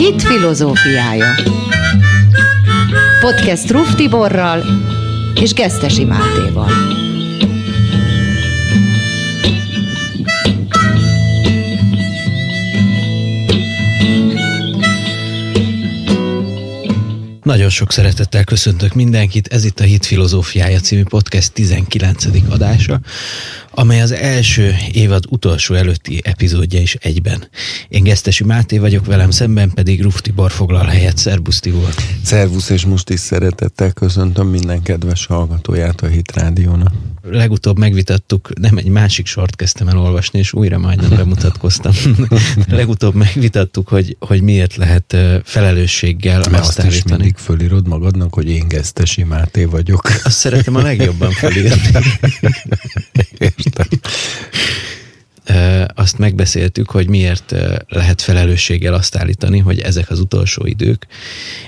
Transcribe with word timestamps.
Hit 0.00 0.22
filozófiája. 0.22 1.34
Podcast 3.20 3.70
Ruf 3.70 3.94
Tiborral 3.94 4.64
és 5.34 5.52
Gesztesi 5.52 6.04
Mátéval. 6.04 6.70
Nagyon 17.42 17.68
sok 17.68 17.92
szeretettel 17.92 18.44
köszöntök 18.44 18.94
mindenkit, 18.94 19.46
ez 19.48 19.64
itt 19.64 19.80
a 19.80 19.84
Hit 19.84 20.06
Filozófiája 20.06 20.80
című 20.80 21.02
podcast 21.02 21.52
19. 21.52 22.24
adása, 22.50 23.00
amely 23.70 24.00
az 24.00 24.12
első 24.12 24.74
évad 24.92 25.24
utolsó 25.28 25.74
előtti 25.74 26.20
epizódja 26.24 26.80
is 26.80 26.94
egyben. 26.94 27.48
Én 27.88 28.02
Gesztesi 28.02 28.44
Máté 28.44 28.78
vagyok, 28.78 29.06
velem 29.06 29.30
szemben 29.30 29.70
pedig 29.70 30.02
Ruf 30.02 30.20
Tibor 30.20 30.50
foglal 30.50 30.86
helyet. 30.86 31.16
Szerbusz 31.16 31.60
Tibor! 31.60 31.94
Szervusz, 32.24 32.70
és 32.70 32.84
most 32.84 33.10
is 33.10 33.20
szeretettel 33.20 33.92
köszöntöm 33.92 34.48
minden 34.48 34.82
kedves 34.82 35.26
hallgatóját 35.26 36.00
a 36.00 36.06
Hit 36.06 36.32
Rádiónak. 36.32 37.09
Legutóbb 37.30 37.78
megvitattuk, 37.78 38.58
nem 38.60 38.76
egy 38.76 38.88
másik 38.88 39.26
sort 39.26 39.56
kezdtem 39.56 39.88
el 39.88 39.98
olvasni, 39.98 40.38
és 40.38 40.52
újra 40.52 40.78
majdnem 40.78 41.10
bemutatkoztam. 41.10 41.92
Legutóbb 42.68 43.14
megvitattuk, 43.14 43.88
hogy, 43.88 44.16
hogy 44.18 44.42
miért 44.42 44.76
lehet 44.76 45.16
felelősséggel 45.44 46.38
Mert 46.50 46.64
azt, 46.64 46.78
azt 46.78 46.86
is 46.88 47.02
mindig 47.02 47.36
fölírod 47.36 47.88
magadnak, 47.88 48.34
hogy 48.34 48.48
én 48.48 48.68
Gesztesi 48.68 49.22
Máté 49.22 49.64
vagyok. 49.64 50.08
Azt 50.24 50.38
szeretem 50.38 50.74
a 50.74 50.82
legjobban 50.82 51.30
felírni. 51.30 51.90
Értem. 53.38 53.86
Azt 55.94 56.18
megbeszéltük, 56.18 56.90
hogy 56.90 57.08
miért 57.08 57.54
lehet 57.88 58.22
felelősséggel 58.22 58.94
azt 58.94 59.16
állítani, 59.16 59.58
hogy 59.58 59.80
ezek 59.80 60.10
az 60.10 60.20
utolsó 60.20 60.66
idők. 60.66 61.06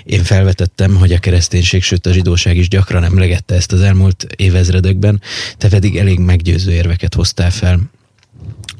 Én 0.04 0.24
felvetettem, 0.24 0.96
hogy 0.96 1.12
a 1.12 1.18
kereszténység, 1.18 1.82
sőt 1.82 2.06
a 2.06 2.12
zsidóság 2.12 2.56
is 2.56 2.68
gyakran 2.68 3.04
emlegette 3.04 3.54
ezt 3.54 3.72
az 3.72 3.80
elmúlt 3.80 4.26
évezredekben, 4.36 5.20
te 5.58 5.68
pedig 5.68 5.96
elég 5.96 6.18
meggyőző 6.18 6.72
érveket 6.72 7.14
hoztál 7.14 7.50
fel 7.50 7.80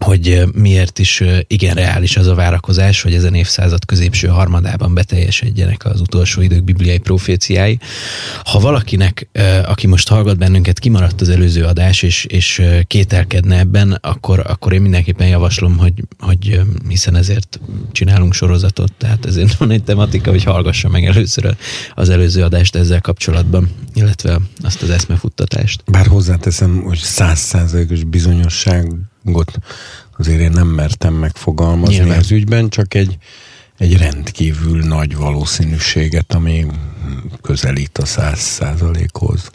hogy 0.03 0.43
miért 0.55 0.99
is 0.99 1.23
igen 1.47 1.75
reális 1.75 2.17
az 2.17 2.27
a 2.27 2.35
várakozás, 2.35 3.03
hogy 3.03 3.15
ezen 3.15 3.35
évszázad 3.35 3.85
középső 3.85 4.29
harmadában 4.29 4.95
beteljesedjenek 4.95 5.85
az 5.85 6.01
utolsó 6.01 6.41
idők 6.41 6.65
bibliai 6.65 6.99
proféciái. 6.99 7.79
Ha 8.45 8.59
valakinek, 8.59 9.29
aki 9.65 9.87
most 9.87 10.09
hallgat 10.09 10.39
bennünket, 10.39 10.79
kimaradt 10.79 11.21
az 11.21 11.29
előző 11.29 11.65
adás, 11.65 12.03
és, 12.03 12.25
és 12.25 12.63
kételkedne 12.87 13.59
ebben, 13.59 13.99
akkor, 14.01 14.45
akkor 14.47 14.73
én 14.73 14.81
mindenképpen 14.83 15.29
javaslom, 15.29 15.79
hogy, 15.79 15.93
hogy 16.19 16.61
hiszen 16.89 17.17
ezért 17.17 17.61
csinálunk 17.93 18.35
sorozatot, 18.35 18.93
tehát 18.93 19.27
ezért 19.27 19.55
van 19.55 19.71
egy 19.71 19.83
tematika, 19.83 20.31
hogy 20.31 20.45
hallgassa 20.45 20.89
meg 20.89 21.05
először 21.05 21.57
az 21.95 22.09
előző 22.09 22.43
adást 22.43 22.77
ezzel 22.77 23.01
kapcsolatban, 23.01 23.71
illetve 23.95 24.39
azt 24.63 24.83
az 24.83 24.91
eszmefuttatást. 24.91 25.83
Bár 25.91 26.07
hozzáteszem, 26.07 26.83
hogy 26.83 26.99
százszázalékos 26.99 28.05
bizonyosság 28.05 28.93
got 29.23 29.59
azért 30.19 30.41
én 30.41 30.51
nem 30.51 30.67
mertem 30.67 31.15
megfogalmazni 31.15 31.95
Nyilván. 31.95 32.19
az 32.19 32.31
ügyben, 32.31 32.69
csak 32.69 32.95
egy, 32.95 33.17
egy 33.79 33.97
rendkívül 33.97 34.83
nagy 34.83 35.17
valószínűséget, 35.17 36.35
ami 36.35 36.67
közelít 37.41 37.99
a 37.99 38.07
száz 38.07 38.39
százalékhoz. 38.39 39.51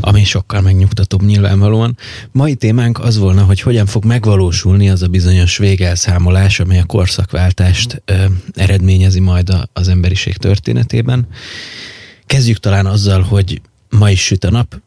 Ami 0.00 0.24
sokkal 0.24 0.60
megnyugtatóbb 0.60 1.22
nyilvánvalóan. 1.22 1.96
Mai 2.32 2.54
témánk 2.54 2.98
az 2.98 3.18
volna, 3.18 3.42
hogy 3.42 3.60
hogyan 3.60 3.86
fog 3.86 4.04
megvalósulni 4.04 4.90
az 4.90 5.02
a 5.02 5.08
bizonyos 5.08 5.56
végelszámolás, 5.56 6.60
amely 6.60 6.78
a 6.78 6.84
korszakváltást 6.84 8.02
ö, 8.04 8.24
eredményezi 8.54 9.20
majd 9.20 9.50
a, 9.50 9.68
az 9.72 9.88
emberiség 9.88 10.36
történetében. 10.36 11.26
Kezdjük 12.26 12.58
talán 12.58 12.86
azzal, 12.86 13.22
hogy 13.22 13.60
ma 13.88 14.10
is 14.10 14.24
süt 14.24 14.44
a 14.44 14.50
nap, 14.50 14.80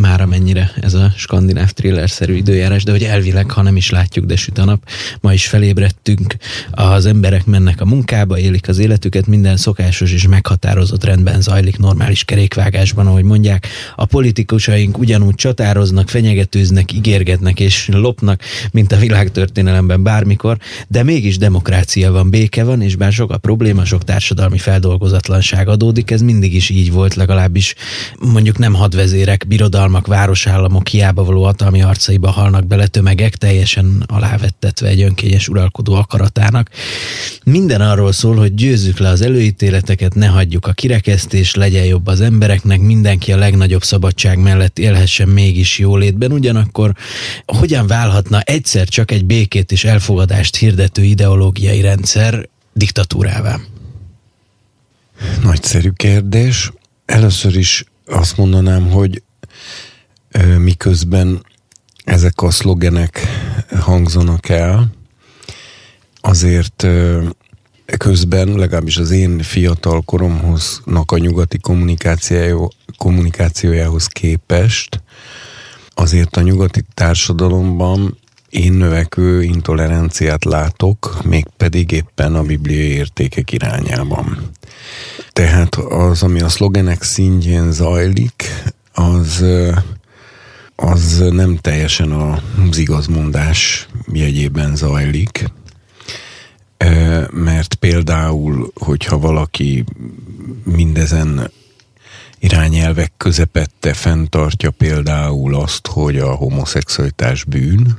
már 0.00 0.20
amennyire 0.20 0.72
ez 0.80 0.94
a 0.94 1.12
skandináv 1.16 1.70
thriller-szerű 1.70 2.34
időjárás, 2.34 2.84
de 2.84 2.90
hogy 2.90 3.02
elvileg, 3.02 3.50
ha 3.50 3.62
nem 3.62 3.76
is 3.76 3.90
látjuk, 3.90 4.24
de 4.24 4.36
süt 4.36 4.58
a 4.58 4.64
nap, 4.64 4.88
ma 5.20 5.32
is 5.32 5.46
felébredtünk, 5.46 6.36
az 6.70 7.06
emberek 7.06 7.44
mennek 7.44 7.80
a 7.80 7.84
munkába, 7.84 8.38
élik 8.38 8.68
az 8.68 8.78
életüket, 8.78 9.26
minden 9.26 9.56
szokásos 9.56 10.12
és 10.12 10.28
meghatározott 10.28 11.04
rendben 11.04 11.40
zajlik, 11.40 11.78
normális 11.78 12.24
kerékvágásban, 12.24 13.06
ahogy 13.06 13.24
mondják. 13.24 13.66
A 13.96 14.04
politikusaink 14.04 14.98
ugyanúgy 14.98 15.34
csatároznak, 15.34 16.08
fenyegetőznek, 16.08 16.92
ígérgetnek 16.92 17.60
és 17.60 17.88
lopnak, 17.92 18.42
mint 18.70 18.92
a 18.92 18.96
világtörténelemben 18.96 20.02
bármikor, 20.02 20.58
de 20.88 21.02
mégis 21.02 21.38
demokrácia 21.38 22.12
van, 22.12 22.30
béke 22.30 22.64
van, 22.64 22.82
és 22.82 22.96
bár 22.96 23.12
sok 23.12 23.30
a 23.30 23.38
probléma, 23.38 23.84
sok 23.84 24.04
társadalmi 24.04 24.58
feldolgozatlanság 24.58 25.68
adódik, 25.68 26.10
ez 26.10 26.20
mindig 26.20 26.54
is 26.54 26.68
így 26.68 26.92
volt, 26.92 27.14
legalábbis 27.14 27.74
mondjuk 28.18 28.58
nem 28.58 28.74
hadvezér 28.74 29.19
hadsereg, 29.20 29.48
birodalmak, 29.48 30.06
városállamok 30.06 30.88
hiába 30.88 31.24
való 31.24 31.44
hatalmi 31.44 31.78
harcaiba 31.78 32.30
halnak 32.30 32.66
bele 32.66 32.86
tömegek, 32.86 33.36
teljesen 33.36 34.04
alávettetve 34.06 34.88
egy 34.88 35.02
önkényes 35.02 35.48
uralkodó 35.48 35.94
akaratának. 35.94 36.70
Minden 37.44 37.80
arról 37.80 38.12
szól, 38.12 38.36
hogy 38.36 38.54
győzzük 38.54 38.98
le 38.98 39.08
az 39.08 39.20
előítéleteket, 39.20 40.14
ne 40.14 40.26
hagyjuk 40.26 40.66
a 40.66 40.72
kirekesztés, 40.72 41.54
legyen 41.54 41.84
jobb 41.84 42.06
az 42.06 42.20
embereknek, 42.20 42.80
mindenki 42.80 43.32
a 43.32 43.36
legnagyobb 43.36 43.82
szabadság 43.82 44.38
mellett 44.38 44.78
élhessen 44.78 45.28
mégis 45.28 45.78
jólétben, 45.78 46.32
ugyanakkor 46.32 46.94
hogyan 47.46 47.86
válhatna 47.86 48.40
egyszer 48.40 48.88
csak 48.88 49.10
egy 49.10 49.24
békét 49.24 49.72
és 49.72 49.84
elfogadást 49.84 50.56
hirdető 50.56 51.02
ideológiai 51.02 51.80
rendszer 51.80 52.48
diktatúrává? 52.72 53.58
Nagyszerű 55.42 55.90
kérdés. 55.90 56.72
Először 57.04 57.56
is 57.56 57.84
azt 58.10 58.36
mondanám, 58.36 58.90
hogy 58.90 59.22
miközben 60.58 61.46
ezek 62.04 62.42
a 62.42 62.50
szlogenek 62.50 63.20
hangzanak 63.80 64.48
el, 64.48 64.90
azért 66.20 66.86
közben, 67.98 68.48
legalábbis 68.48 68.96
az 68.96 69.10
én 69.10 69.38
fiatal 69.38 70.02
koromhoznak 70.02 71.12
a 71.12 71.18
nyugati 71.18 71.58
kommunikáció, 71.58 72.72
kommunikációjához 72.96 74.06
képest, 74.06 75.02
azért 75.94 76.36
a 76.36 76.40
nyugati 76.40 76.84
társadalomban 76.94 78.18
én 78.48 78.72
növekvő 78.72 79.42
intoleranciát 79.42 80.44
látok, 80.44 81.18
mégpedig 81.24 81.90
éppen 81.90 82.34
a 82.34 82.42
bibliai 82.42 82.88
értékek 82.88 83.52
irányában. 83.52 84.50
Tehát 85.40 85.74
az, 85.74 86.22
ami 86.22 86.40
a 86.40 86.48
szlogenek 86.48 87.02
szintjén 87.02 87.72
zajlik, 87.72 88.44
az, 88.92 89.44
az 90.76 91.24
nem 91.30 91.56
teljesen 91.56 92.12
az 92.12 92.78
igazmondás 92.78 93.88
jegyében 94.12 94.76
zajlik, 94.76 95.50
mert 97.30 97.74
például, 97.74 98.72
hogyha 98.74 99.18
valaki 99.18 99.84
mindezen 100.64 101.50
irányelvek 102.38 103.12
közepette 103.16 103.92
fenntartja 103.94 104.70
például 104.70 105.54
azt, 105.54 105.86
hogy 105.86 106.18
a 106.18 106.34
homoszexualitás 106.34 107.44
bűn, 107.44 107.98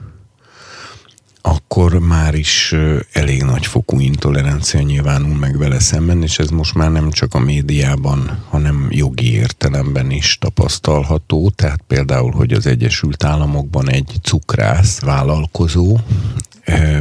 akkor 1.41 1.99
már 1.99 2.35
is 2.35 2.75
elég 3.11 3.43
nagy 3.43 3.65
fokú 3.65 3.99
intolerancia 3.99 4.81
nyilvánul 4.81 5.35
meg 5.35 5.57
vele 5.57 5.79
szemben, 5.79 6.23
és 6.23 6.39
ez 6.39 6.49
most 6.49 6.73
már 6.73 6.91
nem 6.91 7.11
csak 7.11 7.33
a 7.33 7.39
médiában, 7.39 8.45
hanem 8.49 8.87
jogi 8.89 9.33
értelemben 9.33 10.11
is 10.11 10.37
tapasztalható. 10.39 11.49
Tehát 11.49 11.81
például, 11.87 12.31
hogy 12.31 12.53
az 12.53 12.65
Egyesült 12.65 13.23
Államokban 13.23 13.89
egy 13.89 14.19
cukrász 14.21 14.99
vállalkozó 14.99 15.99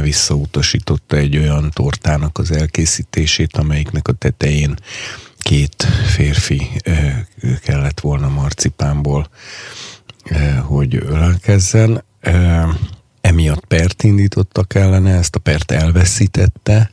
visszautasította 0.01 1.15
egy 1.15 1.37
olyan 1.37 1.71
tortának 1.73 2.37
az 2.37 2.51
elkészítését, 2.51 3.57
amelyiknek 3.57 4.07
a 4.07 4.11
tetején 4.11 4.75
két 5.37 5.87
férfi 6.05 6.69
kellett 7.63 7.99
volna 7.99 8.29
marcipánból, 8.29 9.29
hogy 10.61 10.95
ölelkezzen 10.95 12.03
emiatt 13.21 13.65
pert 13.65 14.03
indítottak 14.03 14.75
ellene, 14.75 15.17
ezt 15.17 15.35
a 15.35 15.39
pert 15.39 15.71
elveszítette, 15.71 16.89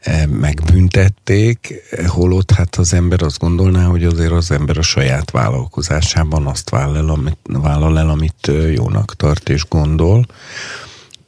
e, 0.00 0.26
megbüntették, 0.26 1.74
holott 2.06 2.50
hát 2.50 2.76
az 2.76 2.92
ember 2.92 3.22
azt 3.22 3.38
gondolná, 3.38 3.84
hogy 3.84 4.04
azért 4.04 4.32
az 4.32 4.50
ember 4.50 4.78
a 4.78 4.82
saját 4.82 5.30
vállalkozásában 5.30 6.46
azt 6.46 6.70
vállal 6.70 6.96
el, 6.96 7.08
amit, 7.08 7.38
vállal 7.42 7.98
el, 7.98 8.08
amit 8.08 8.50
jónak 8.74 9.16
tart 9.16 9.48
és 9.48 9.64
gondol. 9.68 10.26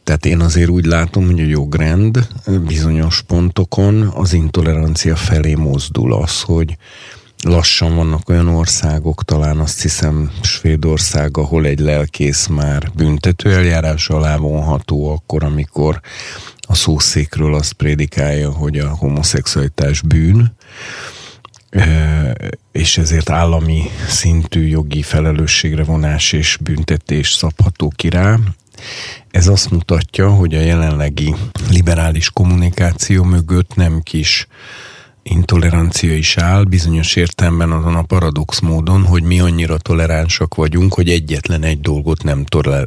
Tehát 0.05 0.27
én 0.27 0.41
azért 0.41 0.69
úgy 0.69 0.85
látom, 0.85 1.27
hogy 1.27 1.41
a 1.41 1.45
jogrend 1.45 2.29
bizonyos 2.67 3.23
pontokon 3.23 4.03
az 4.03 4.33
intolerancia 4.33 5.17
felé 5.17 5.55
mozdul 5.55 6.15
az, 6.15 6.41
hogy 6.41 6.77
lassan 7.43 7.97
vannak 7.97 8.29
olyan 8.29 8.49
országok, 8.49 9.25
talán 9.25 9.59
azt 9.59 9.83
hiszem 9.83 10.31
Svédország, 10.43 11.37
ahol 11.37 11.67
egy 11.67 11.79
lelkész 11.79 12.47
már 12.47 12.91
büntető 12.95 13.53
eljárás 13.53 14.09
alá 14.09 14.37
vonható 14.37 15.13
akkor, 15.13 15.45
amikor 15.45 16.01
a 16.61 16.75
szószékről 16.75 17.55
azt 17.55 17.73
prédikálja, 17.73 18.51
hogy 18.51 18.79
a 18.79 18.89
homoszexualitás 18.89 20.01
bűn, 20.01 20.57
és 22.73 22.99
ezért 22.99 23.31
állami 23.31 23.83
szintű 24.09 24.67
jogi 24.67 25.03
felelősségre 25.03 25.85
vonás 25.85 26.33
és 26.33 26.59
büntetés 26.61 27.33
szabható 27.33 27.93
ki 27.97 28.09
rá. 28.09 28.39
Ez 29.31 29.47
azt 29.47 29.71
mutatja, 29.71 30.31
hogy 30.31 30.55
a 30.55 30.61
jelenlegi 30.61 31.35
liberális 31.71 32.31
kommunikáció 32.31 33.25
mögött 33.25 33.75
nem 33.75 34.01
kis 34.03 34.47
intolerancia 35.31 36.15
is 36.17 36.37
áll, 36.37 36.63
bizonyos 36.65 37.17
értelemben 37.17 37.71
azon 37.71 37.95
a 37.95 38.03
paradox 38.03 38.61
módon, 38.61 39.05
hogy 39.05 39.23
mi 39.23 39.41
annyira 39.41 39.77
toleránsak 39.79 40.55
vagyunk, 40.55 40.95
hogy 40.95 41.09
egyetlen 41.09 41.63
egy 41.63 41.81
dolgot 41.81 42.23
nem 42.23 42.45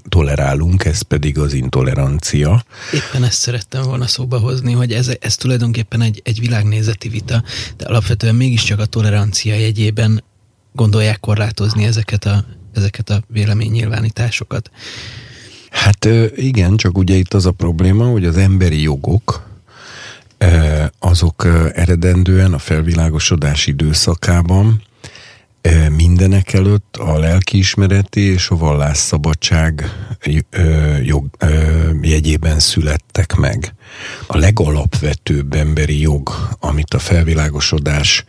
tolerálunk, 0.09 0.85
ez 0.85 1.01
pedig 1.01 1.39
az 1.39 1.53
intolerancia. 1.53 2.63
Éppen 2.93 3.23
ezt 3.23 3.39
szerettem 3.39 3.83
volna 3.83 4.07
szóba 4.07 4.39
hozni, 4.39 4.73
hogy 4.73 4.91
ez, 4.91 5.11
ez 5.19 5.35
tulajdonképpen 5.35 6.01
egy, 6.01 6.21
egy 6.23 6.39
világnézeti 6.39 7.09
vita, 7.09 7.43
de 7.77 7.85
alapvetően 7.85 8.35
mégiscsak 8.35 8.79
a 8.79 8.85
tolerancia 8.85 9.55
jegyében 9.55 10.23
gondolják 10.73 11.19
korlátozni 11.19 11.83
ezeket 11.83 12.25
a, 12.25 12.45
ezeket 12.73 13.09
a 13.09 13.23
véleménynyilvánításokat. 13.27 14.71
Hát 15.69 16.07
igen, 16.35 16.77
csak 16.77 16.97
ugye 16.97 17.15
itt 17.15 17.33
az 17.33 17.45
a 17.45 17.51
probléma, 17.51 18.05
hogy 18.05 18.25
az 18.25 18.37
emberi 18.37 18.81
jogok, 18.81 19.49
azok 20.99 21.47
eredendően 21.73 22.53
a 22.53 22.57
felvilágosodás 22.57 23.67
időszakában 23.67 24.81
mindenek 25.95 26.53
előtt 26.53 26.97
a 26.97 27.19
lelkiismereti 27.19 28.21
és 28.21 28.49
a 28.49 28.57
vallásszabadság 28.57 29.83
jog, 31.03 31.25
jegyében 32.01 32.59
születtek 32.59 33.35
meg. 33.35 33.73
A 34.27 34.37
legalapvetőbb 34.37 35.53
emberi 35.53 35.99
jog, 35.99 36.55
amit 36.59 36.93
a 36.93 36.99
felvilágosodás 36.99 38.25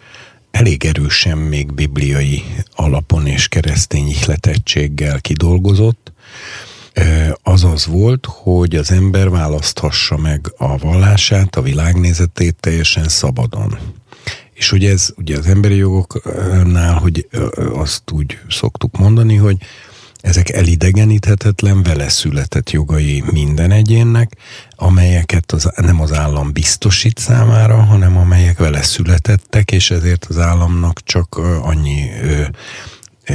elég 0.50 0.84
erősen 0.84 1.38
még 1.38 1.72
bibliai 1.72 2.42
alapon 2.74 3.26
és 3.26 3.48
keresztény 3.48 4.08
ihletettséggel 4.08 5.20
kidolgozott, 5.20 6.12
az 7.42 7.64
az 7.64 7.86
volt, 7.86 8.26
hogy 8.26 8.76
az 8.76 8.90
ember 8.90 9.30
választhassa 9.30 10.16
meg 10.16 10.52
a 10.56 10.76
vallását, 10.76 11.56
a 11.56 11.62
világnézetét 11.62 12.56
teljesen 12.60 13.08
szabadon. 13.08 13.78
És 14.52 14.70
hogy 14.70 14.84
ez 14.84 15.08
ugye 15.16 15.38
az 15.38 15.46
emberi 15.46 15.76
jogoknál, 15.76 16.94
hogy 16.94 17.28
azt 17.74 18.10
úgy 18.10 18.38
szoktuk 18.48 18.98
mondani, 18.98 19.36
hogy 19.36 19.56
ezek 20.20 20.50
elidegeníthetetlen, 20.50 21.82
vele 21.82 22.08
született 22.08 22.70
jogai 22.70 23.22
minden 23.32 23.70
egyénnek, 23.70 24.36
amelyeket 24.70 25.52
az, 25.52 25.70
nem 25.76 26.00
az 26.00 26.12
állam 26.12 26.52
biztosít 26.52 27.18
számára, 27.18 27.76
hanem 27.76 28.16
amelyek 28.16 28.58
vele 28.58 28.82
születettek, 28.82 29.70
és 29.70 29.90
ezért 29.90 30.24
az 30.24 30.38
államnak 30.38 31.00
csak 31.04 31.36
annyi 31.62 32.10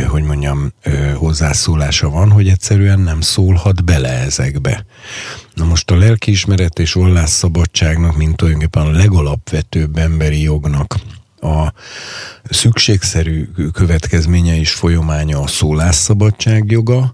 hogy 0.07 0.24
mondjam, 0.24 0.74
hozzászólása 1.16 2.10
van, 2.10 2.31
hogy 2.31 2.48
egyszerűen 2.48 3.00
nem 3.00 3.22
szólhat 3.22 3.84
bele 3.84 4.10
ezekbe. 4.10 4.86
Na 5.54 5.66
most 5.66 5.92
a 5.92 5.95
lelkiismeret 5.95 6.80
és 6.80 6.98
szabadságnak, 7.25 8.18
mint 8.18 8.36
tulajdonképpen 8.36 8.86
a 8.86 8.92
legalapvetőbb 8.92 9.98
emberi 9.98 10.42
jognak 10.42 10.95
a 11.42 11.74
szükségszerű 12.50 13.50
következménye 13.74 14.60
és 14.60 14.74
folyamánya 14.74 15.42
a 15.42 15.48
szólásszabadság 15.48 16.72
joga, 16.72 17.13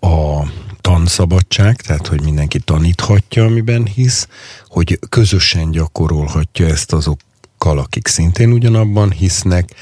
a 0.00 0.42
tanszabadság, 0.80 1.76
tehát 1.76 2.06
hogy 2.06 2.22
mindenki 2.22 2.58
taníthatja, 2.58 3.44
amiben 3.44 3.86
hisz, 3.86 4.28
hogy 4.68 4.98
közösen 5.08 5.70
gyakorolhatja 5.70 6.66
ezt 6.66 6.92
azokkal, 6.92 7.78
akik 7.78 8.08
szintén 8.08 8.52
ugyanabban 8.52 9.10
hisznek, 9.10 9.74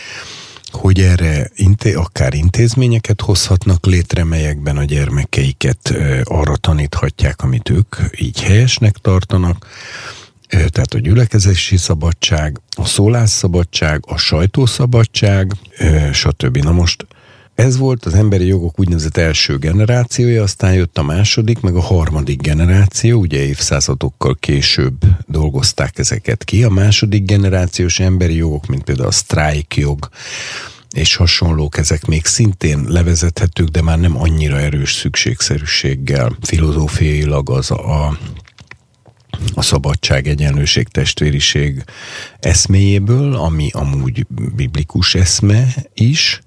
hogy 0.75 1.01
erre 1.01 1.51
inté- 1.55 1.97
akár 1.97 2.35
intézményeket 2.35 3.21
hozhatnak 3.21 3.87
létre, 3.87 4.25
melyekben 4.25 4.77
a 4.77 4.85
gyermekeiket 4.85 5.95
arra 6.25 6.57
taníthatják, 6.57 7.43
amit 7.43 7.71
ők 7.71 7.97
így 8.19 8.43
helyesnek 8.43 8.97
tartanak, 8.97 9.67
tehát 10.49 10.95
a 10.95 10.99
gyülekezési 10.99 11.77
szabadság, 11.77 12.61
a 12.77 12.85
szólásszabadság, 12.87 14.03
a 14.07 14.17
sajtószabadság, 14.17 15.53
stb. 16.13 16.57
Na 16.57 16.73
most 16.73 17.07
ez 17.55 17.77
volt 17.77 18.05
az 18.05 18.15
emberi 18.15 18.47
jogok 18.47 18.81
úgynevezett 18.81 19.17
első 19.17 19.59
generációja, 19.59 20.43
aztán 20.43 20.75
jött 20.75 20.99
a 20.99 21.03
második, 21.03 21.61
meg 21.61 21.75
a 21.75 21.81
harmadik 21.81 22.41
generáció, 22.41 23.21
ugye 23.21 23.39
évszázadokkal 23.39 24.37
később 24.41 25.05
dolgozták 25.27 25.99
ezeket 25.99 26.45
ki. 26.45 26.65
A 26.65 26.69
második 26.69 27.25
generációs 27.25 28.01
emberi 28.01 28.35
jogok, 28.35 28.67
mint 28.67 28.83
például 28.83 29.09
a 29.09 29.13
sztrájk 29.13 29.77
jog, 29.77 30.09
és 30.91 31.17
hasonlók, 31.17 31.79
ezek 31.79 32.07
még 32.07 32.25
szintén 32.25 32.85
levezethetők, 32.89 33.69
de 33.69 33.83
már 33.83 33.99
nem 33.99 34.21
annyira 34.21 34.61
erős 34.61 34.93
szükségszerűséggel. 34.93 36.37
Filozófiailag 36.41 37.51
az 37.51 37.71
a, 37.71 38.19
a 39.55 39.63
szabadság, 39.63 40.27
egyenlőség, 40.27 40.89
testvériség 40.89 41.85
eszméjéből, 42.41 43.35
ami 43.35 43.71
amúgy 43.73 44.27
biblikus 44.55 45.15
eszme 45.15 45.75
is, 45.95 46.43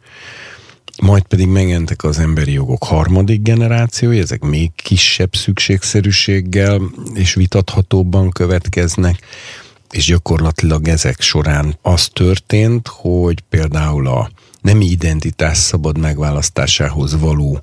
majd 1.01 1.23
pedig 1.23 1.47
megjelentek 1.47 2.03
az 2.03 2.19
emberi 2.19 2.51
jogok 2.51 2.83
harmadik 2.83 3.41
generációi, 3.41 4.19
ezek 4.19 4.41
még 4.41 4.71
kisebb 4.75 5.35
szükségszerűséggel 5.35 6.81
és 7.13 7.33
vitathatóbban 7.33 8.29
következnek, 8.29 9.19
és 9.91 10.05
gyakorlatilag 10.05 10.87
ezek 10.87 11.21
során 11.21 11.77
az 11.81 12.07
történt, 12.13 12.87
hogy 12.87 13.41
például 13.49 14.07
a 14.07 14.31
nemi 14.61 14.85
identitás 14.85 15.57
szabad 15.57 15.97
megválasztásához 15.97 17.19
való 17.19 17.61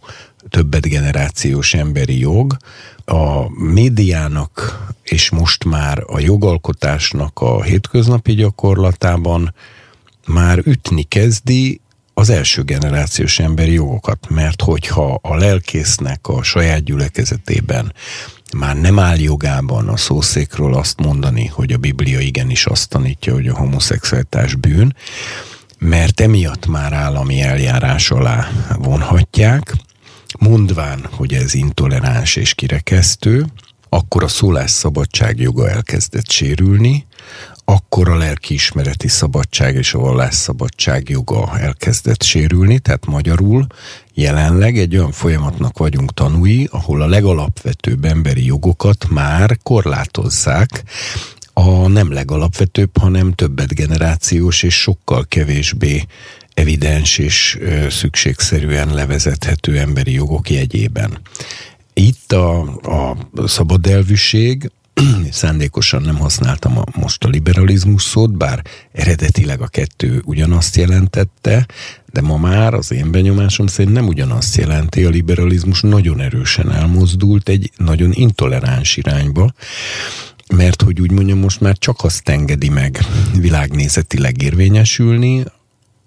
többet 0.49 0.89
generációs 0.89 1.75
emberi 1.75 2.19
jog, 2.19 2.57
a 3.05 3.49
médiának 3.65 4.83
és 5.03 5.31
most 5.31 5.65
már 5.65 6.03
a 6.07 6.21
jogalkotásnak 6.21 7.41
a 7.41 7.63
hétköznapi 7.63 8.35
gyakorlatában 8.35 9.55
már 10.27 10.59
ütni 10.59 11.03
kezdi 11.03 11.81
az 12.15 12.31
első 12.31 12.63
generációs 12.63 13.39
emberi 13.39 13.73
jogokat, 13.73 14.29
mert 14.29 14.63
hogyha 14.63 15.19
a 15.23 15.37
lelkésznek 15.37 16.29
a 16.29 16.43
saját 16.43 16.85
gyülekezetében 16.85 17.93
már 18.57 18.77
nem 18.77 18.99
áll 18.99 19.19
jogában 19.19 19.89
a 19.89 19.97
szószékről 19.97 20.75
azt 20.75 21.01
mondani, 21.01 21.47
hogy 21.47 21.73
a 21.73 21.79
Biblia 21.79 22.21
igenis 22.21 22.67
azt 22.67 22.89
tanítja, 22.89 23.33
hogy 23.33 23.49
a 23.49 23.57
homoszexualitás 23.57 24.55
bűn, 24.55 24.97
mert 25.79 26.21
emiatt 26.21 26.67
már 26.67 26.93
állami 26.93 27.41
eljárás 27.41 28.11
alá 28.11 28.49
vonhatják, 28.79 29.75
mondván, 30.39 31.07
hogy 31.11 31.33
ez 31.35 31.55
intoleráns 31.55 32.37
és 32.37 32.55
kirekesztő, 32.55 33.47
akkor 33.89 34.23
a 34.23 34.29
szólásszabadság 34.29 35.41
joga 35.41 35.69
elkezdett 35.69 36.31
sérülni, 36.31 37.07
akkor 37.65 38.09
a 38.09 38.17
lelkiismereti 38.17 39.09
szabadság 39.09 39.75
és 39.75 39.95
a 39.95 39.99
vallásszabadság 39.99 41.09
joga 41.09 41.59
elkezdett 41.59 42.23
sérülni, 42.23 42.79
tehát 42.79 43.07
magyarul 43.07 43.67
jelenleg 44.15 44.79
egy 44.79 44.97
olyan 44.97 45.13
folyamatnak 45.13 45.79
vagyunk 45.79 46.15
tanúi, 46.15 46.69
ahol 46.71 47.03
a 47.03 47.07
legalapvetőbb 47.07 48.05
emberi 48.05 48.45
jogokat 48.45 49.09
már 49.09 49.59
korlátozzák, 49.63 50.85
a 51.53 51.89
nem 51.89 52.13
legalapvetőbb, 52.13 52.99
hanem 52.99 53.33
többet 53.33 53.75
generációs 53.75 54.63
és 54.63 54.81
sokkal 54.81 55.25
kevésbé 55.29 56.07
evidens 56.55 57.19
és 57.19 57.59
szükségszerűen 57.89 58.95
levezethető 58.95 59.79
emberi 59.79 60.13
jogok 60.13 60.51
jegyében. 60.51 61.19
Itt 61.93 62.33
a, 62.33 62.61
a 62.83 63.17
szabadelvűség, 63.47 64.71
szándékosan 65.31 66.03
nem 66.03 66.17
használtam 66.17 66.79
a, 66.79 66.85
most 66.97 67.25
a 67.25 67.29
liberalizmus 67.29 68.03
szót, 68.03 68.37
bár 68.37 68.63
eredetileg 68.93 69.61
a 69.61 69.67
kettő 69.67 70.23
ugyanazt 70.25 70.77
jelentette, 70.77 71.67
de 72.13 72.21
ma 72.21 72.37
már 72.37 72.75
az 72.75 72.93
én 72.93 73.11
benyomásom 73.11 73.67
szerint 73.67 73.95
nem 73.95 74.07
ugyanazt 74.07 74.57
jelenti, 74.57 75.05
a 75.05 75.09
liberalizmus 75.09 75.81
nagyon 75.81 76.21
erősen 76.21 76.73
elmozdult 76.73 77.49
egy 77.49 77.71
nagyon 77.77 78.13
intoleráns 78.13 78.97
irányba, 78.97 79.55
mert 80.55 80.83
hogy 80.83 81.01
úgy 81.01 81.11
mondjam, 81.11 81.39
most 81.39 81.61
már 81.61 81.79
csak 81.79 82.05
azt 82.05 82.29
engedi 82.29 82.69
meg 82.69 82.99
világnézetileg 83.39 84.43
érvényesülni, 84.43 85.45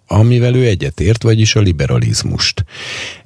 amivel 0.08 0.56
ő 0.56 0.66
egyetért, 0.66 1.24
vagyis 1.24 1.56
a 1.56 1.60
liberalizmust. 1.60 2.66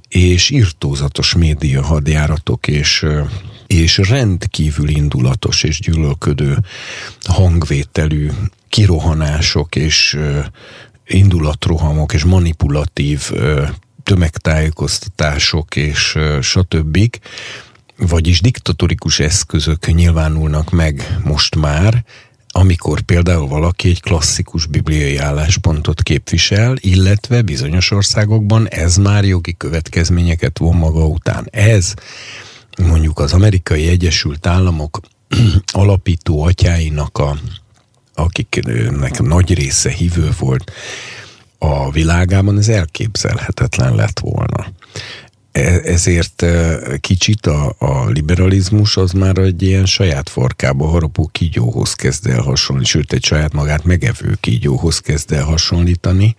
És 0.07 0.49
irtózatos 0.49 1.33
média 1.35 1.83
hadjáratok 1.83 2.67
és 2.67 3.05
és 3.71 3.97
rendkívül 3.97 4.89
indulatos 4.89 5.63
és 5.63 5.79
gyűlölködő 5.79 6.57
hangvételű 7.23 8.29
kirohanások 8.69 9.75
és 9.75 10.17
indulatrohamok 11.05 12.13
és 12.13 12.23
manipulatív 12.23 13.31
tömegtájékoztatások 14.03 15.75
és 15.75 16.17
stb 16.41 16.97
vagyis 17.97 18.41
diktatorikus 18.41 19.19
eszközök 19.19 19.93
nyilvánulnak 19.93 20.69
meg 20.69 21.17
most 21.23 21.55
már, 21.55 22.03
amikor 22.47 23.01
például 23.01 23.47
valaki 23.47 23.89
egy 23.89 24.01
klasszikus 24.01 24.65
bibliai 24.65 25.17
álláspontot 25.17 26.03
képvisel, 26.03 26.75
illetve 26.79 27.41
bizonyos 27.41 27.91
országokban 27.91 28.67
ez 28.69 28.97
már 28.97 29.25
jogi 29.25 29.57
következményeket 29.57 30.57
von 30.57 30.75
maga 30.75 31.05
után. 31.05 31.47
Ez 31.51 31.93
mondjuk 32.77 33.19
az 33.19 33.33
amerikai 33.33 33.87
Egyesült 33.87 34.45
Államok 34.45 34.99
alapító 35.71 36.43
atyáinak, 36.43 37.17
a, 37.17 37.37
akiknek 38.13 39.21
nagy 39.21 39.53
része 39.53 39.89
hívő 39.89 40.29
volt 40.39 40.71
a 41.57 41.91
világában, 41.91 42.57
ez 42.57 42.67
elképzelhetetlen 42.67 43.95
lett 43.95 44.19
volna. 44.19 44.67
E, 45.51 45.61
ezért 45.83 46.45
kicsit 46.99 47.45
a, 47.45 47.75
a 47.77 48.09
liberalizmus 48.09 48.97
az 48.97 49.11
már 49.11 49.37
egy 49.37 49.61
ilyen 49.61 49.85
saját 49.85 50.29
forkába 50.29 50.87
harapó 50.87 51.29
kígyóhoz 51.31 51.93
kezd 51.93 52.27
el 52.27 52.41
hasonlítani, 52.41 52.85
sőt 52.85 53.13
egy 53.13 53.25
saját 53.25 53.53
magát 53.53 53.83
megevő 53.83 54.37
kígyóhoz 54.39 54.99
kezd 54.99 55.31
el 55.31 55.43
hasonlítani, 55.43 56.35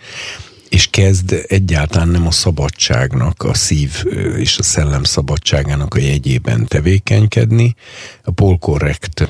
és 0.73 0.87
kezd 0.91 1.45
egyáltalán 1.49 2.09
nem 2.09 2.27
a 2.27 2.31
szabadságnak, 2.31 3.43
a 3.43 3.55
szív 3.55 4.05
és 4.37 4.59
a 4.59 4.63
szellem 4.63 5.03
szabadságának 5.03 5.95
a 5.95 5.99
jegyében 5.99 6.67
tevékenykedni. 6.67 7.75
A 8.25 8.31
polkorrekt 8.31 9.29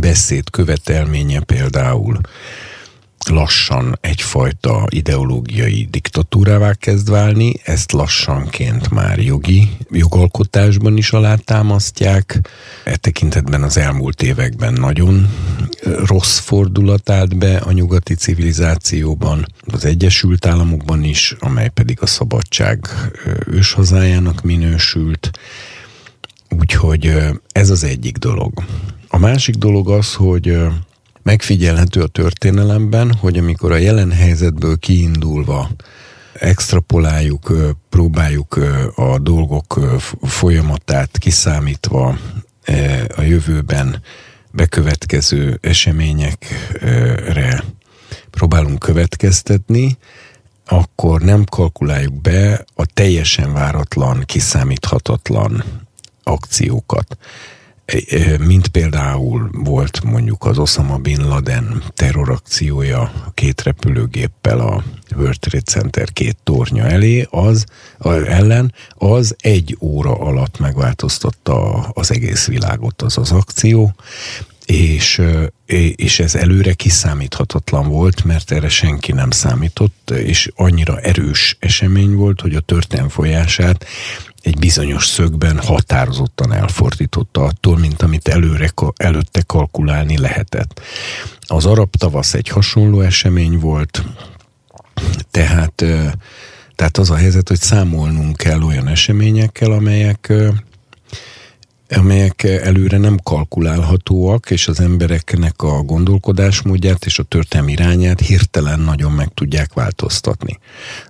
beszéd 0.00 0.50
követelménye 0.50 1.40
például 1.40 2.20
lassan 3.28 3.98
egyfajta 4.00 4.86
ideológiai 4.88 5.88
diktatúrává 5.90 6.74
kezd 6.74 7.10
válni, 7.10 7.52
ezt 7.64 7.92
lassanként 7.92 8.90
már 8.90 9.18
jogi 9.18 9.76
jogalkotásban 9.90 10.96
is 10.96 11.10
alátámasztják. 11.12 12.40
E 12.84 12.96
tekintetben 12.96 13.62
az 13.62 13.76
elmúlt 13.76 14.22
években 14.22 14.72
nagyon 14.72 15.28
rossz 15.82 16.38
fordulat 16.38 17.10
állt 17.10 17.38
be 17.38 17.56
a 17.56 17.72
nyugati 17.72 18.14
civilizációban, 18.14 19.46
az 19.66 19.84
Egyesült 19.84 20.46
Államokban 20.46 21.04
is, 21.04 21.36
amely 21.38 21.68
pedig 21.68 21.98
a 22.00 22.06
szabadság 22.06 22.88
őshazájának 23.46 24.42
minősült. 24.42 25.30
Úgyhogy 26.58 27.16
ez 27.52 27.70
az 27.70 27.84
egyik 27.84 28.16
dolog. 28.16 28.64
A 29.08 29.18
másik 29.18 29.54
dolog 29.54 29.90
az, 29.90 30.14
hogy 30.14 30.58
megfigyelhető 31.22 32.02
a 32.02 32.06
történelemben, 32.06 33.14
hogy 33.14 33.38
amikor 33.38 33.72
a 33.72 33.76
jelen 33.76 34.10
helyzetből 34.12 34.78
kiindulva 34.78 35.70
extrapoláljuk, 36.32 37.52
próbáljuk 37.88 38.56
a 38.94 39.18
dolgok 39.18 39.80
folyamatát 40.22 41.18
kiszámítva 41.18 42.18
a 43.16 43.22
jövőben 43.22 44.02
bekövetkező 44.50 45.58
eseményekre 45.62 47.64
próbálunk 48.30 48.78
következtetni, 48.78 49.98
akkor 50.66 51.20
nem 51.20 51.44
kalkuláljuk 51.44 52.20
be 52.20 52.64
a 52.74 52.86
teljesen 52.86 53.52
váratlan, 53.52 54.22
kiszámíthatatlan 54.26 55.64
akciókat 56.22 57.18
mint 58.38 58.68
például 58.68 59.50
volt 59.52 60.02
mondjuk 60.02 60.44
az 60.44 60.58
Osama 60.58 60.96
Bin 60.96 61.28
Laden 61.28 61.82
terrorakciója 61.94 63.12
két 63.34 63.62
repülőgéppel 63.62 64.60
a 64.60 64.84
World 65.16 65.38
Trade 65.38 65.64
Center 65.64 66.12
két 66.12 66.36
tornya 66.44 66.84
elé, 66.84 67.26
az 67.30 67.64
ellen, 68.26 68.74
az 68.94 69.36
egy 69.40 69.76
óra 69.80 70.12
alatt 70.12 70.58
megváltoztatta 70.58 71.72
az 71.72 72.10
egész 72.12 72.46
világot 72.46 73.02
az 73.02 73.18
az 73.18 73.32
akció, 73.32 73.94
és, 74.70 75.22
és 75.96 76.20
ez 76.20 76.34
előre 76.34 76.72
kiszámíthatatlan 76.72 77.88
volt, 77.88 78.24
mert 78.24 78.50
erre 78.50 78.68
senki 78.68 79.12
nem 79.12 79.30
számított, 79.30 80.10
és 80.10 80.50
annyira 80.54 80.98
erős 81.00 81.56
esemény 81.58 82.14
volt, 82.14 82.40
hogy 82.40 82.54
a 82.54 82.60
történelm 82.60 83.08
folyását 83.08 83.86
egy 84.42 84.58
bizonyos 84.58 85.06
szögben 85.06 85.58
határozottan 85.58 86.52
elfordította 86.52 87.44
attól, 87.44 87.78
mint 87.78 88.02
amit 88.02 88.28
előre, 88.28 88.70
előtte 88.96 89.42
kalkulálni 89.46 90.18
lehetett. 90.18 90.80
Az 91.40 91.66
arab 91.66 91.96
tavasz 91.96 92.34
egy 92.34 92.48
hasonló 92.48 93.00
esemény 93.00 93.58
volt, 93.58 94.04
tehát, 95.30 95.84
tehát 96.74 96.98
az 96.98 97.10
a 97.10 97.16
helyzet, 97.16 97.48
hogy 97.48 97.60
számolnunk 97.60 98.36
kell 98.36 98.62
olyan 98.62 98.88
eseményekkel, 98.88 99.70
amelyek 99.70 100.32
amelyek 101.96 102.42
előre 102.42 102.98
nem 102.98 103.18
kalkulálhatóak, 103.22 104.50
és 104.50 104.68
az 104.68 104.80
embereknek 104.80 105.62
a 105.62 105.82
gondolkodásmódját 105.82 107.04
és 107.04 107.18
a 107.18 107.22
történelmi 107.22 107.72
irányát 107.72 108.20
hirtelen 108.20 108.80
nagyon 108.80 109.12
meg 109.12 109.28
tudják 109.34 109.72
változtatni. 109.72 110.58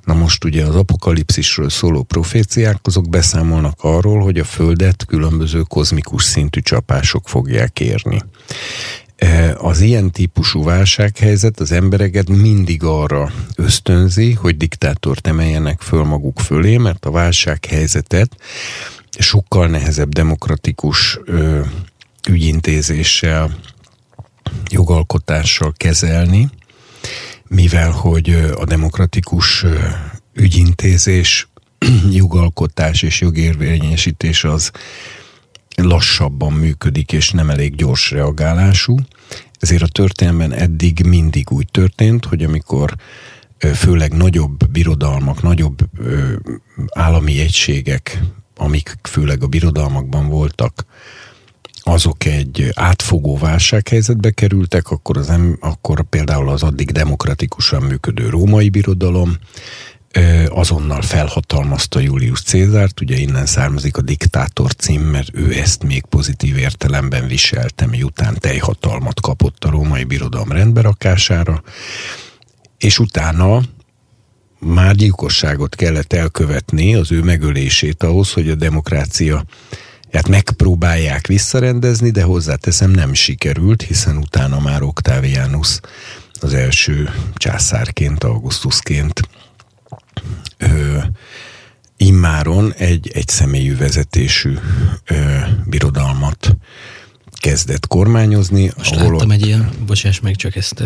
Na 0.05 0.15
most 0.15 0.45
ugye 0.45 0.65
az 0.65 0.75
apokalipszisről 0.75 1.71
szóló 1.71 2.03
proféciák, 2.03 2.79
azok 2.83 3.09
beszámolnak 3.09 3.79
arról, 3.81 4.21
hogy 4.21 4.39
a 4.39 4.45
Földet 4.45 5.05
különböző 5.07 5.61
kozmikus 5.61 6.25
szintű 6.25 6.61
csapások 6.61 7.29
fogják 7.29 7.81
érni. 7.81 8.23
E, 9.17 9.57
az 9.59 9.81
ilyen 9.81 10.11
típusú 10.11 10.65
válsághelyzet 10.65 11.61
az 11.61 11.73
embereket 11.73 12.29
mindig 12.29 12.85
arra 12.85 13.33
ösztönzi, 13.57 14.33
hogy 14.33 14.57
diktátort 14.57 15.27
emeljenek 15.27 15.81
föl 15.81 16.05
maguk 16.05 16.39
fölé, 16.39 16.77
mert 16.77 17.05
a 17.05 17.11
válsághelyzetet 17.11 18.37
sokkal 19.19 19.67
nehezebb 19.67 20.09
demokratikus 20.09 21.19
ö, 21.25 21.61
ügyintézéssel, 22.29 23.59
jogalkotással 24.71 25.73
kezelni, 25.77 26.49
mivel 27.49 27.91
hogy 27.91 28.31
a 28.57 28.65
demokratikus 28.65 29.65
ügyintézés, 30.35 31.49
jogalkotás 32.11 33.03
és 33.03 33.21
jogérvényesítés 33.21 34.45
az 34.45 34.71
lassabban 35.77 36.53
működik, 36.53 37.13
és 37.13 37.31
nem 37.31 37.51
elég 37.51 37.75
gyors 37.75 38.11
reagálású. 38.11 38.97
Ezért 39.59 39.83
a 39.83 39.89
történelemben 39.89 40.53
eddig 40.53 41.05
mindig 41.07 41.51
úgy 41.51 41.69
történt, 41.71 42.25
hogy 42.25 42.45
amikor 42.45 42.95
főleg 43.75 44.13
nagyobb 44.13 44.71
birodalmak, 44.71 45.43
nagyobb 45.43 45.79
állami 46.95 47.41
egységek 47.41 48.21
amik 48.61 48.99
főleg 49.03 49.43
a 49.43 49.47
birodalmakban 49.47 50.29
voltak, 50.29 50.85
azok 51.83 52.25
egy 52.25 52.71
átfogó 52.75 53.39
válsághelyzetbe 53.39 54.31
kerültek, 54.31 54.91
akkor, 54.91 55.17
az 55.17 55.33
akkor 55.61 56.03
például 56.03 56.49
az 56.49 56.63
addig 56.63 56.91
demokratikusan 56.91 57.83
működő 57.83 58.29
római 58.29 58.69
birodalom 58.69 59.37
azonnal 60.49 61.03
felhatalmazta 61.03 62.01
Julius 62.01 62.43
Cézárt, 62.43 63.01
ugye 63.01 63.17
innen 63.17 63.47
származik 63.47 63.97
a 63.97 64.01
diktátor 64.01 64.75
cím, 64.75 65.01
mert 65.01 65.31
ő 65.33 65.53
ezt 65.53 65.83
még 65.83 66.05
pozitív 66.05 66.57
értelemben 66.57 67.27
viselte, 67.27 67.87
miután 67.87 68.37
teljhatalmat 68.39 69.21
kapott 69.21 69.65
a 69.65 69.71
római 69.71 70.05
birodalom 70.05 70.53
rendberakására, 70.53 71.63
és 72.79 72.99
utána 72.99 73.63
már 74.61 74.95
gyilkosságot 74.95 75.75
kellett 75.75 76.13
elkövetni, 76.13 76.95
az 76.95 77.13
ő 77.13 77.23
megölését 77.23 78.03
ahhoz, 78.03 78.33
hogy 78.33 78.51
a 78.51 78.55
demokrácia 78.55 79.45
hát 80.13 80.29
megpróbálják 80.29 81.27
visszarendezni, 81.27 82.11
de 82.11 82.23
hozzáteszem 82.23 82.91
nem 82.91 83.15
sikerült, 83.15 83.83
hiszen 83.83 84.17
utána 84.17 84.61
már 84.61 84.83
Octavianus 84.83 85.81
az 86.41 86.55
első 86.55 87.11
császárként, 87.35 88.25
Augustusként 88.25 89.21
ö, 90.59 90.99
immáron 91.97 92.73
egy, 92.73 93.11
egy 93.15 93.29
személyű 93.29 93.77
vezetésű 93.77 94.55
ö, 95.05 95.15
birodalmat 95.67 96.57
kezdett 97.41 97.87
kormányozni. 97.87 98.71
Most 98.77 98.95
ahol 98.95 99.11
láttam 99.13 99.29
ott... 99.29 99.35
egy 99.35 99.47
ilyen, 99.47 99.71
bocsáss 99.87 100.21
meg, 100.21 100.37
csak 100.37 100.57
ezt, 100.57 100.83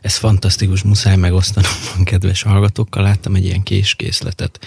ez 0.00 0.16
fantasztikus, 0.16 0.82
muszáj 0.82 1.16
megosztanom 1.16 1.70
a 1.98 2.02
kedves 2.04 2.42
hallgatókkal, 2.42 3.02
láttam 3.02 3.34
egy 3.34 3.44
ilyen 3.44 3.62
késkészletet, 3.62 4.58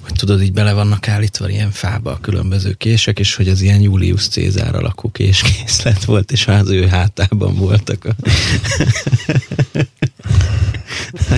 hogy 0.00 0.12
tudod, 0.12 0.42
így 0.42 0.52
bele 0.52 0.72
vannak 0.72 1.08
állítva 1.08 1.48
ilyen 1.48 1.70
fába 1.70 2.10
a 2.10 2.20
különböző 2.20 2.72
kések, 2.72 3.18
és 3.18 3.34
hogy 3.34 3.48
az 3.48 3.60
ilyen 3.60 3.80
Julius 3.80 4.28
Cézár 4.28 4.74
alakú 4.74 5.10
késkészlet 5.10 6.04
volt, 6.04 6.32
és 6.32 6.46
az 6.46 6.68
ő 6.68 6.86
hátában 6.86 7.54
voltak 7.54 8.04
a... 8.04 8.14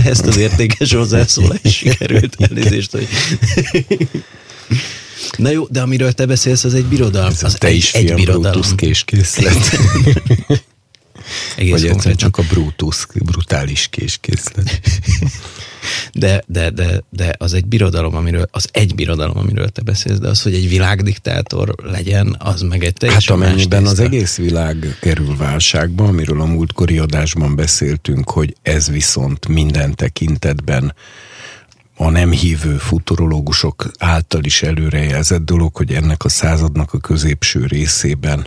Ezt 0.04 0.26
az 0.26 0.36
értékes 0.36 0.92
hozzászólást 0.92 1.66
sikerült 1.66 2.36
elnézést, 2.38 2.90
hogy 2.90 3.08
Na 5.36 5.50
jó, 5.50 5.66
de 5.70 5.80
amiről 5.80 6.12
te 6.12 6.26
beszélsz, 6.26 6.64
az 6.64 6.74
egy 6.74 6.84
birodalom. 6.84 7.28
Ez 7.28 7.42
az 7.42 7.54
te 7.54 7.66
egy, 7.66 7.76
is 7.76 7.94
egy 7.94 8.14
birodalom. 8.14 8.50
Brutus 8.50 8.74
késkészlet. 8.74 9.56
Egész 11.56 11.72
Vagy 11.72 11.86
egyszer 11.86 12.14
csak 12.14 12.36
a 12.36 12.42
Brutus, 12.42 13.06
brutális 13.14 13.88
késkészlet. 13.90 14.80
De, 16.12 16.42
de, 16.46 16.70
de, 16.70 17.02
de 17.10 17.34
az 17.38 17.52
egy 17.52 17.66
birodalom, 17.66 18.16
amiről, 18.16 18.48
az 18.50 18.68
egy 18.72 18.94
birodalom, 18.94 19.38
amiről 19.38 19.68
te 19.68 19.82
beszélsz, 19.82 20.18
de 20.18 20.28
az, 20.28 20.42
hogy 20.42 20.54
egy 20.54 20.68
világdiktátor 20.68 21.74
legyen, 21.82 22.36
az 22.38 22.60
meg 22.60 22.84
egy 22.84 22.92
teljesen 22.92 23.38
Hát 23.38 23.46
amennyiben 23.46 23.86
az 23.86 24.00
egész 24.00 24.36
világ 24.36 24.96
kerül 25.00 25.36
válságba, 25.36 26.04
amiről 26.04 26.40
a 26.40 26.44
múltkori 26.44 26.98
adásban 26.98 27.56
beszéltünk, 27.56 28.30
hogy 28.30 28.56
ez 28.62 28.90
viszont 28.90 29.48
minden 29.48 29.94
tekintetben 29.94 30.94
a 31.96 32.10
nem 32.10 32.30
hívő 32.30 32.76
futurológusok 32.76 33.90
által 33.98 34.44
is 34.44 34.62
előrejelzett 34.62 35.44
dolog, 35.44 35.76
hogy 35.76 35.92
ennek 35.92 36.24
a 36.24 36.28
századnak 36.28 36.92
a 36.92 36.98
középső 36.98 37.66
részében 37.66 38.46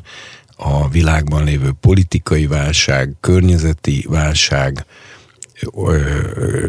a 0.55 0.89
világban 0.89 1.43
lévő 1.43 1.71
politikai 1.79 2.47
válság, 2.47 3.15
környezeti 3.19 4.05
válság, 4.09 4.85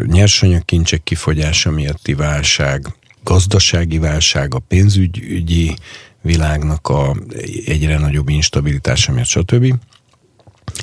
nyersanyagkincsek 0.06 1.02
kifogyása 1.02 1.71
miatti 1.71 2.14
válság, 2.14 2.95
gazdasági 3.23 3.99
válság, 3.99 4.54
a 4.54 4.59
pénzügyi 4.59 5.76
világnak 6.23 6.88
a 6.88 7.16
egyre 7.66 7.99
nagyobb 7.99 8.28
instabilitása 8.28 9.12
miatt, 9.12 9.26
stb. 9.26 9.75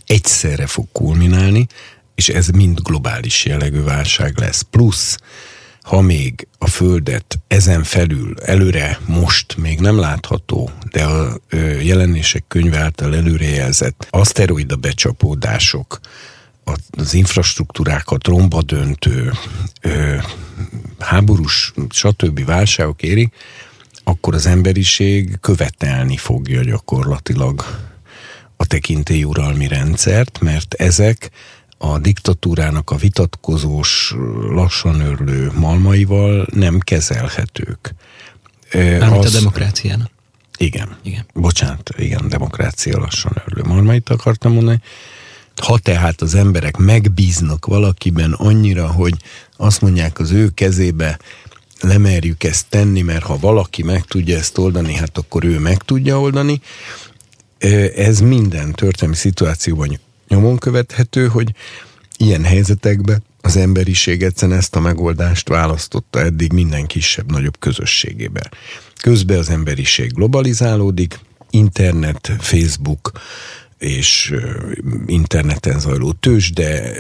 egyszerre 0.06 0.68
fog 0.68 0.88
kulminálni, 0.92 1.68
és 2.16 2.30
ez 2.30 2.48
mind 2.48 2.80
globális 2.80 3.46
jellegű 3.46 3.82
válság 3.82 4.38
lesz. 4.38 4.62
Plusz 4.62 5.18
ha 5.84 6.02
még 6.02 6.48
a 6.58 6.68
Földet 6.68 7.40
ezen 7.48 7.84
felül 7.84 8.36
előre 8.40 9.00
most 9.06 9.58
még 9.58 9.80
nem 9.80 10.00
látható, 10.00 10.72
de 10.92 11.04
a 11.04 11.40
jelenések 11.82 12.44
könyve 12.48 12.78
által 12.78 13.16
előrejelzett 13.16 14.08
aszteroida 14.10 14.76
becsapódások, 14.76 16.00
az 16.92 17.14
infrastruktúrákat 17.14 18.28
romba 18.28 18.62
döntő, 18.62 19.32
háborús, 21.00 21.74
stb. 21.90 22.46
válságok 22.46 23.02
éri, 23.02 23.32
akkor 24.04 24.34
az 24.34 24.46
emberiség 24.46 25.40
követelni 25.42 26.18
fogja 26.18 26.64
gyakorlatilag 26.64 27.66
a 28.58 28.66
tekintélyuralmi 28.66 29.68
rendszert, 29.68 30.40
mert 30.42 30.74
ezek 30.74 31.32
a 31.86 32.00
diktatúrának 32.00 32.92
a 32.92 32.96
vitatkozós, 32.96 34.16
lassan 34.50 35.00
örlő 35.00 35.52
malmaival 35.56 36.48
nem 36.54 36.80
kezelhetők. 36.80 37.96
Mármint 38.74 39.26
az, 39.26 39.36
a 39.36 39.38
demokráciának. 39.38 40.10
Igen. 40.58 40.98
igen. 41.02 41.26
Bocsánat, 41.34 41.90
igen, 41.98 42.30
demokrácia 42.30 42.98
lassan 43.00 43.42
örlő 43.46 43.64
malmait 43.64 44.10
akartam 44.10 44.54
mondani. 44.54 44.82
Ha 45.62 45.78
tehát 45.78 46.22
az 46.22 46.36
emberek 46.36 46.78
megbíznak 46.78 47.66
valakiben 47.66 48.32
annyira, 48.32 48.88
hogy 48.88 49.14
azt 49.58 49.82
mondják 49.82 50.20
az 50.20 50.32
ő 50.32 50.50
kezébe, 50.50 51.20
lemerjük 51.82 52.44
ezt 52.44 52.66
tenni, 52.70 53.02
mert 53.02 53.24
ha 53.24 53.38
valaki 53.38 53.84
meg 53.84 54.02
tudja 54.06 54.38
ezt 54.38 54.58
oldani, 54.58 54.94
hát 54.94 55.18
akkor 55.18 55.44
ő 55.44 55.60
meg 55.60 55.78
tudja 55.78 56.20
oldani. 56.20 56.62
Ez 57.96 58.20
minden 58.20 58.72
történelmi 58.72 59.16
szituációban 59.16 60.00
nyomon 60.34 60.58
követhető, 60.58 61.28
hogy 61.28 61.54
ilyen 62.18 62.44
helyzetekben 62.44 63.24
az 63.42 63.58
emberiség 63.58 64.24
egyszerűen 64.24 64.58
ezt 64.58 64.76
a 64.76 64.80
megoldást 64.80 65.48
választotta 65.48 66.20
eddig 66.20 66.52
minden 66.52 66.86
kisebb-nagyobb 66.86 67.60
közösségében. 67.60 68.52
Közben 69.02 69.38
az 69.38 69.50
emberiség 69.50 70.14
globalizálódik, 70.14 71.20
internet, 71.50 72.32
Facebook 72.40 73.12
és 73.78 74.34
interneten 75.06 75.80
zajló 75.80 76.12
tős, 76.12 76.52
de 76.52 76.96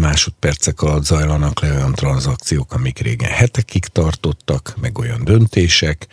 másodpercek 0.00 0.82
alatt 0.82 1.04
zajlanak 1.04 1.60
le 1.60 1.72
olyan 1.72 1.94
tranzakciók, 1.94 2.72
amik 2.72 2.98
régen 2.98 3.30
hetekig 3.30 3.84
tartottak, 3.84 4.74
meg 4.80 4.98
olyan 4.98 5.24
döntések, 5.24 6.06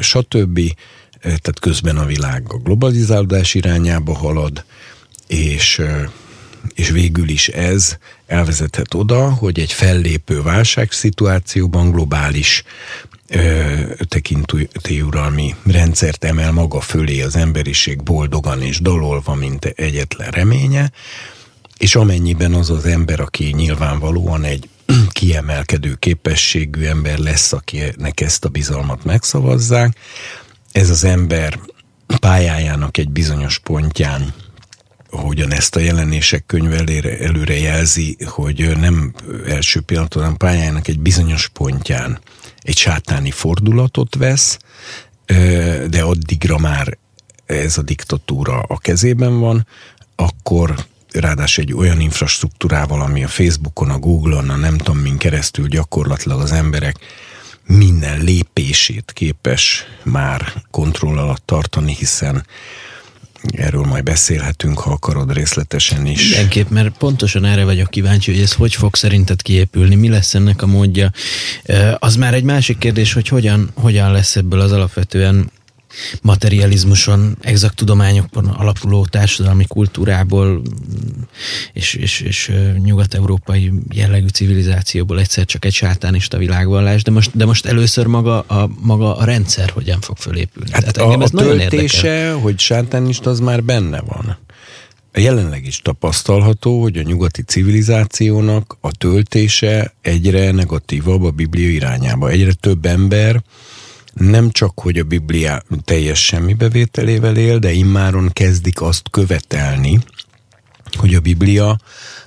stb. 0.00 0.60
Tehát 1.20 1.60
közben 1.60 1.96
a 1.96 2.04
világ 2.04 2.44
a 2.48 2.56
globalizálódás 2.56 3.54
irányába 3.54 4.14
halad, 4.14 4.64
és, 5.26 5.82
és 6.74 6.90
végül 6.90 7.28
is 7.28 7.48
ez 7.48 7.96
elvezethet 8.26 8.94
oda, 8.94 9.30
hogy 9.30 9.60
egy 9.60 9.72
fellépő 9.72 10.42
válságszituációban 10.42 11.90
globális 11.90 12.64
tekintélyuralmi 14.08 15.54
rendszert 15.66 16.24
emel 16.24 16.52
maga 16.52 16.80
fölé 16.80 17.22
az 17.22 17.36
emberiség 17.36 18.02
boldogan 18.02 18.62
és 18.62 18.80
dalolva, 18.80 19.34
mint 19.34 19.64
egyetlen 19.64 20.30
reménye, 20.30 20.92
és 21.78 21.94
amennyiben 21.94 22.54
az 22.54 22.70
az 22.70 22.84
ember, 22.84 23.20
aki 23.20 23.44
nyilvánvalóan 23.44 24.44
egy 24.44 24.68
kiemelkedő 25.12 25.94
képességű 25.94 26.84
ember 26.84 27.18
lesz, 27.18 27.52
akinek 27.52 28.20
ezt 28.20 28.44
a 28.44 28.48
bizalmat 28.48 29.04
megszavazzák, 29.04 29.96
ez 30.72 30.90
az 30.90 31.04
ember 31.04 31.58
pályájának 32.20 32.96
egy 32.96 33.10
bizonyos 33.10 33.58
pontján 33.58 34.34
hogyan 35.16 35.52
ezt 35.52 35.76
a 35.76 35.80
jelenések 35.80 36.46
könyve 36.46 36.76
előre, 36.76 37.18
előre 37.18 37.58
jelzi, 37.58 38.16
hogy 38.24 38.78
nem 38.78 39.14
első 39.46 39.80
pillanaton, 39.80 40.22
hanem 40.22 40.36
pályának 40.36 40.88
egy 40.88 41.00
bizonyos 41.00 41.48
pontján 41.48 42.18
egy 42.60 42.76
sátáni 42.76 43.30
fordulatot 43.30 44.14
vesz, 44.14 44.58
de 45.88 46.02
addigra 46.02 46.58
már 46.58 46.98
ez 47.46 47.78
a 47.78 47.82
diktatúra 47.82 48.60
a 48.60 48.78
kezében 48.78 49.38
van, 49.38 49.66
akkor 50.16 50.74
ráadásul 51.10 51.64
egy 51.64 51.72
olyan 51.72 52.00
infrastruktúrával, 52.00 53.00
ami 53.00 53.24
a 53.24 53.28
Facebookon, 53.28 53.90
a 53.90 53.98
Google-on, 53.98 54.50
a 54.50 54.56
nem 54.56 54.76
tudom 54.76 54.98
min 54.98 55.16
keresztül 55.16 55.66
gyakorlatilag 55.68 56.40
az 56.40 56.52
emberek 56.52 56.96
minden 57.66 58.20
lépését 58.20 59.12
képes 59.14 59.84
már 60.02 60.52
kontroll 60.70 61.18
alatt 61.18 61.46
tartani, 61.46 61.94
hiszen 61.94 62.46
Erről 63.52 63.84
majd 63.84 64.04
beszélhetünk, 64.04 64.78
ha 64.78 64.90
akarod 64.90 65.32
részletesen 65.32 66.06
is. 66.06 66.28
Mindenképp, 66.28 66.68
mert 66.68 66.96
pontosan 66.98 67.44
erre 67.44 67.64
vagyok 67.64 67.90
kíváncsi, 67.90 68.32
hogy 68.32 68.40
ez 68.40 68.52
hogy 68.52 68.74
fog 68.74 68.94
szerinted 68.94 69.42
kiépülni, 69.42 69.94
mi 69.94 70.08
lesz 70.08 70.34
ennek 70.34 70.62
a 70.62 70.66
módja. 70.66 71.10
Az 71.98 72.16
már 72.16 72.34
egy 72.34 72.44
másik 72.44 72.78
kérdés, 72.78 73.12
hogy 73.12 73.28
hogyan, 73.28 73.70
hogyan 73.74 74.12
lesz 74.12 74.36
ebből 74.36 74.60
az 74.60 74.72
alapvetően 74.72 75.50
materializmuson, 76.22 77.36
exakt 77.40 77.76
tudományokon 77.76 78.46
alapuló 78.46 79.06
társadalmi 79.06 79.64
kultúrából 79.66 80.62
és, 81.72 81.94
és, 81.94 82.20
és 82.20 82.52
nyugat-európai 82.82 83.72
jellegű 83.94 84.26
civilizációból 84.26 85.20
egyszer 85.20 85.44
csak 85.44 85.64
egy 85.64 85.72
sátánista 85.72 86.38
világvallás, 86.38 87.02
de 87.02 87.10
most, 87.10 87.30
de 87.34 87.44
most 87.44 87.66
először 87.66 88.06
maga 88.06 88.40
a, 88.40 88.70
maga 88.80 89.16
a 89.16 89.24
rendszer 89.24 89.70
hogyan 89.70 90.00
fog 90.00 90.16
fölépülni. 90.16 90.70
Hát 90.72 90.92
Tehát 90.92 91.20
a, 91.20 91.22
a 91.22 91.28
töltése, 91.28 92.32
hogy 92.32 92.58
sátánista, 92.58 93.30
az 93.30 93.40
már 93.40 93.64
benne 93.64 94.00
van. 94.00 94.38
Jelenleg 95.16 95.66
is 95.66 95.78
tapasztalható, 95.78 96.80
hogy 96.80 96.96
a 96.96 97.02
nyugati 97.02 97.42
civilizációnak 97.42 98.76
a 98.80 98.90
töltése 98.90 99.94
egyre 100.00 100.50
negatívabb 100.50 101.22
a 101.22 101.30
Biblia 101.30 101.68
irányába. 101.70 102.28
Egyre 102.28 102.52
több 102.52 102.86
ember 102.86 103.42
nem 104.14 104.50
csak, 104.50 104.80
hogy 104.80 104.98
a 104.98 105.04
Biblia 105.04 105.62
teljes 105.84 106.24
semmibevételével 106.24 107.36
él, 107.36 107.58
de 107.58 107.72
immáron 107.72 108.30
kezdik 108.32 108.80
azt 108.80 109.10
követelni, 109.10 109.98
hogy 110.96 111.14
a 111.14 111.20
Biblia 111.20 111.78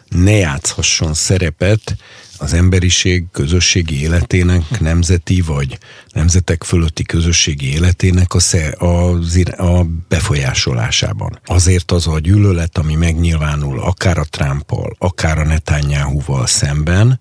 ne 0.10 0.32
játszhasson 0.32 1.14
szerepet 1.14 1.96
az 2.38 2.54
emberiség 2.54 3.26
közösségi 3.32 4.02
életének, 4.02 4.80
nemzeti 4.80 5.42
vagy 5.42 5.78
nemzetek 6.14 6.64
fölötti 6.64 7.04
közösségi 7.04 7.72
életének 7.72 8.34
a, 8.34 8.40
a, 8.86 9.18
a 9.58 9.86
befolyásolásában. 10.08 11.40
Azért 11.46 11.92
az 11.92 12.08
a 12.08 12.20
gyűlölet, 12.20 12.78
ami 12.78 12.96
megnyilvánul 12.96 13.80
akár 13.80 14.18
a 14.18 14.24
Trumpal, 14.24 14.96
akár 15.00 15.38
a 15.38 15.46
Netanyahu-val 15.46 16.48
szemben, 16.48 17.20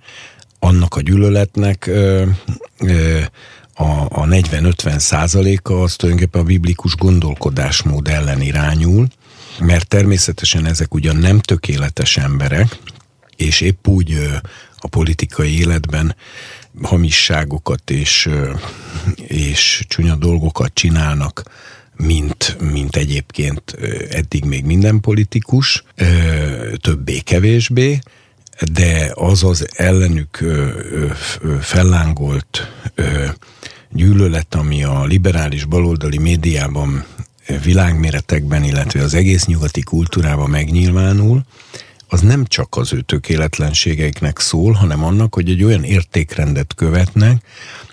annak 0.59 0.95
a 0.95 1.01
gyűlöletnek 1.01 1.87
ö, 1.87 2.25
ö, 2.79 3.21
a, 3.77 4.07
a 4.09 4.27
40-50 4.27 4.99
százaléka 4.99 5.83
az 5.83 5.97
tulajdonképpen 5.97 6.41
a 6.41 6.45
biblikus 6.45 6.95
gondolkodásmód 6.95 8.09
ellen 8.09 8.41
irányul, 8.41 9.07
mert 9.59 9.89
természetesen 9.89 10.67
ezek 10.67 10.95
ugyan 10.95 11.17
nem 11.17 11.41
tökéletes 11.41 12.17
emberek, 12.17 12.79
és 13.37 13.61
épp 13.61 13.87
úgy 13.87 14.31
a 14.79 14.89
politikai 14.89 15.59
életben 15.59 16.17
hamisságokat 16.83 17.91
és, 17.91 18.29
és 19.27 19.85
csúnya 19.89 20.15
dolgokat 20.15 20.75
csinálnak, 20.75 21.43
mint, 21.97 22.57
mint 22.73 22.97
egyébként 22.97 23.77
eddig 24.11 24.45
még 24.45 24.65
minden 24.65 25.01
politikus, 25.01 25.85
többé-kevésbé, 26.81 27.99
de 28.73 29.11
az 29.15 29.45
az 29.45 29.67
ellenük 29.77 30.45
fellángolt 31.61 32.73
gyűlölet, 33.91 34.55
ami 34.55 34.85
a 34.85 35.05
liberális 35.05 35.65
baloldali 35.65 36.19
médiában 36.19 37.05
világméretekben, 37.63 38.65
illetve 38.65 39.03
az 39.03 39.15
egész 39.15 39.47
nyugati 39.47 39.81
kultúrában 39.83 40.51
megnyilvánul, 40.51 41.43
az 42.09 42.21
nem 42.21 42.45
csak 42.45 42.77
az 42.77 42.93
ő 42.93 43.01
tökéletlenségeiknek 43.01 44.39
szól, 44.39 44.73
hanem 44.73 45.05
annak, 45.05 45.35
hogy 45.35 45.51
egy 45.51 45.65
olyan 45.65 45.85
értékrendet 45.85 46.75
követnek, 46.75 47.43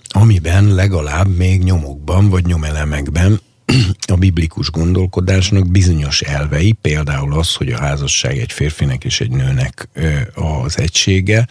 amiben 0.10 0.74
legalább 0.74 1.38
még 1.38 1.64
nyomokban 1.64 2.30
vagy 2.30 2.46
nyomelemekben 2.46 3.42
a 4.08 4.16
biblikus 4.16 4.72
gondolkodásnak 4.72 5.72
bizonyos 5.72 6.22
elvei, 6.22 6.72
például 6.72 7.34
az, 7.34 7.56
hogy 7.56 7.72
a 7.72 7.80
házasság 7.80 8.38
egy 8.38 8.52
férfinek 8.52 9.04
és 9.04 9.22
egy 9.22 9.32
nőnek 9.32 9.90
az 10.34 10.78
egysége, 10.78 11.48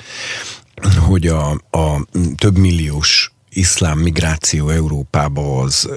hogy 0.99 1.27
a, 1.27 1.51
a 1.71 2.07
több 2.37 2.59
milliós 2.59 3.33
iszlám 3.51 3.99
migráció 3.99 4.69
Európába 4.69 5.61
az 5.63 5.89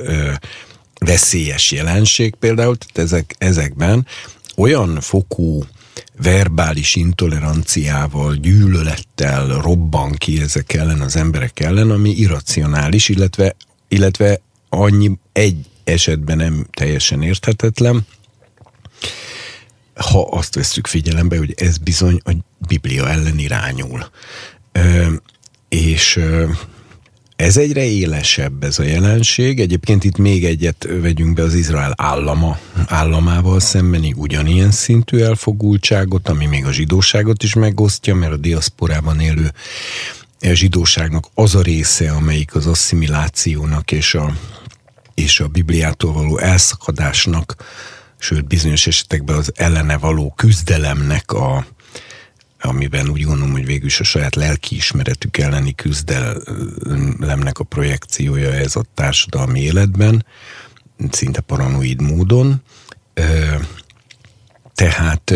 veszélyes 0.99 1.71
jelenség 1.71 2.35
például, 2.35 2.77
tehát 2.77 3.11
ezek, 3.11 3.35
ezekben 3.37 4.07
olyan 4.55 4.99
fokú 5.01 5.63
verbális 6.21 6.95
intoleranciával, 6.95 8.35
gyűlölettel 8.35 9.47
robban 9.61 10.11
ki 10.11 10.41
ezek 10.41 10.73
ellen 10.73 11.01
az 11.01 11.15
emberek 11.15 11.59
ellen, 11.59 11.91
ami 11.91 12.09
irracionális, 12.09 13.09
illetve, 13.09 13.55
illetve 13.87 14.41
annyi 14.69 15.11
egy 15.31 15.57
esetben 15.85 16.37
nem 16.37 16.67
teljesen 16.73 17.21
érthetetlen, 17.21 18.05
ha 19.95 20.21
azt 20.21 20.55
vesszük 20.55 20.87
figyelembe, 20.87 21.37
hogy 21.37 21.53
ez 21.57 21.77
bizony 21.77 22.21
a 22.23 22.31
Biblia 22.67 23.09
ellen 23.09 23.39
irányul. 23.39 24.09
Ö, 24.71 25.13
és 25.69 26.15
ö, 26.15 26.49
ez 27.35 27.57
egyre 27.57 27.83
élesebb 27.83 28.63
ez 28.63 28.79
a 28.79 28.83
jelenség. 28.83 29.59
Egyébként 29.59 30.03
itt 30.03 30.17
még 30.17 30.45
egyet 30.45 30.87
vegyünk 31.01 31.33
be 31.33 31.43
az 31.43 31.53
Izrael 31.53 31.93
állama, 31.97 32.59
államával 32.85 33.59
szembeni 33.59 34.13
ugyanilyen 34.17 34.71
szintű 34.71 35.19
elfogultságot, 35.19 36.29
ami 36.29 36.45
még 36.45 36.65
a 36.65 36.71
zsidóságot 36.71 37.43
is 37.43 37.53
megosztja, 37.53 38.15
mert 38.15 38.31
a 38.31 38.37
diaszporában 38.37 39.19
élő 39.19 39.51
zsidóságnak 40.39 41.27
az 41.33 41.55
a 41.55 41.61
része, 41.61 42.11
amelyik 42.11 42.55
az 42.55 42.67
asszimilációnak 42.67 43.91
és 43.91 44.13
a, 44.13 44.33
és 45.15 45.39
a 45.39 45.47
Bibliától 45.47 46.13
való 46.13 46.37
elszakadásnak, 46.37 47.55
sőt 48.17 48.47
bizonyos 48.47 48.87
esetekben 48.87 49.35
az 49.35 49.51
ellene 49.55 49.97
való 49.97 50.33
küzdelemnek 50.35 51.31
a, 51.31 51.65
amiben 52.61 53.09
úgy 53.09 53.23
gondolom, 53.23 53.51
hogy 53.51 53.65
végül 53.65 53.85
is 53.85 53.99
a 53.99 54.03
saját 54.03 54.35
lelkiismeretük 54.35 55.37
elleni 55.37 55.75
küzdelemnek 55.75 57.59
a 57.59 57.63
projekciója 57.63 58.53
ez 58.53 58.75
a 58.75 58.85
társadalmi 58.93 59.61
életben, 59.61 60.25
szinte 61.11 61.41
paranoid 61.41 62.01
módon. 62.01 62.61
Tehát 64.73 65.33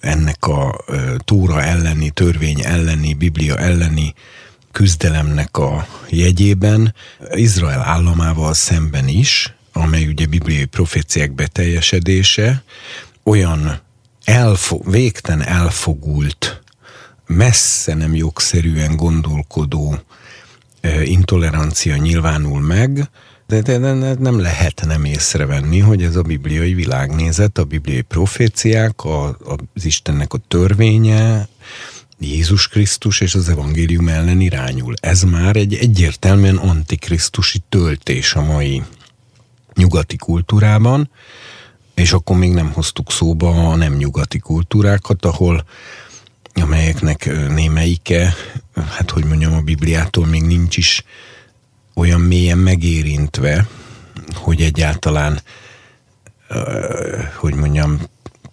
ennek 0.00 0.46
a 0.46 0.84
túra 1.24 1.62
elleni, 1.62 2.10
törvény 2.10 2.60
elleni, 2.64 3.14
biblia 3.14 3.56
elleni 3.56 4.14
küzdelemnek 4.78 5.56
a 5.56 5.86
jegyében 6.08 6.94
Izrael 7.30 7.80
államával 7.80 8.54
szemben 8.54 9.08
is, 9.08 9.54
amely 9.72 10.06
ugye 10.06 10.26
bibliai 10.26 10.64
proféciák 10.64 11.32
beteljesedése, 11.32 12.62
olyan 13.22 13.80
elfo- 14.24 14.84
végten 14.84 15.42
elfogult, 15.42 16.62
messze 17.26 17.94
nem 17.94 18.14
jogszerűen 18.14 18.96
gondolkodó 18.96 19.98
intolerancia 21.04 21.96
nyilvánul 21.96 22.60
meg, 22.60 23.08
de, 23.46 23.60
de, 23.60 23.78
de 23.78 24.14
nem 24.14 24.40
lehet 24.40 24.82
nem 24.86 25.04
észrevenni, 25.04 25.78
hogy 25.78 26.02
ez 26.02 26.16
a 26.16 26.22
bibliai 26.22 26.74
világnézet, 26.74 27.58
a 27.58 27.64
bibliai 27.64 28.02
proféciák, 28.02 29.04
a, 29.04 29.26
az 29.74 29.84
Istennek 29.84 30.32
a 30.32 30.38
törvénye, 30.48 31.48
Jézus 32.20 32.68
Krisztus 32.68 33.20
és 33.20 33.34
az 33.34 33.48
evangélium 33.48 34.08
ellen 34.08 34.40
irányul. 34.40 34.94
Ez 35.00 35.22
már 35.22 35.56
egy 35.56 35.74
egyértelműen 35.74 36.56
antikrisztusi 36.56 37.58
töltés 37.68 38.34
a 38.34 38.42
mai 38.42 38.82
nyugati 39.74 40.16
kultúrában, 40.16 41.10
és 41.94 42.12
akkor 42.12 42.36
még 42.36 42.52
nem 42.52 42.72
hoztuk 42.72 43.10
szóba 43.10 43.70
a 43.70 43.76
nem 43.76 43.94
nyugati 43.94 44.38
kultúrákat, 44.38 45.24
ahol 45.24 45.64
amelyeknek 46.54 47.48
némelyike, 47.48 48.34
hát 48.74 49.10
hogy 49.10 49.24
mondjam, 49.24 49.54
a 49.54 49.60
Bibliától 49.60 50.26
még 50.26 50.42
nincs 50.42 50.76
is 50.76 51.04
olyan 51.94 52.20
mélyen 52.20 52.58
megérintve, 52.58 53.68
hogy 54.34 54.62
egyáltalán, 54.62 55.40
hogy 57.36 57.54
mondjam, 57.54 58.00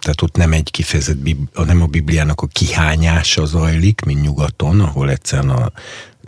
tehát 0.05 0.21
ott 0.21 0.35
nem 0.35 0.53
egy 0.53 0.71
kifejezett, 0.71 1.17
nem 1.65 1.81
a 1.81 1.85
Bibliának 1.85 2.41
a 2.41 2.47
kihányása 2.47 3.45
zajlik, 3.45 4.01
mint 4.01 4.21
nyugaton, 4.21 4.79
ahol 4.79 5.09
egyszerűen 5.09 5.49
a 5.49 5.71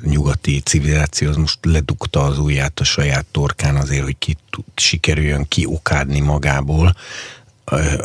nyugati 0.04 0.60
civilizáció 0.60 1.30
az 1.30 1.36
most 1.36 1.58
ledugta 1.62 2.24
az 2.24 2.40
ujját 2.40 2.80
a 2.80 2.84
saját 2.84 3.26
torkán 3.32 3.76
azért, 3.76 4.04
hogy 4.04 4.18
ki, 4.18 4.38
sikerüljön 4.76 5.48
kiokádni 5.48 6.20
magából 6.20 6.96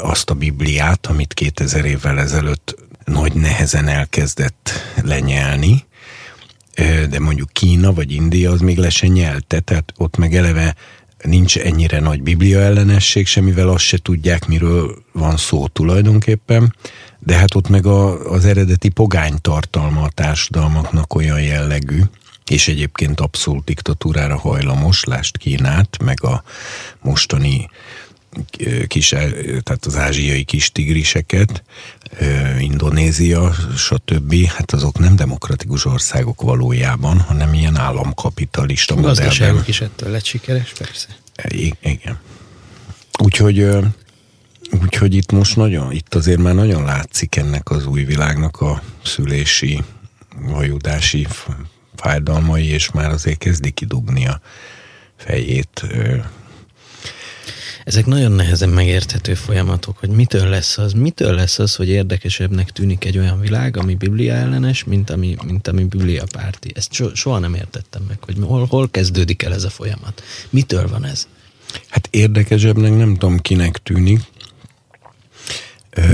azt 0.03 0.31
a 0.31 0.35
Bibliát, 0.35 1.07
amit 1.07 1.35
2000 1.35 1.85
évvel 1.85 2.19
ezelőtt 2.19 2.77
nagy 3.05 3.33
nehezen 3.33 3.89
elkezdett 3.89 4.71
lenyelni, 5.03 5.85
de 7.11 7.19
mondjuk 7.19 7.53
Kína 7.53 7.93
vagy 7.93 8.13
India 8.13 8.51
az 8.51 8.61
még 8.61 8.79
le 8.79 8.91
se 8.91 9.07
nyelte, 9.07 9.61
tehát 9.61 9.93
ott 9.97 10.17
meg 10.17 10.35
eleve 10.35 10.75
nincs 11.23 11.59
ennyire 11.59 12.01
nagy 12.01 12.23
biblia 12.23 12.61
ellenesség, 12.61 13.27
semmivel 13.27 13.69
azt 13.69 13.85
se 13.85 13.99
tudják, 13.99 14.47
miről 14.47 15.03
van 15.13 15.37
szó 15.37 15.67
tulajdonképpen, 15.67 16.75
de 17.19 17.37
hát 17.37 17.55
ott 17.55 17.69
meg 17.69 17.87
a, 17.87 18.31
az 18.33 18.45
eredeti 18.45 18.89
pogány 18.89 19.35
tartalma 19.41 20.03
a 20.03 20.11
társadalmaknak 20.11 21.15
olyan 21.15 21.43
jellegű, 21.43 22.01
és 22.47 22.69
egyébként 22.69 23.21
abszolút 23.21 23.65
diktatúrára 23.65 24.39
hajlamos, 24.39 25.05
lást 25.05 25.37
Kínát, 25.37 26.03
meg 26.03 26.25
a 26.25 26.43
mostani 27.01 27.69
kis, 28.87 29.09
tehát 29.09 29.85
az 29.87 29.97
ázsiai 29.97 30.45
kis 30.45 30.73
tigriseket, 30.73 31.63
Indonézia, 32.59 33.55
stb. 33.77 34.47
Hát 34.47 34.73
azok 34.73 34.99
nem 34.99 35.17
demokratikus 35.17 35.85
országok 35.85 36.41
valójában, 36.41 37.21
hanem 37.21 37.55
ilyen 37.55 37.77
államkapitalista 37.77 38.95
modellben. 38.95 39.25
Gazdaságok 39.25 39.69
is 39.69 39.81
ettől 39.81 40.11
lett 40.11 40.25
sikeres, 40.25 40.73
persze. 40.79 41.07
igen. 41.83 42.19
Úgyhogy 43.19 43.69
Úgyhogy 44.81 45.15
itt 45.15 45.33
most 45.33 45.57
nagyon, 45.57 45.93
itt 45.93 46.15
azért 46.15 46.41
már 46.41 46.55
nagyon 46.55 46.85
látszik 46.85 47.37
ennek 47.37 47.71
az 47.71 47.87
új 47.87 48.05
világnak 48.05 48.61
a 48.61 48.83
szülési, 49.05 49.83
vajudási 50.41 51.27
fájdalmai, 51.97 52.67
és 52.67 52.91
már 52.91 53.11
azért 53.11 53.39
kezdi 53.39 53.71
kidugni 53.71 54.27
a 54.27 54.41
fejét 55.17 55.87
ezek 57.85 58.07
nagyon 58.07 58.33
nehezen 58.33 58.69
megérthető 58.69 59.35
folyamatok, 59.35 59.99
hogy 59.99 60.09
mitől 60.09 60.49
lesz 60.49 60.79
az, 60.79 60.93
mitől 60.93 61.35
lesz 61.35 61.59
az, 61.59 61.75
hogy 61.75 61.89
érdekesebbnek 61.89 62.71
tűnik 62.71 63.05
egy 63.05 63.19
olyan 63.19 63.41
világ, 63.41 63.77
ami 63.77 63.95
biblia 63.95 64.35
ellenes, 64.35 64.85
mint 64.85 65.11
ami, 65.11 65.37
mint 65.45 65.69
ami 65.69 65.85
biblia 65.85 66.25
párti. 66.33 66.73
Ezt 66.75 66.93
so, 66.93 67.15
soha 67.15 67.39
nem 67.39 67.55
értettem 67.55 68.03
meg, 68.09 68.19
hogy 68.21 68.37
hol, 68.41 68.67
hol 68.67 68.91
kezdődik 68.91 69.43
el 69.43 69.55
ez 69.55 69.65
a 69.65 69.71
folyamat. 69.71 70.23
Mitől 70.51 70.89
van 70.89 71.05
ez? 71.05 71.27
Hát 71.89 72.09
érdekesebbnek 72.11 72.97
nem 72.97 73.17
tudom 73.17 73.39
kinek 73.39 73.77
tűnik. 73.77 74.21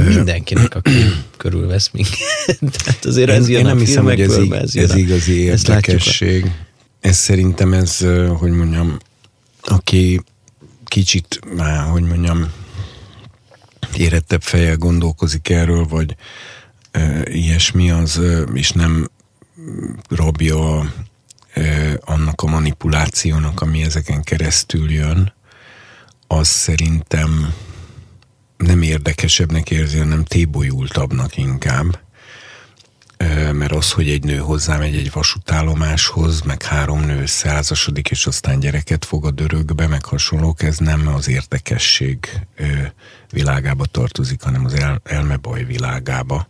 Mindenkinek, 0.09 0.75
aki 0.75 0.93
körülvesz 1.37 1.91
minket. 1.93 2.19
Tehát 2.83 3.05
azért 3.05 3.31
ez 3.31 3.49
én, 3.49 3.57
én 3.57 3.65
nem 3.65 3.79
hiszem, 3.79 4.05
hogy 4.05 4.21
ez, 4.21 4.37
ez, 4.37 4.75
ez 4.77 4.95
igazi 4.95 5.33
érdekesség. 5.33 6.51
Ez 7.01 7.17
szerintem 7.17 7.73
ez, 7.73 7.99
hogy 8.39 8.51
mondjam, 8.51 8.99
aki 9.61 10.21
kicsit, 10.89 11.41
már, 11.55 11.91
hogy 11.91 12.03
mondjam, 12.03 12.53
érettebb 13.97 14.43
fejjel 14.43 14.77
gondolkozik 14.77 15.49
erről, 15.49 15.85
vagy 15.85 16.17
e, 16.91 17.31
ilyesmi, 17.31 17.91
az, 17.91 18.21
és 18.55 18.71
nem 18.71 19.11
rabja 20.09 20.93
e, 21.53 21.99
annak 22.05 22.43
a 22.43 22.47
manipulációnak, 22.47 23.61
ami 23.61 23.83
ezeken 23.83 24.23
keresztül 24.23 24.91
jön, 24.91 25.33
az 26.27 26.49
szerintem 26.49 27.55
nem 28.57 28.83
érdekesebbnek 28.83 29.71
érzi, 29.71 29.99
hanem 29.99 30.25
tébolyultabbnak 30.25 31.37
inkább 31.37 31.99
mert 33.53 33.73
az, 33.73 33.93
hogy 33.93 34.09
egy 34.09 34.25
nő 34.25 34.37
hozzámegy 34.37 34.97
egy 34.97 35.13
vasútállomáshoz, 35.13 36.41
meg 36.41 36.63
három 36.63 37.01
nő 37.01 37.27
százasodik, 37.27 38.11
és 38.11 38.27
aztán 38.27 38.61
gyereket 38.61 39.05
fog 39.05 39.25
a 39.27 39.31
dörögbe, 39.31 39.87
meg 39.87 40.05
hasonlók, 40.05 40.63
ez 40.63 40.79
nem 40.79 41.09
az 41.09 41.29
érdekesség 41.29 42.29
világába 43.31 43.85
tartozik, 43.85 44.43
hanem 44.43 44.65
az 44.65 44.75
el, 44.75 45.01
elmebaj 45.05 45.65
világába. 45.65 46.49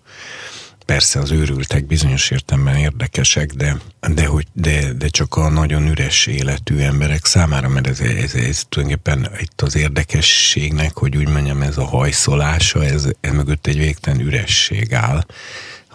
persze 0.85 1.19
az 1.21 1.31
őrültek 1.31 1.87
bizonyos 1.87 2.31
értelemben 2.31 2.77
érdekesek, 2.77 3.53
de, 3.53 3.77
de, 4.01 4.27
hogy, 4.27 4.47
de, 4.53 4.93
de 4.93 5.09
csak 5.09 5.37
a 5.37 5.49
nagyon 5.49 5.89
üres 5.89 6.27
életű 6.27 6.79
emberek 6.79 7.25
számára, 7.25 7.69
mert 7.69 7.87
ez, 7.87 8.01
ez, 8.01 8.35
ez 8.35 8.65
tulajdonképpen 8.69 9.31
itt 9.41 9.63
az 9.63 9.77
érdekességnek, 9.77 10.97
hogy 10.97 11.17
úgy 11.17 11.29
mondjam, 11.29 11.63
ez 11.63 11.77
a 11.79 11.85
hajszolása, 11.85 12.85
ez, 12.85 13.09
ez 13.21 13.33
mögött 13.33 13.67
egy 13.67 13.79
végtelen 13.79 14.21
üresség 14.21 14.95
áll. 14.95 15.25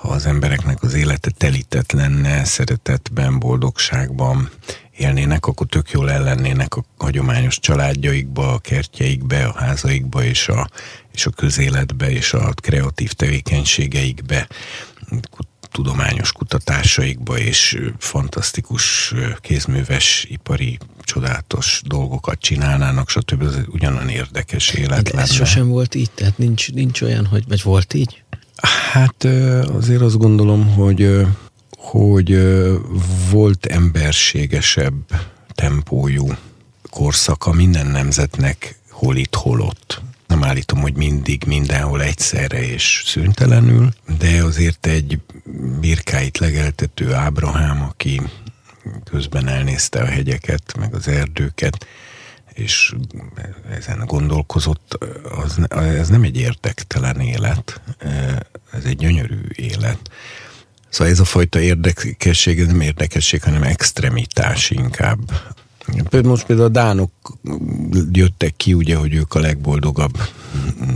Ha 0.04 0.10
az 0.10 0.26
embereknek 0.26 0.84
az 0.84 0.94
élete 0.94 1.32
telített 1.32 1.92
lenne, 1.92 2.44
szeretetben, 2.44 3.40
boldogságban, 3.40 4.50
élnének, 4.98 5.46
akkor 5.46 5.68
tök 5.68 5.92
jól 5.92 6.12
ellennének 6.12 6.76
a 6.76 6.84
hagyományos 6.98 7.60
családjaikba, 7.60 8.54
a 8.54 8.60
kertjeikbe, 8.60 9.46
a 9.46 9.54
házaikba 9.58 10.24
és 10.24 10.48
a, 10.48 10.70
és 11.14 11.26
a 11.26 11.30
közéletbe 11.30 12.12
és 12.12 12.34
a 12.34 12.54
kreatív 12.62 13.12
tevékenységeikbe, 13.12 14.48
tudományos 15.72 16.32
kutatásaikba 16.32 17.38
és 17.38 17.80
fantasztikus 17.98 19.14
kézműves, 19.42 20.26
ipari, 20.30 20.78
csodálatos 21.04 21.82
dolgokat 21.86 22.40
csinálnának, 22.40 23.10
stb. 23.10 23.42
Ez 23.42 23.56
ugyanan 23.68 24.10
érdekes 24.10 24.70
élet 24.70 25.12
De 25.12 25.20
ez 25.20 25.32
sosem 25.32 25.68
volt 25.68 25.96
így? 25.96 26.12
Tehát 26.12 26.38
nincs, 26.38 26.72
nincs 26.72 27.02
olyan, 27.02 27.26
hogy 27.26 27.44
vagy 27.48 27.64
volt 27.64 27.94
így? 27.94 28.23
Hát 28.92 29.24
azért 29.76 30.02
azt 30.02 30.18
gondolom, 30.18 30.74
hogy 30.74 31.26
hogy 31.78 32.38
volt 33.30 33.66
emberségesebb 33.66 34.94
tempójú 35.54 36.28
korszaka 36.90 37.54
minden 37.54 37.88
nemzetnek 37.88 38.80
hol 38.90 39.16
itt, 39.16 39.36
hol 39.36 39.62
ott. 39.62 40.02
Nem 40.28 40.44
állítom, 40.44 40.80
hogy 40.80 40.96
mindig, 40.96 41.44
mindenhol 41.48 42.02
egyszerre 42.02 42.72
és 42.72 43.04
szüntelenül, 43.06 43.90
de 44.20 44.44
azért 44.44 44.86
egy 44.86 45.20
birkáit 45.80 46.38
legeltető 46.38 47.14
Ábrahám, 47.14 47.82
aki 47.82 48.22
közben 49.04 49.48
elnézte 49.48 50.02
a 50.02 50.06
hegyeket, 50.06 50.74
meg 50.80 50.94
az 50.94 51.08
erdőket, 51.08 51.86
és 52.54 52.96
ezen 53.72 54.04
gondolkozott, 54.06 54.98
az, 55.40 55.60
ez 55.70 56.08
nem 56.08 56.24
egy 56.24 56.38
érdektelen 56.38 57.20
élet, 57.20 57.82
ez 58.72 58.84
egy 58.84 58.98
gyönyörű 58.98 59.40
élet. 59.56 60.00
Szóval 60.90 61.14
ez 61.14 61.20
a 61.20 61.26
fajta 61.26 61.60
érdekesség, 61.60 62.60
ez 62.60 62.68
nem 62.68 62.82
érdekesség, 62.82 63.44
hanem 63.44 63.64
extremitás 63.64 64.70
inkább. 64.70 65.20
Például 65.86 66.32
most 66.34 66.46
például 66.46 66.68
a 66.68 66.72
dánok 66.72 67.12
jöttek 68.12 68.56
ki, 68.56 68.74
ugye, 68.74 68.96
hogy 68.96 69.14
ők 69.14 69.34
a 69.34 69.40
legboldogabb 69.40 70.18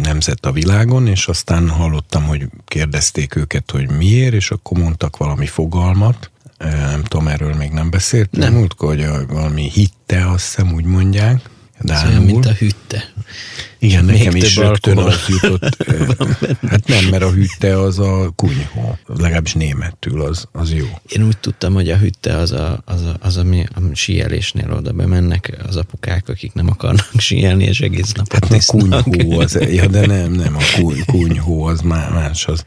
nemzet 0.01 0.45
a 0.45 0.51
világon, 0.51 1.07
és 1.07 1.27
aztán 1.27 1.69
hallottam, 1.69 2.23
hogy 2.23 2.49
kérdezték 2.65 3.35
őket, 3.35 3.71
hogy 3.71 3.89
miért, 3.89 4.33
és 4.33 4.51
akkor 4.51 4.77
mondtak 4.77 5.17
valami 5.17 5.45
fogalmat, 5.45 6.31
nem 6.57 7.03
tudom, 7.03 7.27
erről 7.27 7.53
még 7.53 7.71
nem 7.71 7.89
beszéltem. 7.89 8.39
Nem. 8.41 8.53
Múltkor, 8.53 8.95
hogy 8.95 9.27
valami 9.27 9.69
hitte, 9.69 10.29
azt 10.29 10.45
hiszem 10.45 10.73
úgy 10.73 10.85
mondják. 10.85 11.49
Dánul. 11.81 12.09
Olyan, 12.09 12.23
mint 12.23 12.45
a 12.45 12.51
hütte. 12.51 13.03
Igen, 13.79 14.05
Még 14.05 14.17
nekem 14.17 14.35
is 14.35 14.55
rögtön 14.55 14.97
az 14.97 15.25
jutott. 15.27 15.77
hát 16.69 16.87
nem, 16.87 17.05
mert 17.05 17.23
a 17.23 17.31
hütte 17.31 17.79
az 17.81 17.99
a 17.99 18.31
kunyhó. 18.35 18.97
Legalábbis 19.05 19.53
németül 19.53 20.21
az, 20.21 20.47
az 20.51 20.73
jó. 20.73 20.85
Én 21.07 21.25
úgy 21.25 21.37
tudtam, 21.37 21.73
hogy 21.73 21.89
a 21.89 21.97
hütte 21.97 22.37
az, 22.37 22.51
a, 22.51 22.81
az, 22.85 23.01
a, 23.01 23.15
az 23.19 23.37
ami 23.37 23.65
a 23.75 23.79
síelésnél 23.93 24.71
oda 24.71 24.91
bemennek 24.91 25.57
az 25.67 25.75
apukák, 25.75 26.29
akik 26.29 26.53
nem 26.53 26.69
akarnak 26.69 27.09
síelni, 27.27 27.63
és 27.63 27.79
egész 27.79 28.11
napot 28.11 28.47
Hát 28.49 28.63
a 28.89 29.03
kunyhó 29.03 29.39
az, 29.39 29.57
ja, 29.71 29.87
de 29.87 30.05
nem, 30.05 30.31
nem, 30.31 30.55
a 30.55 30.61
kuny, 30.75 31.05
kunyhó 31.05 31.63
az 31.63 31.81
más, 31.81 32.45
az 32.45 32.65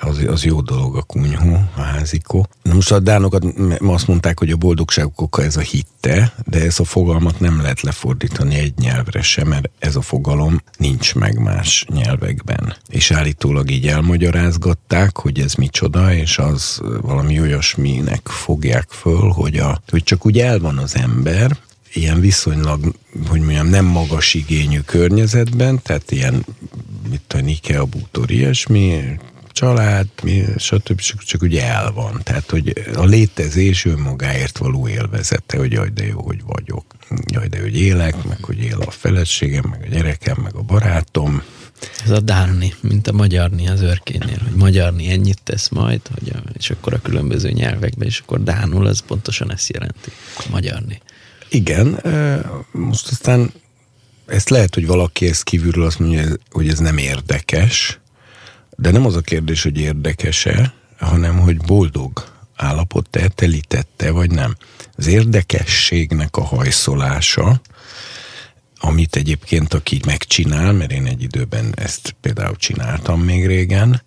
az, 0.00 0.24
az 0.26 0.44
jó 0.44 0.60
dolog 0.60 0.96
a 0.96 1.02
kunyhó, 1.02 1.68
a 1.76 1.80
házikó. 1.80 2.48
Na 2.62 2.74
most 2.74 2.92
a 2.92 2.98
dánokat 2.98 3.44
azt 3.78 4.06
mondták, 4.06 4.38
hogy 4.38 4.50
a 4.50 4.56
boldogságuk 4.56 5.20
oka 5.20 5.42
ez 5.42 5.56
a 5.56 5.60
hitte, 5.60 6.32
de 6.46 6.60
ez 6.60 6.80
a 6.80 6.84
fogalmat 6.84 7.40
nem 7.40 7.60
lehet 7.60 7.80
lefordítani 7.80 8.54
egy 8.54 8.74
nyelvre 8.78 9.22
sem, 9.22 9.48
mert 9.48 9.70
ez 9.78 9.96
a 9.96 10.00
fogalom 10.00 10.60
nincs 10.76 11.14
meg 11.14 11.38
más 11.38 11.86
nyelvekben. 11.92 12.76
És 12.88 13.10
állítólag 13.10 13.70
így 13.70 13.86
elmagyarázgatták, 13.86 15.16
hogy 15.18 15.40
ez 15.40 15.54
micsoda, 15.54 16.14
és 16.14 16.38
az 16.38 16.80
valami 17.00 17.40
olyasminek 17.40 18.28
fogják 18.28 18.88
föl, 18.88 19.28
hogy, 19.28 19.56
a, 19.56 19.82
hogy 19.88 20.02
csak 20.02 20.26
úgy 20.26 20.38
el 20.38 20.58
van 20.58 20.78
az 20.78 20.96
ember, 20.96 21.56
ilyen 21.92 22.20
viszonylag, 22.20 22.94
hogy 23.28 23.40
mondjam, 23.40 23.68
nem 23.68 23.84
magas 23.84 24.34
igényű 24.34 24.80
környezetben, 24.80 25.82
tehát 25.82 26.10
ilyen, 26.10 26.44
mit 27.10 27.32
a 27.32 27.38
Ikea 27.38 27.84
bútor, 27.84 28.30
ilyesmi, 28.30 29.18
család, 29.52 30.06
mi, 30.22 30.44
stb. 30.56 31.00
Csak, 31.00 31.22
csak 31.22 31.42
ugye 31.42 31.64
el 31.64 31.92
van. 31.92 32.20
Tehát, 32.22 32.50
hogy 32.50 32.72
a 32.94 33.04
létezés 33.04 33.84
önmagáért 33.84 34.58
való 34.58 34.88
élvezete, 34.88 35.56
hogy 35.56 35.72
jaj, 35.72 35.88
de 35.88 36.06
jó, 36.06 36.22
hogy 36.22 36.42
vagyok. 36.46 36.84
Jaj, 37.26 37.48
de 37.48 37.60
hogy 37.60 37.78
élek, 37.78 38.24
meg 38.24 38.44
hogy 38.44 38.58
él 38.58 38.80
a 38.86 38.90
feleségem, 38.90 39.64
meg 39.70 39.82
a 39.82 39.94
gyerekem, 39.94 40.36
meg 40.42 40.54
a 40.54 40.62
barátom. 40.62 41.42
Ez 42.04 42.10
a 42.10 42.20
dánni, 42.20 42.74
mint 42.80 43.06
a 43.08 43.12
magyarni 43.12 43.68
az 43.68 43.80
őrkénél, 43.80 44.38
hogy 44.42 44.56
magyarni 44.56 45.10
ennyit 45.10 45.42
tesz 45.42 45.68
majd, 45.68 46.00
hogy 46.14 46.32
a, 46.34 46.42
és 46.58 46.70
akkor 46.70 46.94
a 46.94 47.00
különböző 47.00 47.50
nyelvekben, 47.50 48.06
és 48.06 48.18
akkor 48.18 48.42
dánul, 48.42 48.86
az 48.86 49.00
pontosan 49.06 49.52
ezt 49.52 49.72
jelenti, 49.72 50.10
magyarni. 50.50 51.00
Igen, 51.48 52.00
most 52.70 53.08
aztán 53.08 53.52
ezt 54.26 54.48
lehet, 54.48 54.74
hogy 54.74 54.86
valaki 54.86 55.26
ezt 55.26 55.42
kívülről 55.42 55.86
azt 55.86 55.98
mondja, 55.98 56.24
hogy 56.50 56.68
ez 56.68 56.78
nem 56.78 56.98
érdekes, 56.98 57.99
de 58.80 58.90
nem 58.90 59.06
az 59.06 59.16
a 59.16 59.20
kérdés, 59.20 59.62
hogy 59.62 59.78
érdekese, 59.78 60.74
hanem 60.98 61.38
hogy 61.38 61.56
boldog 61.56 62.24
állapot-e, 62.56 63.28
telítette, 63.28 64.10
vagy 64.10 64.30
nem. 64.30 64.56
Az 64.96 65.06
érdekességnek 65.06 66.36
a 66.36 66.44
hajszolása, 66.44 67.60
amit 68.80 69.16
egyébként 69.16 69.74
aki 69.74 70.00
megcsinál, 70.06 70.72
mert 70.72 70.92
én 70.92 71.06
egy 71.06 71.22
időben 71.22 71.72
ezt 71.76 72.14
például 72.20 72.56
csináltam 72.56 73.20
még 73.20 73.46
régen, 73.46 74.02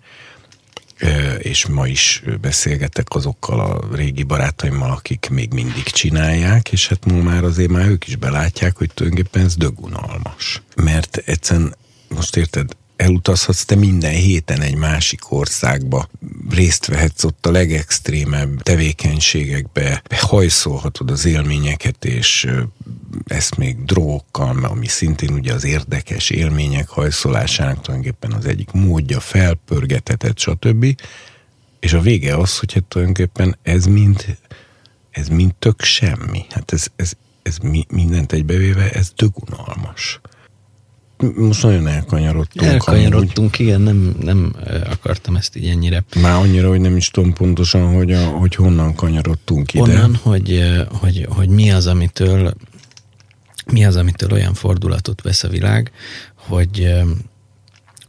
és 1.38 1.66
ma 1.66 1.88
is 1.88 2.24
beszélgetek 2.42 3.08
azokkal 3.10 3.60
a 3.60 3.96
régi 3.96 4.24
barátaimmal, 4.24 4.92
akik 4.92 5.28
még 5.32 5.54
mindig 5.54 5.84
csinálják, 5.84 6.72
és 6.72 6.88
hát 6.88 7.06
ma 7.06 7.22
már 7.22 7.44
azért 7.44 7.72
már 7.72 7.88
ők 7.88 8.08
is 8.08 8.16
belátják, 8.16 8.78
hogy 8.78 8.92
tulajdonképpen 8.94 9.46
ez 9.46 9.56
dögunalmas. 9.56 10.62
Mert 10.76 11.18
egyszerűen, 11.26 11.76
most 12.08 12.36
érted, 12.36 12.76
elutazhatsz 12.95 13.65
te 13.65 13.75
minden 13.75 14.13
héten 14.13 14.62
egy 14.62 14.75
másik 14.75 15.32
országba, 15.32 16.10
részt 16.49 16.86
vehetsz 16.86 17.23
ott 17.23 17.45
a 17.45 17.51
legextrémebb 17.51 18.62
tevékenységekbe, 18.62 20.01
hajszolhatod 20.15 21.12
az 21.12 21.25
élményeket, 21.25 22.06
és 22.06 22.47
ezt 23.27 23.58
még 23.58 23.86
drogokkal, 23.86 24.63
ami 24.63 24.88
szintén 24.88 25.34
ugye 25.34 25.53
az 25.53 25.63
érdekes 25.63 26.29
élmények 26.29 26.88
hajszolásának 26.88 27.82
tulajdonképpen 27.82 28.32
az 28.32 28.45
egyik 28.45 28.71
módja, 28.71 29.19
felpörgetheted, 29.19 30.39
stb. 30.39 30.86
És 31.79 31.93
a 31.93 31.99
vége 31.99 32.38
az, 32.38 32.60
hogy 32.60 32.73
hát 32.73 32.84
tulajdonképpen 32.84 33.58
ez 33.62 33.86
mind, 33.86 34.38
ez 35.12 35.27
mind 35.27 35.53
tök 35.56 35.82
semmi. 35.82 36.45
Hát 36.49 36.73
ez, 36.73 36.88
ez, 36.95 37.13
ez 37.41 37.58
mi, 37.58 37.86
mindent 37.89 38.32
egybevéve, 38.32 38.91
ez 38.91 39.12
tök 39.15 39.38
most 41.36 41.64
nagyon 41.64 41.88
elkanyarodtunk. 41.88 42.72
Elkanyarodtunk, 42.72 43.38
amúgy. 43.38 43.60
igen, 43.60 43.82
nem, 43.82 44.16
nem 44.22 44.56
akartam 44.92 45.36
ezt 45.36 45.56
így 45.56 45.68
ennyire. 45.68 46.04
Már 46.22 46.36
annyira, 46.36 46.70
hogy 46.70 46.80
nem 46.80 46.98
is 46.98 47.10
tudom 47.10 47.34
pontosan, 47.34 47.94
hogy, 47.94 48.12
a, 48.12 48.26
hogy 48.26 48.56
honnan 48.56 48.96
kanyarodtunk 48.96 49.74
ide. 49.74 49.84
Onnan, 49.84 50.16
hogy, 50.16 50.64
hogy, 50.88 51.28
hogy 51.30 51.50
mi 51.50 51.72
az, 51.72 51.88
amitől 51.88 52.54
mi 53.72 53.86
az, 53.86 53.96
amitől 53.96 54.32
olyan 54.32 54.54
fordulatot 54.54 55.22
vesz 55.22 55.44
a 55.44 55.48
világ, 55.48 55.92
hogy 56.36 56.94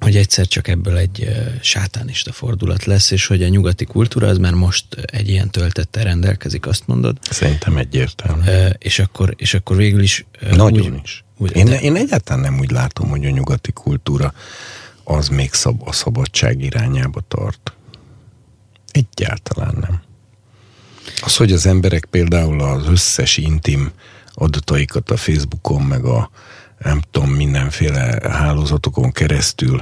hogy 0.04 0.16
egyszer 0.16 0.46
csak 0.46 0.68
ebből 0.68 0.96
egy 0.96 1.28
sátánista 1.60 2.32
fordulat 2.32 2.84
lesz, 2.84 3.10
és 3.10 3.26
hogy 3.26 3.42
a 3.42 3.48
nyugati 3.48 3.84
kultúra 3.84 4.26
az 4.26 4.38
már 4.38 4.52
most 4.52 4.86
egy 4.94 5.28
ilyen 5.28 5.50
töltettel 5.50 6.04
rendelkezik, 6.04 6.66
azt 6.66 6.86
mondod. 6.86 7.18
Szerintem 7.30 7.76
egyértelmű. 7.76 8.42
És 8.78 8.98
akkor, 8.98 9.34
és 9.36 9.54
akkor 9.54 9.76
végül 9.76 10.02
is... 10.02 10.26
Nagyon 10.50 10.92
úgy, 10.92 11.00
is. 11.04 11.23
Úgy, 11.36 11.56
én, 11.56 11.64
de... 11.64 11.80
én 11.80 11.96
egyáltalán 11.96 12.42
nem 12.42 12.58
úgy 12.58 12.70
látom, 12.70 13.08
hogy 13.08 13.26
a 13.26 13.30
nyugati 13.30 13.72
kultúra 13.72 14.32
az 15.04 15.28
még 15.28 15.52
szab, 15.52 15.82
a 15.88 15.92
szabadság 15.92 16.62
irányába 16.62 17.20
tart. 17.28 17.72
Egyáltalán 18.90 19.76
nem. 19.80 20.02
Az, 21.22 21.36
hogy 21.36 21.52
az 21.52 21.66
emberek 21.66 22.04
például 22.04 22.60
az 22.60 22.86
összes 22.86 23.36
intim 23.36 23.90
adataikat 24.34 25.10
a 25.10 25.16
Facebookon, 25.16 25.82
meg 25.82 26.04
a 26.04 26.30
nem 26.78 27.02
tudom, 27.10 27.30
mindenféle 27.30 28.18
hálózatokon 28.30 29.12
keresztül 29.12 29.80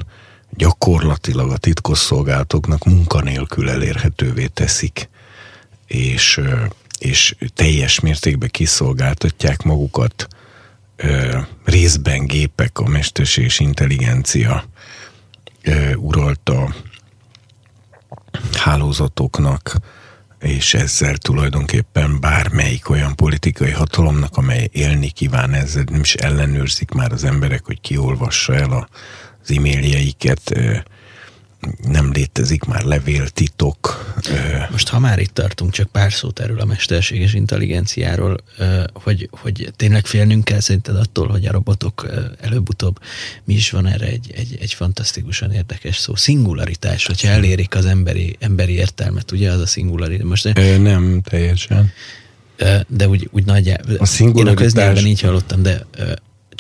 gyakorlatilag 0.51 1.51
a 1.51 1.57
titkosszolgálatoknak 1.57 2.85
munkanélkül 2.85 3.71
elérhetővé 3.71 4.47
teszik, 4.47 5.09
és, 5.87 6.41
és 6.99 7.37
teljes 7.55 8.01
mértékben 8.01 8.49
kiszolgáltatják 8.51 9.63
magukat 9.63 10.29
részben 11.65 12.27
gépek, 12.27 12.79
a 12.79 12.89
mesterség 12.89 13.45
és 13.45 13.61
intelligencia 13.61 14.65
uralta 15.97 16.75
hálózatoknak, 18.53 19.77
és 20.41 20.75
ezzel 20.75 21.17
tulajdonképpen 21.17 22.21
bármelyik 22.21 22.91
olyan 22.91 23.17
politikai 23.17 23.71
hatalomnak, 23.71 24.37
amely 24.37 24.69
élni 24.73 25.11
kíván 25.11 25.53
ezzel, 25.53 25.85
nem 25.91 26.01
is 26.01 26.15
ellenőrzik 26.15 26.91
már 26.91 27.13
az 27.13 27.25
emberek, 27.25 27.65
hogy 27.65 27.81
kiolvassa 27.81 28.55
el 28.55 28.89
az 29.43 29.51
e-mailjeiket, 29.51 30.53
nem 31.83 32.13
létezik 32.13 32.65
már 32.65 32.83
levéltitok. 32.83 34.15
Most 34.71 34.89
ha 34.89 34.99
már 34.99 35.19
itt 35.19 35.35
tartunk, 35.35 35.73
csak 35.73 35.91
pár 35.91 36.13
szót 36.13 36.41
erről 36.41 36.61
a 36.61 36.65
mesterséges 36.65 37.35
intelligenciáról, 37.35 38.37
hogy, 38.93 39.29
hogy 39.31 39.73
tényleg 39.77 40.07
félnünk 40.07 40.45
kell 40.45 40.61
szerinted 40.61 40.97
attól, 40.97 41.29
hogy 41.29 41.47
a 41.47 41.53
robotok 41.53 42.09
előbb-utóbb 42.41 42.99
mi 43.45 43.55
is 43.55 43.71
van 43.71 43.87
erre 43.87 44.07
egy, 44.07 44.33
egy, 44.37 44.59
egy 44.61 44.75
fantasztikusan 44.75 45.53
érdekes 45.53 45.97
szó. 45.97 46.15
Szingularitás, 46.15 47.07
hogyha 47.07 47.29
elérik 47.29 47.75
az 47.75 47.85
emberi, 47.85 48.37
emberi 48.39 48.73
értelmet, 48.73 49.33
ugye 49.33 49.51
az 49.51 49.61
a 49.61 49.67
szingularitás. 49.67 50.27
Most, 50.27 50.51
Ö, 50.55 50.79
nem 50.79 51.21
teljesen. 51.25 51.93
De 52.89 53.09
úgy, 53.09 53.29
úgy 53.33 53.45
nagyjából. 53.45 53.97
A 53.99 54.23
Én 54.35 54.47
a 54.47 54.55
köznyelven 54.55 55.07
így 55.07 55.21
hallottam, 55.21 55.63
de 55.63 55.87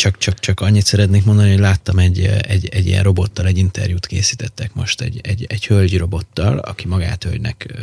csak, 0.03 0.19
csak, 0.19 0.39
csak 0.39 0.61
annyit 0.61 0.87
szeretnék 0.87 1.25
mondani, 1.25 1.51
hogy 1.51 1.59
láttam 1.59 1.99
egy, 1.99 2.21
egy, 2.49 2.69
egy 2.69 2.87
ilyen 2.87 3.03
robottal, 3.03 3.47
egy 3.47 3.59
interjút 3.59 4.07
készítettek 4.07 4.75
most 4.75 5.01
egy, 5.01 5.21
egy, 5.23 5.47
egy 5.49 5.67
hölgyi 5.67 5.97
robottal, 5.97 6.59
aki 6.59 6.89
magát 6.89 7.25
hölgynek 7.25 7.75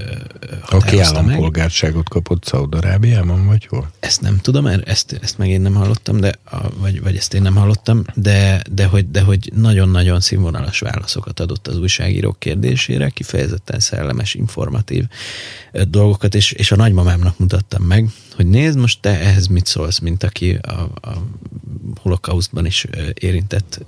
Aki 0.70 1.00
állampolgárságot 1.00 1.96
meg. 1.96 2.04
kapott 2.04 2.46
Szaudarábiában, 2.46 3.46
vagy 3.46 3.66
hol? 3.66 3.92
Ezt 4.00 4.22
nem 4.22 4.38
tudom, 4.38 4.66
ezt, 4.66 5.20
ezt 5.22 5.38
meg 5.38 5.50
én 5.50 5.62
nem 5.62 5.74
hallottam, 5.74 6.20
de, 6.20 6.32
vagy, 6.78 7.02
vagy 7.02 7.16
ezt 7.16 7.34
én 7.34 7.42
nem 7.42 7.56
hallottam, 7.56 8.04
de, 8.16 8.62
de, 8.72 8.86
hogy, 8.86 9.12
de 9.12 9.22
hogy 9.22 9.52
nagyon-nagyon 9.56 10.20
színvonalas 10.20 10.80
válaszokat 10.80 11.40
adott 11.40 11.68
az 11.68 11.78
újságírók 11.78 12.40
kérdésére, 12.40 13.10
kifejezetten 13.10 13.80
szellemes, 13.80 14.34
informatív 14.34 15.06
dolgokat, 15.72 16.36
és, 16.36 16.52
és 16.52 16.72
a 16.72 16.76
nagymamámnak 16.76 17.38
mutattam 17.38 17.84
meg, 17.84 18.10
hogy 18.40 18.50
nézd, 18.50 18.78
most 18.78 19.02
te 19.02 19.20
ehhez 19.20 19.48
mit 19.48 19.66
szólsz, 19.66 20.00
mint 20.00 20.24
aki 20.24 20.54
a, 20.54 20.72
a 21.02 21.24
holokausztban 22.02 22.66
is 22.66 22.86
érintett 23.14 23.86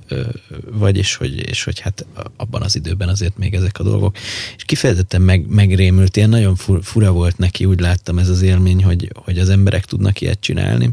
vagy, 0.72 0.98
és 0.98 1.16
hogy, 1.16 1.50
és 1.50 1.64
hogy 1.64 1.80
hát 1.80 2.06
abban 2.36 2.62
az 2.62 2.76
időben 2.76 3.10
azért 3.10 3.38
még 3.38 3.54
ezek 3.54 3.80
a 3.80 3.84
dolgok. 3.84 4.16
És 4.56 4.64
kifejezetten 4.64 5.22
meg, 5.22 5.46
megrémült, 5.48 6.18
ilyen 6.18 6.30
nagyon 6.30 6.56
fura 6.82 7.12
volt 7.12 7.38
neki, 7.38 7.66
úgy 7.66 7.80
láttam 7.80 8.18
ez 8.18 8.30
az 8.30 8.42
élmény, 8.42 8.84
hogy, 8.84 9.12
hogy 9.16 9.40
az 9.40 9.50
emberek 9.50 9.86
tudnak 9.86 10.22
ilyet 10.22 10.40
csinálni. 10.40 10.90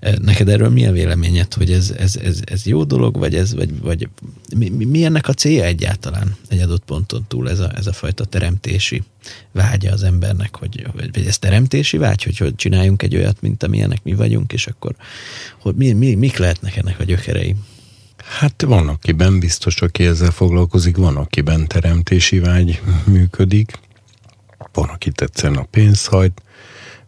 Neked 0.00 0.48
erről 0.48 0.68
mi 0.68 0.86
a 0.86 0.92
véleményed, 0.92 1.54
hogy 1.54 1.72
ez, 1.72 1.90
ez, 1.98 2.16
ez, 2.16 2.40
ez 2.44 2.66
jó 2.66 2.84
dolog, 2.84 3.18
vagy, 3.18 3.34
ez, 3.34 3.54
vagy, 3.54 3.80
vagy 3.80 4.08
mi, 4.56 4.68
mi 4.68 5.04
ennek 5.04 5.28
a 5.28 5.32
célja 5.32 5.64
egyáltalán 5.64 6.36
egy 6.48 6.60
adott 6.60 6.84
ponton 6.84 7.24
túl 7.28 7.50
ez 7.50 7.58
a, 7.58 7.72
ez 7.76 7.86
a 7.86 7.92
fajta 7.92 8.24
teremtési 8.24 9.02
vágya 9.52 9.92
az 9.92 10.02
embernek, 10.02 10.56
hogy, 10.56 10.86
vagy, 10.94 11.10
vagy 11.12 11.26
ez 11.26 11.38
teremtési 11.38 11.96
vágy, 11.96 12.22
hogy, 12.22 12.38
hogy 12.38 12.54
csináljunk 12.54 13.02
egy 13.02 13.16
olyat, 13.16 13.40
mint 13.40 13.62
amilyenek 13.62 14.02
mi 14.02 14.14
vagyunk, 14.14 14.52
és 14.52 14.66
akkor 14.66 14.94
hogy 15.60 15.74
mi, 15.74 15.92
mi, 15.92 16.14
mik 16.14 16.36
lehetnek 16.36 16.76
ennek 16.76 17.00
a 17.00 17.04
gyökerei? 17.04 17.56
Hát 18.24 18.62
van, 18.62 18.88
akiben 18.88 19.38
biztos, 19.38 19.80
aki 19.80 20.04
ezzel 20.04 20.30
foglalkozik, 20.30 20.96
van, 20.96 21.16
akiben 21.16 21.66
teremtési 21.66 22.38
vágy 22.38 22.80
működik, 23.04 23.78
van, 24.72 24.88
aki 24.88 25.10
tetszen 25.10 25.56
a 25.56 25.62
pénzhajt, 25.62 26.32
van, 26.32 26.47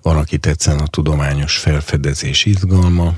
aki 0.02 0.38
tetszen 0.38 0.78
a 0.78 0.86
tudományos 0.86 1.56
felfedezés 1.56 2.44
izgalma, 2.44 3.14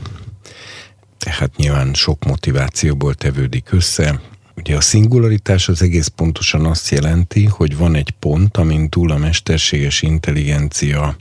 tehát 1.18 1.56
nyilván 1.56 1.94
sok 1.94 2.24
motivációból 2.24 3.14
tevődik 3.14 3.72
össze. 3.72 4.20
Ugye 4.56 4.76
a 4.76 4.80
szingularitás 4.80 5.68
az 5.68 5.82
egész 5.82 6.06
pontosan 6.06 6.66
azt 6.66 6.88
jelenti, 6.88 7.44
hogy 7.44 7.76
van 7.76 7.94
egy 7.94 8.10
pont, 8.10 8.56
amin 8.56 8.88
túl 8.88 9.10
a 9.10 9.16
mesterséges 9.16 10.02
intelligencia 10.02 11.16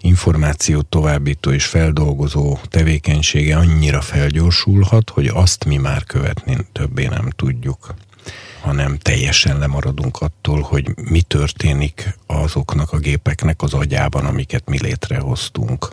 információ 0.00 0.80
továbbító 0.80 1.50
és 1.50 1.66
feldolgozó 1.66 2.58
tevékenysége 2.68 3.56
annyira 3.56 4.00
felgyorsulhat, 4.00 5.10
hogy 5.10 5.26
azt 5.26 5.64
mi 5.64 5.76
már 5.76 6.04
követni 6.04 6.56
többé 6.72 7.06
nem 7.06 7.30
tudjuk 7.30 7.94
hanem 8.66 8.98
teljesen 8.98 9.58
lemaradunk 9.58 10.20
attól, 10.20 10.60
hogy 10.60 10.94
mi 11.10 11.22
történik 11.22 12.18
azoknak 12.26 12.92
a 12.92 12.98
gépeknek 12.98 13.62
az 13.62 13.74
agyában, 13.74 14.24
amiket 14.24 14.68
mi 14.68 14.78
létrehoztunk. 14.80 15.90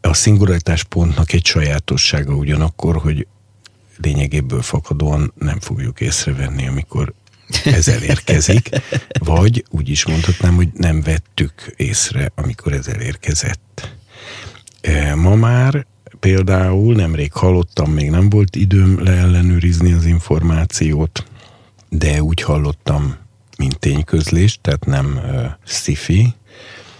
A 0.00 0.14
szingularitás 0.14 0.84
pontnak 0.84 1.32
egy 1.32 1.44
sajátossága 1.44 2.34
ugyanakkor, 2.34 2.96
hogy 2.96 3.26
lényegéből 3.96 4.62
fakadóan 4.62 5.32
nem 5.38 5.60
fogjuk 5.60 6.00
észrevenni, 6.00 6.66
amikor 6.66 7.12
ez 7.64 7.88
elérkezik, 7.88 8.68
vagy 9.18 9.64
úgy 9.70 9.88
is 9.88 10.06
mondhatnám, 10.06 10.54
hogy 10.54 10.68
nem 10.72 11.02
vettük 11.02 11.72
észre, 11.76 12.32
amikor 12.34 12.72
ez 12.72 12.86
elérkezett. 12.86 13.96
E, 14.80 15.14
ma 15.14 15.34
már 15.34 15.86
például 16.26 16.94
nemrég 16.94 17.32
hallottam, 17.32 17.90
még 17.90 18.10
nem 18.10 18.30
volt 18.30 18.56
időm 18.56 19.02
leellenőrizni 19.02 19.92
az 19.92 20.04
információt, 20.04 21.24
de 21.88 22.22
úgy 22.22 22.42
hallottam, 22.42 23.16
mint 23.58 23.78
tényközlést, 23.78 24.60
tehát 24.60 24.84
nem 24.84 25.20
uh, 25.24 25.44
sci 25.64 26.34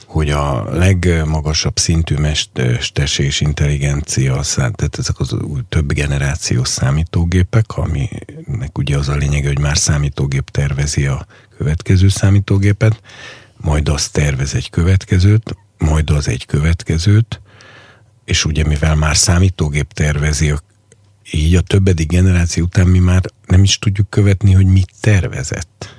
hogy 0.07 0.31
a 0.31 0.75
legmagasabb 0.77 1.79
szintű 1.79 2.17
mesterséges 2.17 3.41
intelligencia, 3.41 4.41
tehát 4.55 4.99
ezek 4.99 5.21
az 5.21 5.37
több 5.69 5.93
generációs 5.93 6.69
számítógépek, 6.69 7.77
aminek 7.77 8.79
ugye 8.79 8.97
az 8.97 9.09
a 9.09 9.17
lényeg, 9.17 9.47
hogy 9.47 9.59
már 9.59 9.77
számítógép 9.77 10.51
tervezi 10.51 11.07
a 11.07 11.27
következő 11.59 12.09
számítógépet, 12.09 13.01
majd 13.57 13.89
az 13.89 14.09
tervez 14.09 14.55
egy 14.55 14.71
következőt, 14.71 15.57
majd 15.79 16.11
az 16.11 16.29
egy 16.29 16.47
következőt, 16.47 17.41
és 18.27 18.45
ugye 18.45 18.65
mivel 18.65 18.95
már 18.95 19.17
számítógép 19.17 19.93
tervezi, 19.93 20.55
így 21.33 21.55
a 21.55 21.61
többedik 21.61 22.09
generáció 22.09 22.65
után 22.65 22.87
mi 22.87 22.99
már 22.99 23.23
nem 23.47 23.63
is 23.63 23.79
tudjuk 23.79 24.11
követni, 24.11 24.53
hogy 24.53 24.67
mit 24.67 24.91
tervezett. 25.01 25.95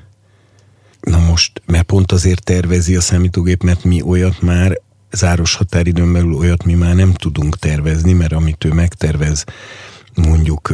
Na 1.01 1.19
most, 1.19 1.61
mert 1.65 1.85
pont 1.85 2.11
azért 2.11 2.43
tervezi 2.43 2.95
a 2.95 3.01
számítógép, 3.01 3.63
mert 3.63 3.83
mi 3.83 4.01
olyat 4.01 4.41
már 4.41 4.81
záros 5.11 5.55
határidőn 5.55 6.13
belül 6.13 6.33
olyat 6.33 6.63
mi 6.63 6.73
már 6.73 6.95
nem 6.95 7.13
tudunk 7.13 7.57
tervezni, 7.57 8.13
mert 8.13 8.33
amit 8.33 8.63
ő 8.63 8.71
megtervez, 8.73 9.43
mondjuk, 10.15 10.73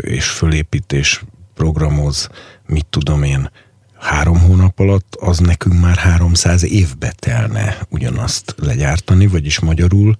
és 0.00 0.28
fölépít 0.28 0.92
és 0.92 1.22
programoz, 1.54 2.28
mit 2.66 2.86
tudom 2.86 3.22
én, 3.22 3.50
három 3.98 4.40
hónap 4.40 4.78
alatt, 4.78 5.16
az 5.20 5.38
nekünk 5.38 5.80
már 5.80 5.96
300 5.96 6.64
évbe 6.64 7.12
telne 7.18 7.78
ugyanazt 7.88 8.54
legyártani, 8.58 9.26
vagyis 9.26 9.58
magyarul 9.58 10.16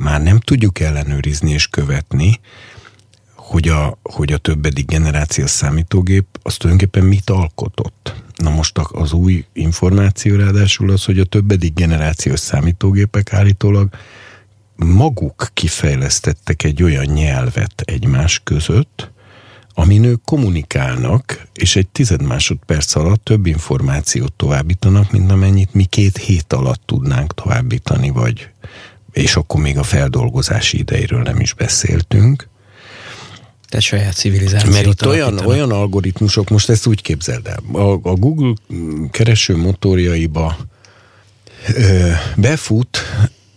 már 0.00 0.22
nem 0.22 0.38
tudjuk 0.38 0.80
ellenőrizni 0.80 1.50
és 1.50 1.66
követni, 1.66 2.40
hogy 3.34 3.68
a, 3.68 3.98
hogy 4.02 4.32
a 4.32 4.38
többedik 4.38 4.86
generációs 4.86 5.50
számítógép 5.50 6.26
az 6.42 6.56
tulajdonképpen 6.56 7.08
mit 7.08 7.30
alkotott. 7.30 8.14
Na 8.36 8.50
most 8.50 8.78
az 8.78 9.12
új 9.12 9.44
információ 9.52 10.36
ráadásul 10.36 10.90
az, 10.90 11.04
hogy 11.04 11.18
a 11.18 11.24
többedik 11.24 11.74
generációs 11.74 12.40
számítógépek 12.40 13.32
állítólag 13.32 13.88
maguk 14.76 15.50
kifejlesztettek 15.54 16.64
egy 16.64 16.82
olyan 16.82 17.04
nyelvet 17.04 17.82
egymás 17.84 18.40
között, 18.44 19.10
amin 19.74 20.04
ők 20.04 20.24
kommunikálnak, 20.24 21.46
és 21.54 21.76
egy 21.76 21.88
tized 21.88 22.22
másodperc 22.22 22.94
alatt 22.94 23.24
több 23.24 23.46
információt 23.46 24.32
továbbítanak, 24.32 25.10
mint 25.10 25.30
amennyit 25.30 25.74
mi 25.74 25.84
két 25.84 26.16
hét 26.16 26.52
alatt 26.52 26.82
tudnánk 26.84 27.34
továbbítani, 27.34 28.10
vagy 28.10 28.48
és 29.16 29.36
akkor 29.36 29.60
még 29.60 29.78
a 29.78 29.82
feldolgozási 29.82 30.78
idejéről 30.78 31.22
nem 31.22 31.40
is 31.40 31.52
beszéltünk. 31.52 32.48
Tehát 33.68 33.84
saját 33.84 34.14
civilizációt 34.14 34.72
Mert 34.72 34.86
itt 34.86 35.06
olyan, 35.06 35.38
olyan 35.38 35.70
algoritmusok, 35.70 36.48
most 36.48 36.68
ezt 36.68 36.86
úgy 36.86 37.02
képzeld 37.02 37.46
el, 37.46 37.82
a, 37.82 37.92
a 37.92 38.14
Google 38.14 38.54
kereső 39.10 39.56
motorjaiba 39.56 40.56
ö, 41.74 42.10
befut 42.36 42.98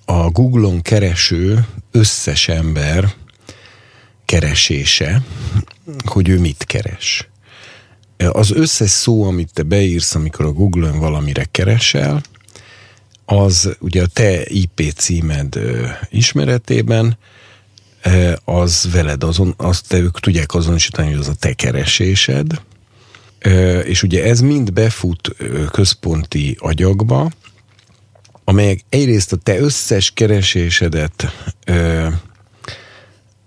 a 0.06 0.30
Google-on 0.30 0.82
kereső 0.82 1.68
összes 1.92 2.48
ember 2.48 3.14
keresése, 4.26 5.22
hogy 6.06 6.30
ő 6.30 6.40
mit 6.40 6.64
keres. 6.64 7.30
Az 8.18 8.52
összes 8.52 8.90
szó, 8.90 9.24
amit 9.24 9.54
te 9.54 9.64
beírsz, 9.64 10.16
amikor 10.16 10.46
a 10.46 10.52
Google-on 10.52 11.00
valamire 11.00 11.44
keresel, 11.52 12.22
az 13.32 13.76
ugye 13.80 14.04
a 14.04 14.08
te 14.08 14.42
IP 14.46 14.94
címed 14.96 15.60
ismeretében 16.10 17.18
az 18.46 18.88
veled 18.92 19.24
azon, 19.24 19.54
azt 19.58 19.88
te 19.88 19.98
ők 19.98 20.20
tudják 20.20 20.54
azonosítani, 20.54 21.10
hogy 21.10 21.20
az 21.20 21.28
a 21.28 21.34
te 21.34 21.54
keresésed, 21.54 22.62
és 23.84 24.04
ugye 24.04 24.24
ez 24.24 24.40
mind 24.40 24.74
befut 24.74 25.36
központi 25.72 26.58
agyagba, 26.60 27.32
amelyek 28.44 28.80
egyrészt 28.90 29.34
a 29.34 29.36
te 29.36 29.60
összes 29.60 30.12
keresésedet 30.12 31.34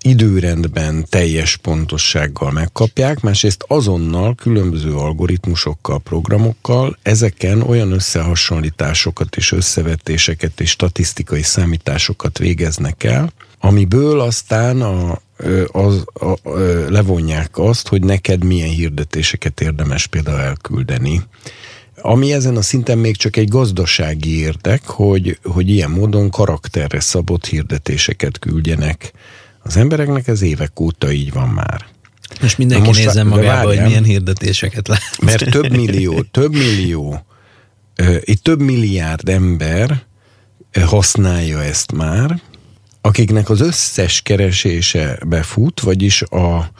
időrendben 0.03 1.07
teljes 1.09 1.57
pontossággal 1.57 2.51
megkapják, 2.51 3.21
másrészt 3.21 3.65
azonnal 3.69 4.35
különböző 4.35 4.95
algoritmusokkal, 4.95 6.01
programokkal 6.01 6.99
ezeken 7.03 7.63
olyan 7.63 7.93
összehasonlításokat 7.93 9.37
és 9.37 9.53
összevetéseket 9.53 10.61
és 10.61 10.71
statisztikai 10.71 11.43
számításokat 11.43 12.39
végeznek 12.39 13.05
el, 13.05 13.33
amiből 13.59 14.21
aztán 14.21 14.81
a, 14.81 15.21
az, 15.67 16.05
a, 16.13 16.49
a, 16.49 16.59
levonják 16.89 17.59
azt, 17.59 17.89
hogy 17.89 18.03
neked 18.05 18.45
milyen 18.45 18.69
hirdetéseket 18.69 19.61
érdemes 19.61 20.07
például 20.07 20.41
elküldeni. 20.41 21.23
Ami 22.01 22.33
ezen 22.33 22.57
a 22.57 22.63
szinten 22.63 22.99
még 22.99 23.17
csak 23.17 23.37
egy 23.37 23.49
gazdasági 23.49 24.39
érdek, 24.39 24.83
hogy, 24.85 25.39
hogy 25.43 25.69
ilyen 25.69 25.91
módon 25.91 26.31
karakterre 26.31 27.01
szabott 27.01 27.47
hirdetéseket 27.47 28.39
küldjenek 28.39 29.13
az 29.63 29.77
embereknek, 29.77 30.29
ez 30.29 30.43
évek 30.43 30.81
óta 30.81 31.13
így 31.13 31.33
van 31.33 31.49
már. 31.49 31.87
Most 32.41 32.59
mindenki 32.59 32.87
most 32.87 33.05
nézzen 33.05 33.27
magába, 33.27 33.67
hogy 33.69 33.83
milyen 33.83 34.05
hirdetéseket 34.05 34.89
lát. 34.89 35.21
Mert 35.21 35.51
több 35.51 35.71
millió, 35.71 36.23
több 36.23 36.53
millió, 36.53 37.27
itt 38.21 38.43
több 38.43 38.61
milliárd 38.61 39.29
ember 39.29 40.03
használja 40.81 41.63
ezt 41.63 41.93
már, 41.93 42.41
akiknek 43.01 43.51
az 43.51 43.61
összes 43.61 44.23
keresése 44.23 45.19
befut, 45.27 45.81
vagyis 45.81 46.23
a, 46.23 46.71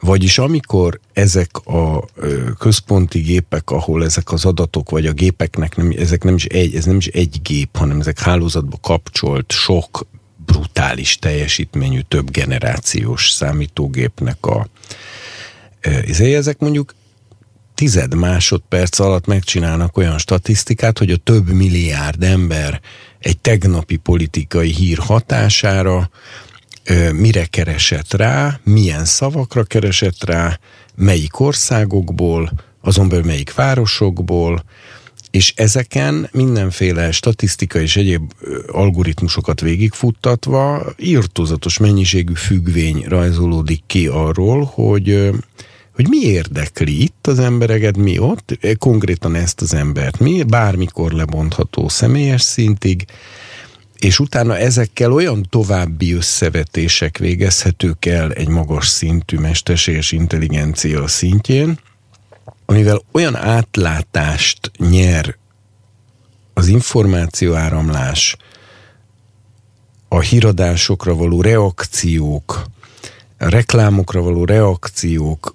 vagyis 0.00 0.38
amikor 0.38 1.00
ezek 1.12 1.56
a 1.56 2.04
központi 2.58 3.20
gépek, 3.20 3.70
ahol 3.70 4.04
ezek 4.04 4.32
az 4.32 4.44
adatok, 4.44 4.90
vagy 4.90 5.06
a 5.06 5.12
gépeknek 5.12 5.76
nem, 5.76 5.92
ezek 5.98 6.24
nem 6.24 6.34
is 6.34 6.44
egy, 6.44 6.74
ez 6.74 6.84
nem 6.84 6.96
is 6.96 7.06
egy 7.06 7.40
gép, 7.42 7.76
hanem 7.76 8.00
ezek 8.00 8.18
hálózatba 8.18 8.76
kapcsolt 8.80 9.52
sok 9.52 10.06
brutális 10.46 11.16
teljesítményű 11.16 12.00
több 12.00 12.30
generációs 12.30 13.30
számítógépnek 13.30 14.46
a 14.46 14.66
izé, 16.06 16.34
ezek 16.34 16.58
mondjuk 16.58 16.94
tized 17.74 18.14
másodperc 18.14 18.98
alatt 18.98 19.26
megcsinálnak 19.26 19.96
olyan 19.96 20.18
statisztikát, 20.18 20.98
hogy 20.98 21.10
a 21.10 21.16
több 21.16 21.48
milliárd 21.48 22.22
ember 22.22 22.80
egy 23.18 23.38
tegnapi 23.38 23.96
politikai 23.96 24.70
hír 24.70 24.98
hatására 24.98 26.10
mire 27.12 27.44
keresett 27.44 28.12
rá, 28.12 28.60
milyen 28.62 29.04
szavakra 29.04 29.64
keresett 29.64 30.24
rá, 30.24 30.58
melyik 30.94 31.40
országokból, 31.40 32.52
azon 32.80 33.08
belül 33.08 33.24
melyik 33.24 33.54
városokból, 33.54 34.64
és 35.32 35.52
ezeken 35.56 36.28
mindenféle 36.32 37.10
statisztika 37.10 37.80
és 37.80 37.96
egyéb 37.96 38.32
algoritmusokat 38.66 39.60
végigfuttatva 39.60 40.92
írtózatos 40.98 41.78
mennyiségű 41.78 42.34
függvény 42.34 43.04
rajzolódik 43.08 43.82
ki 43.86 44.06
arról, 44.06 44.64
hogy 44.64 45.30
hogy 45.94 46.08
mi 46.08 46.18
érdekli 46.18 47.02
itt 47.02 47.26
az 47.26 47.38
embereket, 47.38 47.96
mi 47.96 48.18
ott, 48.18 48.58
konkrétan 48.78 49.34
ezt 49.34 49.60
az 49.60 49.74
embert, 49.74 50.18
mi 50.18 50.42
bármikor 50.42 51.12
lebontható 51.12 51.88
személyes 51.88 52.42
szintig, 52.42 53.04
és 53.98 54.18
utána 54.18 54.58
ezekkel 54.58 55.12
olyan 55.12 55.46
további 55.50 56.12
összevetések 56.12 57.18
végezhetők 57.18 58.04
el 58.04 58.32
egy 58.32 58.48
magas 58.48 58.88
szintű 58.88 59.38
mesterséges 59.38 60.12
intelligencia 60.12 61.06
szintjén, 61.06 61.78
amivel 62.72 63.02
olyan 63.12 63.36
átlátást 63.36 64.70
nyer 64.78 65.36
az 66.54 66.66
információáramlás, 66.66 68.36
a 70.08 70.20
híradásokra 70.20 71.14
való 71.14 71.42
reakciók, 71.42 72.64
a 73.38 73.48
reklámokra 73.48 74.22
való 74.22 74.44
reakciók, 74.44 75.54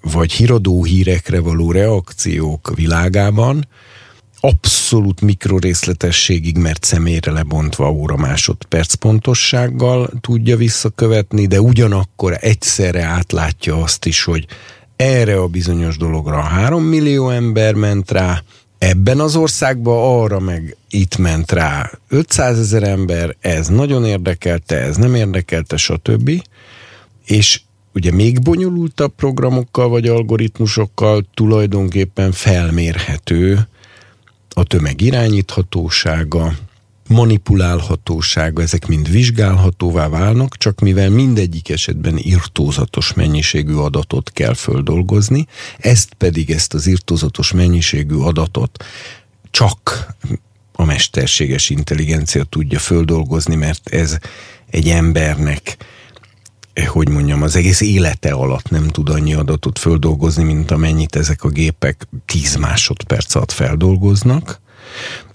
vagy 0.00 0.32
híradó 0.32 0.84
hírekre 0.84 1.40
való 1.40 1.72
reakciók 1.72 2.72
világában, 2.74 3.68
abszolút 4.40 5.20
mikrorészletességig, 5.20 6.56
mert 6.56 6.84
személyre 6.84 7.32
lebontva 7.32 7.90
óra 7.90 8.16
másodperc 8.16 8.94
pontossággal 8.94 10.10
tudja 10.20 10.56
visszakövetni, 10.56 11.46
de 11.46 11.60
ugyanakkor 11.60 12.36
egyszerre 12.40 13.02
átlátja 13.02 13.82
azt 13.82 14.04
is, 14.04 14.24
hogy 14.24 14.46
erre 14.96 15.40
a 15.40 15.46
bizonyos 15.46 15.96
dologra 15.96 16.40
3 16.40 16.82
millió 16.82 17.30
ember 17.30 17.74
ment 17.74 18.10
rá, 18.10 18.42
ebben 18.78 19.20
az 19.20 19.36
országban 19.36 20.22
arra 20.22 20.40
meg 20.40 20.76
itt 20.90 21.16
ment 21.16 21.52
rá 21.52 21.90
500 22.08 22.58
ezer 22.58 22.82
ember, 22.82 23.36
ez 23.40 23.68
nagyon 23.68 24.04
érdekelte, 24.04 24.76
ez 24.76 24.96
nem 24.96 25.14
érdekelte, 25.14 25.76
stb. 25.76 26.42
És 27.24 27.60
ugye 27.94 28.12
még 28.12 28.42
bonyolultabb 28.42 29.12
programokkal 29.16 29.88
vagy 29.88 30.08
algoritmusokkal 30.08 31.24
tulajdonképpen 31.34 32.32
felmérhető 32.32 33.68
a 34.50 34.64
tömeg 34.64 35.00
irányíthatósága, 35.00 36.52
manipulálhatósága, 37.06 38.62
ezek 38.62 38.86
mind 38.86 39.10
vizsgálhatóvá 39.10 40.08
válnak, 40.08 40.56
csak 40.56 40.80
mivel 40.80 41.10
mindegyik 41.10 41.68
esetben 41.68 42.16
irtózatos 42.16 43.12
mennyiségű 43.12 43.74
adatot 43.74 44.30
kell 44.32 44.54
földolgozni, 44.54 45.46
ezt 45.78 46.14
pedig, 46.14 46.50
ezt 46.50 46.74
az 46.74 46.86
irtózatos 46.86 47.52
mennyiségű 47.52 48.16
adatot 48.16 48.84
csak 49.50 50.06
a 50.72 50.84
mesterséges 50.84 51.70
intelligencia 51.70 52.44
tudja 52.44 52.78
földolgozni, 52.78 53.54
mert 53.54 53.88
ez 53.88 54.18
egy 54.70 54.88
embernek 54.88 55.76
hogy 56.84 57.08
mondjam, 57.08 57.42
az 57.42 57.56
egész 57.56 57.80
élete 57.80 58.32
alatt 58.32 58.70
nem 58.70 58.88
tud 58.88 59.08
annyi 59.08 59.34
adatot 59.34 59.78
földolgozni, 59.78 60.44
mint 60.44 60.70
amennyit 60.70 61.16
ezek 61.16 61.44
a 61.44 61.48
gépek 61.48 62.08
10 62.26 62.56
másodperc 62.56 63.34
alatt 63.34 63.52
feldolgoznak. 63.52 64.60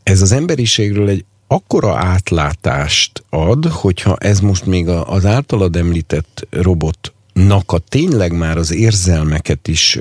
Ez 0.04 0.22
az 0.22 0.32
emberiségről 0.32 1.10
egy 1.10 1.26
akkora 1.52 1.98
átlátást 1.98 3.24
ad, 3.30 3.66
hogyha 3.66 4.16
ez 4.16 4.40
most 4.40 4.66
még 4.66 4.88
az 4.88 5.26
általad 5.26 5.76
említett 5.76 6.48
robotnak 6.50 7.72
a 7.72 7.78
tényleg 7.78 8.38
már 8.38 8.58
az 8.58 8.74
érzelmeket 8.74 9.68
is 9.68 10.00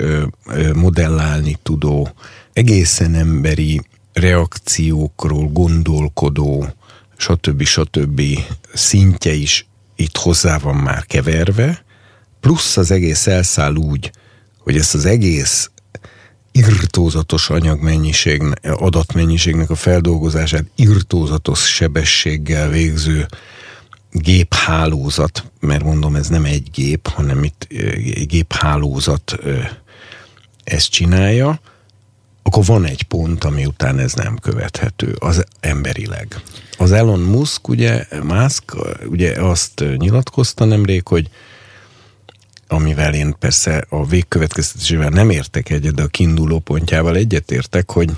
modellálni 0.75 1.59
tudó, 1.63 2.11
egészen 2.53 3.15
emberi 3.15 3.81
reakciókról 4.13 5.49
gondolkodó, 5.49 6.67
stb. 7.17 7.63
stb. 7.63 8.23
szintje 8.75 9.33
is 9.33 9.67
itt 9.97 10.17
hozzá 10.17 10.59
van 10.59 10.77
már 10.77 11.07
keverve, 11.07 11.85
plusz 12.41 12.77
az 12.77 12.91
egész 12.91 13.27
elszáll 13.27 13.75
úgy, 13.75 14.11
hogy 14.59 14.77
ezt 14.77 14.95
az 14.95 15.05
egész 15.05 15.71
irtózatos 16.53 17.51
anyagmennyiség, 17.51 18.43
adatmennyiségnek 18.63 19.71
a 19.71 19.75
feldolgozását 19.75 20.65
irtózatos 20.75 21.75
sebességgel 21.75 22.69
végző 22.69 23.27
géphálózat, 24.13 25.51
mert 25.61 25.83
mondom, 25.83 26.15
ez 26.15 26.29
nem 26.29 26.45
egy 26.45 26.71
gép, 26.71 27.07
hanem 27.07 27.45
itt 27.45 27.67
géphálózat 28.27 29.39
ezt 30.65 30.91
csinálja, 30.91 31.61
akkor 32.43 32.65
van 32.65 32.85
egy 32.85 33.03
pont, 33.03 33.45
ami 33.45 33.67
után 33.67 33.99
ez 33.99 34.13
nem 34.13 34.37
követhető, 34.37 35.17
az 35.19 35.45
emberileg. 35.61 36.41
Az 36.79 36.93
Elon 36.93 37.21
Musk, 37.21 37.69
ugye, 37.69 38.07
Musk, 38.23 38.77
ugye 39.05 39.43
azt 39.43 39.85
nyilatkozta 39.97 40.65
nemrég, 40.65 41.07
hogy 41.07 41.29
amivel 42.71 43.15
én 43.15 43.35
persze 43.39 43.85
a 43.89 44.07
végkövetkeztetésével 44.07 45.09
nem 45.09 45.31
értek 45.31 45.71
egyet, 45.71 45.95
de 45.95 46.03
a 46.03 46.07
kiinduló 46.07 46.59
pontjával 46.59 47.17
egyetértek, 47.17 47.91
hogy 47.91 48.11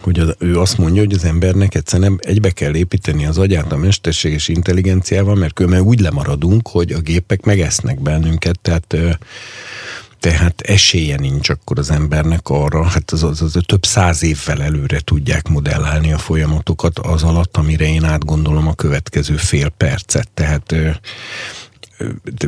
hogy 0.00 0.18
az, 0.18 0.34
ő 0.38 0.60
azt 0.60 0.78
mondja, 0.78 1.02
hogy 1.02 1.14
az 1.14 1.24
embernek 1.24 1.74
egyszerűen 1.74 2.20
egybe 2.22 2.50
kell 2.50 2.74
építeni 2.74 3.26
az 3.26 3.38
agyát 3.38 3.72
a 3.72 3.76
mesterséges 3.76 4.48
intelligenciával, 4.48 5.34
mert 5.34 5.52
különben 5.52 5.80
úgy 5.80 6.00
lemaradunk, 6.00 6.68
hogy 6.68 6.92
a 6.92 7.00
gépek 7.00 7.44
megesznek 7.44 8.00
bennünket, 8.00 8.60
tehát 8.60 8.96
tehát 10.20 10.60
esélye 10.60 11.16
nincs 11.16 11.48
akkor 11.48 11.78
az 11.78 11.90
embernek 11.90 12.48
arra, 12.48 12.84
hát 12.84 13.10
az, 13.10 13.22
az, 13.22 13.42
az 13.42 13.58
több 13.66 13.84
száz 13.84 14.22
évvel 14.22 14.62
előre 14.62 15.00
tudják 15.00 15.48
modellálni 15.48 16.12
a 16.12 16.18
folyamatokat 16.18 16.98
az 16.98 17.22
alatt, 17.22 17.56
amire 17.56 17.84
én 17.84 18.04
átgondolom 18.04 18.68
a 18.68 18.74
következő 18.74 19.36
fél 19.36 19.68
percet. 19.68 20.28
Tehát 20.34 20.74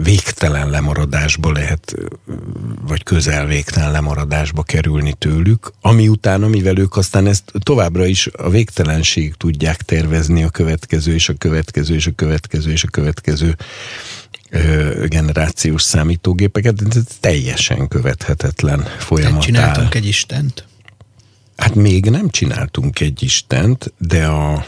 végtelen 0.03 0.71
lemaradásba 0.71 1.53
lehet, 1.53 1.95
vagy 2.87 3.03
közel 3.03 3.47
végtelen 3.47 3.91
lemaradásba 3.91 4.63
kerülni 4.63 5.13
tőlük, 5.13 5.73
ami 5.81 6.09
után, 6.09 6.43
amivel 6.43 6.79
ők 6.79 6.97
aztán 6.97 7.27
ezt 7.27 7.53
továbbra 7.59 8.07
is 8.07 8.27
a 8.27 8.51
végtelenség 8.51 9.35
tudják 9.35 9.83
tervezni 9.83 10.43
a 10.43 10.49
következő, 10.49 11.15
és 11.15 11.29
a 11.29 11.35
következő, 11.35 11.95
és 11.95 12.07
a 12.07 12.13
következő, 12.15 12.71
és 12.71 12.85
a 12.85 12.89
következő 12.89 13.57
generációs 15.09 15.83
számítógépeket, 15.83 16.83
ez 16.97 17.03
teljesen 17.21 17.89
követhetetlen 17.89 18.85
folyamat. 18.99 19.35
Hát 19.35 19.43
csináltunk 19.43 19.95
egy 19.95 20.07
Istent? 20.07 20.65
Hát 21.57 21.75
még 21.75 22.11
nem 22.11 22.31
csináltunk 22.31 23.01
egy 23.01 23.23
Istent, 23.23 23.93
de 23.99 24.27
a 24.27 24.65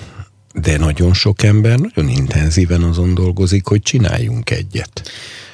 de 0.53 0.79
nagyon 0.79 1.15
sok 1.15 1.43
ember 1.43 1.79
nagyon 1.79 2.11
intenzíven 2.11 2.83
azon 2.83 3.15
dolgozik, 3.15 3.67
hogy 3.67 3.83
csináljunk 3.83 4.51
egyet. 4.51 5.03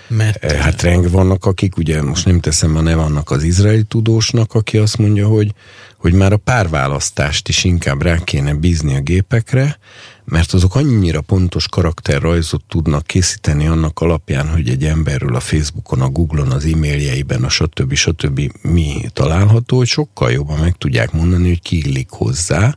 Mert... 0.09 0.45
Eh, 0.45 0.61
hát 0.61 0.83
reng 0.83 1.11
vannak, 1.11 1.45
akik, 1.45 1.77
ugye 1.77 2.03
most 2.03 2.25
nem 2.25 2.41
teszem 2.41 2.77
a 2.77 2.81
neve 2.81 3.03
annak 3.03 3.31
az 3.31 3.43
izraeli 3.43 3.83
tudósnak, 3.83 4.55
aki 4.55 4.79
azt 4.79 4.99
mondja, 4.99 5.27
hogy, 5.27 5.55
hogy 5.97 6.13
már 6.13 6.33
a 6.33 6.37
párválasztást 6.37 7.49
is 7.49 7.65
inkább 7.65 8.03
rá 8.03 8.19
kéne 8.25 8.55
bízni 8.55 8.97
a 8.97 9.01
gépekre, 9.01 9.79
mert 10.25 10.53
azok 10.53 10.75
annyira 10.75 11.21
pontos 11.21 11.69
karakterrajzot 11.69 12.63
tudnak 12.69 13.07
készíteni 13.07 13.67
annak 13.67 14.01
alapján, 14.01 14.49
hogy 14.49 14.69
egy 14.69 14.85
emberről 14.85 15.35
a 15.35 15.41
Facebookon, 15.41 16.01
a 16.01 16.09
Google-on, 16.09 16.51
az 16.51 16.65
e-mailjeiben, 16.65 17.45
a 17.45 17.49
stb. 17.49 17.95
stb. 17.95 18.53
mi 18.63 19.05
található, 19.13 19.77
hogy 19.77 19.87
sokkal 19.87 20.31
jobban 20.31 20.59
meg 20.59 20.77
tudják 20.77 21.13
mondani, 21.13 21.49
hogy 21.49 21.63
ki 21.63 21.77
illik 21.77 22.11
hozzá, 22.11 22.77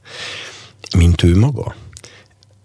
mint 0.97 1.23
ő 1.23 1.37
maga 1.37 1.75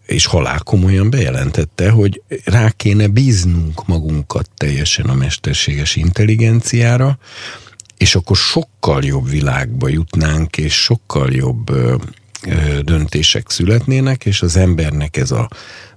és 0.07 0.27
halál 0.27 0.59
komolyan 0.59 1.11
bejelentette, 1.11 1.91
hogy 1.91 2.23
rá 2.45 2.71
kéne 2.71 3.07
bíznunk 3.07 3.87
magunkat 3.87 4.51
teljesen 4.57 5.07
a 5.07 5.15
mesterséges 5.15 5.97
intelligenciára, 5.97 7.19
és 7.97 8.15
akkor 8.15 8.37
sokkal 8.37 9.05
jobb 9.05 9.29
világba 9.29 9.89
jutnánk, 9.89 10.57
és 10.57 10.75
sokkal 10.75 11.33
jobb 11.33 11.71
ö, 11.71 11.95
ö, 12.47 12.81
döntések 12.83 13.51
születnének, 13.51 14.25
és 14.25 14.43
az 14.43 14.57
embernek 14.57 15.17
ez 15.17 15.31
a 15.31 15.49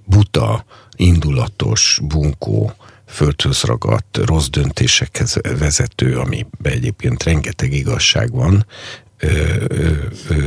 buta, 0.04 0.64
indulatos, 0.96 2.00
bunkó, 2.02 2.72
földhöz 3.06 3.62
ragadt, 3.62 4.16
rossz 4.16 4.48
döntésekhez 4.48 5.36
vezető, 5.58 6.18
amiben 6.18 6.72
egyébként 6.72 7.22
rengeteg 7.22 7.72
igazság 7.72 8.32
van, 8.32 8.66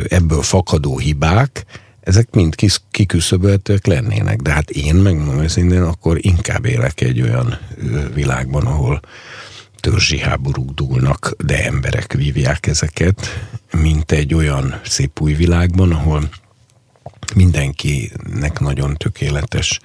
ebből 0.08 0.42
fakadó 0.42 0.98
hibák, 0.98 1.66
ezek 2.04 2.28
mind 2.32 2.56
kiküszöböltőek 2.92 3.86
lennének, 3.86 4.42
de 4.42 4.52
hát 4.52 4.70
én 4.70 4.96
megmondom 4.96 5.44
őszintén, 5.44 5.82
akkor 5.82 6.18
inkább 6.22 6.66
élek 6.66 7.02
egy 7.02 7.22
olyan 7.22 7.60
világban, 8.14 8.66
ahol 8.66 9.02
törzsi 9.80 10.20
háborúk 10.20 10.72
dúlnak, 10.72 11.36
de 11.46 11.66
emberek 11.66 12.14
vívják 12.14 12.68
ezeket, 12.68 13.48
mint 13.72 14.12
egy 14.12 14.34
olyan 14.34 14.80
szép 14.84 15.22
új 15.22 15.34
világban, 15.34 15.92
ahol 15.92 16.30
mindenkinek 17.36 18.60
nagyon 18.60 18.96
tökéletes 18.96 19.80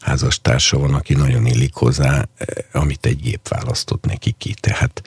házastársa 0.00 0.78
van, 0.78 0.94
aki 0.94 1.14
nagyon 1.14 1.46
illik 1.46 1.74
hozzá, 1.74 2.28
amit 2.72 3.06
egy 3.06 3.20
gép 3.20 3.48
választott 3.48 4.04
neki 4.04 4.34
ki. 4.38 4.54
Tehát, 4.60 5.02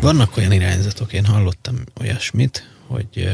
Vannak 0.00 0.36
olyan 0.36 0.52
irányzatok, 0.52 1.12
én 1.12 1.24
hallottam 1.24 1.76
olyasmit, 2.00 2.70
hogy 2.86 3.28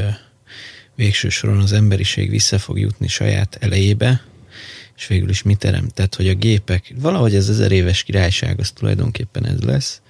végső 0.99 1.29
soron 1.29 1.59
az 1.59 1.73
emberiség 1.73 2.29
vissza 2.29 2.59
fog 2.59 2.79
jutni 2.79 3.07
saját 3.07 3.57
elejébe, 3.59 4.23
és 4.97 5.07
végül 5.07 5.29
is 5.29 5.41
mit 5.41 5.57
teremtett, 5.57 6.15
hogy 6.15 6.27
a 6.27 6.33
gépek, 6.33 6.93
valahogy 6.95 7.35
ez 7.35 7.49
ezer 7.49 7.71
éves 7.71 8.03
királyság, 8.03 8.59
az 8.59 8.71
tulajdonképpen 8.71 9.45
ez 9.45 9.59
lesz, 9.59 10.01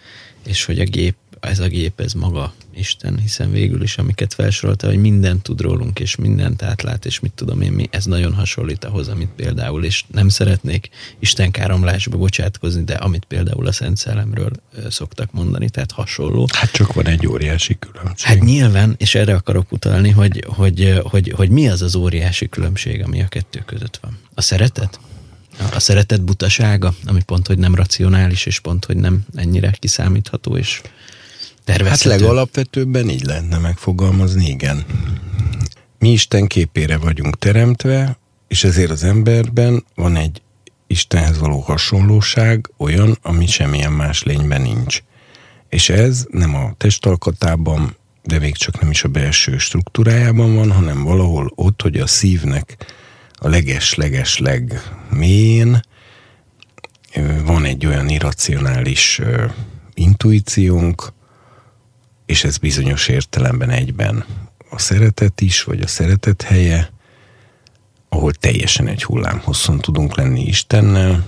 és 0.45 0.65
hogy 0.65 0.79
a 0.79 0.83
gép 0.83 1.15
ez 1.45 1.59
a 1.59 1.67
gép, 1.67 1.99
ez 1.99 2.13
maga 2.13 2.53
Isten, 2.75 3.19
hiszen 3.19 3.51
végül 3.51 3.81
is, 3.81 3.97
amiket 3.97 4.33
felsorolta, 4.33 4.87
hogy 4.87 4.97
mindent 4.97 5.43
tud 5.43 5.61
rólunk, 5.61 5.99
és 5.99 6.15
mindent 6.15 6.63
átlát, 6.63 7.05
és 7.05 7.19
mit 7.19 7.31
tudom 7.31 7.61
én 7.61 7.71
mi, 7.71 7.87
ez 7.91 8.05
nagyon 8.05 8.33
hasonlít 8.33 8.85
ahhoz, 8.85 9.07
amit 9.07 9.29
például, 9.35 9.83
és 9.85 10.03
nem 10.11 10.29
szeretnék 10.29 10.89
Isten 11.19 11.51
káromlásba 11.51 12.17
bocsátkozni, 12.17 12.83
de 12.83 12.93
amit 12.93 13.25
például 13.25 13.67
a 13.67 13.71
Szent 13.71 13.97
Szellemről 13.97 14.51
szoktak 14.89 15.31
mondani, 15.31 15.69
tehát 15.69 15.91
hasonló. 15.91 16.47
Hát 16.51 16.71
csak 16.71 16.93
van 16.93 17.05
egy 17.05 17.27
óriási 17.27 17.77
különbség. 17.79 18.27
Hát 18.27 18.39
nyilván, 18.39 18.95
és 18.97 19.15
erre 19.15 19.33
akarok 19.33 19.71
utalni, 19.71 20.09
hogy, 20.09 20.43
hogy, 20.47 20.99
hogy, 21.03 21.33
hogy 21.35 21.49
mi 21.49 21.69
az 21.69 21.81
az 21.81 21.95
óriási 21.95 22.49
különbség, 22.49 23.03
ami 23.03 23.21
a 23.21 23.27
kettő 23.27 23.63
között 23.65 23.99
van. 24.01 24.17
A 24.33 24.41
szeretet? 24.41 24.99
A 25.73 25.79
szeretet 25.79 26.21
butasága, 26.21 26.93
ami 27.05 27.23
pont, 27.23 27.47
hogy 27.47 27.57
nem 27.57 27.75
racionális, 27.75 28.45
és 28.45 28.59
pont, 28.59 28.85
hogy 28.85 28.97
nem 28.97 29.25
ennyire 29.35 29.71
kiszámítható, 29.79 30.57
és 30.57 30.81
tervezhető. 31.69 32.09
Hát 32.09 32.19
legalapvetőbben 32.19 33.09
így 33.09 33.25
lehetne 33.25 33.57
megfogalmazni, 33.57 34.47
igen. 34.47 34.85
Mi 35.99 36.11
Isten 36.11 36.47
képére 36.47 36.97
vagyunk 36.97 37.37
teremtve, 37.37 38.17
és 38.47 38.63
ezért 38.63 38.91
az 38.91 39.03
emberben 39.03 39.85
van 39.95 40.15
egy 40.15 40.41
Istenhez 40.87 41.37
való 41.37 41.59
hasonlóság, 41.59 42.69
olyan, 42.77 43.17
ami 43.21 43.47
semmilyen 43.47 43.91
más 43.91 44.23
lényben 44.23 44.61
nincs. 44.61 45.03
És 45.69 45.89
ez 45.89 46.25
nem 46.31 46.55
a 46.55 46.73
testalkatában, 46.77 47.97
de 48.23 48.39
még 48.39 48.55
csak 48.55 48.81
nem 48.81 48.89
is 48.91 49.03
a 49.03 49.07
belső 49.07 49.57
struktúrájában 49.57 50.55
van, 50.55 50.71
hanem 50.71 51.03
valahol 51.03 51.51
ott, 51.55 51.81
hogy 51.81 51.97
a 51.97 52.07
szívnek 52.07 52.85
a 53.33 53.47
leges-leges 53.47 54.37
legmélyén 54.37 55.81
van 57.45 57.65
egy 57.65 57.85
olyan 57.85 58.09
irracionális 58.09 59.21
intuíciónk, 59.93 61.13
és 62.29 62.43
ez 62.43 62.57
bizonyos 62.57 63.07
értelemben 63.07 63.69
egyben 63.69 64.25
a 64.69 64.79
szeretet 64.79 65.41
is, 65.41 65.63
vagy 65.63 65.81
a 65.81 65.87
szeretet 65.87 66.41
helye, 66.41 66.91
ahol 68.09 68.33
teljesen 68.33 68.87
egy 68.87 69.03
hullámhosszon 69.03 69.79
tudunk 69.79 70.15
lenni 70.15 70.41
Istennel, 70.41 71.25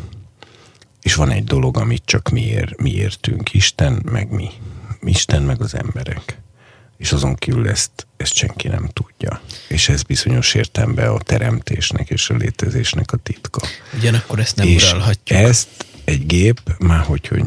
és 1.01 1.15
van 1.15 1.29
egy 1.29 1.43
dolog, 1.43 1.77
amit 1.77 2.01
csak 2.05 2.29
mi, 2.29 2.41
ér, 2.41 2.75
mi 2.77 2.91
értünk, 2.91 3.53
Isten, 3.53 4.01
meg 4.11 4.31
mi. 4.31 4.49
Isten, 5.03 5.43
meg 5.43 5.61
az 5.61 5.75
emberek. 5.75 6.39
És 6.97 7.11
azon 7.11 7.35
kívül 7.35 7.69
ezt, 7.69 8.07
ezt 8.17 8.33
senki 8.33 8.67
nem 8.67 8.89
tudja. 8.93 9.41
És 9.67 9.89
ez 9.89 10.03
bizonyos 10.03 10.53
értelemben 10.53 11.07
a 11.07 11.17
teremtésnek 11.17 12.09
és 12.09 12.29
a 12.29 12.35
létezésnek 12.35 13.11
a 13.11 13.17
titka. 13.17 13.61
Ugyanakkor 13.97 14.39
ezt 14.39 14.55
nem 14.55 14.67
és 14.67 14.89
uralhatjuk. 14.89 15.39
ezt 15.39 15.85
egy 16.03 16.25
gép, 16.25 16.61
már 16.79 16.99
hogy, 16.99 17.27
hogy 17.27 17.43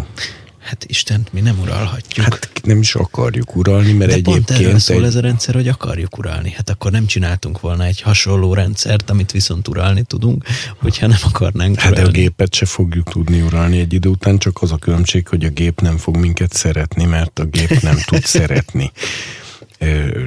Hát 0.65 0.85
Isten, 0.89 1.27
mi 1.33 1.41
nem 1.41 1.59
uralhatjuk. 1.61 2.27
Hát 2.27 2.51
nem 2.63 2.79
is 2.81 2.95
akarjuk 2.95 3.57
uralni, 3.57 3.93
mert 3.93 4.11
De 4.11 4.17
egyébként... 4.17 4.47
pont 4.47 4.61
erről 4.61 4.79
szól 4.79 4.97
egy... 4.97 5.05
ez 5.05 5.15
a 5.15 5.21
rendszer, 5.21 5.55
hogy 5.55 5.69
akarjuk 5.69 6.19
uralni. 6.19 6.51
Hát 6.51 6.71
akkor 6.71 6.91
nem 6.91 7.07
csináltunk 7.07 7.61
volna 7.61 7.85
egy 7.85 8.01
hasonló 8.01 8.55
rendszert, 8.55 9.11
amit 9.11 9.31
viszont 9.33 9.69
uralni 9.69 10.03
tudunk, 10.03 10.45
hogyha 10.77 11.07
nem 11.07 11.19
akarnánk 11.23 11.79
Hát 11.79 11.91
uralni. 11.93 12.09
a 12.09 12.13
gépet 12.13 12.55
se 12.55 12.67
fogjuk 12.67 13.11
tudni 13.11 13.41
uralni 13.41 13.79
egy 13.79 13.93
idő 13.93 14.09
után, 14.09 14.39
csak 14.39 14.63
az 14.63 14.73
a 14.73 14.77
különbség, 14.77 15.29
hogy 15.29 15.45
a 15.45 15.49
gép 15.49 15.81
nem 15.81 15.97
fog 15.97 16.17
minket 16.17 16.53
szeretni, 16.53 17.05
mert 17.05 17.39
a 17.39 17.45
gép 17.45 17.81
nem 17.81 17.99
tud 18.07 18.25
szeretni. 18.37 18.93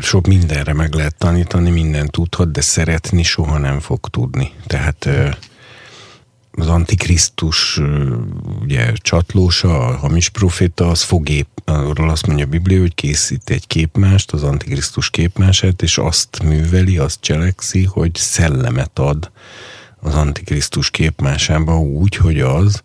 Sok 0.01 0.27
mindenre 0.27 0.73
meg 0.73 0.93
lehet 0.93 1.15
tanítani, 1.17 1.69
minden 1.69 2.07
tudhat, 2.07 2.51
de 2.51 2.61
szeretni 2.61 3.23
soha 3.23 3.57
nem 3.57 3.79
fog 3.79 4.07
tudni. 4.09 4.51
Tehát 4.67 5.09
az 6.59 6.67
antikrisztus 6.67 7.79
ugye, 8.61 8.91
csatlósa, 8.93 9.87
a 9.87 9.97
hamis 9.97 10.29
proféta, 10.29 10.87
az 10.89 11.01
fog 11.01 11.27
arról 11.65 12.09
azt 12.09 12.27
mondja 12.27 12.45
a 12.45 12.49
Biblia, 12.49 12.79
hogy 12.79 12.95
készít 12.95 13.49
egy 13.49 13.67
képmást, 13.67 14.31
az 14.31 14.43
antikrisztus 14.43 15.09
képmását, 15.09 15.81
és 15.81 15.97
azt 15.97 16.43
műveli, 16.43 16.97
azt 16.97 17.21
cselekszi, 17.21 17.83
hogy 17.83 18.15
szellemet 18.15 18.99
ad 18.99 19.31
az 19.99 20.15
antikrisztus 20.15 20.91
képmásába 20.91 21.79
úgy, 21.79 22.15
hogy 22.15 22.39
az 22.39 22.81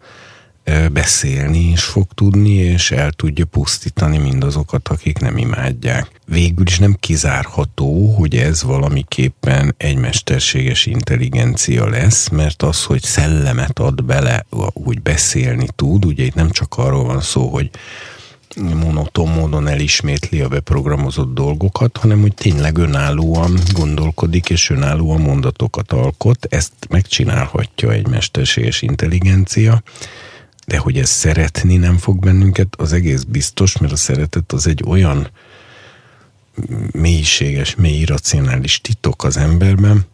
beszélni 0.92 1.58
is 1.58 1.82
fog 1.82 2.06
tudni, 2.14 2.52
és 2.52 2.90
el 2.90 3.12
tudja 3.12 3.44
pusztítani 3.44 4.18
mindazokat, 4.18 4.88
akik 4.88 5.18
nem 5.18 5.36
imádják. 5.36 6.10
Végül 6.26 6.66
is 6.66 6.78
nem 6.78 6.96
kizárható, 7.00 8.14
hogy 8.14 8.36
ez 8.36 8.62
valamiképpen 8.62 9.74
egy 9.76 9.96
mesterséges 9.96 10.86
intelligencia 10.86 11.88
lesz, 11.88 12.28
mert 12.28 12.62
az, 12.62 12.84
hogy 12.84 13.02
szellemet 13.02 13.78
ad 13.78 14.04
bele, 14.04 14.46
úgy 14.72 15.02
beszélni 15.02 15.68
tud, 15.76 16.04
ugye 16.04 16.24
itt 16.24 16.34
nem 16.34 16.50
csak 16.50 16.74
arról 16.76 17.04
van 17.04 17.20
szó, 17.20 17.48
hogy 17.48 17.70
monoton 18.56 19.28
módon 19.28 19.68
elismétli 19.68 20.40
a 20.40 20.48
beprogramozott 20.48 21.34
dolgokat, 21.34 21.96
hanem 21.96 22.20
hogy 22.20 22.34
tényleg 22.34 22.78
önállóan 22.78 23.58
gondolkodik 23.72 24.50
és 24.50 24.70
önállóan 24.70 25.20
mondatokat 25.20 25.92
alkot. 25.92 26.46
Ezt 26.50 26.72
megcsinálhatja 26.88 27.90
egy 27.90 28.08
mesterséges 28.08 28.82
intelligencia, 28.82 29.82
de 30.66 30.78
hogy 30.78 30.98
ez 30.98 31.08
szeretni 31.08 31.76
nem 31.76 31.96
fog 31.96 32.18
bennünket, 32.18 32.74
az 32.76 32.92
egész 32.92 33.22
biztos, 33.22 33.78
mert 33.78 33.92
a 33.92 33.96
szeretet 33.96 34.52
az 34.52 34.66
egy 34.66 34.82
olyan 34.86 35.28
mélységes, 36.92 37.74
mély 37.74 37.98
irracionális 37.98 38.80
titok 38.80 39.24
az 39.24 39.36
emberben, 39.36 40.06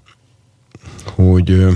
hogy, 1.05 1.67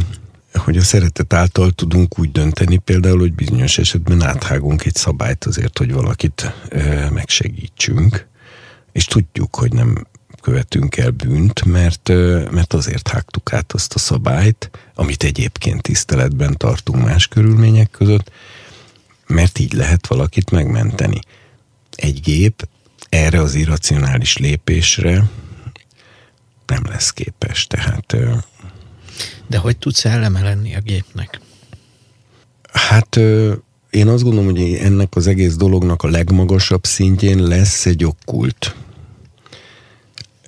hogy 0.54 0.76
a 0.76 0.82
szeretet 0.82 1.32
által 1.32 1.70
tudunk 1.70 2.18
úgy 2.18 2.32
dönteni 2.32 2.76
például, 2.76 3.18
hogy 3.18 3.34
bizonyos 3.34 3.78
esetben 3.78 4.22
áthágunk 4.22 4.84
egy 4.84 4.94
szabályt 4.94 5.44
azért, 5.44 5.78
hogy 5.78 5.92
valakit 5.92 6.52
megsegítsünk, 7.10 8.26
és 8.92 9.04
tudjuk, 9.04 9.56
hogy 9.56 9.72
nem 9.72 10.06
követünk 10.40 10.96
el 10.96 11.10
bűnt, 11.10 11.64
mert, 11.64 12.08
mert 12.50 12.72
azért 12.72 13.08
hágtuk 13.08 13.52
át 13.52 13.72
azt 13.72 13.94
a 13.94 13.98
szabályt, 13.98 14.70
amit 14.94 15.22
egyébként 15.22 15.82
tiszteletben 15.82 16.56
tartunk 16.56 17.04
más 17.04 17.26
körülmények 17.26 17.90
között, 17.90 18.30
mert 19.32 19.58
így 19.58 19.72
lehet 19.72 20.06
valakit 20.06 20.50
megmenteni. 20.50 21.18
Egy 21.94 22.20
gép 22.20 22.68
erre 23.08 23.40
az 23.40 23.54
irracionális 23.54 24.36
lépésre 24.36 25.28
nem 26.66 26.84
lesz 26.88 27.10
képes, 27.10 27.66
tehát... 27.66 28.16
De 29.46 29.58
hogy 29.58 29.76
tudsz 29.76 30.04
eleme 30.04 30.40
lenni 30.40 30.74
a 30.74 30.80
gépnek? 30.80 31.40
Hát 32.72 33.16
én 33.90 34.08
azt 34.08 34.22
gondolom, 34.22 34.50
hogy 34.50 34.74
ennek 34.74 35.16
az 35.16 35.26
egész 35.26 35.54
dolognak 35.54 36.02
a 36.02 36.08
legmagasabb 36.08 36.84
szintjén 36.84 37.42
lesz 37.42 37.86
egy 37.86 38.04
okkult 38.04 38.74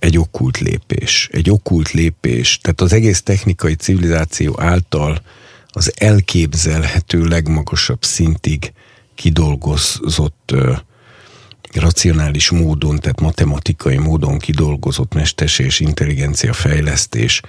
egy 0.05 0.19
okkult 0.19 0.59
lépés. 0.59 1.29
Egy 1.33 1.51
okkult 1.51 1.91
lépés. 1.91 2.59
Tehát 2.63 2.81
az 2.81 2.93
egész 2.93 3.23
technikai 3.23 3.75
civilizáció 3.75 4.61
által 4.61 5.23
az 5.77 5.93
elképzelhető 5.97 7.25
legmagasabb 7.25 8.05
szintig 8.05 8.73
kidolgozott 9.15 10.51
ö, 10.53 10.73
racionális 11.73 12.51
módon, 12.51 12.99
tehát 12.99 13.21
matematikai 13.21 13.97
módon 13.97 14.39
kidolgozott 14.39 15.15
és 15.59 15.81
intelligencia 15.81 16.53
fejlesztés 16.53 17.41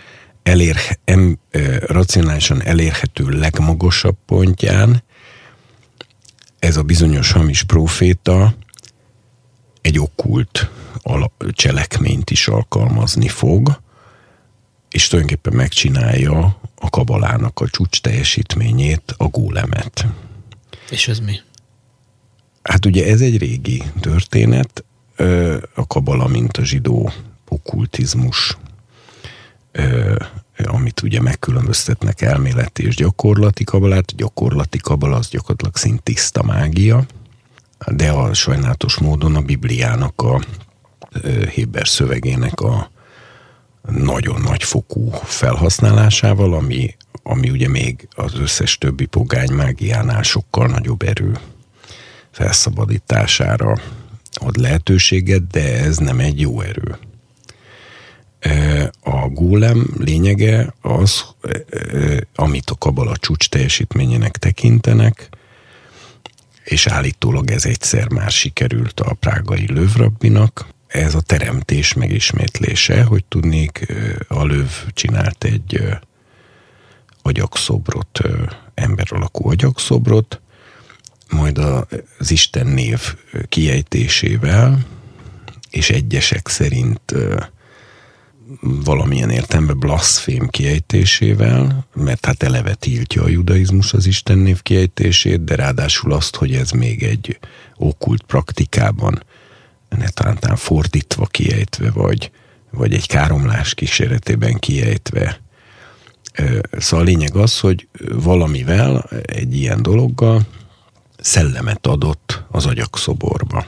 elér, 0.43 0.78
em, 1.03 1.39
ö, 1.51 1.78
racionálisan 1.80 2.61
elérhető 2.63 3.30
legmagasabb 3.30 4.17
pontján. 4.26 5.03
Ez 6.59 6.78
a 6.78 6.84
bizonyos 6.84 7.32
hamis 7.32 7.63
proféta 7.63 8.55
egy 9.82 9.99
okkult 9.99 10.69
cselekményt 11.51 12.30
is 12.30 12.47
alkalmazni 12.47 13.28
fog, 13.28 13.82
és 14.89 15.07
tulajdonképpen 15.07 15.53
megcsinálja 15.53 16.59
a 16.86 16.89
kabalának 16.89 17.59
a 17.59 17.67
csúcs 17.67 18.01
teljesítményét, 18.01 19.13
a 19.17 19.25
gólemet. 19.25 20.05
És 20.89 21.07
ez 21.07 21.19
mi? 21.19 21.36
Hát 22.61 22.86
ugye 22.86 23.05
ez 23.05 23.21
egy 23.21 23.38
régi 23.38 23.83
történet, 23.99 24.83
a 25.75 25.88
kabala, 25.88 26.27
mint 26.27 26.57
a 26.57 26.63
zsidó 26.63 27.11
okkultizmus, 27.47 28.57
amit 30.63 31.01
ugye 31.01 31.21
megkülönböztetnek 31.21 32.21
elméleti 32.21 32.86
és 32.86 32.95
gyakorlati 32.95 33.63
kabalát. 33.63 34.15
Gyakorlati 34.15 34.77
kabala 34.77 35.15
az 35.15 35.29
gyakorlatilag 35.29 35.75
szint 35.75 36.03
tiszta 36.03 36.43
mágia, 36.43 37.05
de 37.88 38.09
a 38.11 38.33
sajnálatos 38.33 38.97
módon 38.97 39.36
a 39.36 39.41
Bibliának 39.41 40.21
a 40.21 40.41
Héber 41.53 41.88
szövegének 41.88 42.59
a 42.59 42.91
nagyon 43.89 44.41
nagy 44.41 44.63
fokú 44.63 45.09
felhasználásával, 45.23 46.53
ami, 46.53 46.95
ami 47.23 47.49
ugye 47.49 47.67
még 47.67 48.07
az 48.15 48.33
összes 48.39 48.77
többi 48.77 49.05
pogány 49.05 49.51
mágiánál 49.51 50.21
sokkal 50.21 50.67
nagyobb 50.67 51.01
erő 51.01 51.38
felszabadítására 52.31 53.77
ad 54.33 54.57
lehetőséget, 54.57 55.47
de 55.47 55.79
ez 55.83 55.97
nem 55.97 56.19
egy 56.19 56.39
jó 56.39 56.61
erő. 56.61 56.97
A 59.01 59.27
gólem 59.27 59.88
lényege 59.97 60.73
az, 60.81 61.25
amit 62.36 62.69
a 62.69 62.75
kabala 62.75 63.17
csúcs 63.17 63.49
teljesítményének 63.49 64.38
tekintenek, 64.38 65.29
és 66.63 66.88
állítólag 66.88 67.51
ez 67.51 67.65
egyszer 67.65 68.09
már 68.09 68.31
sikerült 68.31 68.99
a 68.99 69.13
prágai 69.13 69.65
lövrabbinak, 69.73 70.67
ez 70.95 71.15
a 71.15 71.21
teremtés 71.21 71.93
megismétlése, 71.93 73.03
hogy 73.03 73.25
tudnék, 73.25 73.93
a 74.27 74.45
löv 74.45 74.71
csinált 74.93 75.43
egy 75.43 75.81
agyakszobrot, 77.21 78.19
ember 78.73 79.05
alakú 79.09 79.49
agyakszobrot, 79.49 80.41
majd 81.29 81.57
az 81.57 82.31
Isten 82.31 82.67
név 82.67 83.15
kiejtésével, 83.49 84.85
és 85.69 85.89
egyesek 85.89 86.47
szerint 86.47 87.15
valamilyen 88.61 89.29
értelemben 89.29 89.79
blasfém 89.79 90.47
kiejtésével, 90.47 91.87
mert 91.93 92.25
hát 92.25 92.43
eleve 92.43 92.73
tiltja 92.73 93.23
a 93.23 93.29
judaizmus 93.29 93.93
az 93.93 94.05
Isten 94.05 94.37
név 94.37 94.61
kiejtését, 94.61 95.43
de 95.43 95.55
ráadásul 95.55 96.11
azt, 96.11 96.35
hogy 96.35 96.53
ez 96.53 96.71
még 96.71 97.03
egy 97.03 97.39
okkult 97.75 98.23
praktikában 98.23 99.23
netántán 99.97 100.55
fordítva 100.55 101.25
kiejtve, 101.25 101.91
vagy, 101.91 102.31
vagy 102.71 102.93
egy 102.93 103.07
káromlás 103.07 103.73
kíséretében 103.73 104.59
kiejtve. 104.59 105.41
Szóval 106.71 107.05
a 107.05 107.09
lényeg 107.09 107.35
az, 107.35 107.59
hogy 107.59 107.87
valamivel, 108.13 109.09
egy 109.25 109.55
ilyen 109.55 109.81
dologgal 109.81 110.41
szellemet 111.19 111.87
adott 111.87 112.43
az 112.51 112.65
agyakszoborba. 112.65 113.65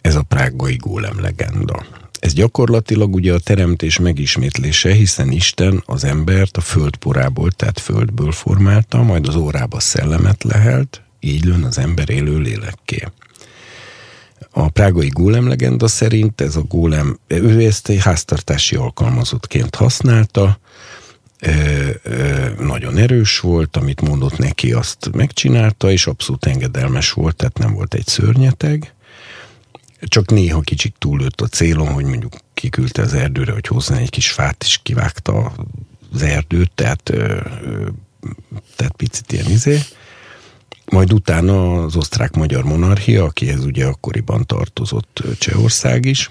Ez 0.00 0.14
a 0.14 0.22
prágai 0.22 0.76
gólem 0.76 1.20
legenda. 1.20 1.84
Ez 2.18 2.32
gyakorlatilag 2.32 3.14
ugye 3.14 3.34
a 3.34 3.38
teremtés 3.38 3.98
megismétlése, 3.98 4.92
hiszen 4.92 5.30
Isten 5.30 5.82
az 5.86 6.04
embert 6.04 6.56
a 6.56 6.60
földporából, 6.60 7.50
tehát 7.50 7.80
földből 7.80 8.32
formálta, 8.32 9.02
majd 9.02 9.28
az 9.28 9.34
órába 9.34 9.80
szellemet 9.80 10.44
lehelt, 10.44 11.02
így 11.20 11.44
lőn 11.44 11.64
az 11.64 11.78
ember 11.78 12.10
élő 12.10 12.38
lélekké. 12.38 13.06
A 14.50 14.68
prágai 14.68 15.08
gólem 15.08 15.48
legenda 15.48 15.88
szerint 15.88 16.40
ez 16.40 16.56
a 16.56 16.62
gólem, 16.62 17.18
ő 17.26 17.66
ezt 17.66 17.88
egy 17.88 18.02
háztartási 18.02 18.76
alkalmazottként 18.76 19.74
használta, 19.74 20.58
nagyon 22.58 22.96
erős 22.96 23.40
volt, 23.40 23.76
amit 23.76 24.00
mondott 24.00 24.38
neki, 24.38 24.72
azt 24.72 25.10
megcsinálta, 25.12 25.90
és 25.90 26.06
abszolút 26.06 26.46
engedelmes 26.46 27.12
volt, 27.12 27.36
tehát 27.36 27.58
nem 27.58 27.72
volt 27.72 27.94
egy 27.94 28.06
szörnyeteg. 28.06 28.94
Csak 30.00 30.30
néha 30.30 30.60
kicsit 30.60 30.94
túlőtt 30.98 31.40
a 31.40 31.46
célon, 31.46 31.92
hogy 31.92 32.04
mondjuk 32.04 32.36
kiküldte 32.54 33.02
az 33.02 33.14
erdőre, 33.14 33.52
hogy 33.52 33.66
hozzá 33.66 33.96
egy 33.96 34.10
kis 34.10 34.30
fát, 34.30 34.62
és 34.62 34.80
kivágta 34.82 35.52
az 36.12 36.22
erdőt, 36.22 36.70
tehát, 36.74 37.02
tehát 38.76 38.92
picit 38.96 39.32
ilyen 39.32 39.50
izé. 39.50 39.78
Majd 40.90 41.12
utána 41.12 41.82
az 41.82 41.96
osztrák-magyar 41.96 42.64
monarchia, 42.64 43.24
akihez 43.24 43.64
ugye 43.64 43.86
akkoriban 43.86 44.46
tartozott 44.46 45.22
Csehország 45.38 46.04
is, 46.04 46.30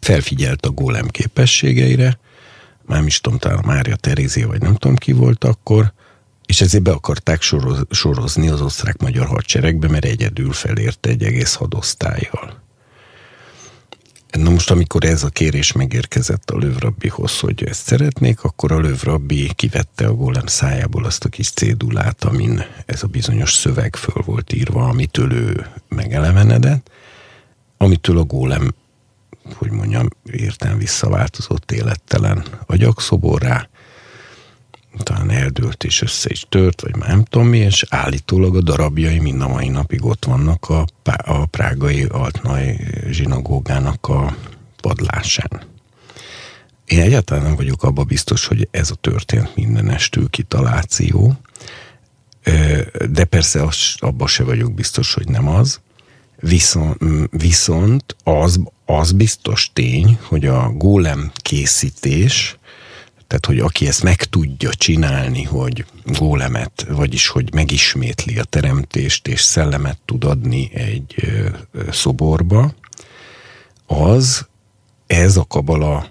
felfigyelt 0.00 0.66
a 0.66 0.70
gólem 0.70 1.08
képességeire, 1.08 2.18
már 2.86 3.04
is 3.04 3.20
tudom, 3.20 3.38
talán 3.38 3.62
Mária 3.66 3.96
Terézia, 3.96 4.46
vagy 4.46 4.60
nem 4.60 4.74
tudom 4.74 4.96
ki 4.96 5.12
volt 5.12 5.44
akkor, 5.44 5.92
és 6.46 6.60
ezért 6.60 6.82
be 6.82 6.90
akarták 6.90 7.42
soroz, 7.42 7.86
sorozni 7.90 8.48
az 8.48 8.60
osztrák-magyar 8.60 9.26
hadseregbe, 9.26 9.88
mert 9.88 10.04
egyedül 10.04 10.52
felérte 10.52 11.10
egy 11.10 11.22
egész 11.22 11.54
hadosztályjal. 11.54 12.65
Na 14.36 14.50
most, 14.50 14.70
amikor 14.70 15.04
ez 15.04 15.22
a 15.22 15.28
kérés 15.28 15.72
megérkezett 15.72 16.50
a 16.50 16.58
lövrabbihoz, 16.58 17.40
hogy 17.40 17.64
ezt 17.64 17.86
szeretnék, 17.86 18.42
akkor 18.42 18.72
a 18.72 18.80
lövrabbi 18.80 19.50
kivette 19.54 20.06
a 20.06 20.14
gólem 20.14 20.46
szájából 20.46 21.04
azt 21.04 21.24
a 21.24 21.28
kis 21.28 21.50
cédulát, 21.50 22.24
amin 22.24 22.64
ez 22.86 23.02
a 23.02 23.06
bizonyos 23.06 23.52
szöveg 23.54 23.96
föl 23.96 24.22
volt 24.24 24.52
írva, 24.52 24.88
amitől 24.88 25.32
ő 25.32 25.66
megelevenedett, 25.88 26.90
amitől 27.76 28.18
a 28.18 28.24
gólem, 28.24 28.74
hogy 29.54 29.70
mondjam, 29.70 30.08
értem 30.24 30.78
visszaváltozott 30.78 31.72
élettelen 31.72 32.44
agyakszoborrá, 32.66 33.68
talán 35.02 35.30
eldőlt 35.30 35.84
és 35.84 36.02
össze 36.02 36.30
is 36.30 36.46
tört, 36.48 36.80
vagy 36.80 36.96
már 36.96 37.08
nem 37.08 37.24
tudom 37.24 37.46
mi, 37.46 37.58
és 37.58 37.84
állítólag 37.88 38.56
a 38.56 38.60
darabjai 38.60 39.18
mind 39.18 39.40
a 39.40 39.48
mai 39.48 39.68
napig 39.68 40.04
ott 40.04 40.24
vannak 40.24 40.68
a, 40.68 40.86
a 41.24 41.46
prágai 41.46 42.04
altnai 42.04 42.78
zsinagógának 43.10 44.08
a 44.08 44.36
padlásán. 44.80 45.62
Én 46.84 47.00
egyáltalán 47.00 47.44
nem 47.44 47.56
vagyok 47.56 47.82
abba 47.82 48.04
biztos, 48.04 48.46
hogy 48.46 48.68
ez 48.70 48.90
a 48.90 48.94
történt 48.94 49.56
mindenestül 49.56 50.30
kitaláció, 50.30 51.36
de 53.10 53.24
persze 53.24 53.62
az, 53.62 53.94
abba 53.98 54.26
se 54.26 54.44
vagyok 54.44 54.74
biztos, 54.74 55.14
hogy 55.14 55.28
nem 55.28 55.48
az. 55.48 55.80
Viszont, 56.40 56.98
viszont 57.30 58.16
az, 58.24 58.60
az 58.84 59.12
biztos 59.12 59.70
tény, 59.72 60.18
hogy 60.22 60.46
a 60.46 60.70
gólem 60.70 61.32
készítés 61.34 62.55
tehát, 63.26 63.46
hogy 63.46 63.58
aki 63.58 63.86
ezt 63.86 64.02
meg 64.02 64.24
tudja 64.24 64.70
csinálni, 64.74 65.42
hogy 65.42 65.84
gólemet, 66.04 66.86
vagyis 66.88 67.28
hogy 67.28 67.54
megismétli 67.54 68.38
a 68.38 68.44
teremtést, 68.44 69.26
és 69.26 69.40
szellemet 69.40 69.98
tud 70.04 70.24
adni 70.24 70.70
egy 70.74 71.14
szoborba, 71.90 72.74
az 73.86 74.46
ez 75.06 75.36
a 75.36 75.44
kabala 75.44 76.08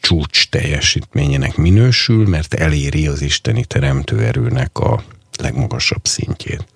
csúcs 0.00 0.48
teljesítményének 0.48 1.56
minősül, 1.56 2.26
mert 2.28 2.54
eléri 2.54 3.06
az 3.06 3.20
isteni 3.20 3.64
teremtőerőnek 3.64 4.78
a 4.78 5.02
legmagasabb 5.38 6.06
szintjét. 6.06 6.66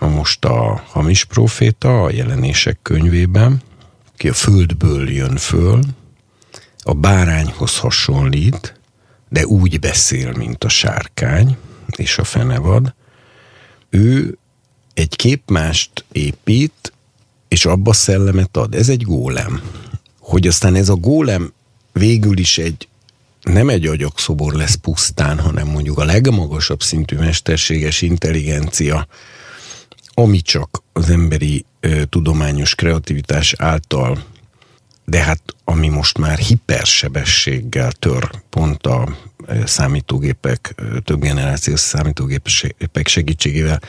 Na 0.00 0.08
most 0.08 0.44
a 0.44 0.82
hamis 0.86 1.24
proféta 1.24 2.02
a 2.02 2.10
jelenések 2.10 2.78
könyvében, 2.82 3.62
ki 4.16 4.28
a 4.28 4.34
földből 4.34 5.10
jön 5.10 5.36
föl, 5.36 5.80
a 6.82 6.92
bárányhoz 6.92 7.78
hasonlít, 7.78 8.80
de 9.28 9.46
úgy 9.46 9.80
beszél, 9.80 10.32
mint 10.32 10.64
a 10.64 10.68
sárkány 10.68 11.56
és 11.96 12.18
a 12.18 12.24
fenevad, 12.24 12.94
ő 13.90 14.38
egy 14.94 15.16
képmást 15.16 16.04
épít, 16.12 16.92
és 17.48 17.64
abba 17.66 17.92
szellemet 17.92 18.56
ad. 18.56 18.74
Ez 18.74 18.88
egy 18.88 19.02
gólem. 19.02 19.62
Hogy 20.18 20.46
aztán 20.46 20.74
ez 20.74 20.88
a 20.88 20.94
gólem 20.94 21.52
végül 21.92 22.38
is 22.38 22.58
egy 22.58 22.88
nem 23.42 23.68
egy 23.68 23.86
agyakszobor 23.86 24.52
lesz 24.52 24.74
pusztán, 24.74 25.38
hanem 25.38 25.66
mondjuk 25.66 25.98
a 25.98 26.04
legmagasabb 26.04 26.82
szintű 26.82 27.16
mesterséges 27.16 28.02
intelligencia, 28.02 29.06
ami 30.14 30.40
csak 30.40 30.82
az 30.92 31.10
emberi 31.10 31.64
ö, 31.80 32.04
tudományos 32.04 32.74
kreativitás 32.74 33.54
által, 33.58 34.24
de 35.10 35.22
hát 35.22 35.42
ami 35.64 35.88
most 35.88 36.18
már 36.18 36.38
hipersebességgel 36.38 37.92
tör 37.92 38.30
pont 38.50 38.86
a 38.86 39.16
számítógépek, 39.64 40.74
több 41.04 41.20
generációs 41.20 41.80
számítógépek 41.80 43.06
segítségével, 43.06 43.80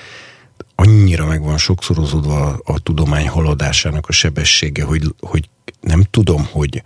annyira 0.75 1.25
meg 1.25 1.41
van 1.41 1.57
sokszorozódva 1.57 2.47
a, 2.47 2.59
a 2.63 2.79
tudomány 2.79 3.27
haladásának 3.27 4.07
a 4.07 4.11
sebessége, 4.11 4.83
hogy, 4.83 5.15
hogy 5.19 5.49
nem 5.81 6.03
tudom, 6.03 6.47
hogy 6.51 6.83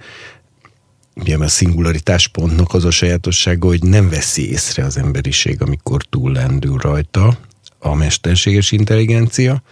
ugye 1.14 1.38
a 1.38 1.48
szingularitás 1.48 2.28
pontnak 2.28 2.74
az 2.74 2.86
a 2.86 2.92
sajátossága, 2.92 3.68
hogy 3.68 3.84
nem 3.84 4.10
veszi 4.10 4.50
észre 4.52 4.84
az 4.84 4.98
emberiség, 4.98 5.62
amikor 5.62 6.04
túl 6.04 6.32
lendül 6.32 6.78
rajta 6.78 7.38
a 7.80 7.94
mesterséges 7.94 8.72
intelligencia. 8.72 9.64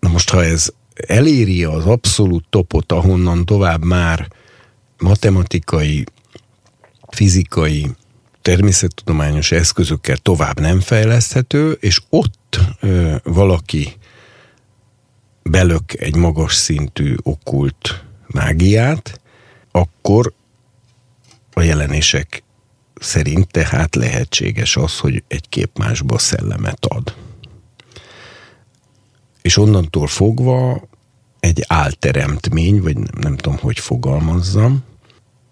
Na 0.00 0.08
most, 0.08 0.30
ha 0.30 0.44
ez 0.44 0.72
eléri 1.06 1.64
az 1.64 1.86
abszolút 1.86 2.44
topot, 2.50 2.92
ahonnan 2.92 3.44
tovább 3.44 3.84
már 3.84 4.28
matematikai, 4.98 6.04
fizikai, 7.08 7.86
természettudományos 8.42 9.52
eszközökkel 9.52 10.16
tovább 10.16 10.60
nem 10.60 10.80
fejleszthető, 10.80 11.70
és 11.72 12.00
ott 12.08 12.60
ö, 12.80 13.16
valaki 13.22 13.96
belök 15.42 16.00
egy 16.00 16.16
magas 16.16 16.54
szintű 16.54 17.14
okult 17.22 18.04
mágiát, 18.26 19.20
akkor 19.70 20.32
a 21.52 21.62
jelenések 21.62 22.42
szerint 23.00 23.50
tehát 23.50 23.94
lehetséges 23.94 24.76
az, 24.76 24.98
hogy 24.98 25.24
egy 25.28 25.48
kép 25.48 25.78
másba 25.78 26.18
szellemet 26.18 26.84
ad. 26.86 27.14
És 29.42 29.56
onnantól 29.56 30.06
fogva 30.06 30.88
egy 31.40 31.64
álteremtmény, 31.66 32.82
vagy 32.82 32.96
nem, 32.96 33.10
nem 33.20 33.36
tudom, 33.36 33.58
hogy 33.58 33.78
fogalmazzam, 33.78 34.84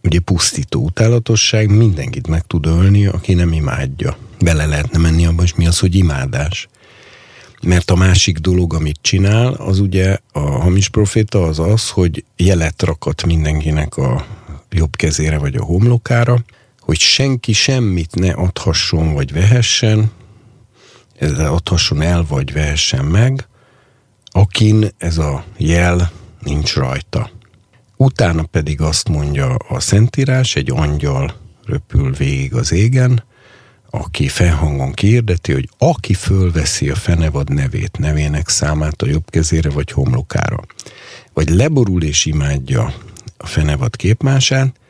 ugye 0.03 0.21
pusztító 0.21 0.83
utálatosság 0.83 1.77
mindenkit 1.77 2.27
meg 2.27 2.43
tud 2.47 2.67
ölni, 2.67 3.07
aki 3.07 3.35
nem 3.35 3.53
imádja. 3.53 4.17
Bele 4.41 4.67
lehetne 4.67 4.99
menni 4.99 5.27
abba, 5.27 5.43
és 5.43 5.55
mi 5.55 5.67
az, 5.67 5.79
hogy 5.79 5.95
imádás. 5.95 6.69
Mert 7.63 7.91
a 7.91 7.95
másik 7.95 8.39
dolog, 8.39 8.75
amit 8.75 8.99
csinál, 9.01 9.53
az 9.53 9.79
ugye 9.79 10.19
a 10.33 10.39
hamis 10.41 10.89
proféta 10.89 11.45
az 11.45 11.59
az, 11.59 11.89
hogy 11.89 12.25
jelet 12.37 12.83
rakat 12.83 13.27
mindenkinek 13.27 13.97
a 13.97 14.27
jobb 14.71 14.97
kezére 14.97 15.39
vagy 15.39 15.57
a 15.57 15.65
homlokára, 15.65 16.45
hogy 16.81 16.99
senki 16.99 17.53
semmit 17.53 18.15
ne 18.15 18.33
adhasson 18.33 19.13
vagy 19.13 19.33
vehessen, 19.33 20.11
ezzel 21.19 21.53
adhasson 21.53 22.03
el 22.03 22.25
vagy 22.29 22.53
vehessen 22.53 23.05
meg, 23.05 23.48
akin 24.31 24.89
ez 24.99 25.19
a 25.19 25.45
jel 25.57 26.11
nincs 26.41 26.75
rajta. 26.75 27.31
Utána 27.97 28.43
pedig 28.43 28.81
azt 28.81 29.09
mondja 29.09 29.55
a 29.55 29.81
Szentírás, 29.81 30.57
egy 30.57 30.71
angyal 30.71 31.35
röpül 31.65 32.13
végig 32.13 32.55
az 32.55 32.73
égen, 32.73 33.25
aki 33.91 34.29
felhangon 34.29 34.93
kiirdeti, 34.93 35.53
hogy 35.53 35.69
aki 35.79 36.15
fölveszi 36.15 36.91
a 36.91 36.95
fenevad 36.95 37.53
nevét, 37.53 37.99
nevének 37.99 38.49
számát 38.49 39.03
a 39.03 39.07
jobb 39.07 39.31
kezére 39.31 39.71
vagy 39.71 39.91
homlokára, 39.91 40.61
vagy 41.33 41.49
leborul 41.49 42.03
és 42.03 42.25
imádja 42.25 42.95
a 43.37 43.47
fenevad 43.47 43.97
képmását, 43.97 44.81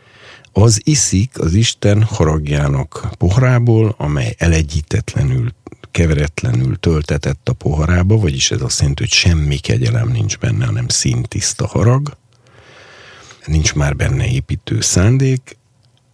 az 0.52 0.80
iszik 0.84 1.38
az 1.38 1.54
Isten 1.54 2.02
haragjának 2.02 3.08
poharából, 3.18 3.94
amely 3.98 4.34
elegyítetlenül, 4.38 5.52
keveretlenül 5.90 6.78
töltetett 6.78 7.48
a 7.48 7.52
poharába, 7.52 8.16
vagyis 8.16 8.50
ez 8.50 8.62
azt 8.62 8.78
jelenti, 8.80 9.02
hogy 9.02 9.12
semmi 9.12 9.56
kegyelem 9.56 10.08
nincs 10.08 10.38
benne, 10.38 10.64
hanem 10.64 10.88
szintiszta 10.88 11.66
harag, 11.66 12.16
nincs 13.46 13.74
már 13.74 13.96
benne 13.96 14.26
építő 14.26 14.80
szándék, 14.80 15.56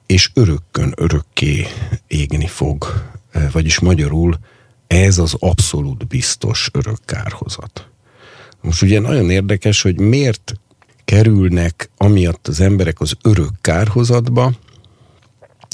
és 0.06 0.30
örökkön 0.34 0.92
örökké 0.96 1.66
égni 2.06 2.46
fog. 2.46 3.04
Vagyis 3.52 3.78
magyarul 3.78 4.38
ez 4.86 5.18
az 5.18 5.34
abszolút 5.38 6.06
biztos 6.06 6.68
örök 6.72 6.98
kárhozat. 7.04 7.88
Most 8.60 8.82
ugye 8.82 9.00
nagyon 9.00 9.30
érdekes, 9.30 9.82
hogy 9.82 10.00
miért 10.00 10.54
kerülnek 11.04 11.90
amiatt 11.96 12.48
az 12.48 12.60
emberek 12.60 13.00
az 13.00 13.12
örök 13.22 13.52
kárhozatba, 13.60 14.52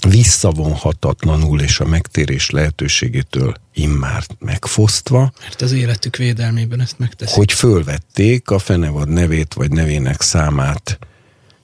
visszavonhatatlanul 0.05 1.61
és 1.61 1.81
a 1.81 1.87
megtérés 1.87 2.51
lehetőségétől 2.51 3.55
immár 3.75 4.25
megfosztva. 4.39 5.33
Mert 5.41 5.61
az 5.61 5.73
életük 5.73 6.17
védelmében 6.17 6.81
ezt 6.81 6.99
megteszik. 6.99 7.37
Hogy 7.37 7.53
fölvették 7.53 8.51
a 8.51 8.59
fenevad 8.59 9.09
nevét 9.09 9.55
vagy 9.55 9.71
nevének 9.71 10.21
számát, 10.21 10.99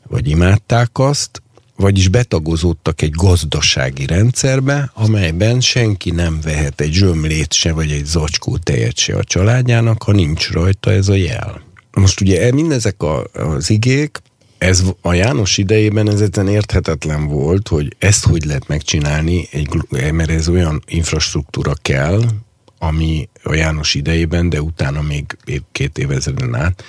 vagy 0.08 0.28
imádták 0.28 0.90
azt, 0.92 1.42
vagyis 1.76 2.08
betagozódtak 2.08 3.02
egy 3.02 3.10
gazdasági 3.10 4.06
rendszerbe, 4.06 4.90
amelyben 4.94 5.60
senki 5.60 6.10
nem 6.10 6.40
vehet 6.42 6.80
egy 6.80 6.92
zsömlét 6.92 7.52
se, 7.52 7.72
vagy 7.72 7.90
egy 7.90 8.04
zacskó 8.04 8.56
tejet 8.56 8.96
se 8.96 9.16
a 9.16 9.24
családjának, 9.24 10.02
ha 10.02 10.12
nincs 10.12 10.50
rajta 10.50 10.90
ez 10.92 11.08
a 11.08 11.14
jel. 11.14 11.62
Most 11.90 12.20
ugye 12.20 12.52
mindezek 12.52 13.02
a, 13.02 13.24
az 13.32 13.70
igék, 13.70 14.22
ez 14.58 14.82
a 15.00 15.12
János 15.12 15.58
idejében 15.58 16.10
ez 16.10 16.20
érthetetlen 16.48 17.26
volt, 17.26 17.68
hogy 17.68 17.96
ezt 17.98 18.24
hogy 18.24 18.44
lehet 18.44 18.68
megcsinálni, 18.68 19.48
egy, 19.50 19.68
mert 20.12 20.30
ez 20.30 20.48
olyan 20.48 20.82
infrastruktúra 20.86 21.72
kell, 21.82 22.22
ami 22.78 23.28
a 23.42 23.54
János 23.54 23.94
idejében, 23.94 24.48
de 24.48 24.62
utána 24.62 25.02
még 25.02 25.36
két 25.72 25.98
évezreden 25.98 26.54
át 26.54 26.84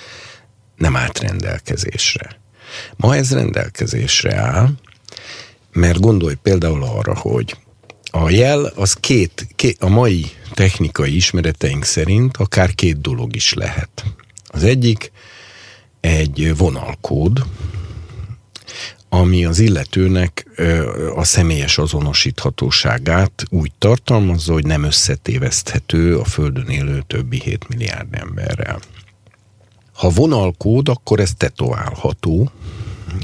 nem 0.76 0.96
állt 0.96 1.18
rendelkezésre. 1.18 2.40
Ma 2.96 3.16
ez 3.16 3.32
rendelkezésre 3.32 4.36
áll, 4.36 4.68
mert 5.72 6.00
gondolj 6.00 6.34
például 6.34 6.82
arra, 6.82 7.16
hogy 7.16 7.56
a 8.10 8.30
jel 8.30 8.64
az 8.64 8.92
két, 8.92 9.46
két, 9.56 9.82
a 9.82 9.88
mai 9.88 10.26
technikai 10.54 11.16
ismereteink 11.16 11.84
szerint 11.84 12.36
akár 12.36 12.74
két 12.74 13.00
dolog 13.00 13.36
is 13.36 13.52
lehet. 13.52 14.04
Az 14.46 14.64
egyik 14.64 15.12
egy 16.00 16.56
vonalkód, 16.56 17.44
ami 19.08 19.44
az 19.44 19.58
illetőnek 19.58 20.46
a 21.14 21.24
személyes 21.24 21.78
azonosíthatóságát 21.78 23.44
úgy 23.50 23.72
tartalmazza, 23.78 24.52
hogy 24.52 24.66
nem 24.66 24.82
összetéveszthető 24.82 26.18
a 26.18 26.24
Földön 26.24 26.68
élő 26.68 27.02
többi 27.06 27.40
7 27.44 27.68
milliárd 27.68 28.14
emberrel. 28.14 28.80
Ha 29.92 30.08
vonalkód, 30.08 30.88
akkor 30.88 31.20
ez 31.20 31.34
tetoválható 31.36 32.50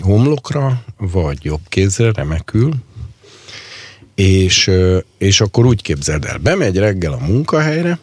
homlokra, 0.01 0.85
vagy 0.97 1.45
jobb 1.45 1.61
kézre, 1.69 2.13
remekül, 2.13 2.75
és, 4.15 4.71
és 5.19 5.41
akkor 5.41 5.67
úgy 5.67 5.83
képzeld 5.83 6.25
el, 6.25 6.39
bemegy 6.39 6.79
reggel 6.79 7.13
a 7.13 7.27
munkahelyre, 7.27 7.99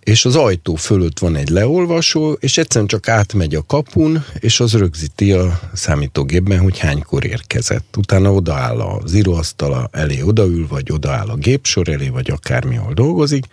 és 0.00 0.24
az 0.24 0.36
ajtó 0.36 0.74
fölött 0.74 1.18
van 1.18 1.36
egy 1.36 1.48
leolvasó, 1.48 2.32
és 2.32 2.58
egyszerűen 2.58 2.88
csak 2.88 3.08
átmegy 3.08 3.54
a 3.54 3.64
kapun, 3.66 4.24
és 4.38 4.60
az 4.60 4.72
rögzíti 4.72 5.32
a 5.32 5.60
számítógépben, 5.72 6.58
hogy 6.58 6.78
hánykor 6.78 7.24
érkezett. 7.24 7.96
Utána 7.96 8.32
odaáll 8.32 8.80
az 8.80 9.14
íróasztala 9.14 9.88
elé, 9.92 10.20
odaül, 10.20 10.66
vagy 10.68 10.92
odaáll 10.92 11.28
a 11.28 11.36
gépsor 11.36 11.88
elé, 11.88 12.08
vagy 12.08 12.30
akármi, 12.30 12.78
dolgozik, 12.94 13.44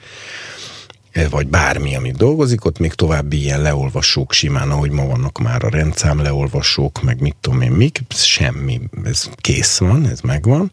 eh, 1.12 1.30
vagy 1.30 1.48
bármi, 1.48 1.95
amit 1.95 2.18
dolgozik, 2.18 2.66
ott 2.66 2.80
még 2.80 2.93
további 2.93 3.41
ilyen 3.41 3.62
leolvasók 3.62 4.34
simán, 4.34 4.72
ahogy 4.72 4.91
ma 4.91 5.06
vannak 5.06 5.38
már 5.38 5.64
a 5.64 5.70
rendszám 5.70 6.22
leolvasók, 6.22 7.02
meg 7.02 7.22
mit 7.22 7.36
tudom 7.41 7.62
én 7.62 7.72
mik, 7.72 8.02
semmi, 8.10 8.82
ez 9.04 9.30
kész 9.36 9.78
van, 9.78 10.08
ez 10.08 10.20
megvan 10.20 10.72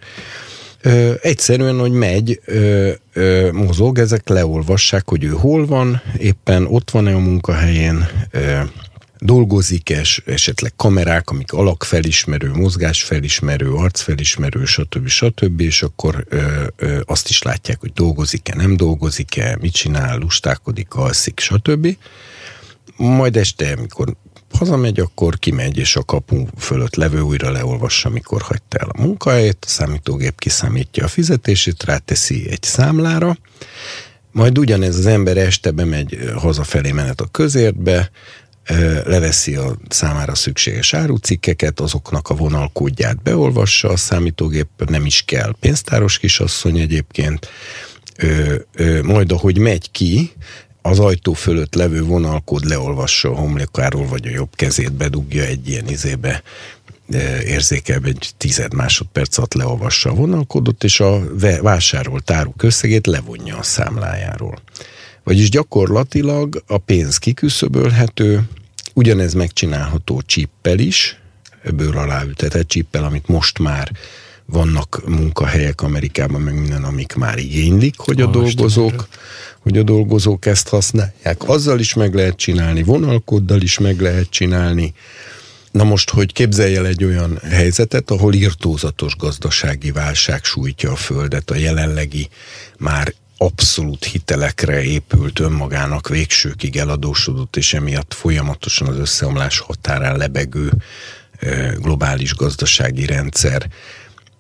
Ö, 0.87 1.13
egyszerűen, 1.21 1.79
hogy 1.79 1.93
megy, 1.93 2.41
ö, 2.45 2.91
ö, 3.13 3.53
mozog, 3.53 3.99
ezek 3.99 4.29
leolvassák, 4.29 5.09
hogy 5.09 5.25
ő 5.25 5.29
hol 5.29 5.67
van, 5.67 6.03
éppen 6.19 6.67
ott 6.67 6.91
van-e 6.91 7.15
a 7.15 7.19
munkahelyén, 7.19 8.09
ö, 8.31 8.61
dolgozik 9.19 9.91
es, 9.91 10.23
esetleg 10.27 10.73
kamerák, 10.77 11.31
amik 11.31 11.53
alakfelismerő, 11.53 12.51
mozgásfelismerő, 12.55 13.73
arcfelismerő, 13.73 14.65
stb. 14.65 15.09
stb. 15.09 15.61
és 15.61 15.83
akkor 15.83 16.25
ö, 16.29 16.65
ö, 16.77 17.01
azt 17.05 17.29
is 17.29 17.43
látják, 17.43 17.81
hogy 17.81 17.93
dolgozik-e, 17.93 18.55
nem 18.57 18.77
dolgozik-e, 18.77 19.57
mit 19.61 19.73
csinál, 19.73 20.19
lustákodik, 20.19 20.95
alszik, 20.95 21.41
stb. 21.41 21.97
Majd 22.97 23.37
este, 23.37 23.73
amikor 23.73 24.17
hazamegy, 24.57 25.01
akkor 25.01 25.39
kimegy, 25.39 25.79
és 25.79 25.97
a 25.97 26.03
kapu 26.03 26.47
fölött 26.59 26.95
levő 26.95 27.21
újra 27.21 27.51
leolvassa, 27.51 28.09
mikor 28.09 28.43
hagyta 28.43 28.79
el 28.79 28.89
a 28.89 29.03
munkahelyet, 29.03 29.57
a 29.61 29.69
számítógép 29.69 30.39
kiszámítja 30.39 31.05
a 31.05 31.09
fizetését, 31.09 31.85
ráteszi 31.85 32.51
egy 32.51 32.63
számlára, 32.63 33.37
majd 34.33 34.59
ugyanez 34.59 34.99
az 34.99 35.07
ember 35.07 35.37
este 35.37 35.71
bemegy 35.71 36.19
hazafelé 36.37 36.93
menet 36.93 37.21
a 37.21 37.27
közértbe, 37.27 38.11
leveszi 39.05 39.55
a 39.55 39.77
számára 39.89 40.35
szükséges 40.35 40.95
árucikkeket, 40.95 41.81
azoknak 41.81 42.29
a 42.29 42.35
vonalkódját 42.35 43.23
beolvassa 43.23 43.89
a 43.89 43.97
számítógép, 43.97 44.69
nem 44.89 45.07
is 45.07 45.23
kell 45.23 45.55
pénztáros 45.61 46.19
kisasszony 46.19 46.79
egyébként, 46.79 47.49
ö, 48.17 48.55
ö, 48.75 49.03
majd 49.03 49.33
ahogy 49.33 49.59
megy 49.59 49.91
ki, 49.91 50.33
az 50.87 50.99
ajtó 50.99 51.33
fölött 51.33 51.75
levő 51.75 52.03
vonalkód 52.03 52.65
leolvassa 52.65 53.31
a 53.31 53.35
homlokáról, 53.35 54.07
vagy 54.07 54.27
a 54.27 54.31
jobb 54.31 54.55
kezét 54.55 54.93
bedugja 54.93 55.45
egy 55.45 55.69
ilyen 55.69 55.89
izébe, 55.89 56.43
érzékelve 57.45 58.09
egy 58.09 58.31
tized 58.37 58.75
másodperc 58.75 59.39
alatt 59.39 59.55
leolvassa 59.55 60.11
a 60.11 60.15
vonalkódot, 60.15 60.85
és 60.85 61.01
a 61.01 61.23
vásárolt 61.63 62.31
áruk 62.31 62.63
összegét 62.63 63.07
levonja 63.07 63.57
a 63.57 63.63
számlájáról. 63.63 64.59
Vagyis 65.23 65.51
gyakorlatilag 65.51 66.63
a 66.67 66.79
pénz 66.79 67.19
kiküszöbölhető, 67.19 68.43
ugyanez 68.95 69.33
megcsinálható 69.33 70.23
csippel 70.27 70.79
is, 70.79 71.21
ebből 71.63 71.99
aláültetett 71.99 72.69
csippel, 72.69 73.05
amit 73.05 73.29
most 73.29 73.59
már 73.59 73.91
vannak 74.47 75.03
munkahelyek 75.07 75.83
Amerikában, 75.83 76.41
meg 76.41 76.55
minden, 76.55 76.85
amik 76.85 77.15
már 77.15 77.39
igénylik, 77.39 77.99
hogy 77.99 78.21
a 78.21 78.27
dolgozók, 78.27 79.09
hogy 79.59 79.79
a 79.79 79.83
dolgozók 79.83 80.47
ezt 80.47 80.69
használják. 80.69 81.49
Azzal 81.49 81.79
is 81.79 81.95
meg 81.95 82.15
lehet 82.15 82.37
csinálni, 82.37 82.83
vonalkoddal 82.83 83.61
is 83.61 83.79
meg 83.79 84.01
lehet 84.01 84.31
csinálni. 84.31 84.95
Na 85.71 85.85
most, 85.85 86.11
hogy 86.11 86.33
képzelj 86.33 86.77
el 86.77 86.87
egy 86.87 87.05
olyan 87.05 87.39
helyzetet, 87.51 88.11
ahol 88.11 88.35
irtózatos 88.35 89.17
gazdasági 89.17 89.91
válság 89.91 90.45
sújtja 90.45 90.93
a 90.93 90.97
Földet, 90.97 91.51
a 91.51 91.57
jelenlegi 91.57 92.29
már 92.79 93.15
abszolút 93.37 94.05
hitelekre 94.05 94.83
épült 94.83 95.39
önmagának 95.39 96.09
végsőkig 96.09 96.77
eladósodott, 96.77 97.57
és 97.57 97.75
emiatt 97.75 98.15
folyamatosan 98.15 98.89
az 98.89 98.97
összeomlás 98.97 99.59
határán 99.59 100.17
lebegő 100.17 100.73
globális 101.77 102.35
gazdasági 102.35 103.07
rendszer 103.07 103.69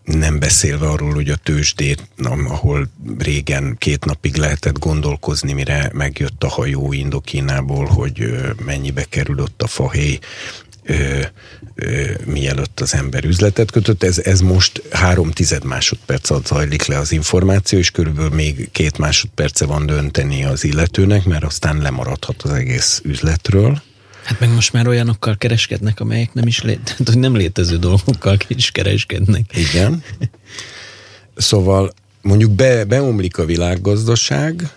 nem 0.05 0.38
beszélve 0.38 0.86
arról, 0.86 1.14
hogy 1.14 1.28
a 1.28 1.36
tőzsdét, 1.36 2.09
ahol 2.44 2.88
régen 3.18 3.76
két 3.78 4.05
napig 4.05 4.36
lehetett 4.36 4.78
gondolkozni, 4.78 5.52
mire 5.52 5.90
megjött 5.92 6.44
a 6.44 6.48
hajó 6.48 6.92
Indokínából, 6.92 7.86
hogy 7.86 8.40
mennyibe 8.64 9.05
került 9.05 9.62
a 9.62 9.66
fahéj, 9.66 10.18
ö, 10.82 11.20
ö, 11.74 12.11
mielőtt 12.24 12.80
az 12.80 12.94
ember 12.94 13.24
üzletet 13.24 13.70
kötött. 13.70 14.02
Ez, 14.02 14.18
ez 14.18 14.40
most 14.40 14.82
három 14.90 15.30
tized 15.30 15.64
másodperc 15.64 16.30
alatt 16.30 16.46
zajlik 16.46 16.84
le 16.84 16.98
az 16.98 17.12
információ, 17.12 17.78
és 17.78 17.90
körülbelül 17.90 18.30
még 18.30 18.68
két 18.72 18.98
másodperce 18.98 19.66
van 19.66 19.86
dönteni 19.86 20.44
az 20.44 20.64
illetőnek, 20.64 21.24
mert 21.24 21.44
aztán 21.44 21.78
lemaradhat 21.78 22.42
az 22.42 22.50
egész 22.50 23.00
üzletről. 23.05 23.82
Hát 24.25 24.41
meg 24.41 24.55
most 24.55 24.72
már 24.72 24.89
olyanokkal 24.89 25.37
kereskednek, 25.37 26.01
amelyek 26.01 26.35
nem 26.35 26.47
is 26.47 26.62
lé... 26.62 26.79
Nem 27.14 27.37
létező 27.37 27.77
dolgokkal 27.77 28.37
is 28.49 28.70
kereskednek. 28.70 29.57
Igen. 29.57 30.03
Szóval 31.37 31.93
mondjuk 32.22 32.51
be, 32.51 32.85
beomlik 32.85 33.39
a 33.39 33.45
világgazdaság, 33.45 34.68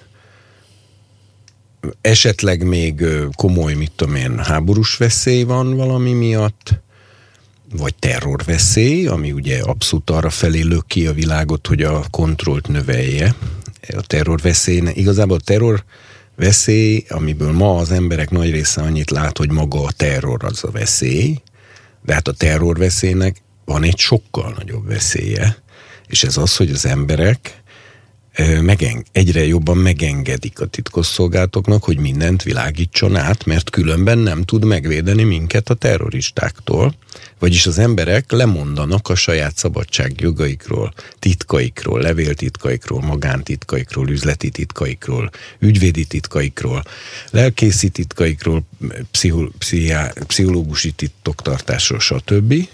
esetleg 2.01 2.63
még 2.63 3.05
komoly, 3.35 3.73
mit 3.73 3.91
tudom 3.95 4.15
én, 4.15 4.37
háborús 4.37 4.95
veszély 4.95 5.43
van 5.43 5.75
valami 5.75 6.13
miatt, 6.13 6.79
vagy 7.75 7.95
terrorveszély, 7.95 9.07
ami 9.07 9.31
ugye 9.31 9.61
abszolút 9.61 10.09
arra 10.09 10.29
felé 10.29 10.61
lök 10.61 10.87
ki 10.87 11.07
a 11.07 11.13
világot, 11.13 11.67
hogy 11.67 11.81
a 11.81 12.03
kontrollt 12.11 12.67
növelje. 12.67 13.35
A 13.97 14.01
terrorveszély, 14.01 14.81
igazából 14.93 15.37
a 15.37 15.43
terror 15.43 15.83
veszély, 16.37 17.03
amiből 17.09 17.51
ma 17.51 17.77
az 17.77 17.91
emberek 17.91 18.29
nagy 18.29 18.51
része 18.51 18.81
annyit 18.81 19.09
lát, 19.09 19.37
hogy 19.37 19.51
maga 19.51 19.83
a 19.83 19.91
terror 19.91 20.43
az 20.43 20.63
a 20.63 20.71
veszély, 20.71 21.41
de 22.05 22.13
hát 22.13 22.27
a 22.27 22.33
terrorveszélynek 22.33 23.41
van 23.65 23.83
egy 23.83 23.97
sokkal 23.97 24.53
nagyobb 24.57 24.87
veszélye, 24.87 25.57
és 26.07 26.23
ez 26.23 26.37
az, 26.37 26.55
hogy 26.55 26.71
az 26.71 26.85
emberek 26.85 27.63
megen, 28.61 29.05
egyre 29.11 29.45
jobban 29.45 29.77
megengedik 29.77 30.59
a 30.59 30.65
titkosszolgálatoknak, 30.65 31.83
hogy 31.83 31.97
mindent 31.97 32.43
világítson 32.43 33.15
át, 33.15 33.45
mert 33.45 33.69
különben 33.69 34.17
nem 34.17 34.43
tud 34.43 34.65
megvédeni 34.65 35.23
minket 35.23 35.69
a 35.69 35.73
terroristáktól. 35.73 36.95
Vagyis 37.39 37.65
az 37.65 37.77
emberek 37.77 38.31
lemondanak 38.31 39.09
a 39.09 39.15
saját 39.15 39.57
szabadságjogaikról, 39.57 40.93
titkaikról, 41.19 42.01
levéltitkaikról, 42.01 43.01
magántitkaikról, 43.01 44.09
üzleti 44.09 44.49
titkaikról, 44.49 45.29
ügyvédi 45.59 46.05
titkaikról, 46.05 46.83
lelkészi 47.31 47.89
titkaikról, 47.89 48.63
pszichológusi 50.27 50.91
titoktartásról, 50.91 51.99
stb 51.99 52.67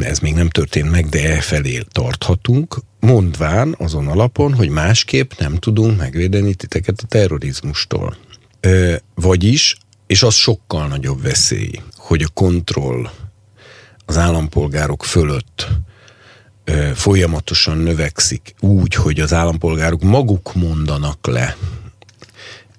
ez 0.00 0.18
még 0.18 0.34
nem 0.34 0.48
történt 0.48 0.90
meg, 0.90 1.08
de 1.08 1.36
e 1.36 1.40
felé 1.40 1.82
tarthatunk, 1.92 2.76
mondván 3.00 3.74
azon 3.78 4.08
alapon, 4.08 4.54
hogy 4.54 4.68
másképp 4.68 5.32
nem 5.38 5.56
tudunk 5.56 5.98
megvédeni 5.98 6.54
titeket 6.54 7.00
a 7.02 7.06
terrorizmustól. 7.06 8.16
Ö, 8.60 8.94
vagyis, 9.14 9.76
és 10.06 10.22
az 10.22 10.34
sokkal 10.34 10.86
nagyobb 10.86 11.22
veszély, 11.22 11.80
hogy 11.96 12.22
a 12.22 12.28
kontroll 12.34 13.10
az 14.06 14.16
állampolgárok 14.16 15.04
fölött 15.04 15.68
ö, 16.64 16.90
folyamatosan 16.94 17.78
növekszik 17.78 18.54
úgy, 18.60 18.94
hogy 18.94 19.20
az 19.20 19.32
állampolgárok 19.32 20.02
maguk 20.02 20.54
mondanak 20.54 21.26
le 21.26 21.56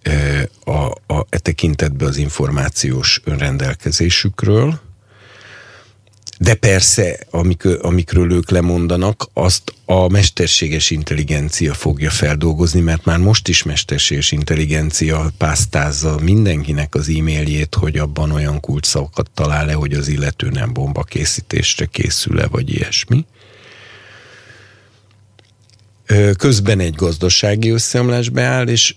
ö, 0.02 0.42
a, 0.72 0.92
a, 1.14 1.26
e 1.30 1.38
tekintetben 1.38 2.08
az 2.08 2.18
információs 2.18 3.22
önrendelkezésükről, 3.24 4.80
de 6.44 6.54
persze, 6.54 7.20
amik, 7.30 7.66
amikről 7.66 8.32
ők 8.32 8.50
lemondanak, 8.50 9.30
azt 9.34 9.74
a 9.86 10.08
mesterséges 10.08 10.90
intelligencia 10.90 11.74
fogja 11.74 12.10
feldolgozni, 12.10 12.80
mert 12.80 13.06
már 13.06 13.18
most 13.18 13.48
is 13.48 13.64
mesterséges 13.64 14.32
intelligencia 14.32 15.32
pásztázza 15.38 16.20
mindenkinek 16.22 16.96
az 16.96 17.10
e-mailjét, 17.10 17.76
hogy 17.76 17.98
abban 17.98 18.32
olyan 18.32 18.60
kulcsszavakat 18.60 19.30
talál-e, 19.34 19.74
hogy 19.74 19.94
az 19.94 20.08
illető 20.08 20.50
nem 20.50 20.74
bomba 20.74 21.04
készítésre 21.04 21.86
készül-e, 21.86 22.48
vagy 22.48 22.70
ilyesmi 22.70 23.26
közben 26.38 26.80
egy 26.80 26.96
gazdasági 26.96 27.70
összeomlás 27.70 28.30
beáll, 28.30 28.68
és, 28.68 28.96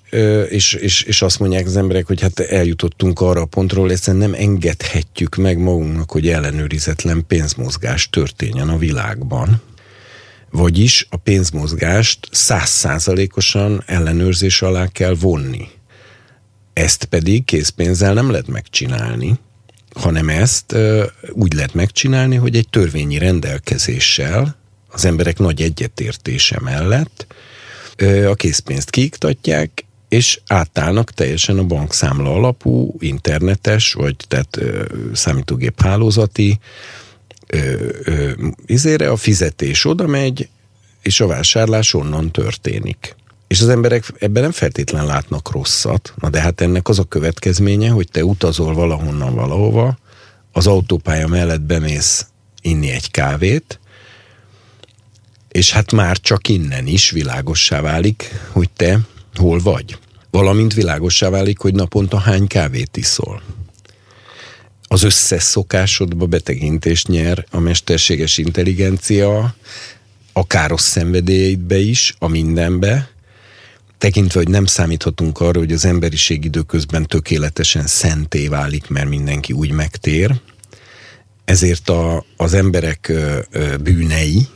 és, 0.48 0.72
és, 0.72 1.02
és 1.02 1.22
azt 1.22 1.38
mondják 1.38 1.66
az 1.66 1.76
emberek, 1.76 2.06
hogy 2.06 2.20
hát 2.20 2.40
eljutottunk 2.40 3.20
arra 3.20 3.40
a 3.40 3.44
pontról, 3.46 3.90
egyszerűen 3.90 4.30
nem 4.30 4.40
engedhetjük 4.40 5.36
meg 5.36 5.58
magunknak, 5.58 6.10
hogy 6.10 6.28
ellenőrizetlen 6.28 7.24
pénzmozgás 7.26 8.10
történjen 8.10 8.68
a 8.68 8.78
világban. 8.78 9.62
Vagyis 10.50 11.06
a 11.10 11.16
pénzmozgást 11.16 12.28
százszázalékosan 12.30 13.82
ellenőrzés 13.86 14.62
alá 14.62 14.86
kell 14.86 15.14
vonni. 15.20 15.68
Ezt 16.72 17.04
pedig 17.04 17.44
készpénzzel 17.44 18.14
nem 18.14 18.30
lehet 18.30 18.46
megcsinálni, 18.46 19.38
hanem 19.94 20.28
ezt 20.28 20.76
úgy 21.30 21.52
lehet 21.52 21.74
megcsinálni, 21.74 22.36
hogy 22.36 22.56
egy 22.56 22.68
törvényi 22.70 23.18
rendelkezéssel, 23.18 24.56
az 24.88 25.04
emberek 25.04 25.38
nagy 25.38 25.62
egyetértése 25.62 26.60
mellett 26.60 27.26
a 28.28 28.34
készpénzt 28.34 28.90
kiiktatják, 28.90 29.84
és 30.08 30.40
átállnak 30.46 31.10
teljesen 31.10 31.58
a 31.58 31.64
bankszámla 31.64 32.34
alapú, 32.34 32.94
internetes, 32.98 33.92
vagy 33.92 34.16
tehát 34.28 34.58
számítógép 35.12 35.82
hálózati 35.82 36.58
izére 38.66 39.10
a 39.10 39.16
fizetés 39.16 39.84
oda 39.84 40.06
megy, 40.06 40.48
és 41.02 41.20
a 41.20 41.26
vásárlás 41.26 41.94
onnan 41.94 42.30
történik. 42.30 43.16
És 43.46 43.60
az 43.60 43.68
emberek 43.68 44.12
ebben 44.18 44.42
nem 44.42 44.52
feltétlen 44.52 45.06
látnak 45.06 45.50
rosszat, 45.50 46.14
na 46.20 46.30
de 46.30 46.40
hát 46.40 46.60
ennek 46.60 46.88
az 46.88 46.98
a 46.98 47.04
következménye, 47.04 47.90
hogy 47.90 48.08
te 48.10 48.24
utazol 48.24 48.74
valahonnan 48.74 49.34
valahova, 49.34 49.98
az 50.52 50.66
autópálya 50.66 51.26
mellett 51.26 51.60
bemész 51.60 52.26
inni 52.62 52.90
egy 52.90 53.10
kávét, 53.10 53.80
és 55.56 55.72
hát 55.72 55.92
már 55.92 56.20
csak 56.20 56.48
innen 56.48 56.86
is 56.86 57.10
világossá 57.10 57.80
válik, 57.80 58.30
hogy 58.50 58.70
te 58.70 58.98
hol 59.34 59.58
vagy. 59.58 59.98
Valamint 60.30 60.74
világossá 60.74 61.28
válik, 61.28 61.58
hogy 61.58 61.74
naponta 61.74 62.18
hány 62.18 62.46
kávét 62.46 62.96
iszol. 62.96 63.42
Az 64.82 65.02
összes 65.02 65.42
szokásodba 65.42 66.26
betekintést 66.26 67.08
nyer 67.08 67.46
a 67.50 67.58
mesterséges 67.58 68.38
intelligencia, 68.38 69.54
a 70.32 70.46
káros 70.46 70.80
szenvedélyeidbe 70.80 71.78
is, 71.78 72.14
a 72.18 72.28
mindenbe, 72.28 73.10
tekintve, 73.98 74.40
hogy 74.40 74.48
nem 74.48 74.66
számíthatunk 74.66 75.40
arra, 75.40 75.58
hogy 75.58 75.72
az 75.72 75.84
emberiség 75.84 76.44
időközben 76.44 77.06
tökéletesen 77.06 77.86
szenté 77.86 78.48
válik, 78.48 78.88
mert 78.88 79.08
mindenki 79.08 79.52
úgy 79.52 79.70
megtér, 79.70 80.34
ezért 81.44 81.88
a, 81.88 82.24
az 82.36 82.54
emberek 82.54 83.12
bűnei, 83.80 84.48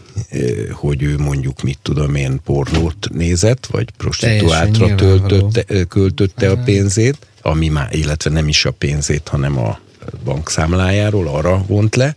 hogy 0.73 1.03
ő 1.03 1.19
mondjuk 1.19 1.63
mit 1.63 1.79
tudom 1.83 2.15
én 2.15 2.41
pornót 2.45 3.09
nézett, 3.13 3.67
vagy 3.67 3.91
prostituáltra 3.97 4.95
töltötte, 4.95 5.85
költötte 5.85 6.51
a 6.51 6.57
pénzét, 6.57 7.17
ami 7.43 7.69
már, 7.69 7.95
illetve 7.95 8.31
nem 8.31 8.49
is 8.49 8.65
a 8.65 8.71
pénzét, 8.71 9.29
hanem 9.29 9.59
a 9.59 9.81
bankszámlájáról 10.25 11.29
arra 11.29 11.65
vont 11.67 11.97
le, 11.97 12.15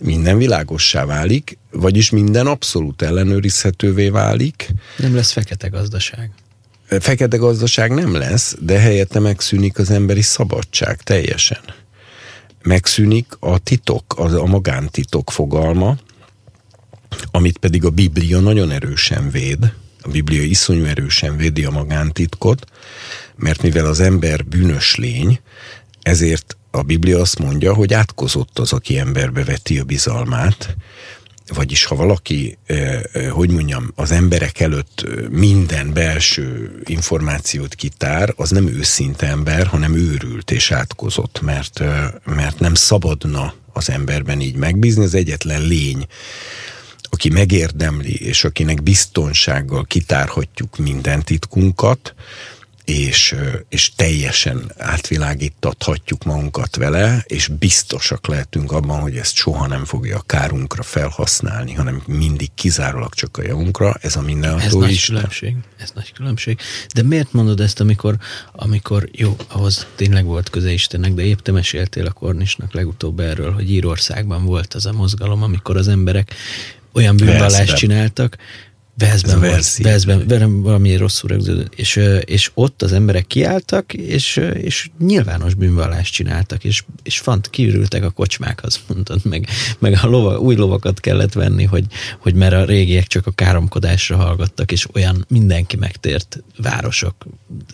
minden 0.00 0.38
világossá 0.38 1.04
válik, 1.04 1.58
vagyis 1.70 2.10
minden 2.10 2.46
abszolút 2.46 3.02
ellenőrizhetővé 3.02 4.08
válik. 4.08 4.74
Nem 4.96 5.14
lesz 5.14 5.32
fekete 5.32 5.68
gazdaság. 5.68 6.30
Fekete 6.86 7.36
gazdaság 7.36 7.90
nem 7.90 8.14
lesz, 8.14 8.56
de 8.60 8.78
helyette 8.78 9.18
megszűnik 9.18 9.78
az 9.78 9.90
emberi 9.90 10.22
szabadság 10.22 11.02
teljesen. 11.02 11.60
Megszűnik 12.62 13.26
a 13.40 13.58
titok, 13.58 14.14
az 14.16 14.32
a 14.34 14.44
magántitok 14.44 15.30
fogalma, 15.30 15.96
amit 17.30 17.58
pedig 17.58 17.84
a 17.84 17.90
Biblia 17.90 18.40
nagyon 18.40 18.70
erősen 18.70 19.30
véd, 19.30 19.72
a 20.02 20.08
Biblia 20.08 20.42
iszonyú 20.42 20.84
erősen 20.84 21.36
védi 21.36 21.64
a 21.64 21.70
magántitkot, 21.70 22.64
mert 23.36 23.62
mivel 23.62 23.86
az 23.86 24.00
ember 24.00 24.44
bűnös 24.44 24.94
lény, 24.94 25.40
ezért 26.02 26.56
a 26.70 26.82
Biblia 26.82 27.20
azt 27.20 27.38
mondja, 27.38 27.74
hogy 27.74 27.94
átkozott 27.94 28.58
az, 28.58 28.72
aki 28.72 28.98
emberbe 28.98 29.44
veti 29.44 29.78
a 29.78 29.84
bizalmát, 29.84 30.76
vagyis 31.54 31.84
ha 31.84 31.94
valaki, 31.94 32.58
eh, 32.66 33.00
eh, 33.12 33.30
hogy 33.30 33.50
mondjam, 33.50 33.92
az 33.94 34.10
emberek 34.10 34.60
előtt 34.60 35.06
minden 35.30 35.92
belső 35.92 36.78
információt 36.84 37.74
kitár, 37.74 38.32
az 38.36 38.50
nem 38.50 38.68
őszinte 38.68 39.26
ember, 39.26 39.66
hanem 39.66 39.94
őrült 39.94 40.50
és 40.50 40.70
átkozott, 40.70 41.40
mert, 41.40 41.80
eh, 41.80 42.08
mert 42.24 42.58
nem 42.58 42.74
szabadna 42.74 43.54
az 43.72 43.90
emberben 43.90 44.40
így 44.40 44.56
megbízni, 44.56 45.04
az 45.04 45.14
egyetlen 45.14 45.62
lény, 45.62 46.06
aki 47.16 47.28
megérdemli, 47.28 48.14
és 48.14 48.44
akinek 48.44 48.82
biztonsággal 48.82 49.84
kitárhatjuk 49.84 50.76
minden 50.76 51.22
titkunkat, 51.22 52.14
és, 52.84 53.34
és 53.68 53.92
teljesen 53.96 54.72
átvilágítathatjuk 54.78 56.24
magunkat 56.24 56.76
vele, 56.76 57.24
és 57.26 57.48
biztosak 57.48 58.26
lehetünk 58.26 58.72
abban, 58.72 59.00
hogy 59.00 59.16
ezt 59.16 59.34
soha 59.34 59.66
nem 59.66 59.84
fogja 59.84 60.16
a 60.16 60.22
kárunkra 60.26 60.82
felhasználni, 60.82 61.72
hanem 61.72 62.02
mindig 62.06 62.50
kizárólag 62.54 63.14
csak 63.14 63.36
a 63.36 63.42
javunkra. 63.42 63.96
Ez 64.00 64.16
a 64.16 64.20
mindenható 64.20 64.64
Ez 64.64 64.72
nagy 64.72 65.04
különbség. 65.04 65.56
Ez 65.76 65.90
nagy 65.94 66.12
különbség. 66.12 66.58
De 66.94 67.02
miért 67.02 67.32
mondod 67.32 67.60
ezt, 67.60 67.80
amikor, 67.80 68.16
amikor 68.52 69.08
jó, 69.12 69.36
ahhoz 69.48 69.86
tényleg 69.94 70.24
volt 70.24 70.50
köze 70.50 70.70
Istennek, 70.70 71.14
de 71.14 71.22
épp 71.22 71.38
te 71.38 71.52
meséltél 71.52 72.06
a 72.06 72.12
Kornisnak 72.12 72.72
legutóbb 72.72 73.20
erről, 73.20 73.52
hogy 73.52 73.70
Írországban 73.70 74.44
volt 74.44 74.74
az 74.74 74.86
a 74.86 74.92
mozgalom, 74.92 75.42
amikor 75.42 75.76
az 75.76 75.88
emberek 75.88 76.34
olyan 76.96 77.16
bűnvallást 77.16 77.76
csináltak, 77.76 78.36
Veszben 78.98 79.40
volt, 79.40 79.76
Veszben, 79.76 80.26
velem 80.26 80.62
valami 80.62 80.96
rosszul 80.96 81.28
rögződött, 81.28 81.74
és, 81.74 82.00
és 82.24 82.50
ott 82.54 82.82
az 82.82 82.92
emberek 82.92 83.26
kiálltak, 83.26 83.92
és, 83.92 84.40
és 84.52 84.90
nyilvános 84.98 85.54
bűnvallást 85.54 86.12
csináltak, 86.12 86.64
és, 86.64 86.84
és 87.02 87.18
fant, 87.18 87.50
kiürültek 87.50 88.04
a 88.04 88.10
kocsmákhoz, 88.10 88.80
mondtad, 88.88 89.20
meg, 89.24 89.48
meg 89.78 89.98
a 90.02 90.06
lova, 90.06 90.38
új 90.38 90.54
lovakat 90.54 91.00
kellett 91.00 91.32
venni, 91.32 91.64
hogy, 91.64 91.84
hogy 92.18 92.34
mert 92.34 92.52
a 92.52 92.64
régiek 92.64 93.06
csak 93.06 93.26
a 93.26 93.30
káromkodásra 93.30 94.16
hallgattak, 94.16 94.72
és 94.72 94.86
olyan 94.94 95.24
mindenki 95.28 95.76
megtért 95.76 96.42
városok, 96.56 97.26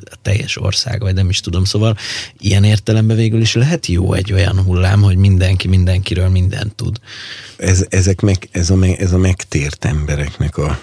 a 0.04 0.16
teljes 0.22 0.60
ország, 0.60 1.00
vagy 1.00 1.14
nem 1.14 1.28
is 1.28 1.40
tudom, 1.40 1.64
szóval 1.64 1.96
ilyen 2.38 2.64
értelemben 2.64 3.16
végül 3.16 3.40
is 3.40 3.54
lehet 3.54 3.86
jó 3.86 4.12
egy 4.12 4.32
olyan 4.32 4.62
hullám, 4.62 5.02
hogy 5.02 5.16
mindenki 5.16 5.68
mindenkiről 5.68 6.28
mindent 6.28 6.74
tud. 6.74 7.00
Ez, 7.62 7.86
ezek 7.88 8.20
meg, 8.20 8.48
ez, 8.50 8.70
a, 8.70 8.84
ez 8.84 9.12
a 9.12 9.18
megtért 9.18 9.84
embereknek 9.84 10.56
a 10.56 10.80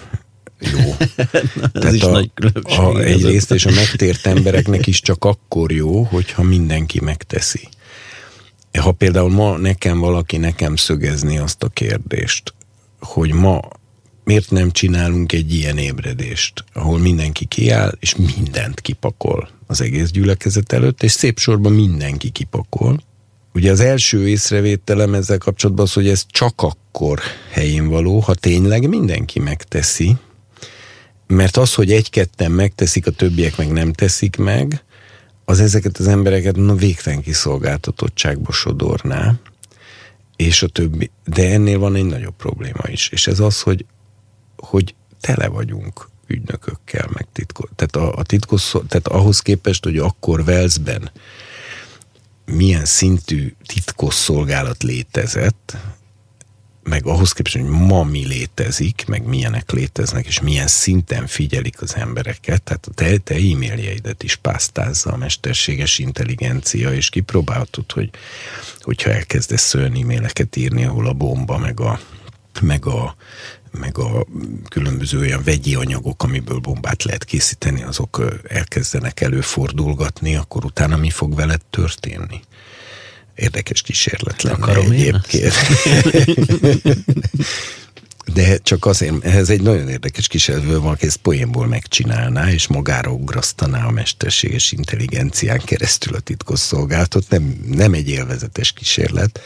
jó. 0.58 0.94
Ez 1.86 1.94
is 1.94 2.02
a, 2.02 2.10
nagy 2.10 2.30
a, 2.62 2.98
egyrészt, 2.98 3.52
és 3.52 3.66
a 3.66 3.70
megtért 3.70 4.26
embereknek 4.26 4.86
is 4.86 5.00
csak 5.00 5.24
akkor 5.24 5.72
jó, 5.72 6.02
hogyha 6.02 6.42
mindenki 6.42 7.00
megteszi. 7.00 7.68
Ha 8.78 8.92
például 8.92 9.30
ma 9.30 9.56
nekem 9.56 9.98
valaki 9.98 10.36
nekem 10.36 10.76
szögezni 10.76 11.38
azt 11.38 11.62
a 11.62 11.68
kérdést, 11.68 12.54
hogy 13.00 13.32
ma 13.32 13.60
miért 14.24 14.50
nem 14.50 14.70
csinálunk 14.70 15.32
egy 15.32 15.54
ilyen 15.54 15.78
ébredést, 15.78 16.64
ahol 16.72 16.98
mindenki 16.98 17.44
kiáll, 17.44 17.96
és 18.00 18.16
mindent 18.16 18.80
kipakol 18.80 19.48
az 19.66 19.80
egész 19.80 20.10
gyülekezet 20.10 20.72
előtt, 20.72 21.02
és 21.02 21.12
szép 21.12 21.38
sorban 21.38 21.72
mindenki 21.72 22.30
kipakol. 22.30 23.00
Ugye 23.54 23.70
az 23.70 23.80
első 23.80 24.28
észrevételem 24.28 25.14
ezzel 25.14 25.38
kapcsolatban 25.38 25.84
az, 25.84 25.92
hogy 25.92 26.08
ez 26.08 26.24
csak 26.28 26.62
akkor 26.62 27.20
helyén 27.50 27.88
való, 27.88 28.18
ha 28.18 28.34
tényleg 28.34 28.88
mindenki 28.88 29.40
megteszi, 29.40 30.16
mert 31.26 31.56
az, 31.56 31.74
hogy 31.74 31.92
egy-ketten 31.92 32.50
megteszik, 32.50 33.06
a 33.06 33.10
többiek 33.10 33.56
meg 33.56 33.72
nem 33.72 33.92
teszik 33.92 34.36
meg, 34.36 34.82
az 35.44 35.60
ezeket 35.60 35.98
az 35.98 36.08
embereket 36.08 36.56
na, 36.56 36.74
végtelen 36.74 37.22
kiszolgáltatottságba 37.22 38.52
sodorná, 38.52 39.34
és 40.36 40.62
a 40.62 40.68
többi. 40.68 41.10
De 41.24 41.52
ennél 41.52 41.78
van 41.78 41.94
egy 41.94 42.04
nagyobb 42.04 42.36
probléma 42.36 42.82
is, 42.86 43.08
és 43.08 43.26
ez 43.26 43.40
az, 43.40 43.60
hogy, 43.60 43.84
hogy 44.56 44.94
tele 45.20 45.48
vagyunk 45.48 46.08
ügynökökkel, 46.26 47.08
meg 47.12 47.26
titkos. 47.32 47.70
Tehát, 47.76 47.96
a, 47.96 48.18
a 48.18 48.22
titkos, 48.22 48.70
tehát 48.70 49.08
ahhoz 49.08 49.40
képest, 49.40 49.84
hogy 49.84 49.98
akkor 49.98 50.44
Velszben 50.44 51.10
milyen 52.50 52.84
szintű 52.84 53.54
titkos 53.66 54.14
szolgálat 54.14 54.82
létezett, 54.82 55.76
meg 56.82 57.06
ahhoz 57.06 57.32
képest, 57.32 57.56
hogy 57.56 57.68
ma 57.68 58.02
mi 58.04 58.26
létezik, 58.26 59.04
meg 59.06 59.24
milyenek 59.24 59.70
léteznek, 59.70 60.26
és 60.26 60.40
milyen 60.40 60.66
szinten 60.66 61.26
figyelik 61.26 61.82
az 61.82 61.94
embereket, 61.94 62.62
tehát 62.62 62.86
a 62.86 62.94
te, 62.94 63.18
te 63.18 63.34
e-mailjeidet 63.34 64.22
is 64.22 64.36
pásztázza 64.36 65.12
a 65.12 65.16
mesterséges 65.16 65.98
intelligencia, 65.98 66.92
és 66.92 67.10
kipróbáltad, 67.10 67.92
hogy 67.92 68.10
hogyha 68.80 69.10
elkezdesz 69.10 69.74
olyan 69.74 69.94
e-maileket 69.94 70.56
írni, 70.56 70.84
ahol 70.84 71.06
a 71.06 71.12
bomba, 71.12 71.58
meg 71.58 71.80
a, 71.80 72.00
meg 72.60 72.86
a 72.86 73.16
meg 73.70 73.98
a 73.98 74.26
különböző 74.68 75.18
olyan 75.18 75.42
vegyi 75.44 75.74
anyagok, 75.74 76.22
amiből 76.22 76.58
bombát 76.58 77.02
lehet 77.02 77.24
készíteni, 77.24 77.82
azok 77.82 78.40
elkezdenek 78.48 79.20
előfordulgatni, 79.20 80.36
akkor 80.36 80.64
utána 80.64 80.96
mi 80.96 81.10
fog 81.10 81.34
veled 81.34 81.60
történni? 81.70 82.40
Érdekes 83.34 83.82
kísérlet 83.82 84.42
lenne 84.42 84.62
Akarom 84.62 84.90
egyébként. 84.90 85.54
De 88.34 88.58
csak 88.58 88.86
azért, 88.86 89.24
ez 89.24 89.50
egy 89.50 89.62
nagyon 89.62 89.88
érdekes 89.88 90.26
kísérlet, 90.28 90.80
valaki 90.80 91.06
ezt 91.06 91.16
poénból 91.16 91.66
megcsinálná, 91.66 92.50
és 92.50 92.66
magára 92.66 93.10
ugrasztaná 93.10 93.86
a 93.86 93.90
mesterséges 93.90 94.72
intelligencián 94.72 95.58
keresztül 95.58 96.14
a 96.14 96.20
titkosszolgáltat. 96.20 97.24
Nem, 97.28 97.60
nem 97.66 97.92
egy 97.92 98.08
élvezetes 98.08 98.72
kísérlet. 98.72 99.40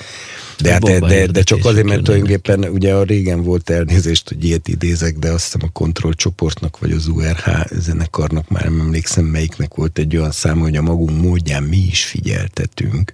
De, 0.58 0.72
hát, 0.72 0.82
de, 0.82 0.98
de, 0.98 1.26
de 1.26 1.42
csak 1.42 1.64
azért, 1.64 1.86
mert 1.86 2.02
tulajdonképpen 2.02 2.64
ugye 2.64 2.94
a 2.94 3.02
régen 3.02 3.42
volt 3.42 3.70
elnézést, 3.70 4.28
hogy 4.28 4.44
ilyet 4.44 4.68
idézek, 4.68 5.18
de 5.18 5.30
azt 5.30 5.44
hiszem 5.44 5.68
a 5.68 5.72
kontrollcsoportnak 5.72 6.78
vagy 6.78 6.92
az 6.92 7.06
URH 7.06 7.48
zenekarnak 7.72 8.48
már 8.48 8.62
nem 8.62 8.80
emlékszem, 8.80 9.24
melyiknek 9.24 9.74
volt 9.74 9.98
egy 9.98 10.16
olyan 10.16 10.32
szám, 10.32 10.58
hogy 10.58 10.76
a 10.76 10.82
magunk 10.82 11.22
módján 11.22 11.62
mi 11.62 11.76
is 11.76 12.04
figyeltetünk 12.04 13.12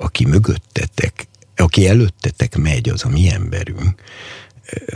aki 0.00 0.24
mögöttetek, 0.26 1.26
aki 1.56 1.88
előttetek 1.88 2.56
megy, 2.56 2.88
az 2.88 3.04
a 3.04 3.08
mi 3.08 3.30
emberünk. 3.30 4.02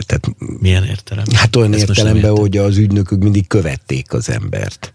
Tehát, 0.05 0.27
Milyen 0.59 0.83
értelem? 0.83 1.25
Hát 1.33 1.55
olyan 1.55 1.73
Ezt 1.73 1.81
értelemben, 1.81 2.35
hogy 2.35 2.57
az 2.57 2.77
ügynökök 2.77 3.19
mindig 3.19 3.47
követték 3.47 4.13
az 4.13 4.29
embert. 4.29 4.93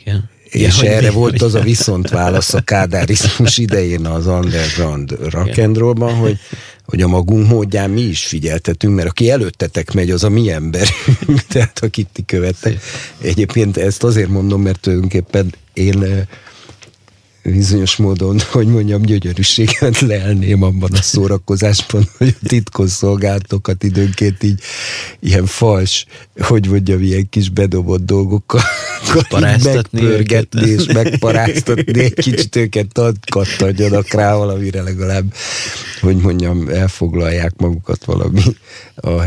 Igen. 0.00 0.30
És 0.44 0.82
ja, 0.82 0.90
erre 0.90 1.08
mi, 1.08 1.14
volt 1.14 1.42
az 1.42 1.54
a 1.54 1.60
viszont 1.60 2.08
válasz 2.08 2.54
a 2.54 2.60
kádárizmus 2.60 3.58
idején 3.66 4.06
az 4.06 4.26
underground 4.26 5.16
rock'n'rollban, 5.22 6.12
hogy, 6.20 6.38
hogy 6.84 7.02
a 7.02 7.06
magunk 7.06 7.48
módján 7.48 7.90
mi 7.90 8.00
is 8.00 8.26
figyeltetünk, 8.26 8.94
mert 8.94 9.08
aki 9.08 9.30
előttetek 9.30 9.92
megy, 9.92 10.10
az 10.10 10.24
a 10.24 10.28
mi 10.28 10.50
ember. 10.50 10.88
Tehát 11.48 11.78
akit 11.82 12.08
ti 12.12 12.24
követtek. 12.24 12.80
Egyébként 13.20 13.76
ezt 13.76 14.04
azért 14.04 14.28
mondom, 14.28 14.62
mert 14.62 14.80
tulajdonképpen 14.80 15.54
én 15.72 16.26
bizonyos 17.50 17.96
módon, 17.96 18.40
hogy 18.50 18.66
mondjam, 18.66 19.02
gyönyörűséget 19.02 20.00
lelném 20.00 20.62
abban 20.62 20.90
a 20.92 21.02
szórakozásban, 21.02 22.08
hogy 22.18 22.36
a 22.42 22.46
titkos 22.46 22.90
szolgáltokat 22.90 23.82
időnként 23.82 24.42
így 24.42 24.60
ilyen 25.20 25.46
fals, 25.46 26.06
hogy 26.38 26.68
mondjam, 26.68 27.02
ilyen 27.02 27.28
kis 27.28 27.48
bedobott 27.48 28.04
dolgokkal 28.04 28.60
megpörgetni 29.64 30.68
és 30.68 30.86
megparáztatni, 30.86 32.00
egy 32.00 32.14
kicsit 32.14 32.56
őket 32.56 33.00
kattadjanak 33.30 34.12
rá 34.12 34.34
valamire 34.34 34.82
legalább, 34.82 35.34
hogy 36.00 36.16
mondjam, 36.16 36.68
elfoglalják 36.68 37.56
magukat 37.56 38.04
valami 38.04 38.42
a 38.96 39.22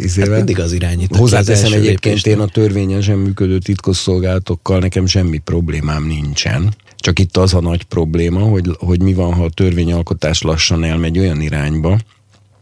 izével. 0.00 0.28
Hát 0.28 0.36
mindig 0.36 0.60
az 0.60 0.72
irányít. 0.72 1.16
Hozzáteszem 1.16 1.72
egyébként 1.72 2.26
én 2.26 2.38
a 2.38 2.46
törvényesen 2.46 3.18
működő 3.18 3.58
titkosszolgálatokkal 3.58 4.78
nekem 4.78 5.06
semmi 5.06 5.38
problémám 5.38 6.06
nincsen 6.06 6.74
csak 7.04 7.18
itt 7.18 7.36
az 7.36 7.54
a 7.54 7.60
nagy 7.60 7.82
probléma, 7.82 8.40
hogy, 8.40 8.76
hogy 8.78 9.02
mi 9.02 9.14
van, 9.14 9.34
ha 9.34 9.44
a 9.44 9.50
törvényalkotás 9.50 10.42
lassan 10.42 10.84
elmegy 10.84 11.18
olyan 11.18 11.40
irányba, 11.40 11.98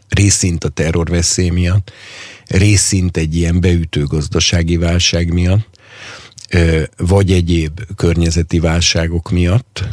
részint 0.08 0.64
a 0.64 0.68
terrorveszély 0.68 1.48
miatt, 1.48 1.92
részint 2.46 3.16
egy 3.16 3.36
ilyen 3.36 3.60
beütő 3.60 4.04
gazdasági 4.04 4.76
válság 4.76 5.32
miatt, 5.32 5.78
vagy 6.96 7.32
egyéb 7.32 7.80
környezeti 7.96 8.58
válságok 8.58 9.30
miatt, 9.30 9.84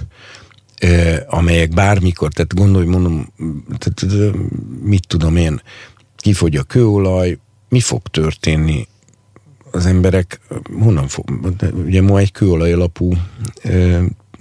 amelyek 1.27 1.73
bármikor, 1.73 2.33
tehát 2.33 2.55
gondolj, 2.55 2.85
mondom, 2.85 3.33
tehát 3.77 4.33
mit 4.83 5.07
tudom 5.07 5.35
én, 5.35 5.61
kifogy 6.17 6.55
a 6.55 6.63
kőolaj, 6.63 7.37
mi 7.69 7.79
fog 7.79 8.01
történni? 8.01 8.87
Az 9.71 9.85
emberek, 9.85 10.39
honnan 10.79 11.07
fog, 11.07 11.53
ugye 11.85 12.01
ma 12.01 12.19
egy 12.19 12.31
kőolaj 12.31 12.73
alapú 12.73 13.13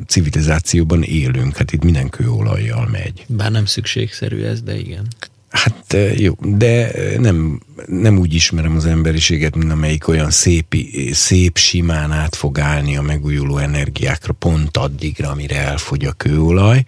civilizációban 0.07 1.03
élünk, 1.03 1.57
hát 1.57 1.73
itt 1.73 1.85
minden 1.85 2.09
kőolajjal 2.09 2.87
megy. 2.87 3.25
Bár 3.27 3.51
nem 3.51 3.65
szükségszerű 3.65 4.43
ez, 4.43 4.63
de 4.63 4.79
igen. 4.79 5.07
Hát 5.51 5.97
jó, 6.17 6.35
de 6.41 6.91
nem, 7.19 7.61
nem 7.87 8.19
úgy 8.19 8.35
ismerem 8.35 8.77
az 8.77 8.87
emberiséget, 8.87 9.57
mint 9.57 9.73
amelyik 9.73 10.09
olyan 10.09 10.31
szép, 10.31 10.77
szép 11.11 11.59
simán 11.59 12.13
át 12.13 12.35
fog 12.35 12.59
állni 12.59 12.97
a 12.97 13.03
megújuló 13.03 13.59
energiákra 13.59 14.33
pont 14.33 14.77
addigra, 14.77 15.31
amire 15.31 15.57
elfogy 15.57 16.05
a 16.05 16.13
kőolaj, 16.13 16.85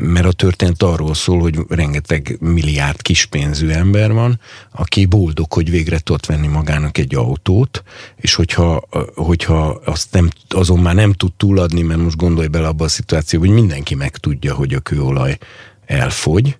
mert 0.00 0.26
a 0.26 0.32
történet 0.32 0.82
arról 0.82 1.14
szól, 1.14 1.40
hogy 1.40 1.58
rengeteg 1.68 2.36
milliárd 2.40 3.02
kispénzű 3.02 3.68
ember 3.68 4.12
van, 4.12 4.40
aki 4.72 5.06
boldog, 5.06 5.52
hogy 5.52 5.70
végre 5.70 5.98
tudott 5.98 6.26
venni 6.26 6.46
magának 6.46 6.98
egy 6.98 7.14
autót, 7.14 7.82
és 8.16 8.34
hogyha, 8.34 8.88
hogyha 9.14 9.80
azt 9.84 10.12
nem, 10.12 10.28
azon 10.48 10.78
már 10.78 10.94
nem 10.94 11.12
tud 11.12 11.32
túladni, 11.36 11.82
mert 11.82 12.00
most 12.00 12.16
gondolj 12.16 12.46
bele 12.46 12.66
abba 12.66 12.84
a 12.84 12.88
szituációba, 12.88 13.46
hogy 13.46 13.54
mindenki 13.54 13.94
megtudja, 13.94 14.54
hogy 14.54 14.74
a 14.74 14.80
kőolaj 14.80 15.38
elfogy, 15.86 16.58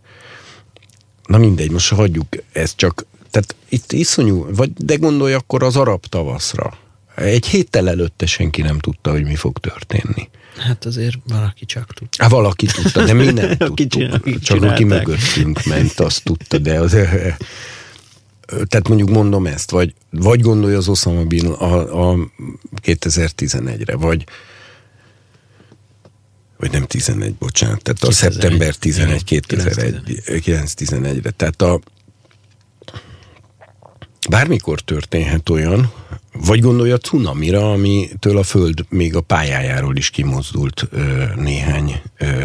Na 1.28 1.38
mindegy, 1.38 1.70
most 1.70 1.92
hagyjuk 1.92 2.26
ezt 2.52 2.76
csak, 2.76 3.06
tehát 3.30 3.54
itt 3.68 3.92
iszonyú, 3.92 4.46
vagy 4.54 4.72
de 4.72 4.94
gondolj 4.94 5.32
akkor 5.32 5.62
az 5.62 5.76
arab 5.76 6.06
tavaszra. 6.06 6.78
Egy 7.14 7.46
héttel 7.46 7.88
előtte 7.88 8.26
senki 8.26 8.62
nem 8.62 8.78
tudta, 8.78 9.10
hogy 9.10 9.24
mi 9.24 9.34
fog 9.34 9.58
történni. 9.58 10.28
Hát 10.58 10.84
azért 10.84 11.16
valaki 11.28 11.64
csak 11.64 11.94
tudta. 11.94 12.22
Hát 12.22 12.32
valaki 12.32 12.66
tudta, 12.66 13.04
de 13.04 13.12
mi 13.12 13.24
nem 13.24 13.56
tudtuk. 13.56 13.88
Csinál, 13.88 14.20
csak 14.40 14.62
aki 14.62 14.84
mögöttünk 14.84 15.64
ment, 15.64 16.00
azt 16.00 16.24
tudta, 16.24 16.58
de 16.58 16.80
az... 16.80 16.90
Tehát 18.46 18.88
mondjuk 18.88 19.10
mondom 19.10 19.46
ezt, 19.46 19.70
vagy, 19.70 19.94
vagy 20.10 20.40
gondolj 20.40 20.74
az 20.74 20.88
Osama 20.88 21.24
Bin 21.24 21.46
a, 21.46 22.10
a 22.10 22.16
2011-re, 22.82 23.96
vagy 23.96 24.24
vagy 26.58 26.70
nem 26.70 26.84
11, 26.84 27.34
bocsánat, 27.34 27.82
tehát 27.82 28.02
a 28.02 28.12
szeptember 28.12 28.74
11, 28.74 29.24
2001, 29.24 31.22
re 31.22 31.30
Tehát 31.30 31.62
a 31.62 31.80
bármikor 34.28 34.80
történhet 34.80 35.48
olyan, 35.48 35.92
vagy 36.32 36.60
gondolja 36.60 36.94
a 36.94 36.98
cunamira, 36.98 37.72
amitől 37.72 38.38
a 38.38 38.42
Föld 38.42 38.84
még 38.88 39.16
a 39.16 39.20
pályájáról 39.20 39.96
is 39.96 40.10
kimozdult 40.10 40.88
ö, 40.90 41.24
néhány 41.36 42.02
ö, 42.18 42.44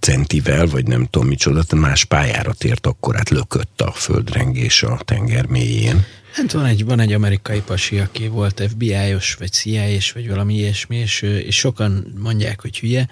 centivel, 0.00 0.66
vagy 0.66 0.86
nem 0.86 1.06
tudom 1.10 1.28
micsoda, 1.28 1.62
más 1.76 2.04
pályára 2.04 2.52
tért, 2.52 2.86
akkor 2.86 3.14
hát 3.14 3.30
lökött 3.30 3.80
a 3.80 3.92
földrengés 3.92 4.82
a 4.82 5.00
tenger 5.04 5.46
mélyén. 5.46 6.04
Hát 6.32 6.52
van 6.52 6.64
egy, 6.64 6.84
van 6.84 7.00
egy 7.00 7.12
amerikai 7.12 7.62
pasi, 7.66 7.98
aki 7.98 8.28
volt 8.28 8.62
FBI-os, 8.68 9.34
vagy 9.34 9.50
CIA-s, 9.50 10.12
vagy 10.12 10.28
valami 10.28 10.54
ilyesmi, 10.54 10.96
és, 10.96 11.22
és 11.22 11.56
sokan 11.56 12.14
mondják, 12.22 12.60
hogy 12.60 12.78
hülye, 12.78 13.08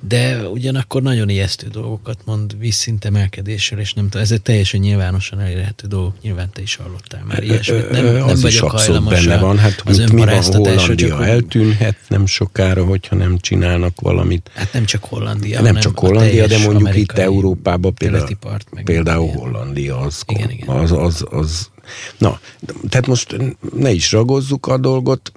de 0.00 0.48
ugyanakkor 0.48 1.02
nagyon 1.02 1.28
ijesztő 1.28 1.66
dolgokat 1.68 2.18
mond 2.24 2.58
vízszintemelkedéssel, 2.58 3.78
és 3.78 3.92
nem 3.92 4.04
tudom, 4.04 4.22
ezek 4.22 4.42
teljesen 4.42 4.80
nyilvánosan 4.80 5.40
elérhető 5.40 5.86
dolgok, 5.86 6.14
nyilván 6.22 6.50
te 6.52 6.62
is 6.62 6.76
hallottál 6.76 7.24
már 7.24 7.42
ilyesmit. 7.42 7.90
Nem, 7.90 8.04
nem 8.04 8.22
az 8.22 8.42
vagyok 8.42 8.70
hajlamos 8.70 9.24
benne 9.24 9.38
van, 9.38 9.58
hát 9.58 9.82
az 9.84 9.98
mi 9.98 10.24
van, 10.24 10.42
Hollandia 10.42 10.94
csak 10.94 11.26
eltűnhet 11.26 11.96
nem 12.08 12.26
sokára, 12.26 12.84
hogyha 12.84 13.16
nem 13.16 13.38
csinálnak 13.38 14.00
valamit. 14.00 14.50
Hát 14.54 14.72
nem 14.72 14.84
csak 14.84 15.04
Hollandia, 15.04 15.60
Nem 15.60 15.76
csak 15.76 15.98
Hollandia, 15.98 16.46
de 16.46 16.58
mondjuk 16.58 16.96
itt 16.96 17.12
Európában 17.12 17.94
például, 17.94 18.36
part, 18.40 18.68
például 18.84 19.28
Hollandia 19.28 19.98
az, 19.98 20.22
igen, 20.26 20.50
igen. 20.50 20.68
az, 20.68 20.92
az, 20.92 21.24
az 21.30 21.72
Na, 22.18 22.40
tehát 22.88 23.06
most 23.06 23.36
ne 23.74 23.90
is 23.90 24.12
ragozzuk 24.12 24.66
a 24.66 24.78
dolgot, 24.78 25.32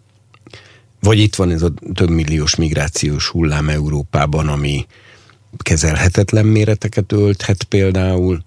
vagy 0.99 1.19
itt 1.19 1.35
van 1.35 1.51
ez 1.51 1.61
a 1.61 1.73
több 1.93 2.09
milliós 2.09 2.55
migrációs 2.55 3.27
hullám 3.27 3.69
Európában, 3.69 4.47
ami 4.47 4.85
kezelhetetlen 5.57 6.45
méreteket 6.45 7.11
ölthet 7.11 7.63
például 7.63 8.43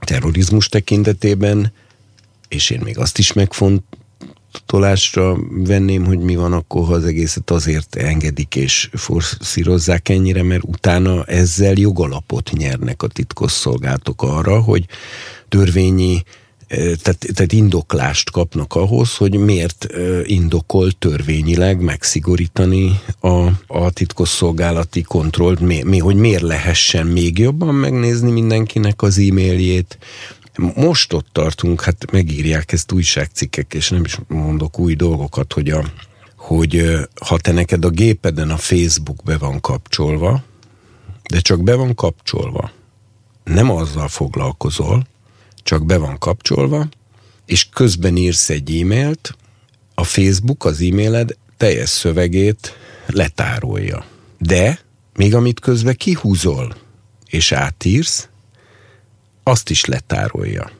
terrorizmus 0.00 0.68
tekintetében, 0.68 1.72
és 2.48 2.70
én 2.70 2.80
még 2.84 2.98
azt 2.98 3.18
is 3.18 3.32
megfontolásra 3.32 5.36
venném, 5.50 6.04
hogy 6.04 6.18
mi 6.18 6.34
van 6.34 6.52
akkor, 6.52 6.86
ha 6.86 6.92
az 6.92 7.04
egészet 7.04 7.50
azért 7.50 7.96
engedik 7.96 8.56
és 8.56 8.88
forszírozzák 8.92 10.08
ennyire, 10.08 10.42
mert 10.42 10.64
utána 10.64 11.24
ezzel 11.24 11.74
jogalapot 11.74 12.50
nyernek 12.52 13.02
a 13.02 13.06
titkosszolgálatok 13.06 14.22
arra, 14.22 14.60
hogy 14.60 14.86
törvényi 15.48 16.22
tehát, 16.72 17.26
tehát 17.34 17.52
indoklást 17.52 18.30
kapnak 18.30 18.74
ahhoz, 18.74 19.16
hogy 19.16 19.36
miért 19.36 19.86
indokol 20.24 20.90
törvényileg 20.92 21.80
megszigorítani 21.80 23.00
a, 23.20 23.46
a 23.66 23.90
titkosszolgálati 23.90 25.02
kontrollt, 25.02 25.60
mi, 25.60 25.82
mi, 25.82 25.98
hogy 25.98 26.16
miért 26.16 26.42
lehessen 26.42 27.06
még 27.06 27.38
jobban 27.38 27.74
megnézni 27.74 28.30
mindenkinek 28.30 29.02
az 29.02 29.18
e-mailjét, 29.18 29.98
most 30.74 31.12
ott 31.12 31.26
tartunk, 31.32 31.82
hát 31.82 32.10
megírják 32.10 32.72
ezt 32.72 32.92
újságcikkek, 32.92 33.74
és 33.74 33.88
nem 33.88 34.04
is 34.04 34.18
mondok 34.28 34.78
új 34.78 34.94
dolgokat, 34.94 35.52
hogy, 35.52 35.68
a, 35.70 35.84
hogy 36.36 36.98
ha 37.26 37.38
te 37.38 37.52
neked 37.52 37.84
a 37.84 37.90
gépeden 37.90 38.50
a 38.50 38.56
Facebook 38.56 39.22
be 39.24 39.38
van 39.38 39.60
kapcsolva, 39.60 40.42
de 41.30 41.40
csak 41.40 41.62
be 41.62 41.74
van 41.74 41.94
kapcsolva, 41.94 42.70
nem 43.44 43.70
azzal 43.70 44.08
foglalkozol, 44.08 45.06
csak 45.62 45.86
be 45.86 45.96
van 45.96 46.18
kapcsolva, 46.18 46.88
és 47.46 47.68
közben 47.68 48.16
írsz 48.16 48.50
egy 48.50 48.80
e-mailt, 48.80 49.36
a 49.94 50.04
Facebook 50.04 50.64
az 50.64 50.80
e-mailed 50.80 51.36
teljes 51.56 51.88
szövegét 51.88 52.76
letárolja. 53.06 54.04
De 54.38 54.80
még 55.16 55.34
amit 55.34 55.60
közben 55.60 55.96
kihúzol 55.96 56.76
és 57.26 57.52
átírsz, 57.52 58.28
azt 59.42 59.70
is 59.70 59.84
letárolja. 59.84 60.70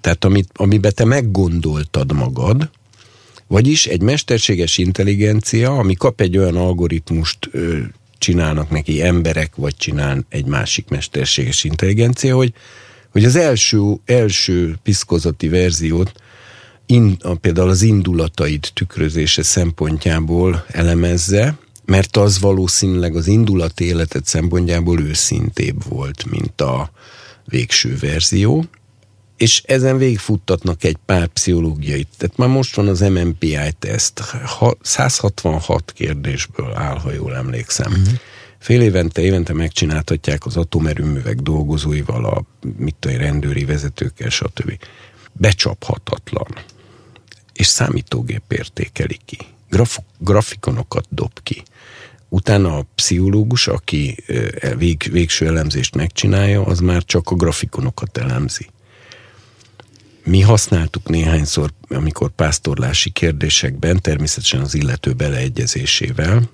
Tehát 0.00 0.24
amit, 0.24 0.48
amiben 0.54 0.92
te 0.94 1.04
meggondoltad 1.04 2.12
magad, 2.12 2.70
vagyis 3.46 3.86
egy 3.86 4.02
mesterséges 4.02 4.78
intelligencia, 4.78 5.78
ami 5.78 5.94
kap 5.94 6.20
egy 6.20 6.38
olyan 6.38 6.56
algoritmust, 6.56 7.50
csinálnak 8.18 8.70
neki 8.70 9.02
emberek, 9.02 9.54
vagy 9.54 9.76
csinál 9.76 10.24
egy 10.28 10.44
másik 10.44 10.88
mesterséges 10.88 11.64
intelligencia, 11.64 12.34
hogy 12.34 12.52
hogy 13.10 13.24
az 13.24 13.36
első, 13.36 13.94
első 14.04 14.76
piszkozati 14.82 15.48
verziót 15.48 16.12
in, 16.86 17.16
például 17.40 17.68
az 17.68 17.82
indulataid 17.82 18.70
tükrözése 18.74 19.42
szempontjából 19.42 20.64
elemezze, 20.68 21.58
mert 21.84 22.16
az 22.16 22.40
valószínűleg 22.40 23.16
az 23.16 23.26
indulat 23.26 23.80
életed 23.80 24.26
szempontjából 24.26 25.00
őszintébb 25.00 25.84
volt, 25.88 26.30
mint 26.30 26.60
a 26.60 26.90
végső 27.44 27.96
verzió, 28.00 28.64
és 29.36 29.62
ezen 29.66 29.98
végigfuttatnak 29.98 30.84
egy 30.84 30.96
pár 31.06 31.26
pszichológiai. 31.26 32.06
Tehát 32.18 32.36
már 32.36 32.48
most 32.48 32.76
van 32.76 32.88
az 32.88 33.00
MMPI 33.00 33.58
teszt, 33.78 34.22
166 34.80 35.92
kérdésből 35.92 36.72
áll, 36.74 36.98
ha 36.98 37.12
jól 37.12 37.36
emlékszem. 37.36 37.92
Uh-huh. 37.92 38.18
Fél 38.60 38.80
évente, 38.80 39.22
évente 39.22 39.52
megcsináltatják 39.52 40.46
az 40.46 40.56
atomerőművek 40.56 41.36
dolgozóival, 41.36 42.24
a 42.24 42.44
mit 42.76 42.94
tudom, 42.98 43.16
rendőri 43.16 43.64
vezetőkkel, 43.64 44.28
stb. 44.28 44.78
Becsaphatatlan. 45.32 46.46
És 47.52 47.66
számítógép 47.66 48.42
értékeli 48.48 49.18
ki. 49.24 49.38
Graf- 49.68 50.04
grafikonokat 50.18 51.06
dob 51.10 51.42
ki. 51.42 51.62
Utána 52.28 52.76
a 52.76 52.86
pszichológus, 52.94 53.66
aki 53.66 54.24
e, 54.60 54.74
vég, 54.76 55.08
végső 55.12 55.46
elemzést 55.46 55.94
megcsinálja, 55.94 56.64
az 56.64 56.80
már 56.80 57.04
csak 57.04 57.30
a 57.30 57.34
grafikonokat 57.34 58.18
elemzi. 58.18 58.66
Mi 60.24 60.40
használtuk 60.40 61.08
néhányszor, 61.08 61.72
amikor 61.88 62.30
pásztorlási 62.30 63.10
kérdésekben, 63.10 64.00
természetesen 64.00 64.60
az 64.60 64.74
illető 64.74 65.12
beleegyezésével, 65.12 66.48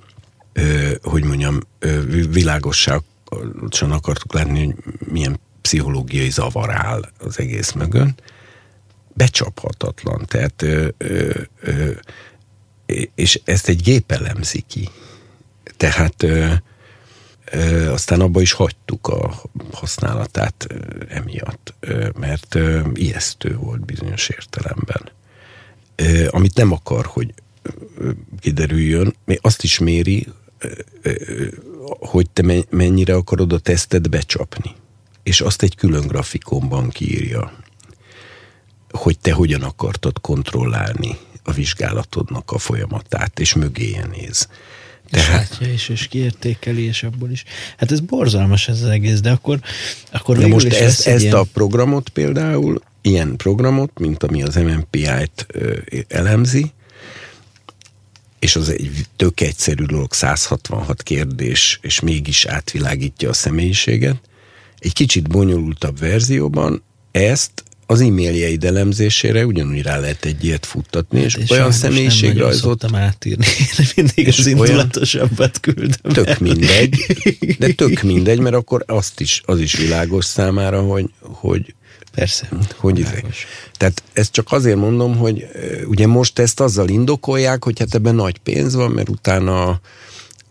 hogy 1.03 1.25
mondjam, 1.25 1.61
világosan 2.31 3.03
akartuk 3.91 4.35
látni, 4.35 4.65
hogy 4.65 4.75
milyen 4.99 5.41
pszichológiai 5.61 6.31
zavar 6.31 6.71
áll 6.71 7.09
az 7.19 7.39
egész 7.39 7.73
mögön. 7.73 8.15
Becsaphatatlan. 9.15 10.25
Tehát, 10.27 10.63
ö, 10.63 10.89
ö, 10.99 11.41
ö, 11.61 11.91
és 13.15 13.41
ezt 13.45 13.69
egy 13.69 13.83
gép 13.83 14.13
elemzi 14.13 14.65
ki. 14.67 14.89
Tehát 15.77 16.23
ö, 16.23 16.53
ö, 17.53 17.91
aztán 17.93 18.21
abba 18.21 18.41
is 18.41 18.53
hagytuk 18.53 19.07
a 19.07 19.43
használatát 19.73 20.67
emiatt, 21.09 21.75
mert 22.19 22.55
ö, 22.55 22.81
ijesztő 22.95 23.57
volt 23.57 23.85
bizonyos 23.85 24.29
értelemben. 24.29 25.11
Ö, 25.95 26.29
amit 26.31 26.57
nem 26.57 26.73
akar, 26.73 27.07
hogy 27.07 27.35
kiderüljön, 28.41 29.15
azt 29.41 29.63
is 29.63 29.79
méri, 29.79 30.27
hogy 31.99 32.31
te 32.31 32.65
mennyire 32.71 33.15
akarod 33.15 33.53
a 33.53 33.59
tesztet 33.59 34.11
becsapni. 34.11 34.75
És 35.23 35.41
azt 35.41 35.63
egy 35.63 35.75
külön 35.75 36.07
grafikonban 36.07 36.89
kiírja, 36.89 37.53
hogy 38.91 39.19
te 39.19 39.33
hogyan 39.33 39.63
akartad 39.63 40.21
kontrollálni 40.21 41.19
a 41.43 41.53
vizsgálatodnak 41.53 42.51
a 42.51 42.59
folyamatát, 42.59 43.41
és 43.41 43.55
mögéje 43.55 44.07
néz. 44.07 44.49
Tehát... 45.11 45.43
És 45.43 45.59
látja 45.59 45.73
is, 45.73 45.89
és 45.89 46.09
kiértékeli, 46.09 46.83
és 46.83 47.03
abból 47.03 47.31
is. 47.31 47.45
Hát 47.77 47.93
ez 47.93 48.01
borzalmas 48.01 48.69
ez 48.69 48.83
az 48.83 48.89
egész, 48.89 49.21
de 49.21 49.31
akkor, 49.31 49.61
akkor 50.13 50.39
de 50.39 50.47
most 50.47 50.73
ezt, 50.73 51.07
ezt 51.07 51.23
ilyen... 51.23 51.37
a 51.37 51.43
programot 51.43 52.09
például, 52.09 52.83
ilyen 53.01 53.37
programot, 53.37 53.99
mint 53.99 54.23
ami 54.23 54.43
az 54.43 54.55
MMPI-t 54.55 55.47
elemzi, 56.09 56.73
és 58.39 58.57
az 58.57 58.69
egy 58.69 59.07
tök 59.17 59.41
egyszerű 59.41 59.85
dolog, 59.85 60.13
166 60.13 61.03
kérdés, 61.03 61.79
és 61.83 62.01
mégis 62.01 62.45
átvilágítja 62.45 63.29
a 63.29 63.33
személyiséget. 63.33 64.21
Egy 64.79 64.93
kicsit 64.93 65.29
bonyolultabb 65.29 65.99
verzióban 65.99 66.83
ezt 67.11 67.65
az 67.87 68.01
e-mailjeid 68.01 68.65
elemzésére 68.65 69.47
ugyanúgy 69.47 69.83
rá 69.83 69.99
lehet 69.99 70.25
egy 70.25 70.45
ilyet 70.45 70.67
futtatni, 70.67 71.19
hát 71.19 71.27
és, 71.31 71.35
és 71.35 71.51
olyan 71.51 71.73
személyiségrajzot... 71.73 72.83
Nem 72.83 72.95
átírni, 72.95 73.47
de 73.77 73.85
mindig 73.97 74.29
az 74.29 74.47
indulatosabbat 74.47 75.61
küldöm. 75.61 76.13
Tök 76.13 76.29
el. 76.29 76.37
mindegy, 76.41 76.97
de 77.59 77.73
tök 77.73 78.03
mindegy, 78.13 78.39
mert 78.39 78.55
akkor 78.55 78.85
azt 78.87 79.21
is, 79.21 79.43
az 79.45 79.61
is 79.61 79.77
világos 79.77 80.25
számára, 80.25 80.81
hogy, 80.81 81.11
hogy 81.21 81.75
Persze. 82.17 82.49
Hogy 82.77 82.99
izé. 82.99 83.25
Tehát 83.73 84.03
ezt 84.13 84.33
csak 84.33 84.53
azért 84.53 84.77
mondom, 84.77 85.17
hogy 85.17 85.47
ugye 85.87 86.07
most 86.07 86.39
ezt 86.39 86.61
azzal 86.61 86.89
indokolják, 86.89 87.65
hogy 87.65 87.79
hát 87.79 87.95
ebben 87.95 88.15
nagy 88.15 88.39
pénz 88.39 88.75
van, 88.75 88.91
mert 88.91 89.09
utána 89.09 89.81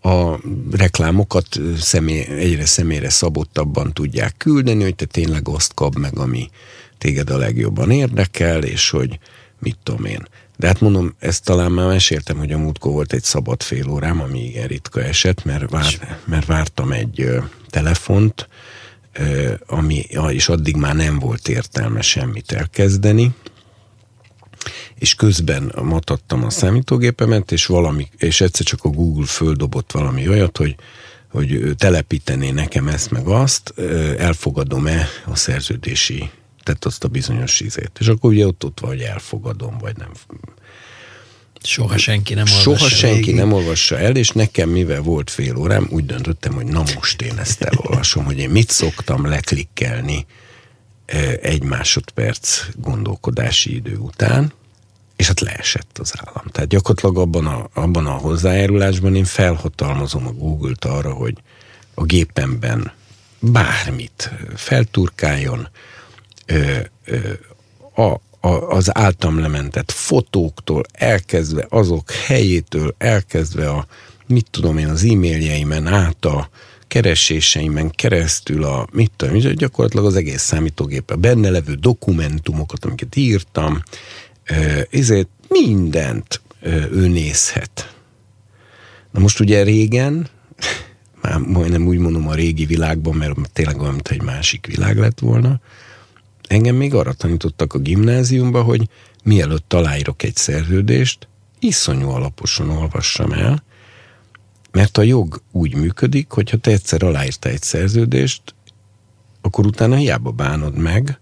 a 0.02 0.38
reklámokat 0.70 1.60
személy, 1.78 2.20
egyre 2.20 2.66
személyre 2.66 3.10
szabottabban 3.10 3.92
tudják 3.92 4.34
küldeni, 4.36 4.82
hogy 4.82 4.94
te 4.94 5.04
tényleg 5.04 5.48
azt 5.48 5.74
kap 5.74 5.94
meg, 5.94 6.18
ami 6.18 6.50
téged 6.98 7.30
a 7.30 7.36
legjobban 7.36 7.90
érdekel, 7.90 8.62
és 8.62 8.90
hogy 8.90 9.18
mit 9.58 9.76
tudom 9.82 10.04
én. 10.04 10.28
De 10.56 10.66
hát 10.66 10.80
mondom, 10.80 11.14
ezt 11.18 11.44
talán 11.44 11.72
már 11.72 11.86
meséltem, 11.86 12.36
hogy 12.36 12.52
a 12.52 12.58
múltkor 12.58 12.92
volt 12.92 13.12
egy 13.12 13.22
szabad 13.22 13.62
fél 13.62 13.88
órám, 13.88 14.20
ami 14.20 14.44
igen 14.44 14.66
ritka 14.66 15.02
eset, 15.02 15.44
mert, 15.44 15.70
vár, 15.70 16.18
mert 16.24 16.46
vártam 16.46 16.92
egy 16.92 17.20
ö, 17.20 17.38
telefont, 17.70 18.48
ami, 19.66 20.06
és 20.28 20.48
addig 20.48 20.76
már 20.76 20.94
nem 20.94 21.18
volt 21.18 21.48
értelme 21.48 22.00
semmit 22.00 22.52
elkezdeni, 22.52 23.34
és 24.94 25.14
közben 25.14 25.72
matattam 25.82 26.44
a 26.44 26.50
számítógépemet, 26.50 27.52
és 27.52 27.66
valami, 27.66 28.08
és 28.16 28.40
egyszer 28.40 28.66
csak 28.66 28.84
a 28.84 28.88
Google 28.88 29.26
földobott 29.26 29.92
valami 29.92 30.28
olyat, 30.28 30.56
hogy 30.56 30.76
hogy 31.30 31.74
telepítené 31.76 32.50
nekem 32.50 32.88
ezt 32.88 33.10
meg 33.10 33.26
azt, 33.26 33.74
elfogadom-e 34.18 35.08
a 35.26 35.36
szerződési 35.36 36.30
tehát 36.66 36.84
azt 36.84 37.04
a 37.04 37.08
bizonyos 37.08 37.60
izét. 37.60 37.90
És 37.98 38.08
akkor 38.08 38.30
ugye 38.30 38.46
ott, 38.46 38.64
ott 38.64 38.80
van, 38.80 38.90
hogy 38.90 39.00
elfogadom, 39.00 39.78
vagy 39.78 39.96
nem. 39.96 40.10
Soha 41.66 41.98
senki 41.98 42.34
nem 42.34 42.44
olvassa 42.44 42.60
Soha 42.76 42.88
senki 42.88 43.16
végig. 43.16 43.34
nem 43.34 43.52
olvassa 43.52 43.98
el, 43.98 44.16
és 44.16 44.28
nekem, 44.28 44.68
mivel 44.68 45.00
volt 45.00 45.30
fél 45.30 45.56
órám, 45.56 45.86
úgy 45.90 46.06
döntöttem, 46.06 46.52
hogy 46.52 46.66
na 46.66 46.82
most 46.94 47.22
én 47.22 47.38
ezt 47.38 47.62
elolvasom, 47.62 48.24
hogy 48.24 48.38
én 48.38 48.50
mit 48.50 48.70
szoktam 48.70 49.26
leklikkelni 49.26 50.26
egy 51.42 51.62
másodperc 51.62 52.64
gondolkodási 52.74 53.74
idő 53.74 53.96
után, 53.96 54.52
és 55.16 55.26
hát 55.26 55.40
leesett 55.40 55.98
az 55.98 56.12
állam. 56.16 56.44
Tehát 56.52 56.68
gyakorlatilag 56.68 57.18
abban 57.18 57.46
a, 57.46 57.68
abban 57.74 58.06
a 58.06 58.10
hozzájárulásban 58.12 59.16
én 59.16 59.24
felhatalmazom 59.24 60.26
a 60.26 60.32
Google-t 60.32 60.84
arra, 60.84 61.12
hogy 61.12 61.34
a 61.94 62.04
gépemben 62.04 62.92
bármit 63.38 64.30
felturkáljon, 64.54 65.68
ö, 66.46 66.78
ö, 67.04 67.18
a, 68.02 68.20
az 68.68 68.96
általam 68.96 69.38
lementett 69.38 69.90
fotóktól 69.90 70.82
elkezdve, 70.92 71.66
azok 71.68 72.10
helyétől 72.10 72.94
elkezdve 72.98 73.70
a, 73.70 73.86
mit 74.26 74.46
tudom 74.50 74.78
én, 74.78 74.88
az 74.88 75.04
e-mailjeimen 75.04 75.86
át 75.86 76.24
a 76.24 76.48
kereséseimen 76.86 77.90
keresztül 77.90 78.64
a, 78.64 78.86
mit 78.92 79.12
tudom, 79.16 79.38
gyakorlatilag 79.38 80.06
az 80.06 80.16
egész 80.16 80.42
számítógép, 80.42 81.16
benne 81.18 81.50
levő 81.50 81.74
dokumentumokat, 81.74 82.84
amiket 82.84 83.16
írtam, 83.16 83.82
ezért 84.90 85.28
mindent 85.48 86.40
ő 86.92 87.08
nézhet. 87.08 87.94
Na 89.10 89.20
most 89.20 89.40
ugye 89.40 89.62
régen, 89.62 90.28
már 91.22 91.38
majdnem 91.38 91.86
úgy 91.86 91.98
mondom 91.98 92.28
a 92.28 92.34
régi 92.34 92.64
világban, 92.64 93.14
mert 93.14 93.34
tényleg 93.52 93.80
olyan, 93.80 93.92
mint 93.92 94.08
egy 94.08 94.22
másik 94.22 94.66
világ 94.66 94.98
lett 94.98 95.18
volna, 95.18 95.60
Engem 96.46 96.74
még 96.76 96.94
arra 96.94 97.12
tanítottak 97.12 97.74
a 97.74 97.78
gimnáziumba, 97.78 98.62
hogy 98.62 98.88
mielőtt 99.24 99.72
aláírok 99.72 100.22
egy 100.22 100.36
szerződést, 100.36 101.28
iszonyú 101.58 102.08
alaposan 102.08 102.70
olvassam 102.70 103.32
el, 103.32 103.64
mert 104.70 104.98
a 104.98 105.02
jog 105.02 105.42
úgy 105.52 105.74
működik, 105.74 106.30
hogy 106.30 106.50
ha 106.50 106.56
te 106.56 106.70
egyszer 106.70 107.02
aláírtál 107.02 107.52
egy 107.52 107.62
szerződést, 107.62 108.42
akkor 109.40 109.66
utána 109.66 109.96
hiába 109.96 110.30
bánod 110.30 110.76
meg, 110.76 111.20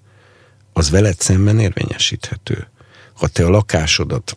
az 0.73 0.91
veled 0.91 1.21
szemben 1.21 1.59
érvényesíthető. 1.59 2.69
Ha 3.15 3.29
te 3.29 3.45
a 3.45 3.51
lakásodat 3.51 4.37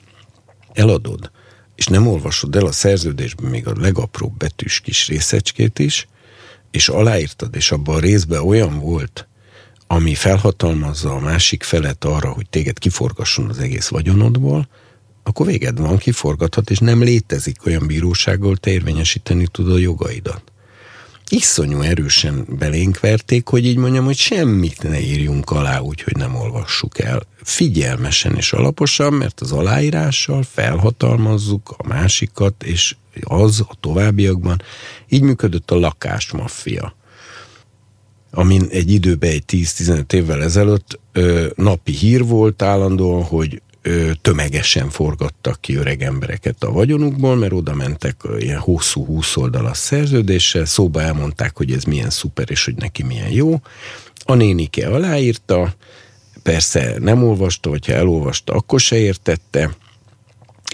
eladod, 0.73 1.31
és 1.75 1.85
nem 1.85 2.07
olvasod 2.07 2.55
el 2.55 2.65
a 2.65 2.71
szerződésben 2.71 3.49
még 3.49 3.67
a 3.67 3.73
legapróbb 3.79 4.37
betűs 4.37 4.79
kis 4.79 5.07
részecskét 5.07 5.79
is, 5.79 6.07
és 6.71 6.89
aláírtad, 6.89 7.55
és 7.55 7.71
abban 7.71 7.95
a 7.95 7.99
részben 7.99 8.41
olyan 8.41 8.79
volt, 8.79 9.27
ami 9.87 10.15
felhatalmazza 10.15 11.13
a 11.13 11.19
másik 11.19 11.63
felet 11.63 12.03
arra, 12.03 12.29
hogy 12.29 12.49
téged 12.49 12.79
kiforgasson 12.79 13.49
az 13.49 13.59
egész 13.59 13.87
vagyonodból, 13.87 14.67
akkor 15.23 15.45
véged 15.45 15.79
van, 15.79 15.97
kiforgathat, 15.97 16.69
és 16.69 16.79
nem 16.79 17.03
létezik 17.03 17.65
olyan 17.65 17.87
bíróság, 17.87 18.41
ahol 18.41 18.57
te 18.57 18.71
érvényesíteni 18.71 19.47
tudod 19.51 19.73
a 19.73 19.77
jogaidat. 19.77 20.41
Iszonyú 21.29 21.81
erősen 21.81 22.45
belénk 22.49 22.99
verték, 22.99 23.47
hogy 23.47 23.65
így 23.65 23.77
mondjam, 23.77 24.05
hogy 24.05 24.17
semmit 24.17 24.83
ne 24.83 24.99
írjunk 24.99 25.49
alá, 25.49 25.79
úgyhogy 25.79 26.15
nem 26.15 26.35
olvassuk 26.35 26.99
el. 26.99 27.21
Figyelmesen 27.43 28.35
és 28.35 28.53
alaposan, 28.53 29.13
mert 29.13 29.41
az 29.41 29.51
aláírással 29.51 30.43
felhatalmazzuk 30.43 31.75
a 31.77 31.87
másikat, 31.87 32.63
és 32.63 32.95
az 33.21 33.59
a 33.59 33.75
továbbiakban. 33.79 34.61
Így 35.09 35.21
működött 35.21 35.71
a 35.71 35.79
lakásmaffia 35.79 36.95
amin 38.31 38.67
egy 38.69 38.91
időben, 38.91 39.29
egy 39.29 39.43
10-15 39.47 40.13
évvel 40.13 40.43
ezelőtt 40.43 40.99
ö, 41.11 41.47
napi 41.55 41.91
hír 41.91 42.25
volt 42.25 42.61
állandóan, 42.61 43.23
hogy 43.23 43.61
ö, 43.81 44.11
tömegesen 44.21 44.89
forgattak 44.89 45.61
ki 45.61 45.75
öreg 45.75 46.01
embereket 46.01 46.63
a 46.63 46.71
vagyonukból, 46.71 47.35
mert 47.35 47.53
oda 47.53 47.73
mentek 47.73 48.15
ilyen 48.37 48.59
hosszú 48.59 49.05
20 49.05 49.37
oldalas 49.37 49.77
szerződéssel, 49.77 50.65
szóba 50.65 51.01
elmondták, 51.01 51.57
hogy 51.57 51.71
ez 51.71 51.83
milyen 51.83 52.09
szuper, 52.09 52.51
és 52.51 52.65
hogy 52.65 52.75
neki 52.75 53.03
milyen 53.03 53.31
jó. 53.31 53.61
A 54.25 54.33
nénike 54.33 54.87
aláírta, 54.87 55.75
persze 56.43 56.95
nem 56.99 57.23
olvasta, 57.23 57.69
hogyha 57.69 57.93
elolvasta, 57.93 58.53
akkor 58.53 58.79
se 58.79 58.97
értette, 58.97 59.75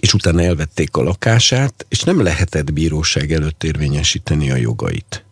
és 0.01 0.13
utána 0.13 0.41
elvették 0.41 0.95
a 0.95 1.03
lakását, 1.03 1.85
és 1.89 2.03
nem 2.03 2.21
lehetett 2.21 2.73
bíróság 2.73 3.31
előtt 3.31 3.63
érvényesíteni 3.63 4.51
a 4.51 4.55
jogait. 4.55 5.25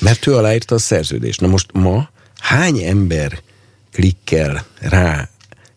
Mert 0.00 0.26
ő 0.26 0.34
aláírta 0.36 0.74
a 0.74 0.78
szerződést. 0.78 1.40
Na 1.40 1.46
most 1.46 1.72
ma 1.72 2.10
hány 2.38 2.78
ember 2.78 3.40
klikkel 3.92 4.66
rá 4.80 5.28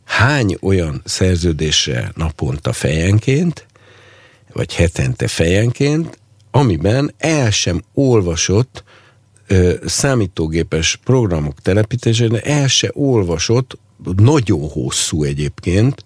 hány 0.04 0.58
olyan 0.62 1.02
szerződésre 1.06 2.12
naponta 2.16 2.74
fejenként, 2.74 3.66
vagy 4.54 4.76
hetente 4.76 5.28
fejenként, 5.28 6.18
amiben 6.52 7.14
el 7.18 7.52
sem 7.52 7.84
olvasott 7.94 8.84
ö, 9.48 9.74
számítógépes 9.86 11.00
programok 11.04 11.62
telepítésére, 11.62 12.40
el 12.40 12.68
se 12.68 12.90
olvasott, 12.94 13.78
nagyon 14.16 14.70
hosszú 14.70 15.24
egyébként, 15.24 16.04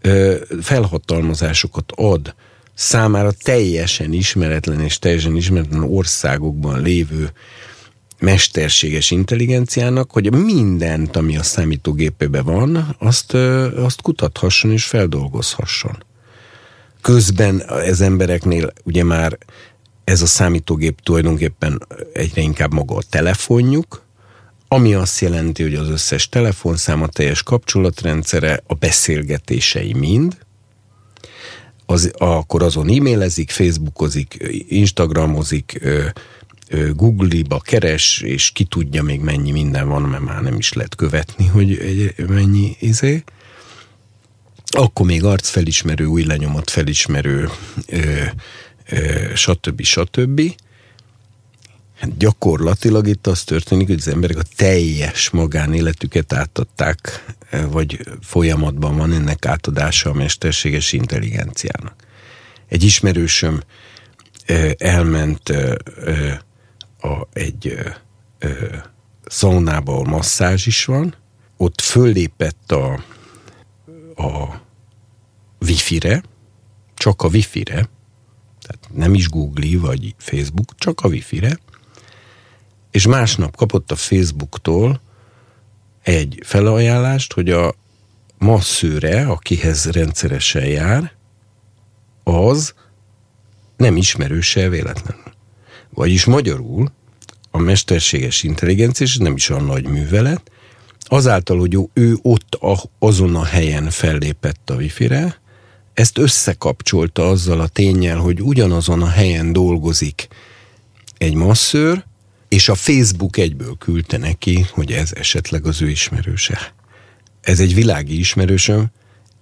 ö, 0.00 0.36
felhatalmazásokat 0.60 1.92
ad 1.96 2.34
számára 2.78 3.30
teljesen 3.42 4.12
ismeretlen 4.12 4.80
és 4.80 4.98
teljesen 4.98 5.36
ismeretlen 5.36 5.82
országokban 5.82 6.82
lévő 6.82 7.32
mesterséges 8.18 9.10
intelligenciának, 9.10 10.12
hogy 10.12 10.34
mindent, 10.34 11.16
ami 11.16 11.36
a 11.36 11.42
számítógépében 11.42 12.44
van, 12.44 12.96
azt, 12.98 13.34
azt 13.76 14.02
kutathasson 14.02 14.72
és 14.72 14.84
feldolgozhasson. 14.84 16.04
Közben 17.00 17.62
ez 17.70 18.00
embereknél 18.00 18.72
ugye 18.84 19.04
már 19.04 19.38
ez 20.04 20.22
a 20.22 20.26
számítógép 20.26 21.00
tulajdonképpen 21.00 21.86
egyre 22.12 22.40
inkább 22.40 22.72
maga 22.72 22.96
a 22.96 23.02
telefonjuk, 23.10 24.02
ami 24.68 24.94
azt 24.94 25.20
jelenti, 25.20 25.62
hogy 25.62 25.74
az 25.74 25.88
összes 25.88 26.28
telefonszám, 26.28 27.02
a 27.02 27.06
teljes 27.06 27.42
kapcsolatrendszere, 27.42 28.62
a 28.66 28.74
beszélgetései 28.74 29.92
mind, 29.92 30.46
az, 31.90 32.10
akkor 32.18 32.62
azon 32.62 32.88
e-mailezik, 32.88 33.50
facebookozik, 33.50 34.36
instagramozik, 34.68 35.80
Google-ba 36.94 37.60
keres, 37.60 38.20
és 38.20 38.50
ki 38.50 38.64
tudja 38.64 39.02
még 39.02 39.20
mennyi 39.20 39.50
minden 39.50 39.88
van, 39.88 40.02
mert 40.02 40.22
már 40.22 40.42
nem 40.42 40.56
is 40.56 40.72
lehet 40.72 40.94
követni, 40.94 41.46
hogy 41.46 42.14
mennyi 42.28 42.76
izé. 42.80 43.24
Akkor 44.66 45.06
még 45.06 45.24
arcfelismerő, 45.24 46.04
új 46.04 46.24
lenyomat 46.24 46.70
felismerő, 46.70 47.48
ö, 47.86 48.22
ö, 48.88 49.34
stb. 49.34 49.82
stb. 49.82 50.40
Hát 51.98 52.16
gyakorlatilag 52.16 53.06
itt 53.06 53.26
az 53.26 53.44
történik, 53.44 53.86
hogy 53.86 53.98
az 53.98 54.08
emberek 54.08 54.38
a 54.38 54.48
teljes 54.56 55.30
magánéletüket 55.30 56.32
átadták, 56.32 57.24
vagy 57.50 58.00
folyamatban 58.20 58.96
van 58.96 59.12
ennek 59.12 59.46
átadása 59.46 60.10
a 60.10 60.14
mesterséges 60.14 60.92
intelligenciának. 60.92 61.94
Egy 62.68 62.82
ismerősöm 62.82 63.60
elment 64.76 65.48
a, 67.00 67.28
egy 67.32 67.78
szaunába, 69.26 69.92
ahol 69.92 70.04
masszázs 70.04 70.66
is 70.66 70.84
van, 70.84 71.14
ott 71.56 71.80
föllépett 71.80 72.72
a, 72.72 72.92
a 74.16 74.60
wifi-re, 75.60 76.22
csak 76.94 77.22
a 77.22 77.28
wifi-re, 77.28 77.88
tehát 78.60 78.88
nem 78.92 79.14
is 79.14 79.28
Google 79.28 79.78
vagy 79.78 80.14
Facebook, 80.18 80.74
csak 80.76 81.00
a 81.00 81.08
wifi-re, 81.08 81.58
és 82.90 83.06
másnap 83.06 83.56
kapott 83.56 83.90
a 83.90 83.96
Facebooktól 83.96 85.00
egy 86.08 86.40
felajánlást, 86.42 87.32
hogy 87.32 87.50
a 87.50 87.74
masszőre, 88.38 89.26
akihez 89.26 89.90
rendszeresen 89.90 90.64
jár, 90.64 91.12
az 92.24 92.74
nem 93.76 93.96
ismerőse 93.96 94.68
véletlenül. 94.68 95.32
Vagyis 95.90 96.24
magyarul 96.24 96.92
a 97.50 97.58
mesterséges 97.58 98.42
intelligencia, 98.42 99.06
és 99.06 99.16
nem 99.16 99.34
is 99.34 99.50
a 99.50 99.60
nagy 99.60 99.86
művelet, 99.88 100.50
azáltal, 101.00 101.58
hogy 101.58 101.78
ő 101.92 102.16
ott 102.22 102.58
azon 102.98 103.36
a 103.36 103.44
helyen 103.44 103.90
fellépett 103.90 104.70
a 104.70 104.74
wifi-re, 104.74 105.40
ezt 105.94 106.18
összekapcsolta 106.18 107.28
azzal 107.28 107.60
a 107.60 107.68
tényel, 107.68 108.18
hogy 108.18 108.42
ugyanazon 108.42 109.02
a 109.02 109.08
helyen 109.08 109.52
dolgozik 109.52 110.28
egy 111.18 111.34
masszőr, 111.34 112.04
és 112.48 112.68
a 112.68 112.74
Facebook 112.74 113.36
egyből 113.36 113.76
küldte 113.78 114.16
neki, 114.16 114.66
hogy 114.70 114.92
ez 114.92 115.12
esetleg 115.12 115.66
az 115.66 115.82
ő 115.82 115.88
ismerőse. 115.88 116.72
Ez 117.40 117.60
egy 117.60 117.74
világi 117.74 118.18
ismerősöm, 118.18 118.86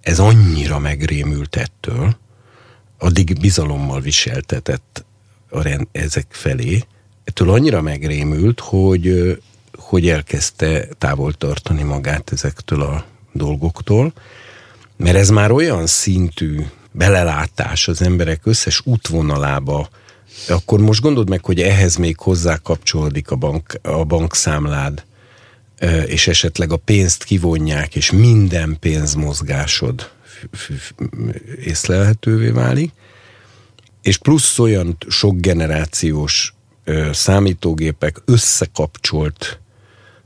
ez 0.01 0.19
annyira 0.19 0.79
megrémült 0.79 1.55
ettől, 1.55 2.17
addig 2.97 3.39
bizalommal 3.39 4.01
viseltetett 4.01 5.05
a 5.49 5.61
rend, 5.61 5.87
ezek 5.91 6.25
felé, 6.29 6.83
ettől 7.23 7.49
annyira 7.49 7.81
megrémült, 7.81 8.59
hogy, 8.59 9.37
hogy 9.77 10.09
elkezdte 10.09 10.87
távol 10.97 11.33
tartani 11.33 11.83
magát 11.83 12.31
ezektől 12.31 12.81
a 12.81 13.05
dolgoktól, 13.31 14.13
mert 14.97 15.17
ez 15.17 15.29
már 15.29 15.51
olyan 15.51 15.85
szintű 15.85 16.65
belelátás 16.91 17.87
az 17.87 18.01
emberek 18.01 18.45
összes 18.45 18.81
útvonalába, 18.85 19.89
akkor 20.47 20.79
most 20.79 21.01
gondold 21.01 21.29
meg, 21.29 21.45
hogy 21.45 21.61
ehhez 21.61 21.95
még 21.95 22.19
hozzá 22.19 22.57
kapcsolódik 22.57 23.31
a, 23.31 23.35
bank, 23.35 23.79
a 23.81 24.03
bankszámlád, 24.03 25.05
és 26.05 26.27
esetleg 26.27 26.71
a 26.71 26.77
pénzt 26.77 27.23
kivonják, 27.23 27.95
és 27.95 28.11
minden 28.11 28.77
pénzmozgásod 28.79 30.09
észlelhetővé 31.63 32.49
válik, 32.49 32.91
és 34.01 34.17
plusz 34.17 34.59
olyan 34.59 34.97
sok 35.07 35.39
generációs 35.39 36.53
számítógépek 37.11 38.21
összekapcsolt 38.25 39.59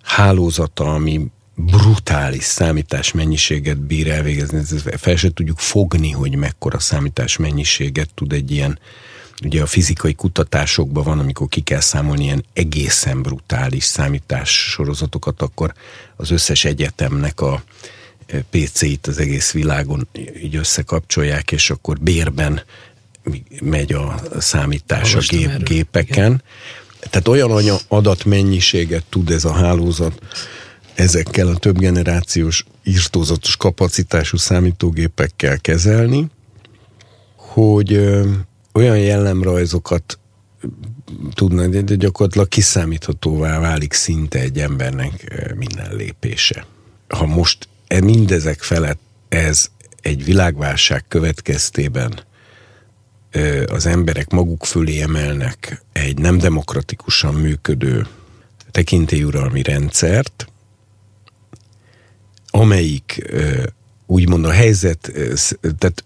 hálózata, 0.02 0.94
ami 0.94 1.32
brutális 1.56 2.44
számítás 2.44 3.12
mennyiséget 3.12 3.80
bír 3.80 4.10
elvégezni. 4.10 4.62
Fel 4.98 5.16
se 5.16 5.32
tudjuk 5.34 5.60
fogni, 5.60 6.12
hogy 6.12 6.36
mekkora 6.36 6.80
számítás 6.80 7.38
mennyiséget 7.38 8.10
tud 8.14 8.34
egy 8.34 8.52
ilyen 8.52 8.80
ugye 9.44 9.62
a 9.62 9.66
fizikai 9.66 10.14
kutatásokban 10.14 11.04
van, 11.04 11.20
amikor 11.20 11.48
ki 11.48 11.62
kell 11.62 11.80
számolni 11.80 12.24
ilyen 12.24 12.46
egészen 12.54 13.22
brutális 13.22 13.84
számítás 13.84 14.50
sorozatokat, 14.50 15.42
akkor 15.42 15.74
az 16.16 16.32
összes 16.32 16.66
egyetemnek 16.66 17.42
a 17.42 17.64
PC-it 18.50 19.08
az 19.08 19.18
egész 19.18 19.52
világon 19.52 20.08
így 20.42 20.56
összekapcsolják, 20.56 21.52
és 21.52 21.70
akkor 21.70 22.00
bérben 22.00 22.62
megy 23.62 23.94
a 23.94 24.22
számítás 24.40 25.16
a 25.16 25.20
gép, 25.28 25.64
gépeken. 25.64 26.26
Igen. 26.26 26.44
Tehát 27.10 27.28
olyan 27.28 27.78
adatmennyiséget 27.88 29.04
tud 29.10 29.30
ez 29.30 29.46
a 29.46 29.54
hálózat 29.54 30.22
ezekkel 30.94 31.48
a 31.48 31.58
több 31.58 31.78
generációs 31.78 32.66
írtózatos 32.84 33.58
kapacitású 33.58 34.38
számítógépekkel 34.38 35.60
kezelni, 35.60 36.28
hogy 37.36 38.20
olyan 38.73 38.99
jellemrajzokat 38.99 40.19
tudnak, 41.34 41.69
de 41.69 41.95
gyakorlatilag 41.95 42.48
kiszámíthatóvá 42.48 43.60
válik 43.60 43.93
szinte 43.93 44.39
egy 44.39 44.60
embernek 44.60 45.43
minden 45.57 45.95
lépése. 45.95 46.65
Ha 47.07 47.26
most 47.26 47.68
e 47.88 48.02
mindezek 48.02 48.61
felett 48.61 48.99
ez 49.30 49.68
egy 50.02 50.23
világválság 50.23 51.06
következtében 51.07 52.19
az 53.65 53.85
emberek 53.85 54.30
maguk 54.30 54.65
fölé 54.65 55.02
emelnek 55.02 55.84
egy 55.91 56.18
nem 56.18 56.38
demokratikusan 56.38 57.34
működő 57.34 58.07
tekintélyuralmi 58.72 59.61
rendszert, 59.64 60.48
amelyik 62.48 63.31
úgymond 64.06 64.45
a 64.45 64.52
helyzet, 64.52 65.11
tehát 65.77 66.03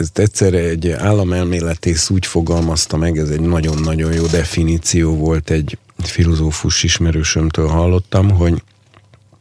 ezt 0.00 0.18
egyszer 0.18 0.54
egy 0.54 0.90
államelméletész 0.90 2.10
úgy 2.10 2.26
fogalmazta 2.26 2.96
meg, 2.96 3.18
ez 3.18 3.30
egy 3.30 3.40
nagyon-nagyon 3.40 4.12
jó 4.12 4.26
definíció 4.26 5.16
volt, 5.16 5.50
egy 5.50 5.78
filozófus 5.98 6.82
ismerősömtől 6.82 7.66
hallottam, 7.66 8.30
hogy 8.30 8.62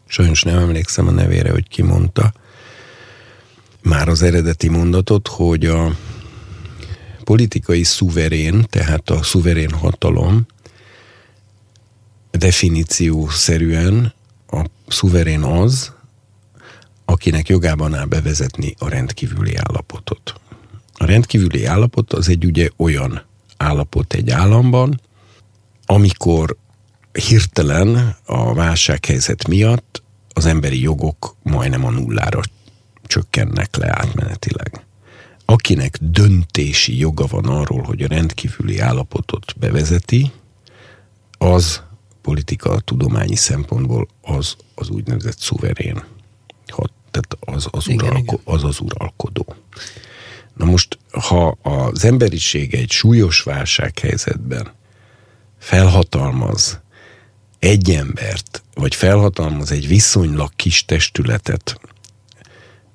sajnos 0.07 0.44
nem 0.44 0.57
emlékszem 0.57 1.07
a 1.07 1.11
nevére, 1.11 1.52
hogy 1.52 1.68
ki 1.68 1.81
mondta 1.81 2.34
már 3.81 4.07
az 4.07 4.22
eredeti 4.22 4.69
mondatot, 4.69 5.27
hogy 5.27 5.65
a 5.65 5.95
politikai 7.23 7.84
szuverén, 7.84 8.65
tehát 8.69 9.10
a 9.10 9.23
szuverén 9.23 9.72
hatalom 9.72 10.45
definíció 12.31 13.27
szerűen 13.30 14.14
a 14.52 14.65
szuverén 14.88 15.41
az, 15.41 15.91
akinek 17.06 17.48
jogában 17.48 17.94
áll 17.94 18.06
bevezetni 18.06 18.76
a 18.80 18.90
rendkívüli 18.90 19.56
állapotot. 19.56 20.40
A 21.02 21.06
rendkívüli 21.06 21.66
állapot 21.66 22.14
az 22.14 22.30
egy 22.30 22.46
ugye 22.46 22.70
olyan 22.78 23.22
állapot 23.58 24.14
egy 24.14 24.30
államban, 24.30 25.02
amikor 25.86 26.58
hirtelen 27.28 28.16
a 28.26 28.54
válsághelyzet 28.54 29.48
miatt 29.48 30.04
az 30.34 30.46
emberi 30.46 30.82
jogok 30.82 31.36
majdnem 31.44 31.86
a 31.86 31.90
nullára 31.90 32.42
csökkennek 33.04 33.76
le 33.76 33.88
átmenetileg 33.90 34.88
akinek 35.50 35.98
döntési 36.02 36.98
joga 36.98 37.26
van 37.26 37.46
arról, 37.46 37.82
hogy 37.82 38.02
a 38.02 38.08
rendkívüli 38.08 38.80
állapotot 38.80 39.56
bevezeti, 39.60 40.32
az 41.38 41.82
politika 42.22 42.80
tudományi 42.80 43.36
szempontból 43.36 44.08
az 44.22 44.56
az 44.76 44.90
úgynevezett 44.90 45.38
szuverén. 45.38 46.04
Ha, 46.68 46.90
tehát 47.12 47.38
az 47.40 47.68
az, 47.72 47.88
igen, 47.88 48.08
uralko, 48.08 48.34
igen. 48.42 48.56
az 48.56 48.64
az 48.64 48.80
uralkodó. 48.80 49.56
Na 50.60 50.65
most, 50.65 50.98
ha 51.11 51.57
az 51.61 52.06
emberiség 52.06 52.73
egy 52.73 52.91
súlyos 52.91 53.41
válsághelyzetben 53.41 54.72
felhatalmaz 55.60 56.80
egy 57.60 57.91
embert, 57.91 58.64
vagy 58.73 58.95
felhatalmaz 58.95 59.72
egy 59.72 59.88
viszonylag 59.88 60.52
kis 60.56 60.86
testületet, 60.86 61.80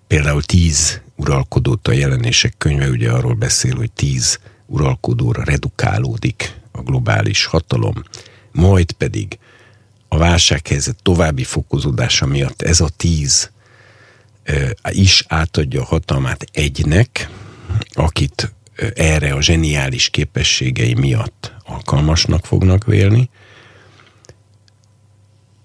például 0.06 0.42
tíz 0.42 1.00
uralkodót 1.16 1.88
a 1.88 1.92
jelenések 1.92 2.54
könyve 2.58 2.88
ugye 2.88 3.10
arról 3.10 3.34
beszél, 3.34 3.76
hogy 3.76 3.92
tíz 3.92 4.38
uralkodóra 4.66 5.44
redukálódik 5.44 6.60
a 6.72 6.82
globális 6.82 7.44
hatalom, 7.44 8.04
majd 8.52 8.92
pedig 8.92 9.38
a 10.08 10.16
válsághelyzet 10.16 11.02
további 11.02 11.44
fokozódása 11.44 12.26
miatt 12.26 12.62
ez 12.62 12.80
a 12.80 12.88
tíz 12.96 13.50
is 14.90 15.24
átadja 15.28 15.80
a 15.80 15.84
hatalmát 15.84 16.46
egynek, 16.52 17.28
akit 17.92 18.54
erre 18.94 19.32
a 19.32 19.42
zseniális 19.42 20.08
képességei 20.08 20.94
miatt 20.94 21.52
alkalmasnak 21.64 22.46
fognak 22.46 22.84
vélni, 22.84 23.30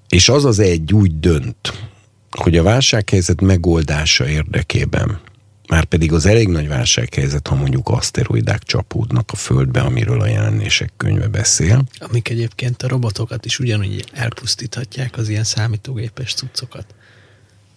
és 0.09 0.29
az 0.29 0.45
az 0.45 0.59
egy 0.59 0.93
úgy 0.93 1.19
dönt, 1.19 1.89
hogy 2.29 2.57
a 2.57 2.63
válsághelyzet 2.63 3.41
megoldása 3.41 4.29
érdekében 4.29 5.19
már 5.69 5.85
pedig 5.85 6.13
az 6.13 6.25
elég 6.25 6.47
nagy 6.47 6.67
válsághelyzet, 6.67 7.47
ha 7.47 7.55
mondjuk 7.55 7.89
aszteroidák 7.89 8.63
csapódnak 8.63 9.31
a 9.31 9.35
Földbe, 9.35 9.81
amiről 9.81 10.21
a 10.21 10.27
jelenések 10.27 10.91
könyve 10.97 11.27
beszél. 11.27 11.83
Amik 11.99 12.29
egyébként 12.29 12.83
a 12.83 12.87
robotokat 12.87 13.45
is 13.45 13.59
ugyanúgy 13.59 14.03
elpusztíthatják, 14.13 15.17
az 15.17 15.29
ilyen 15.29 15.43
számítógépes 15.43 16.33
cuccokat. 16.33 16.85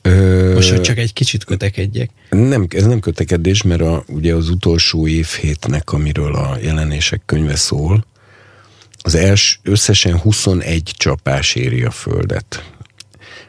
Ö... 0.02 0.52
Most, 0.54 0.70
hogy 0.70 0.80
csak 0.80 0.98
egy 0.98 1.12
kicsit 1.12 1.44
kötekedjek. 1.44 2.10
Nem, 2.30 2.66
ez 2.68 2.84
nem 2.84 3.00
kötekedés, 3.00 3.62
mert 3.62 3.80
a, 3.80 4.04
ugye 4.08 4.34
az 4.34 4.48
utolsó 4.48 5.06
évhétnek, 5.06 5.92
amiről 5.92 6.34
a 6.34 6.58
jelenések 6.62 7.22
könyve 7.26 7.56
szól, 7.56 8.04
az 9.02 9.14
els, 9.14 9.60
összesen 9.62 10.18
21 10.18 10.90
csapás 10.96 11.54
éri 11.54 11.82
a 11.82 11.90
Földet. 11.90 12.70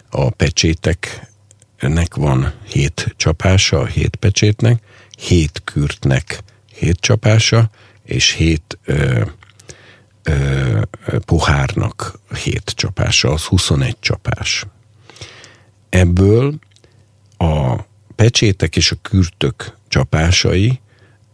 A 0.09 0.29
pecséteknek 0.29 2.15
van 2.15 2.53
7 2.67 3.13
csapása, 3.17 3.79
a 3.79 3.85
7 3.85 4.15
pecsétnek, 4.15 4.81
7 5.17 5.61
kürtnek 5.63 6.43
7 6.75 6.99
csapása, 6.99 7.69
és 8.03 8.31
7 8.31 8.77
ö, 8.85 9.21
ö, 10.23 10.79
pohárnak 11.25 12.19
7 12.43 12.71
csapása, 12.75 13.31
az 13.31 13.43
21 13.43 13.95
csapás. 13.99 14.65
Ebből 15.93 16.59
a 17.37 17.75
pecsétek 18.15 18.75
és 18.75 18.91
a 18.91 18.95
kürtök 19.01 19.77
csapásai 19.87 20.79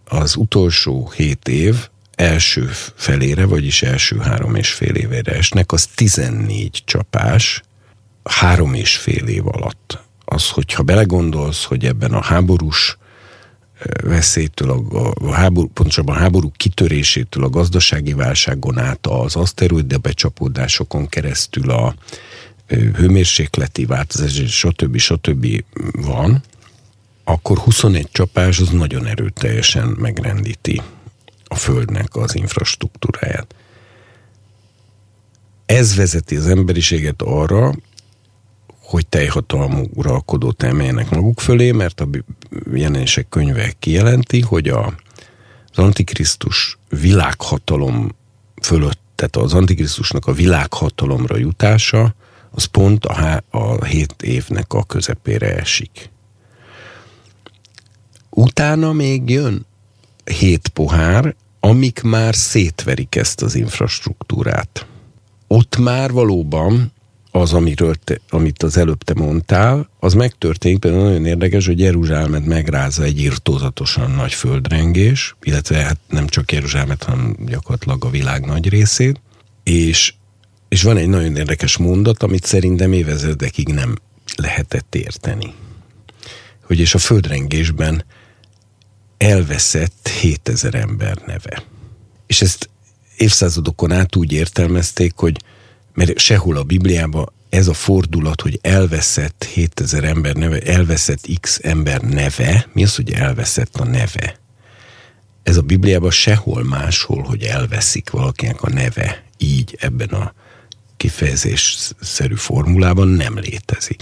az 0.05 0.35
utolsó 0.35 1.11
7 1.15 1.47
év 1.47 1.89
első 2.15 2.69
felére, 2.95 3.45
vagyis 3.45 3.81
első 3.81 4.17
három 4.17 4.55
és 4.55 4.71
fél 4.71 4.95
évére 4.95 5.31
esnek, 5.31 5.71
az 5.71 5.85
14 5.85 6.81
csapás 6.85 7.61
három 8.23 8.73
és 8.73 8.97
fél 8.97 9.27
év 9.27 9.47
alatt. 9.47 9.99
Az, 10.25 10.49
hogyha 10.49 10.83
belegondolsz, 10.83 11.63
hogy 11.63 11.85
ebben 11.85 12.13
a 12.13 12.23
háborús 12.23 12.97
veszélytől, 14.03 14.69
a, 14.69 15.13
a 15.27 15.31
háború, 15.31 15.67
pontosabban 15.67 16.15
a 16.15 16.19
háború 16.19 16.51
kitörésétől, 16.57 17.43
a 17.43 17.49
gazdasági 17.49 18.13
válságon 18.13 18.77
át 18.79 19.07
az 19.07 19.35
aszteroida 19.35 19.97
becsapódásokon 19.97 21.07
keresztül 21.07 21.69
a 21.71 21.95
hőmérsékleti 22.69 23.85
változás, 23.85 24.33
stb. 24.47 24.97
stb. 24.97 25.63
van, 25.91 26.43
akkor 27.23 27.57
21 27.57 28.07
csapás 28.11 28.59
az 28.59 28.69
nagyon 28.69 29.05
erőteljesen 29.05 29.87
megrendíti 29.87 30.81
a 31.43 31.55
Földnek 31.55 32.15
az 32.15 32.35
infrastruktúráját. 32.35 33.55
Ez 35.65 35.95
vezeti 35.95 36.35
az 36.35 36.47
emberiséget 36.47 37.21
arra, 37.21 37.73
hogy 38.79 39.07
teljhatalmú 39.07 39.85
uralkodót 39.93 40.63
emeljenek 40.63 41.09
maguk 41.09 41.39
fölé, 41.39 41.71
mert 41.71 42.01
a 42.01 42.07
jelenések 42.73 43.29
könyve 43.29 43.71
kijelenti, 43.79 44.41
hogy 44.41 44.67
a, 44.67 44.85
az 45.71 45.77
Antikrisztus 45.77 46.77
világhatalom 46.89 48.15
fölött, 48.61 48.99
tehát 49.15 49.35
az 49.35 49.53
Antikrisztusnak 49.53 50.25
a 50.25 50.33
világhatalomra 50.33 51.37
jutása, 51.37 52.15
az 52.51 52.65
pont 52.65 53.05
a, 53.05 53.13
há, 53.13 53.43
a 53.49 53.85
hét 53.85 54.21
évnek 54.21 54.73
a 54.73 54.83
közepére 54.83 55.55
esik. 55.55 56.09
Utána 58.29 58.93
még 58.93 59.29
jön 59.29 59.65
hét 60.23 60.67
pohár, 60.67 61.35
amik 61.59 62.01
már 62.01 62.35
szétverik 62.35 63.15
ezt 63.15 63.41
az 63.41 63.55
infrastruktúrát. 63.55 64.87
Ott 65.47 65.77
már 65.77 66.11
valóban 66.11 66.91
az, 67.31 67.53
amiről 67.53 67.95
te, 67.95 68.19
amit 68.29 68.63
az 68.63 68.77
előbb 68.77 69.03
te 69.03 69.13
mondtál, 69.13 69.89
az 69.99 70.13
megtörténik, 70.13 70.79
például 70.79 71.03
nagyon 71.03 71.25
érdekes, 71.25 71.65
hogy 71.65 71.79
Jeruzsálemet 71.79 72.45
megrázza 72.45 73.03
egy 73.03 73.19
irtózatosan 73.19 74.11
nagy 74.11 74.33
földrengés, 74.33 75.35
illetve 75.41 75.77
hát 75.77 75.99
nem 76.07 76.27
csak 76.27 76.51
Jeruzsálemet, 76.51 77.03
hanem 77.03 77.35
gyakorlatilag 77.45 78.05
a 78.05 78.09
világ 78.09 78.45
nagy 78.45 78.69
részét, 78.69 79.21
és, 79.63 80.13
és 80.69 80.81
van 80.81 80.97
egy 80.97 81.07
nagyon 81.07 81.35
érdekes 81.35 81.77
mondat, 81.77 82.23
amit 82.23 82.45
szerintem 82.45 82.93
évezredekig 82.93 83.67
nem 83.67 83.95
lehetett 84.35 84.95
érteni. 84.95 85.53
Hogy 86.63 86.79
és 86.79 86.93
a 86.93 86.97
földrengésben 86.97 88.05
elveszett 89.17 90.07
7000 90.21 90.75
ember 90.75 91.17
neve. 91.25 91.63
És 92.27 92.41
ezt 92.41 92.69
évszázadokon 93.17 93.91
át 93.91 94.15
úgy 94.15 94.31
értelmezték, 94.31 95.13
hogy 95.15 95.41
mert 95.93 96.19
sehol 96.19 96.57
a 96.57 96.63
Bibliában 96.63 97.31
ez 97.49 97.67
a 97.67 97.73
fordulat, 97.73 98.41
hogy 98.41 98.59
elveszett 98.61 99.43
7000 99.53 100.03
ember 100.03 100.35
neve, 100.35 100.59
elveszett 100.59 101.27
x 101.39 101.59
ember 101.63 102.01
neve, 102.01 102.67
mi 102.73 102.83
az, 102.83 102.95
hogy 102.95 103.11
elveszett 103.11 103.75
a 103.75 103.85
neve? 103.85 104.39
Ez 105.43 105.57
a 105.57 105.61
Bibliában 105.61 106.11
sehol 106.11 106.63
máshol, 106.63 107.23
hogy 107.23 107.43
elveszik 107.43 108.09
valakinek 108.09 108.61
a 108.61 108.69
neve, 108.69 109.23
így 109.37 109.77
ebben 109.79 110.09
a 110.09 110.33
kifejezésszerű 110.99 112.35
formulában 112.35 113.07
nem 113.07 113.37
létezik. 113.37 114.01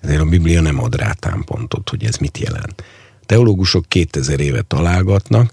Ezért 0.00 0.20
a 0.20 0.24
Biblia 0.24 0.60
nem 0.60 0.82
ad 0.82 0.94
rá 0.94 1.12
támpontot, 1.12 1.88
hogy 1.88 2.04
ez 2.04 2.16
mit 2.16 2.38
jelent. 2.38 2.84
Teológusok 3.26 3.88
2000 3.88 4.40
éve 4.40 4.62
találgatnak, 4.62 5.52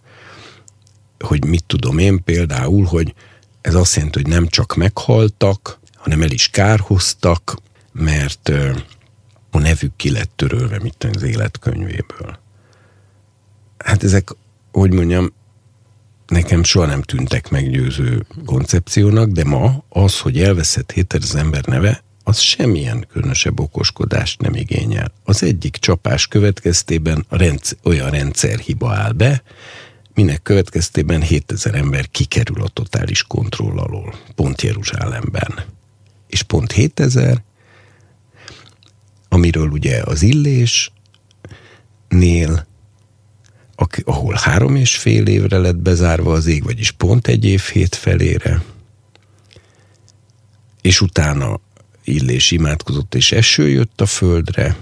hogy 1.19 1.45
mit 1.45 1.63
tudom 1.63 1.97
én 1.97 2.23
például, 2.23 2.85
hogy 2.85 3.13
ez 3.61 3.75
azt 3.75 3.95
jelenti, 3.95 4.21
hogy 4.21 4.31
nem 4.31 4.47
csak 4.47 4.75
meghaltak, 4.75 5.79
hanem 5.95 6.21
el 6.21 6.31
is 6.31 6.49
kárhoztak, 6.49 7.57
mert 7.91 8.51
a 9.51 9.59
nevük 9.59 9.95
ki 9.95 10.11
lett 10.11 10.31
törölve, 10.35 10.79
mint 10.81 11.03
az 11.03 11.21
életkönyvéből. 11.21 12.39
Hát 13.77 14.03
ezek, 14.03 14.29
hogy 14.71 14.93
mondjam, 14.93 15.33
nekem 16.27 16.63
soha 16.63 16.85
nem 16.85 17.01
tűntek 17.01 17.49
meggyőző 17.49 18.25
koncepciónak, 18.45 19.29
de 19.29 19.43
ma 19.43 19.83
az, 19.89 20.19
hogy 20.19 20.41
elveszett 20.41 20.91
héter 20.91 21.19
az 21.23 21.35
ember 21.35 21.65
neve, 21.65 22.03
az 22.23 22.39
semmilyen 22.39 23.05
különösebb 23.11 23.59
okoskodást 23.59 24.41
nem 24.41 24.55
igényel. 24.55 25.11
Az 25.23 25.43
egyik 25.43 25.75
csapás 25.77 26.27
következtében 26.27 27.25
a 27.29 27.37
rendszer, 27.37 27.77
olyan 27.83 28.09
rendszerhiba 28.09 28.93
áll 28.93 29.11
be, 29.11 29.43
minek 30.13 30.41
következtében 30.41 31.21
7000 31.21 31.75
ember 31.75 32.09
kikerül 32.09 32.61
a 32.61 32.67
totális 32.67 33.23
kontroll 33.23 33.79
alól, 33.79 34.15
pont 34.35 34.61
Jeruzsálemben. 34.61 35.63
És 36.27 36.43
pont 36.43 36.71
7000, 36.71 37.43
amiről 39.29 39.67
ugye 39.67 40.01
az 40.05 40.21
illésnél, 40.21 40.91
ahol 44.03 44.35
három 44.41 44.75
és 44.75 44.97
fél 44.97 45.27
évre 45.27 45.57
lett 45.57 45.77
bezárva 45.77 46.33
az 46.33 46.45
ég, 46.45 46.63
vagyis 46.63 46.91
pont 46.91 47.27
egy 47.27 47.45
év 47.45 47.61
hét 47.61 47.95
felére, 47.95 48.63
és 50.81 51.01
utána 51.01 51.59
Illés 52.03 52.51
imádkozott, 52.51 53.15
és 53.15 53.31
eső 53.31 53.69
jött 53.69 54.01
a 54.01 54.05
földre, 54.05 54.75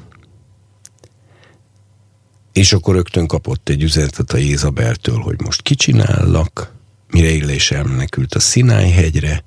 és 2.54 2.74
akkor 2.74 2.96
rögtön 2.96 3.28
kapott 3.28 3.70
egy 3.70 3.84
üzenetet 3.84 4.32
a 4.32 4.38
Jézabeltől, 4.38 5.18
hogy 5.18 5.42
most 5.42 5.62
kicsinállak, 5.62 6.74
mire 7.10 7.30
Illés 7.30 7.72
elmenekült 7.72 8.34
a 8.34 8.40
Szináj 8.40 8.90
hegyre, 8.90 9.44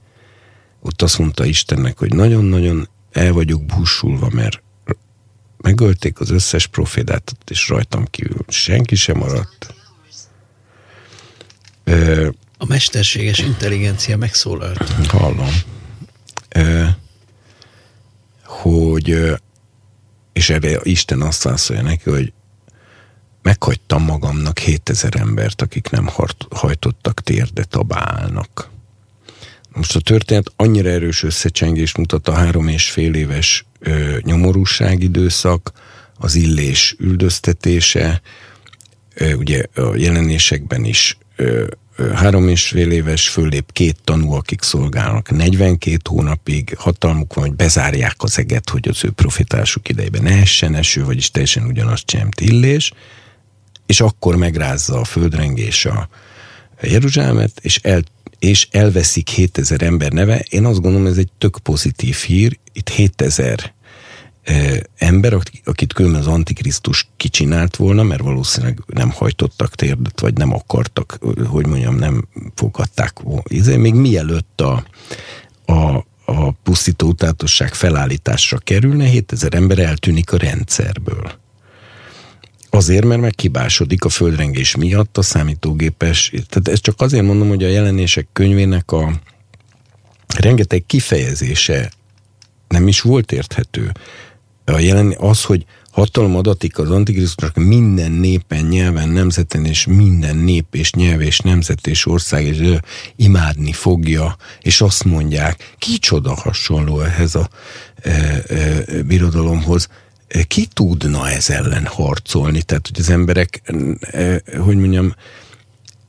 ott 0.80 1.02
azt 1.02 1.18
mondta 1.18 1.44
Istennek, 1.44 1.98
hogy 1.98 2.14
nagyon-nagyon 2.14 2.88
el 3.12 3.32
vagyok 3.32 3.64
búsulva, 3.64 4.28
mert 4.30 4.62
megölték 5.66 6.20
az 6.20 6.30
összes 6.30 6.66
profétát, 6.66 7.36
és 7.48 7.68
rajtam 7.68 8.04
kívül 8.10 8.44
senki 8.48 8.94
sem 8.94 9.16
maradt. 9.16 9.74
a 12.58 12.66
mesterséges 12.66 13.38
intelligencia 13.38 14.16
megszólalt. 14.16 15.06
Hallom 15.08 15.50
hogy 18.46 19.36
és 20.32 20.50
erre 20.50 20.78
Isten 20.82 21.20
azt 21.20 21.42
válaszolja 21.42 21.82
neki, 21.82 22.10
hogy 22.10 22.32
meghagytam 23.42 24.02
magamnak 24.02 24.58
7000 24.58 25.16
embert, 25.16 25.62
akik 25.62 25.90
nem 25.90 26.08
hajtottak 26.50 27.20
térdet 27.20 27.74
a 27.74 27.82
bálnak. 27.82 28.70
Most 29.68 29.96
a 29.96 30.00
történet 30.00 30.52
annyira 30.56 30.88
erős 30.88 31.22
összecsengés 31.22 31.96
mutat 31.96 32.28
a 32.28 32.32
három 32.32 32.68
és 32.68 32.90
fél 32.90 33.14
éves 33.14 33.64
ö, 33.86 34.16
nyomorúság 34.22 35.02
időszak, 35.02 35.72
az 36.18 36.34
illés 36.34 36.96
üldöztetése, 36.98 38.20
ö, 39.14 39.32
ugye 39.32 39.62
a 39.74 39.96
jelenésekben 39.96 40.84
is 40.84 41.18
ö, 41.36 41.64
három 42.14 42.48
és 42.48 42.68
fél 42.68 42.90
éves 42.90 43.28
föllép 43.28 43.72
két 43.72 43.96
tanú, 44.04 44.32
akik 44.32 44.62
szolgálnak 44.62 45.30
42 45.30 45.96
hónapig, 46.08 46.74
hatalmuk 46.78 47.34
van, 47.34 47.44
hogy 47.46 47.56
bezárják 47.56 48.14
az 48.18 48.38
eget, 48.38 48.70
hogy 48.70 48.88
az 48.88 49.04
ő 49.04 49.10
profitásuk 49.10 49.88
idejében 49.88 50.22
ne 50.22 50.40
essen 50.40 50.74
eső, 50.74 51.04
vagyis 51.04 51.30
teljesen 51.30 51.64
ugyanaz 51.64 52.04
csemt 52.04 52.40
illés, 52.40 52.92
és 53.86 54.00
akkor 54.00 54.36
megrázza 54.36 55.00
a 55.00 55.04
földrengés 55.04 55.84
a 55.84 56.08
Jeruzsálemet, 56.82 57.52
és, 57.60 57.78
el, 57.82 58.02
és 58.38 58.68
elveszik 58.70 59.28
7000 59.28 59.82
ember 59.82 60.12
neve. 60.12 60.44
Én 60.48 60.64
azt 60.64 60.80
gondolom, 60.80 61.06
ez 61.06 61.16
egy 61.16 61.30
tök 61.38 61.58
pozitív 61.62 62.16
hír. 62.16 62.58
Itt 62.72 62.88
7000 62.88 63.74
ember, 64.96 65.38
akit 65.64 65.92
különben 65.92 66.20
az 66.20 66.26
Antikrisztus 66.26 67.08
kicsinált 67.16 67.76
volna, 67.76 68.02
mert 68.02 68.22
valószínűleg 68.22 68.82
nem 68.86 69.10
hajtottak 69.10 69.74
térdet, 69.74 70.20
vagy 70.20 70.34
nem 70.34 70.52
akartak, 70.52 71.18
hogy 71.46 71.66
mondjam, 71.66 71.96
nem 71.96 72.28
fogadták. 72.54 73.22
Izé, 73.44 73.76
még 73.76 73.94
mielőtt 73.94 74.60
a, 74.60 74.84
a, 75.64 76.06
a 76.24 76.50
pusztító 76.62 77.08
utátosság 77.08 77.74
felállításra 77.74 78.58
kerülne, 78.58 79.04
7000 79.04 79.54
ember 79.54 79.78
eltűnik 79.78 80.32
a 80.32 80.36
rendszerből. 80.36 81.32
Azért, 82.70 83.04
mert 83.04 83.20
megkibásodik 83.20 84.04
a 84.04 84.08
földrengés 84.08 84.76
miatt 84.76 85.18
a 85.18 85.22
számítógépes. 85.22 86.30
Tehát 86.30 86.68
ezt 86.68 86.82
csak 86.82 87.00
azért 87.00 87.24
mondom, 87.24 87.48
hogy 87.48 87.64
a 87.64 87.68
jelenések 87.68 88.28
könyvének 88.32 88.90
a 88.90 89.20
rengeteg 90.38 90.84
kifejezése 90.86 91.90
nem 92.68 92.88
is 92.88 93.00
volt 93.00 93.32
érthető. 93.32 93.92
A 94.72 94.78
jelen, 94.78 95.14
az, 95.18 95.42
hogy 95.44 95.64
hatalom 95.90 96.36
adatik 96.36 96.78
az 96.78 96.90
Antikrisztusnak 96.90 97.54
minden 97.54 98.12
népen, 98.12 98.64
nyelven, 98.64 99.08
nemzeten, 99.08 99.64
és 99.64 99.86
minden 99.86 100.36
nép 100.36 100.74
és 100.74 100.92
nyelv 100.92 101.20
és 101.20 101.38
nemzet 101.38 101.86
és 101.86 102.06
ország, 102.06 102.44
és 102.44 102.58
ő 102.58 102.82
imádni 103.16 103.72
fogja, 103.72 104.36
és 104.60 104.80
azt 104.80 105.04
mondják, 105.04 105.74
kicsoda 105.78 106.34
hasonló 106.34 107.00
ehhez 107.00 107.34
a 107.34 107.48
e, 108.02 108.10
e, 108.48 109.02
birodalomhoz, 109.02 109.88
ki 110.46 110.66
tudna 110.66 111.30
ez 111.30 111.50
ellen 111.50 111.86
harcolni? 111.86 112.62
Tehát, 112.62 112.86
hogy 112.86 113.00
az 113.00 113.10
emberek, 113.10 113.62
e, 114.00 114.42
hogy 114.58 114.76
mondjam, 114.76 115.14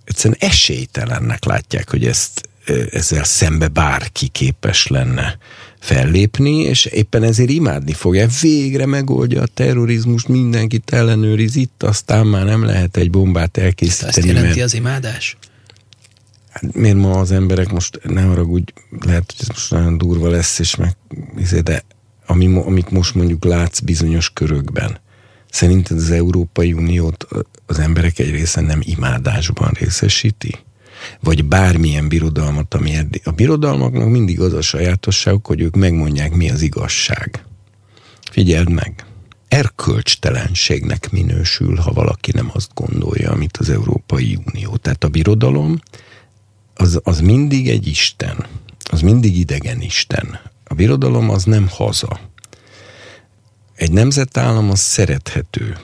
egyszerűen 0.03 0.39
esélytelennek 0.39 1.45
látják, 1.45 1.89
hogy 1.89 2.05
ezt 2.05 2.49
ezzel 2.91 3.23
szembe 3.23 3.67
bárki 3.67 4.27
képes 4.27 4.87
lenne 4.87 5.37
fellépni, 5.87 6.55
és 6.55 6.85
éppen 6.85 7.23
ezért 7.23 7.49
imádni 7.49 7.93
fogja. 7.93 8.27
Végre 8.41 8.85
megoldja 8.85 9.41
a 9.41 9.47
terrorizmust, 9.53 10.27
mindenkit 10.27 10.93
ellenőriz 10.93 11.55
itt, 11.55 11.83
aztán 11.83 12.27
már 12.27 12.45
nem 12.45 12.63
lehet 12.63 12.97
egy 12.97 13.09
bombát 13.09 13.57
elkészíteni. 13.57 14.09
Ezt 14.09 14.25
jelenti 14.25 14.47
mert... 14.47 14.61
az 14.61 14.73
imádás? 14.73 15.37
Hát 16.49 16.73
miért 16.73 16.97
ma 16.97 17.19
az 17.19 17.31
emberek 17.31 17.71
most, 17.71 17.99
ne 18.03 18.21
haragudj, 18.21 18.71
lehet, 19.05 19.33
hogy 19.35 19.35
ez 19.39 19.47
most 19.47 19.71
nagyon 19.71 19.97
durva 19.97 20.29
lesz, 20.29 20.59
és 20.59 20.75
meg, 20.75 20.95
izé, 21.37 21.59
de 21.59 21.83
ami, 22.25 22.61
amit 22.65 22.91
most 22.91 23.15
mondjuk 23.15 23.43
látsz 23.43 23.79
bizonyos 23.79 24.29
körökben, 24.33 24.99
szerinted 25.51 25.97
az 25.97 26.11
Európai 26.11 26.73
Uniót 26.73 27.27
az 27.65 27.79
emberek 27.79 28.19
egy 28.19 28.31
része 28.31 28.61
nem 28.61 28.79
imádásban 28.83 29.71
részesíti? 29.79 30.55
Vagy 31.19 31.45
bármilyen 31.45 32.07
birodalmat, 32.07 32.73
ami 32.73 32.95
eddig. 32.95 33.21
A 33.23 33.31
birodalmaknak 33.31 34.09
mindig 34.09 34.39
az 34.39 34.53
a 34.53 34.61
sajátosságuk, 34.61 35.47
hogy 35.47 35.61
ők 35.61 35.75
megmondják, 35.75 36.33
mi 36.33 36.49
az 36.49 36.61
igazság. 36.61 37.45
Figyeld 38.31 38.69
meg! 38.69 39.05
Erkölcstelenségnek 39.47 41.11
minősül, 41.11 41.75
ha 41.75 41.91
valaki 41.91 42.31
nem 42.35 42.49
azt 42.53 42.71
gondolja, 42.73 43.31
amit 43.31 43.57
az 43.57 43.69
Európai 43.69 44.39
Unió. 44.45 44.75
Tehát 44.75 45.03
a 45.03 45.09
birodalom 45.09 45.79
az, 46.75 46.99
az 47.03 47.19
mindig 47.19 47.69
egy 47.69 47.87
Isten. 47.87 48.45
Az 48.91 49.01
mindig 49.01 49.37
idegen 49.37 49.81
Isten. 49.81 50.39
A 50.63 50.73
birodalom 50.73 51.29
az 51.29 51.43
nem 51.43 51.67
haza. 51.69 52.19
Egy 53.75 53.91
nemzetállam 53.91 54.69
az 54.69 54.79
szerethető. 54.79 55.77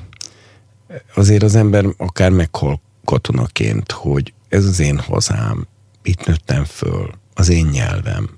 Azért 1.15 1.43
az 1.43 1.55
ember 1.55 1.85
akár 1.97 2.31
meghal 2.31 2.81
katonaként, 3.05 3.91
hogy 3.91 4.33
ez 4.53 4.65
az 4.65 4.79
én 4.79 4.99
hazám, 4.99 5.67
itt 6.03 6.25
nőttem 6.25 6.63
föl, 6.65 7.11
az 7.33 7.49
én 7.49 7.65
nyelvem. 7.65 8.37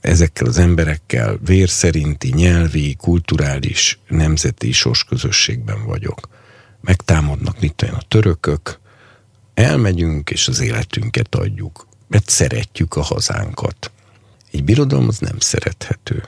Ezekkel 0.00 0.46
az 0.46 0.58
emberekkel 0.58 1.38
vér 1.44 1.68
szerinti, 1.68 2.32
nyelvi, 2.34 2.94
kulturális, 2.94 3.98
nemzeti 4.08 4.72
sorsközösségben 4.72 5.86
vagyok. 5.86 6.28
Megtámadnak 6.80 7.60
mit 7.60 7.82
olyan 7.82 7.94
a 7.94 8.02
törökök, 8.08 8.80
elmegyünk 9.54 10.30
és 10.30 10.48
az 10.48 10.60
életünket 10.60 11.34
adjuk, 11.34 11.86
mert 12.08 12.28
szeretjük 12.28 12.96
a 12.96 13.02
hazánkat. 13.02 13.90
Egy 14.50 14.64
birodalom 14.64 15.08
az 15.08 15.18
nem 15.18 15.38
szerethető. 15.38 16.24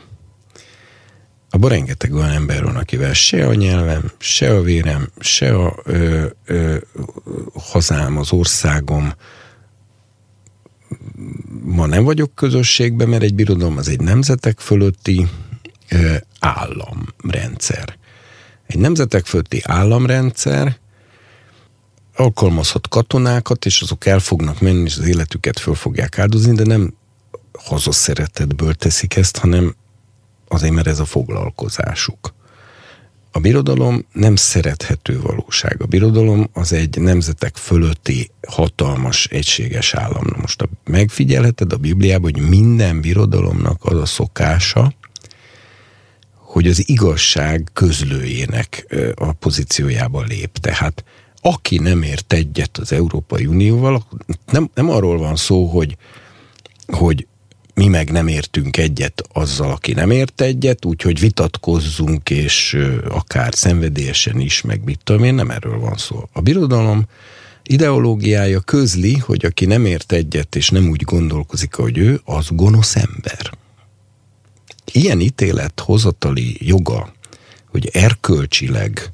Abban 1.55 1.71
rengeteg 1.71 2.13
olyan 2.13 2.31
ember 2.31 2.65
van, 2.65 2.77
akivel 2.77 3.13
se 3.13 3.47
a 3.47 3.55
nyelvem, 3.55 4.13
se 4.19 4.55
a 4.55 4.63
vérem, 4.63 5.11
se 5.19 5.55
a 5.55 5.77
ö, 5.85 6.27
ö, 6.45 6.77
hazám, 7.55 8.17
az 8.17 8.33
országom, 8.33 9.13
ma 11.63 11.87
nem 11.87 12.05
vagyok 12.05 12.35
közösségben, 12.35 13.09
mert 13.09 13.23
egy 13.23 13.35
birodalom 13.35 13.77
az 13.77 13.89
egy 13.89 14.01
nemzetek 14.01 14.59
fölötti 14.59 15.29
ö, 15.91 16.15
államrendszer. 16.41 17.97
Egy 18.67 18.79
nemzetek 18.79 19.27
fölötti 19.27 19.61
államrendszer 19.65 20.79
alkalmazhat 22.17 22.89
katonákat, 22.89 23.67
és 23.67 23.81
azok 23.81 24.07
el 24.07 24.19
fognak 24.19 24.61
menni, 24.61 24.83
és 24.83 24.97
az 24.97 25.07
életüket 25.07 25.59
föl 25.59 25.75
fogják 25.75 26.19
áldozni, 26.19 26.55
de 26.55 26.65
nem 26.65 26.95
hazaszeretetből 27.59 28.75
teszik 28.75 29.17
ezt, 29.17 29.37
hanem 29.37 29.75
azért, 30.55 30.73
mert 30.73 30.87
ez 30.87 30.99
a 30.99 31.05
foglalkozásuk. 31.05 32.35
A 33.33 33.41
birodalom 33.41 34.05
nem 34.13 34.37
szerethető 34.37 35.21
valóság. 35.21 35.83
A 35.83 35.87
birodalom 35.87 36.49
az 36.53 36.73
egy 36.73 36.99
nemzetek 36.99 37.57
fölötti 37.57 38.31
hatalmas, 38.49 39.27
egységes 39.27 39.95
állam. 39.95 40.27
Most 40.41 40.63
a, 40.63 40.69
megfigyelheted 40.85 41.73
a 41.73 41.77
Bibliában, 41.77 42.33
hogy 42.33 42.49
minden 42.49 43.01
birodalomnak 43.01 43.85
az 43.85 43.97
a 43.97 44.07
szokása, 44.07 44.95
hogy 46.35 46.67
az 46.67 46.89
igazság 46.89 47.71
közlőjének 47.73 48.97
a 49.15 49.33
pozíciójába 49.33 50.23
lép. 50.23 50.59
Tehát 50.59 51.05
aki 51.41 51.79
nem 51.79 52.03
ért 52.03 52.33
egyet 52.33 52.79
az 52.79 52.93
Európai 52.93 53.47
Unióval, 53.47 54.07
nem, 54.51 54.71
nem 54.75 54.91
arról 54.91 55.19
van 55.19 55.37
szó, 55.37 55.67
hogy, 55.67 55.97
hogy 56.87 57.27
mi 57.75 57.89
meg 57.89 58.11
nem 58.11 58.29
értünk 58.29 58.77
egyet 58.77 59.23
azzal, 59.33 59.71
aki 59.71 59.93
nem 59.93 60.11
ért 60.11 60.41
egyet, 60.41 60.85
úgyhogy 60.85 61.21
vitatkozzunk, 61.21 62.31
és 62.31 62.79
akár 63.09 63.55
szenvedélyesen 63.55 64.41
is, 64.41 64.61
meg 64.61 64.85
mit 64.85 65.01
tudom 65.05 65.25
én, 65.25 65.35
nem 65.35 65.51
erről 65.51 65.79
van 65.79 65.97
szó. 65.97 66.29
A 66.33 66.41
birodalom 66.41 67.05
ideológiája 67.63 68.61
közli, 68.61 69.13
hogy 69.19 69.45
aki 69.45 69.65
nem 69.65 69.87
ért 69.87 70.13
egyet, 70.13 70.57
és 70.57 70.69
nem 70.69 70.89
úgy 70.89 71.03
gondolkozik, 71.03 71.75
hogy 71.75 71.99
ő, 71.99 72.21
az 72.25 72.47
gonosz 72.51 72.97
ember. 72.97 73.51
Ilyen 74.93 75.21
ítélet 75.21 75.81
hozatali 75.81 76.57
joga, 76.61 77.13
hogy 77.71 77.89
erkölcsileg 77.93 79.13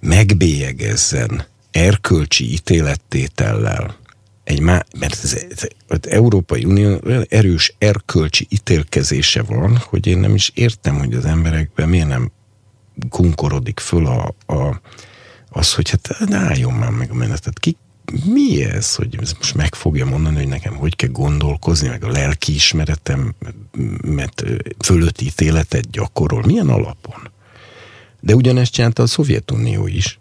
megbélyegezzen 0.00 1.46
erkölcsi 1.70 2.52
ítélettétellel, 2.52 3.96
egy 4.44 4.60
má, 4.60 4.84
mert 4.98 5.18
az, 5.22 5.46
az 5.88 5.98
Európai 6.08 6.64
Unió 6.64 7.00
erős 7.28 7.74
erkölcsi 7.78 8.46
ítélkezése 8.48 9.42
van, 9.42 9.76
hogy 9.76 10.06
én 10.06 10.18
nem 10.18 10.34
is 10.34 10.50
értem, 10.54 10.98
hogy 10.98 11.14
az 11.14 11.24
emberekben 11.24 11.88
miért 11.88 12.08
nem 12.08 12.30
kunkorodik 13.08 13.80
föl 13.80 14.06
a, 14.06 14.34
a, 14.46 14.80
az, 15.48 15.74
hogy 15.74 15.90
hát 15.90 16.32
álljon 16.32 16.72
már 16.72 16.90
meg 16.90 17.10
a 17.10 17.14
menetet. 17.14 17.58
Ki, 17.58 17.76
mi 18.24 18.64
ez, 18.64 18.94
hogy 18.94 19.18
ez 19.20 19.32
most 19.32 19.54
meg 19.54 19.74
fogja 19.74 20.06
mondani, 20.06 20.36
hogy 20.36 20.48
nekem 20.48 20.74
hogy 20.74 20.96
kell 20.96 21.08
gondolkozni, 21.08 21.88
meg 21.88 22.04
a 22.04 22.10
lelki 22.10 22.54
ismeretem, 22.54 23.34
mert 24.02 24.44
fölött 24.78 25.20
ítéletet 25.20 25.90
gyakorol. 25.90 26.42
Milyen 26.46 26.68
alapon? 26.68 27.30
De 28.20 28.34
ugyanezt 28.34 28.72
csinálta 28.72 29.02
a 29.02 29.06
Szovjetunió 29.06 29.86
is. 29.86 30.19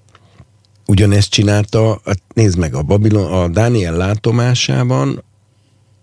Ugyanezt 0.89 1.29
csinálta, 1.29 2.01
hát 2.05 2.21
nézd 2.33 2.57
meg, 2.57 2.73
a, 2.73 2.81
Babilon, 2.81 3.31
a 3.31 3.47
Dániel 3.47 3.97
látomásában 3.97 5.23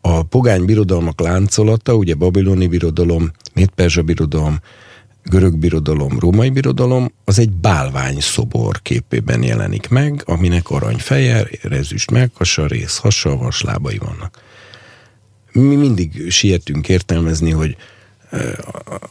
a 0.01 0.23
pogány 0.23 0.65
birodalmak 0.65 1.21
láncolata, 1.21 1.95
ugye 1.95 2.15
babiloni 2.15 2.67
birodalom, 2.67 3.31
méd-perzsa 3.55 4.03
birodalom, 4.03 4.61
görög 5.25 5.57
birodalom, 5.57 6.19
római 6.19 6.51
birodalom, 6.51 7.13
az 7.25 7.39
egy 7.39 7.51
bálvány 7.51 8.21
szobor 8.21 8.83
képében 8.83 9.43
jelenik 9.43 9.89
meg, 9.89 10.23
aminek 10.25 10.71
arany 10.71 10.99
feje, 10.99 11.47
rezüst 11.63 12.11
meghasa, 12.11 12.67
rész 12.67 12.97
hasa, 12.97 13.37
vaslábai 13.37 13.99
vannak. 13.99 14.43
Mi 15.53 15.75
mindig 15.75 16.31
sietünk 16.31 16.89
értelmezni, 16.89 17.51
hogy 17.51 17.77
eh, 18.31 18.53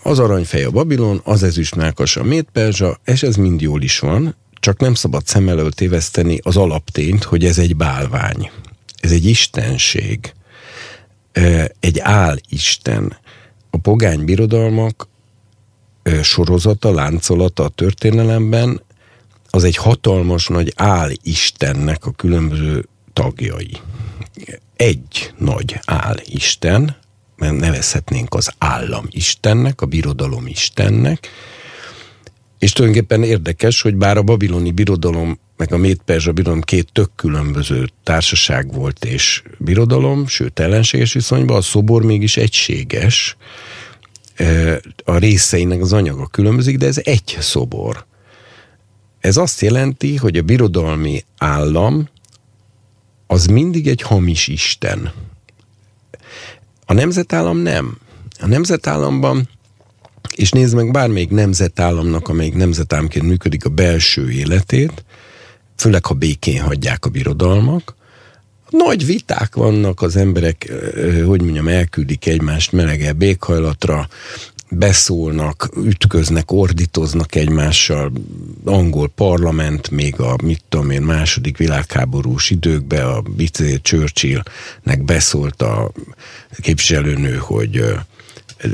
az 0.03 0.19
aranyfej 0.19 0.63
a 0.63 0.71
Babilon, 0.71 1.21
az 1.23 1.43
ezüst 1.43 1.75
melkas 1.75 2.17
a 2.17 2.23
Méd-Perzsa, 2.23 2.99
és 3.05 3.23
ez 3.23 3.35
mind 3.35 3.61
jól 3.61 3.81
is 3.81 3.99
van, 3.99 4.35
csak 4.65 4.79
nem 4.79 4.93
szabad 4.93 5.25
szem 5.25 5.49
előtt 5.49 5.73
téveszteni 5.73 6.39
az 6.43 6.57
alaptényt, 6.57 7.23
hogy 7.23 7.45
ez 7.45 7.57
egy 7.57 7.75
bálvány. 7.75 8.51
Ez 8.99 9.11
egy 9.11 9.25
istenség. 9.25 10.33
Egy 11.79 11.99
álisten. 11.99 13.17
A 13.69 13.77
pogány 13.77 14.25
birodalmak 14.25 15.07
sorozata, 16.21 16.93
láncolata 16.93 17.63
a 17.63 17.69
történelemben 17.69 18.81
az 19.49 19.63
egy 19.63 19.75
hatalmas 19.75 20.47
nagy 20.47 20.73
álistennek 20.75 22.05
a 22.05 22.11
különböző 22.11 22.87
tagjai. 23.13 23.77
Egy 24.75 25.33
nagy 25.37 25.79
álisten, 25.85 26.97
nevezhetnénk 27.37 28.33
az 28.33 28.51
állam 28.57 29.05
istennek, 29.09 29.81
a 29.81 29.85
birodalom 29.85 30.47
istennek, 30.47 31.29
és 32.59 32.71
tulajdonképpen 32.71 33.23
érdekes, 33.23 33.81
hogy 33.81 33.95
bár 33.95 34.17
a 34.17 34.23
babiloni 34.23 34.71
birodalom 34.71 35.39
meg 35.57 35.73
a 35.73 35.77
Méd-Perzsa 35.77 36.31
birodalom 36.31 36.61
két 36.61 36.91
tök 36.91 37.09
különböző 37.15 37.89
társaság 38.03 38.73
volt 38.73 39.05
és 39.05 39.43
birodalom, 39.57 40.27
sőt 40.27 40.59
ellenséges 40.59 41.13
viszonyban, 41.13 41.57
a 41.57 41.61
szobor 41.61 42.03
mégis 42.03 42.37
egységes, 42.37 43.37
a 45.03 45.17
részeinek 45.17 45.81
az 45.81 45.93
anyaga 45.93 46.27
különbözik, 46.27 46.77
de 46.77 46.85
ez 46.85 47.01
egy 47.03 47.37
szobor. 47.39 48.05
Ez 49.19 49.37
azt 49.37 49.61
jelenti, 49.61 50.15
hogy 50.15 50.37
a 50.37 50.41
birodalmi 50.41 51.23
állam 51.37 52.09
az 53.27 53.45
mindig 53.45 53.87
egy 53.87 54.01
hamis 54.01 54.47
isten. 54.47 55.11
A 56.85 56.93
nemzetállam 56.93 57.57
nem. 57.57 57.97
A 58.39 58.47
nemzetállamban, 58.47 59.49
és 60.33 60.51
nézd 60.51 60.75
meg 60.75 60.91
bármelyik 60.91 61.29
nemzetállamnak, 61.29 62.27
amelyik 62.27 62.55
nemzetállamként 62.55 63.25
működik 63.25 63.65
a 63.65 63.69
belső 63.69 64.31
életét, 64.31 65.05
főleg 65.75 66.05
ha 66.05 66.13
békén 66.13 66.61
hagyják 66.61 67.05
a 67.05 67.09
birodalmak, 67.09 67.95
nagy 68.69 69.05
viták 69.05 69.55
vannak 69.55 70.01
az 70.01 70.15
emberek, 70.15 70.71
hogy 71.25 71.41
mondjam, 71.41 71.67
elküldik 71.67 72.25
egymást 72.25 72.71
melegebb 72.71 73.21
éghajlatra, 73.21 74.07
beszólnak, 74.69 75.69
ütköznek, 75.83 76.51
ordítoznak 76.51 77.35
egymással. 77.35 78.11
Angol 78.63 79.07
parlament 79.15 79.89
még 79.89 80.19
a, 80.19 80.35
mit 80.43 80.61
tudom 80.69 80.89
én, 80.89 81.01
második 81.01 81.57
világháborús 81.57 82.49
időkben 82.49 83.05
a 83.05 83.23
Churchillnek 83.81 85.03
beszólt 85.05 85.61
a 85.61 85.91
képviselőnő, 86.61 87.35
hogy 87.35 87.83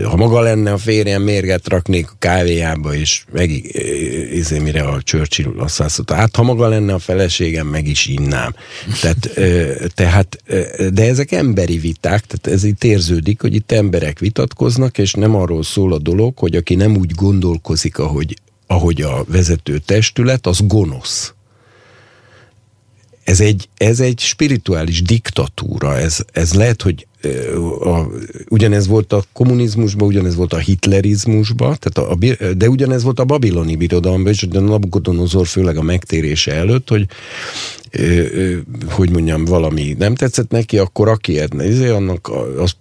ha 0.04 0.16
maga 0.16 0.40
lenne 0.40 0.72
a 0.72 0.78
férjem, 0.78 1.22
mérget 1.22 1.68
raknék 1.68 2.10
a 2.12 2.16
kávéjába, 2.20 2.96
és 2.96 3.24
meg, 3.32 3.50
izé, 4.34 4.60
mire 4.60 4.82
a 4.82 5.02
Churchill 5.02 5.54
mondta, 6.12 6.16
hát 6.16 6.36
ha 6.36 6.44
maga 6.44 6.68
lenne 6.68 6.94
a 6.94 7.00
feleségem, 7.00 7.68
meg 7.68 7.88
is 7.88 8.06
innám. 8.06 8.56
Tehát, 9.02 9.30
tehát, 9.94 10.38
de 10.94 11.08
ezek 11.08 11.32
emberi 11.32 11.78
viták, 11.78 12.26
tehát 12.26 12.58
ez 12.58 12.64
itt 12.64 12.84
érződik, 12.84 13.42
hogy 13.42 13.56
itt 13.56 13.72
emberek 13.72 14.20
vitatkoznak, 14.20 14.98
és 14.98 15.14
nem 15.14 15.36
arról 15.36 15.64
szól 15.64 15.94
a 15.94 15.98
dolog, 15.98 16.38
hogy 16.38 16.56
aki 16.56 16.76
nem 16.76 16.98
úgy 16.98 17.12
gondolkozik, 17.12 17.98
ahogy, 17.98 18.38
ahogy 18.68 19.02
a 19.02 19.26
vezető 19.28 19.78
testület, 19.78 20.48
az 20.48 20.60
gonosz 20.68 21.34
ez 23.32 23.40
egy, 23.40 23.70
ez 23.78 24.00
egy 24.00 24.20
spirituális 24.20 25.02
diktatúra, 25.02 25.98
ez, 25.98 26.20
ez 26.32 26.54
lehet, 26.54 26.82
hogy 26.82 27.08
a, 27.84 28.00
ugyanez 28.50 28.88
volt 28.88 29.14
a 29.14 29.24
kommunizmusban, 29.34 30.08
ugyanez 30.08 30.36
volt 30.36 30.54
a 30.54 30.58
hitlerizmusban, 30.58 31.78
tehát 31.80 32.12
a, 32.12 32.12
a, 32.12 32.54
de 32.54 32.70
ugyanez 32.70 33.04
volt 33.04 33.20
a 33.20 33.26
babiloni 33.26 33.76
birodalomban, 33.76 34.32
és 34.32 34.48
a 34.52 34.60
Nabukodonozor 34.60 35.48
főleg 35.48 35.78
a 35.78 35.82
megtérése 35.82 36.54
előtt, 36.54 36.90
hogy 36.90 37.08
hogy 38.90 39.10
mondjam, 39.10 39.46
valami 39.46 39.96
nem 40.00 40.16
tetszett 40.16 40.50
neki, 40.50 40.78
akkor 40.78 41.10
aki 41.10 41.40
edne, 41.40 41.68
izé, 41.68 41.88
annak 41.88 42.32
az 42.58 42.76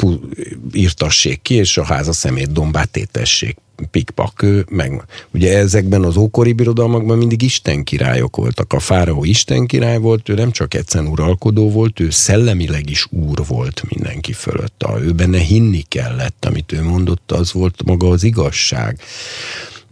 írtassék 0.72 1.42
ki, 1.42 1.54
és 1.54 1.78
a 1.78 1.84
háza 1.84 2.12
szemét 2.12 2.52
dombát 2.52 2.90
tétessék 2.90 3.56
pikpak, 3.90 4.46
meg 4.68 5.04
ugye 5.30 5.58
ezekben 5.58 6.04
az 6.04 6.16
ókori 6.16 6.52
birodalmakban 6.52 7.18
mindig 7.18 7.42
Isten 7.42 7.84
királyok 7.84 8.36
voltak. 8.36 8.72
A 8.72 8.78
fáraó 8.78 9.24
Isten 9.24 9.66
király 9.66 9.98
volt, 9.98 10.28
ő 10.28 10.34
nem 10.34 10.50
csak 10.50 10.74
egyszerűen 10.74 11.10
uralkodó 11.10 11.70
volt, 11.70 12.00
ő 12.00 12.10
szellemileg 12.10 12.90
is 12.90 13.06
úr 13.10 13.46
volt 13.46 13.82
mindenki 13.88 14.32
fölött. 14.32 14.84
Ő 15.00 15.12
benne 15.12 15.38
hinni 15.38 15.84
kellett, 15.88 16.44
amit 16.44 16.72
ő 16.72 16.82
mondott, 16.82 17.32
az 17.32 17.52
volt 17.52 17.82
maga 17.84 18.08
az 18.08 18.24
igazság. 18.24 18.98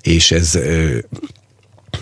És 0.03 0.31
ez 0.31 0.59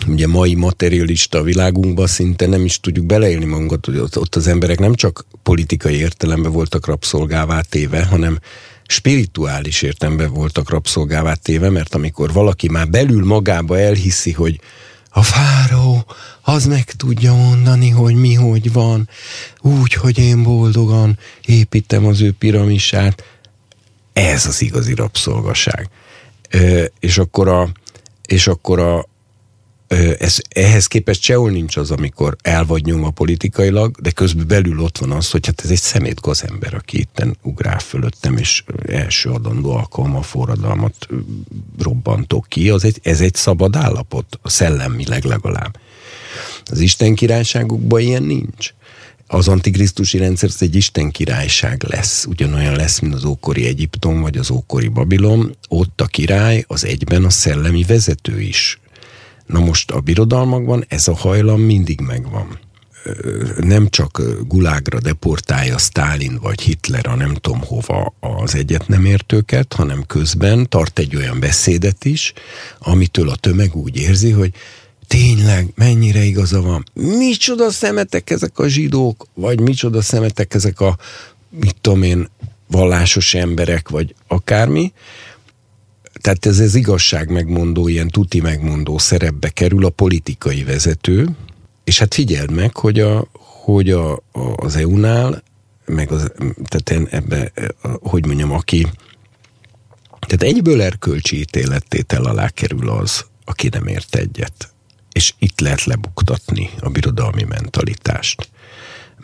ugye 0.07 0.27
mai 0.27 0.55
materialista 0.55 1.43
világunkban 1.43 2.07
szinte 2.07 2.47
nem 2.47 2.65
is 2.65 2.79
tudjuk 2.79 3.05
beleélni 3.05 3.45
magunkat, 3.45 3.85
hogy 3.85 3.97
ott, 3.97 4.35
az 4.35 4.47
emberek 4.47 4.79
nem 4.79 4.93
csak 4.93 5.25
politikai 5.43 5.95
értelemben 5.95 6.51
voltak 6.51 6.85
rabszolgává 6.85 7.61
téve, 7.61 8.05
hanem 8.05 8.39
spirituális 8.87 9.81
értelemben 9.81 10.33
voltak 10.33 10.69
rabszolgává 10.69 11.33
téve, 11.33 11.69
mert 11.69 11.95
amikor 11.95 12.33
valaki 12.33 12.69
már 12.69 12.89
belül 12.89 13.25
magába 13.25 13.79
elhiszi, 13.79 14.31
hogy 14.31 14.59
a 15.09 15.23
fáró 15.23 16.05
az 16.41 16.65
meg 16.65 16.83
tudja 16.83 17.33
mondani, 17.33 17.89
hogy 17.89 18.15
mi 18.15 18.33
hogy 18.33 18.71
van, 18.71 19.09
úgy, 19.61 19.93
hogy 19.93 20.17
én 20.17 20.43
boldogan 20.43 21.19
építem 21.45 22.05
az 22.05 22.21
ő 22.21 22.31
piramisát, 22.31 23.23
ez 24.13 24.45
az 24.45 24.61
igazi 24.61 24.93
rabszolgaság. 24.93 25.89
E, 26.49 26.91
és 26.99 27.17
akkor 27.17 27.47
a, 27.47 27.69
és 28.25 28.47
akkor 28.47 28.79
a, 28.79 29.07
ez, 30.17 30.37
ehhez 30.49 30.87
képest 30.87 31.21
sehol 31.21 31.51
nincs 31.51 31.77
az, 31.77 31.91
amikor 31.91 32.35
el 32.41 32.65
vagy 32.65 32.85
nyomva 32.85 33.09
politikailag, 33.09 33.95
de 34.01 34.11
közben 34.11 34.47
belül 34.47 34.79
ott 34.79 34.97
van 34.97 35.11
az, 35.11 35.31
hogy 35.31 35.45
hát 35.45 35.61
ez 35.63 35.69
egy 35.69 35.81
szemét 35.81 36.21
gazember, 36.21 36.73
aki 36.73 36.99
itten 36.99 37.37
ugrál 37.41 37.79
fölöttem, 37.79 38.37
és 38.37 38.63
első 38.87 39.29
adandó 39.29 39.71
alkalommal 39.71 40.23
forradalmat 40.23 41.07
robbantok 41.79 42.45
ki. 42.49 42.69
Az 42.69 42.83
egy, 42.83 42.99
ez 43.03 43.21
egy 43.21 43.35
szabad 43.35 43.75
állapot, 43.75 44.39
szellemileg 44.43 45.23
legalább. 45.23 45.79
Az 46.65 46.79
Isten 46.79 47.15
királyságukban 47.15 47.99
ilyen 47.99 48.23
nincs. 48.23 48.73
Az 49.27 49.47
antikrisztusi 49.47 50.17
rendszer 50.17 50.49
egy 50.59 50.75
Isten 50.75 51.11
királyság 51.11 51.83
lesz, 51.83 52.25
ugyanolyan 52.25 52.75
lesz, 52.75 52.99
mint 52.99 53.13
az 53.13 53.23
ókori 53.23 53.65
Egyiptom 53.65 54.21
vagy 54.21 54.37
az 54.37 54.51
ókori 54.51 54.87
Babilon. 54.87 55.57
Ott 55.67 56.01
a 56.01 56.05
király 56.05 56.63
az 56.67 56.85
egyben 56.85 57.25
a 57.25 57.29
szellemi 57.29 57.83
vezető 57.83 58.41
is 58.41 58.79
Na 59.47 59.59
most 59.59 59.91
a 59.91 59.99
birodalmakban 59.99 60.85
ez 60.87 61.07
a 61.07 61.15
hajlam 61.15 61.61
mindig 61.61 61.99
megvan. 61.99 62.59
Nem 63.57 63.89
csak 63.89 64.21
gulágra 64.47 64.99
deportálja 64.99 65.77
Stalin 65.77 66.37
vagy 66.41 66.61
Hitler, 66.61 67.07
a 67.07 67.15
nem 67.15 67.33
tudom 67.33 67.61
hova 67.61 68.13
az 68.19 68.55
egyet 68.55 68.87
nem 68.87 69.05
értőket, 69.05 69.73
hanem 69.73 70.03
közben 70.05 70.69
tart 70.69 70.99
egy 70.99 71.15
olyan 71.15 71.39
beszédet 71.39 72.05
is, 72.05 72.33
amitől 72.79 73.29
a 73.29 73.35
tömeg 73.35 73.75
úgy 73.75 73.97
érzi, 73.97 74.31
hogy 74.31 74.53
tényleg 75.07 75.67
mennyire 75.75 76.23
igaza 76.23 76.61
van. 76.61 76.83
Micsoda 76.93 77.71
szemetek 77.71 78.29
ezek 78.29 78.59
a 78.59 78.67
zsidók, 78.67 79.27
vagy 79.33 79.59
micsoda 79.59 80.01
szemetek 80.01 80.53
ezek 80.53 80.79
a, 80.79 80.97
mit 81.49 81.75
tudom 81.81 82.03
én, 82.03 82.29
vallásos 82.67 83.33
emberek, 83.33 83.89
vagy 83.89 84.15
akármi, 84.27 84.93
tehát 86.21 86.45
ez 86.45 86.59
az 86.59 86.75
igazság 86.75 87.29
megmondó, 87.29 87.87
ilyen 87.87 88.07
tuti 88.07 88.41
megmondó 88.41 88.97
szerepbe 88.97 89.49
kerül 89.49 89.85
a 89.85 89.89
politikai 89.89 90.63
vezető, 90.63 91.29
és 91.83 91.99
hát 91.99 92.13
figyeld 92.13 92.51
meg, 92.51 92.75
hogy, 92.77 92.99
a, 92.99 93.27
hogy 93.63 93.91
a, 93.91 94.13
a, 94.13 94.21
az 94.55 94.75
EU-nál, 94.75 95.43
meg 95.85 96.11
az, 96.11 96.31
tehát 96.65 97.13
ebbe, 97.13 97.51
hogy 97.99 98.25
mondjam, 98.25 98.51
aki 98.51 98.87
tehát 100.19 100.55
egyből 100.55 100.81
erkölcsi 100.81 101.39
ítélettétel 101.39 102.23
alá 102.23 102.49
kerül 102.49 102.89
az, 102.89 103.25
aki 103.45 103.67
nem 103.67 103.87
ért 103.87 104.15
egyet. 104.15 104.71
És 105.11 105.33
itt 105.39 105.59
lehet 105.59 105.83
lebuktatni 105.83 106.69
a 106.79 106.89
birodalmi 106.89 107.43
mentalitást 107.43 108.49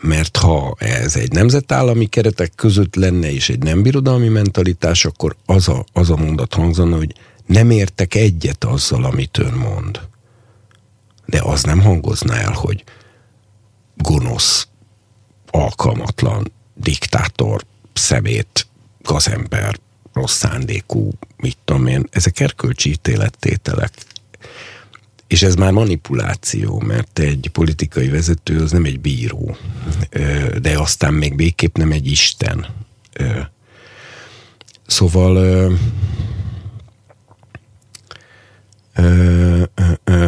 mert 0.00 0.36
ha 0.36 0.74
ez 0.78 1.16
egy 1.16 1.32
nemzetállami 1.32 2.06
keretek 2.06 2.52
között 2.54 2.94
lenne 2.94 3.32
és 3.32 3.48
egy 3.48 3.62
nem 3.62 3.82
birodalmi 3.82 4.28
mentalitás, 4.28 5.04
akkor 5.04 5.36
az 5.46 5.68
a, 5.68 5.84
az 5.92 6.10
a 6.10 6.16
mondat 6.16 6.54
hangzana, 6.54 6.96
hogy 6.96 7.14
nem 7.46 7.70
értek 7.70 8.14
egyet 8.14 8.64
azzal, 8.64 9.04
amit 9.04 9.38
ön 9.38 9.52
mond. 9.52 10.00
De 11.26 11.42
az 11.42 11.62
nem 11.62 11.80
hangozná 11.80 12.36
el, 12.36 12.52
hogy 12.52 12.84
gonosz, 13.96 14.68
alkalmatlan, 15.50 16.52
diktátor, 16.74 17.64
szemét, 17.92 18.66
gazember, 19.02 19.78
rossz 20.12 20.36
szándékú, 20.36 21.10
mit 21.36 21.58
tudom 21.64 21.86
én, 21.86 22.06
ezek 22.10 22.40
erkölcsi 22.40 22.90
ítélettételek. 22.90 23.92
És 25.34 25.42
ez 25.42 25.54
már 25.54 25.72
manipuláció, 25.72 26.82
mert 26.86 27.18
egy 27.18 27.50
politikai 27.52 28.08
vezető 28.08 28.60
az 28.60 28.70
nem 28.70 28.84
egy 28.84 29.00
bíró, 29.00 29.56
de 30.60 30.78
aztán 30.78 31.14
még 31.14 31.36
végképp 31.36 31.76
nem 31.76 31.92
egy 31.92 32.06
isten. 32.06 32.66
Szóval 34.86 35.72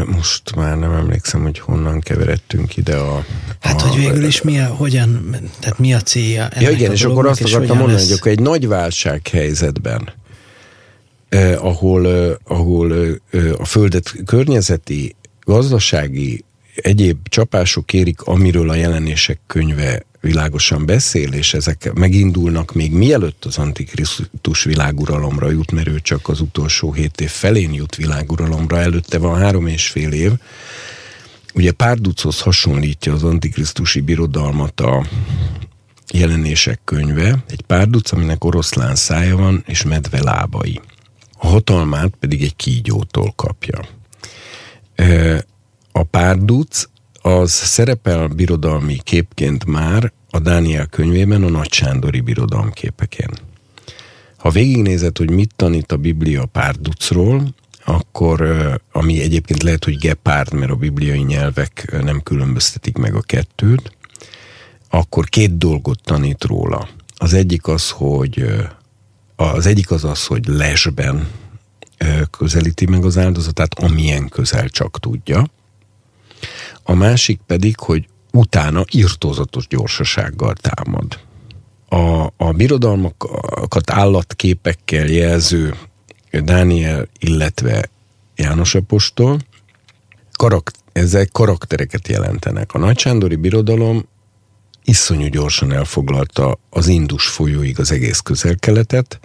most 0.06 0.54
már 0.54 0.78
nem 0.78 0.92
emlékszem, 0.92 1.42
hogy 1.42 1.58
honnan 1.58 2.00
keveredtünk 2.00 2.76
ide 2.76 2.96
a... 2.96 3.24
Hát, 3.60 3.82
a, 3.82 3.86
hogy 3.86 3.98
végül 3.98 4.24
is 4.24 4.42
mi 4.42 4.58
a, 4.58 4.66
hogyan, 4.66 5.36
tehát 5.60 5.78
mi 5.78 5.94
a 5.94 6.00
célja 6.00 6.48
Ja 6.58 6.70
igen, 6.70 6.92
és 6.92 7.04
akkor 7.04 7.26
azt 7.26 7.42
akartam 7.42 7.76
mondani, 7.76 7.98
lesz... 7.98 8.08
hogy 8.08 8.18
akkor 8.18 8.30
egy 8.30 8.40
nagy 8.40 8.68
válság 8.68 9.28
helyzetben 9.28 10.12
eh, 11.28 11.64
ahol, 11.64 12.08
eh, 12.08 12.34
ahol 12.44 12.94
eh, 13.30 13.60
a 13.60 13.64
földet 13.64 14.14
környezeti, 14.26 15.14
gazdasági, 15.44 16.44
egyéb 16.74 17.28
csapások 17.28 17.92
érik, 17.92 18.22
amiről 18.22 18.70
a 18.70 18.74
jelenések 18.74 19.40
könyve 19.46 20.02
világosan 20.20 20.86
beszél, 20.86 21.32
és 21.32 21.54
ezek 21.54 21.92
megindulnak 21.94 22.74
még 22.74 22.92
mielőtt 22.92 23.44
az 23.44 23.58
Antikrisztus 23.58 24.64
világuralomra 24.64 25.50
jut, 25.50 25.72
mert 25.72 25.88
ő 25.88 26.00
csak 26.00 26.28
az 26.28 26.40
utolsó 26.40 26.92
hét 26.92 27.20
év 27.20 27.30
felén 27.30 27.72
jut 27.72 27.96
világuralomra, 27.96 28.78
előtte 28.78 29.18
van 29.18 29.38
három 29.38 29.66
és 29.66 29.88
fél 29.88 30.12
év. 30.12 30.32
Ugye 31.54 31.72
Párduchoz 31.72 32.40
hasonlítja 32.40 33.12
az 33.12 33.22
Antikrisztusi 33.22 34.00
birodalmat 34.00 34.80
a 34.80 35.06
jelenések 36.12 36.80
könyve, 36.84 37.44
egy 37.48 37.62
párduc, 37.66 38.12
aminek 38.12 38.44
oroszlán 38.44 38.94
szája 38.94 39.36
van, 39.36 39.64
és 39.66 39.84
medve 39.84 40.22
lábai. 40.22 40.80
A 41.36 41.46
hatalmát 41.46 42.14
pedig 42.20 42.42
egy 42.42 42.56
kígyótól 42.56 43.32
kapja. 43.36 43.80
A 45.92 46.02
párduc 46.02 46.88
az 47.22 47.50
szerepel 47.50 48.26
birodalmi 48.26 48.98
képként 49.02 49.64
már 49.64 50.12
a 50.30 50.38
Dániel 50.38 50.86
könyvében 50.86 51.42
a 51.42 51.48
Nagy 51.48 51.72
Sándori 51.72 52.20
birodalom 52.20 52.70
képekén. 52.70 53.30
Ha 54.36 54.50
végignézed, 54.50 55.18
hogy 55.18 55.30
mit 55.30 55.52
tanít 55.56 55.92
a 55.92 55.96
Biblia 55.96 56.46
párducról, 56.46 57.54
akkor, 57.84 58.40
ami 58.92 59.20
egyébként 59.20 59.62
lehet, 59.62 59.84
hogy 59.84 59.98
gepárd, 59.98 60.52
mert 60.52 60.70
a 60.70 60.76
bibliai 60.76 61.22
nyelvek 61.22 61.96
nem 62.02 62.22
különböztetik 62.22 62.96
meg 62.96 63.14
a 63.14 63.20
kettőt, 63.20 63.96
akkor 64.90 65.28
két 65.28 65.58
dolgot 65.58 66.00
tanít 66.02 66.44
róla. 66.44 66.88
Az 67.16 67.34
egyik 67.34 67.66
az, 67.66 67.90
hogy 67.90 68.44
az 69.36 69.66
egyik 69.66 69.90
az 69.90 70.04
az, 70.04 70.26
hogy 70.26 70.46
lesben 70.46 71.28
közelíti 72.30 72.86
meg 72.86 73.04
az 73.04 73.18
áldozatát, 73.18 73.78
amilyen 73.78 74.28
közel 74.28 74.68
csak 74.68 75.00
tudja. 75.00 75.46
A 76.82 76.94
másik 76.94 77.40
pedig, 77.46 77.78
hogy 77.78 78.08
utána 78.32 78.84
irtózatos 78.90 79.66
gyorsasággal 79.66 80.54
támad. 80.54 81.18
A, 81.88 82.26
a 82.36 82.52
birodalmakat 82.52 83.90
állatképekkel 83.90 85.06
jelző 85.06 85.74
Dániel, 86.30 87.08
illetve 87.18 87.88
János 88.36 88.74
Apostol, 88.74 89.38
karak- 90.32 90.78
ezek 90.92 91.28
karaktereket 91.32 92.08
jelentenek. 92.08 92.74
A 92.74 92.78
nagysándori 92.78 93.36
birodalom 93.36 94.06
iszonyú 94.86 95.26
gyorsan 95.26 95.72
elfoglalta 95.72 96.58
az 96.70 96.86
Indus 96.86 97.26
folyóig 97.26 97.78
az 97.80 97.92
egész 97.92 98.18
közel-keletet. 98.18 99.20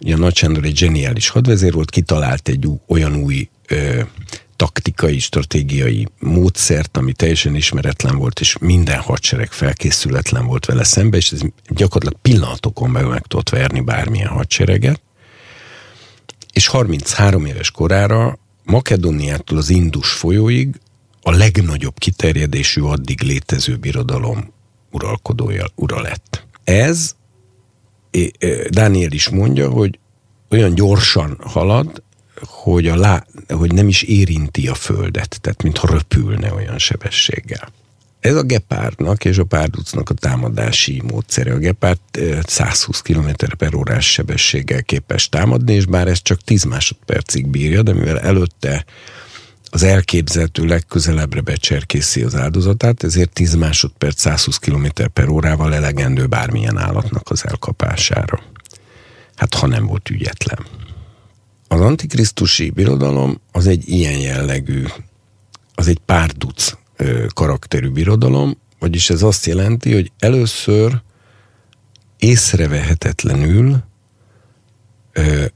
Ugye 0.00 0.16
Nagy 0.16 0.36
Sándor 0.36 0.64
egy 0.64 0.76
zseniális 0.76 1.28
hadvezér 1.28 1.72
volt, 1.72 1.90
kitalált 1.90 2.48
egy 2.48 2.68
olyan 2.86 3.16
új 3.16 3.48
ö, 3.66 4.00
taktikai, 4.56 5.18
stratégiai 5.18 6.08
módszert, 6.18 6.96
ami 6.96 7.12
teljesen 7.12 7.54
ismeretlen 7.54 8.16
volt, 8.16 8.40
és 8.40 8.58
minden 8.58 9.00
hadsereg 9.00 9.52
felkészületlen 9.52 10.46
volt 10.46 10.64
vele 10.64 10.84
szembe, 10.84 11.16
és 11.16 11.32
ez 11.32 11.40
gyakorlatilag 11.68 12.22
pillanatokon 12.22 12.92
belül 12.92 13.08
meg 13.08 13.26
tudott 13.26 13.48
verni 13.48 13.80
bármilyen 13.80 14.28
hadsereget. 14.28 15.00
És 16.52 16.66
33 16.66 17.44
éves 17.44 17.70
korára 17.70 18.38
Makedóniától 18.64 19.58
az 19.58 19.70
Indus 19.70 20.10
folyóig 20.10 20.80
a 21.22 21.30
legnagyobb 21.30 21.98
kiterjedésű 21.98 22.80
addig 22.80 23.22
létező 23.22 23.76
birodalom 23.76 24.52
uralkodója, 24.90 25.66
ura 25.74 26.00
lett. 26.00 26.46
Ez, 26.64 27.14
Dániel 28.68 29.12
is 29.12 29.28
mondja, 29.28 29.70
hogy 29.70 29.98
olyan 30.50 30.74
gyorsan 30.74 31.36
halad, 31.40 32.02
hogy, 32.42 32.86
a 32.86 32.96
lá, 32.96 33.26
hogy 33.48 33.72
nem 33.72 33.88
is 33.88 34.02
érinti 34.02 34.68
a 34.68 34.74
földet, 34.74 35.38
tehát 35.40 35.62
mintha 35.62 35.92
röpülne 35.92 36.54
olyan 36.54 36.78
sebességgel. 36.78 37.72
Ez 38.20 38.34
a 38.34 38.42
gepárdnak 38.42 39.24
és 39.24 39.38
a 39.38 39.44
párducnak 39.44 40.10
a 40.10 40.14
támadási 40.14 41.02
módszere. 41.10 41.52
A 41.52 41.58
gepárd 41.58 41.98
120 42.46 43.00
km 43.00 43.28
per 43.58 43.74
órás 43.74 44.12
sebességgel 44.12 44.82
képes 44.82 45.28
támadni, 45.28 45.74
és 45.74 45.86
bár 45.86 46.08
ez 46.08 46.22
csak 46.22 46.40
10 46.40 46.64
másodpercig 46.64 47.46
bírja, 47.46 47.82
de 47.82 47.92
mivel 47.92 48.20
előtte 48.20 48.84
az 49.70 49.82
elképzelhető 49.82 50.64
legközelebbre 50.64 51.40
becserkészi 51.40 52.22
az 52.22 52.34
áldozatát, 52.34 53.02
ezért 53.02 53.32
10 53.32 53.54
másodperc 53.54 54.20
120 54.20 54.56
km 54.56 54.86
per 55.12 55.28
órával 55.28 55.74
elegendő 55.74 56.26
bármilyen 56.26 56.78
állatnak 56.78 57.30
az 57.30 57.46
elkapására. 57.46 58.42
Hát 59.36 59.54
ha 59.54 59.66
nem 59.66 59.86
volt 59.86 60.10
ügyetlen. 60.10 60.66
Az 61.68 61.80
antikrisztusi 61.80 62.70
birodalom 62.70 63.40
az 63.52 63.66
egy 63.66 63.88
ilyen 63.88 64.18
jellegű, 64.18 64.84
az 65.74 65.88
egy 65.88 65.98
párduc 65.98 66.72
karakterű 67.34 67.88
birodalom, 67.88 68.58
vagyis 68.78 69.10
ez 69.10 69.22
azt 69.22 69.46
jelenti, 69.46 69.92
hogy 69.92 70.12
először 70.18 71.00
észrevehetetlenül 72.18 73.82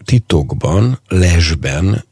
titokban, 0.05 1.01
lesben 1.09 2.05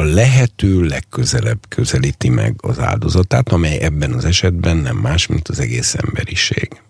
a 0.00 0.04
lehető 0.04 0.82
legközelebb 0.82 1.58
közelíti 1.68 2.28
meg 2.28 2.54
az 2.56 2.78
áldozatát, 2.78 3.48
amely 3.48 3.78
ebben 3.78 4.12
az 4.12 4.24
esetben 4.24 4.76
nem 4.76 4.96
más, 4.96 5.26
mint 5.26 5.48
az 5.48 5.60
egész 5.60 5.94
emberiség. 5.94 6.80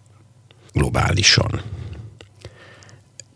Globálisan. 0.73 1.61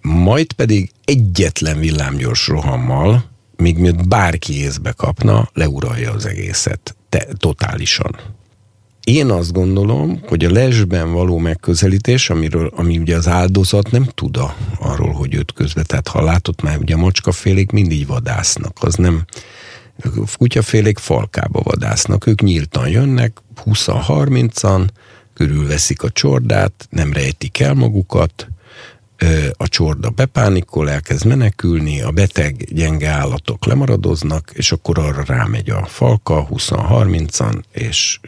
Majd 0.01 0.53
pedig 0.53 0.91
egyetlen 1.05 1.79
villámgyors 1.79 2.47
rohammal, 2.47 3.25
még 3.57 3.79
miért 3.79 4.09
bárki 4.09 4.61
észbe 4.61 4.93
kapna, 4.93 5.49
leuralja 5.53 6.13
az 6.13 6.27
egészet. 6.27 6.97
Te, 7.09 7.27
totálisan. 7.37 8.17
Én 9.05 9.31
azt 9.31 9.53
gondolom, 9.53 10.21
hogy 10.27 10.45
a 10.45 10.51
lesben 10.51 11.13
való 11.13 11.39
megközelítés, 11.39 12.31
amiről, 12.31 12.73
ami 12.77 12.99
ugye 12.99 13.17
az 13.17 13.29
áldozat 13.29 13.91
nem 13.91 14.05
tud 14.05 14.39
arról, 14.79 15.13
hogy 15.13 15.35
őt 15.35 15.53
közbe, 15.53 15.83
tehát 15.83 16.09
ha 16.09 16.23
látott 16.23 16.63
már, 16.63 16.79
ugye 16.79 16.95
a 16.95 16.99
macskafélék 16.99 17.71
mindig 17.71 18.07
vadásznak, 18.07 18.77
az 18.81 18.95
nem, 18.95 19.25
kutyafélék 20.39 20.99
falkába 20.99 21.61
vadásznak, 21.63 22.27
ők 22.27 22.41
nyíltan 22.41 22.89
jönnek, 22.89 23.43
20-30-an, 23.65 24.89
körülveszik 25.35 26.03
a 26.03 26.11
csordát, 26.11 26.87
nem 26.91 27.13
rejtik 27.13 27.61
el 27.61 27.75
magukat, 27.75 28.49
a 29.53 29.69
csorda 29.69 30.11
bepánikol, 30.11 30.91
elkezd 30.91 31.27
menekülni, 31.27 32.01
a 32.01 32.11
beteg, 32.11 32.57
gyenge 32.75 33.09
állatok 33.09 33.67
lemaradoznak, 33.67 34.51
és 34.55 34.73
akkor 34.73 34.99
arra 34.99 35.25
rámegy 35.27 35.71
a 35.71 35.85
falka 35.85 36.47
20-30-an, 36.51 37.63
és 37.73 38.21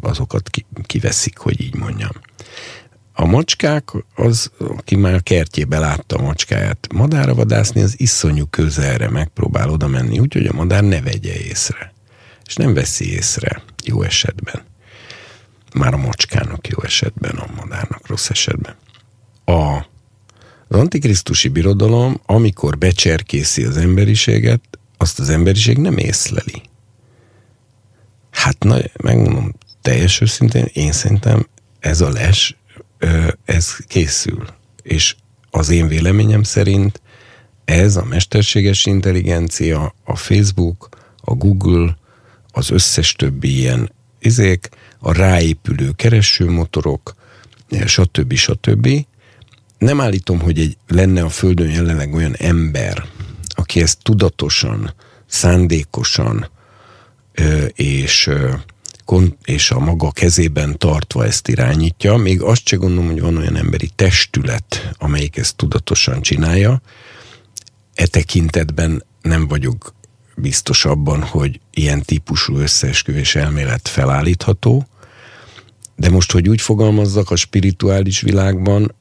azokat 0.00 0.50
kiveszik, 0.82 1.38
hogy 1.38 1.60
így 1.60 1.74
mondjam. 1.74 2.10
A 3.16 3.24
macskák, 3.24 3.90
az, 4.14 4.50
aki 4.58 4.96
már 4.96 5.22
kertjébe 5.22 5.78
látta 5.78 6.16
a 6.16 6.22
macskáját 6.22 6.88
madára 6.92 7.34
vadászni, 7.34 7.82
az 7.82 8.00
iszonyú 8.00 8.46
közelre 8.46 9.10
megpróbál 9.10 9.70
oda 9.70 9.88
menni, 9.88 10.18
úgyhogy 10.18 10.46
a 10.46 10.52
madár 10.52 10.82
ne 10.82 11.00
vegye 11.00 11.34
észre. 11.34 11.92
És 12.46 12.56
nem 12.56 12.74
veszi 12.74 13.12
észre, 13.12 13.62
jó 13.84 14.02
esetben. 14.02 14.62
Már 15.74 15.94
a 15.94 15.96
macskának 15.96 16.68
jó 16.68 16.78
esetben, 16.82 17.36
a 17.36 17.52
madárnak 17.56 18.06
rossz 18.06 18.28
esetben. 18.30 18.74
A, 19.44 19.76
az 20.68 20.78
antikrisztusi 20.78 21.48
birodalom, 21.48 22.20
amikor 22.26 22.78
becserkészi 22.78 23.64
az 23.64 23.76
emberiséget, 23.76 24.62
azt 24.96 25.18
az 25.18 25.28
emberiség 25.28 25.78
nem 25.78 25.96
észleli. 25.96 26.62
Hát 28.30 28.62
na, 28.64 28.78
megmondom, 29.02 29.54
teljes 29.82 30.20
őszintén, 30.20 30.68
én 30.72 30.92
szerintem 30.92 31.46
ez 31.80 32.00
a 32.00 32.10
les 32.10 32.56
ez 33.44 33.76
készül. 33.86 34.46
És 34.82 35.16
az 35.50 35.68
én 35.68 35.88
véleményem 35.88 36.42
szerint 36.42 37.00
ez 37.64 37.96
a 37.96 38.04
mesterséges 38.04 38.86
intelligencia, 38.86 39.94
a 40.04 40.16
Facebook, 40.16 40.88
a 41.20 41.34
Google, 41.34 41.96
az 42.52 42.70
összes 42.70 43.12
többi 43.12 43.56
ilyen 43.56 43.92
izék, 44.18 44.68
a 44.98 45.12
ráépülő 45.12 45.90
keresőmotorok, 45.96 47.14
stb. 47.86 48.34
stb. 48.34 48.88
Nem 49.78 50.00
állítom, 50.00 50.40
hogy 50.40 50.58
egy, 50.58 50.76
lenne 50.86 51.22
a 51.22 51.28
Földön 51.28 51.70
jelenleg 51.70 52.14
olyan 52.14 52.34
ember, 52.34 53.04
aki 53.48 53.82
ezt 53.82 53.98
tudatosan, 54.02 54.94
szándékosan 55.26 56.50
és 57.74 58.30
és 59.44 59.70
a 59.70 59.78
maga 59.78 60.10
kezében 60.10 60.78
tartva 60.78 61.24
ezt 61.24 61.48
irányítja. 61.48 62.16
Még 62.16 62.42
azt 62.42 62.66
se 62.66 62.76
gondolom, 62.76 63.06
hogy 63.10 63.20
van 63.20 63.36
olyan 63.36 63.56
emberi 63.56 63.90
testület, 63.94 64.94
amelyik 64.98 65.36
ezt 65.36 65.56
tudatosan 65.56 66.20
csinálja. 66.20 66.80
E 67.94 68.06
tekintetben 68.06 69.04
nem 69.22 69.48
vagyok 69.48 69.94
biztos 70.36 70.84
abban, 70.84 71.22
hogy 71.22 71.60
ilyen 71.74 72.02
típusú 72.02 72.56
összeesküvés 72.56 73.34
elmélet 73.34 73.88
felállítható, 73.88 74.86
de 75.96 76.10
most, 76.10 76.32
hogy 76.32 76.48
úgy 76.48 76.60
fogalmazzak, 76.60 77.30
a 77.30 77.36
spirituális 77.36 78.20
világban 78.20 78.94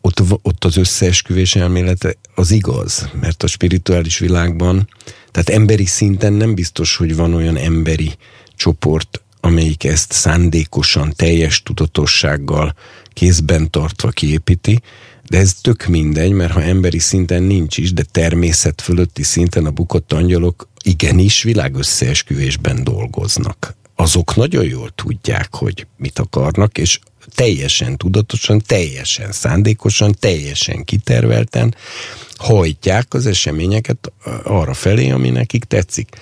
ott, 0.00 0.22
ott 0.42 0.64
az 0.64 0.76
összeesküvés 0.76 1.56
elmélete 1.56 2.14
az 2.34 2.50
igaz, 2.50 3.08
mert 3.20 3.42
a 3.42 3.46
spirituális 3.46 4.18
világban, 4.18 4.88
tehát 5.30 5.48
emberi 5.48 5.86
szinten 5.86 6.32
nem 6.32 6.54
biztos, 6.54 6.96
hogy 6.96 7.16
van 7.16 7.34
olyan 7.34 7.56
emberi 7.56 8.12
csoport, 8.56 9.22
amelyik 9.44 9.84
ezt 9.84 10.12
szándékosan, 10.12 11.12
teljes 11.16 11.62
tudatossággal 11.62 12.74
kézben 13.12 13.70
tartva 13.70 14.08
kiépíti, 14.08 14.80
de 15.28 15.38
ez 15.38 15.54
tök 15.60 15.86
mindegy, 15.86 16.32
mert 16.32 16.52
ha 16.52 16.62
emberi 16.62 16.98
szinten 16.98 17.42
nincs 17.42 17.76
is, 17.78 17.92
de 17.92 18.02
természet 18.10 18.80
fölötti 18.80 19.22
szinten 19.22 19.66
a 19.66 19.70
bukott 19.70 20.12
angyalok 20.12 20.68
igenis 20.84 21.42
világösszeesküvésben 21.42 22.84
dolgoznak. 22.84 23.74
Azok 23.96 24.36
nagyon 24.36 24.64
jól 24.64 24.90
tudják, 24.94 25.54
hogy 25.54 25.86
mit 25.96 26.18
akarnak, 26.18 26.78
és 26.78 26.98
teljesen 27.34 27.96
tudatosan, 27.96 28.62
teljesen 28.66 29.32
szándékosan, 29.32 30.14
teljesen 30.18 30.84
kitervelten 30.84 31.74
hajtják 32.36 33.14
az 33.14 33.26
eseményeket 33.26 34.12
arra 34.42 34.74
felé, 34.74 35.10
ami 35.10 35.30
nekik 35.30 35.64
tetszik. 35.64 36.16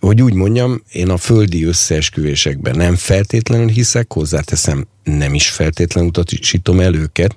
Hogy 0.00 0.22
úgy 0.22 0.34
mondjam, 0.34 0.82
én 0.92 1.08
a 1.08 1.16
földi 1.16 1.64
összeesküvésekben 1.64 2.76
nem 2.76 2.96
feltétlenül 2.96 3.68
hiszek, 3.68 4.12
hozzáteszem, 4.12 4.86
nem 5.04 5.34
is 5.34 5.48
feltétlenül 5.48 6.08
utasítom 6.08 6.80
el 6.80 6.94
őket, 6.94 7.34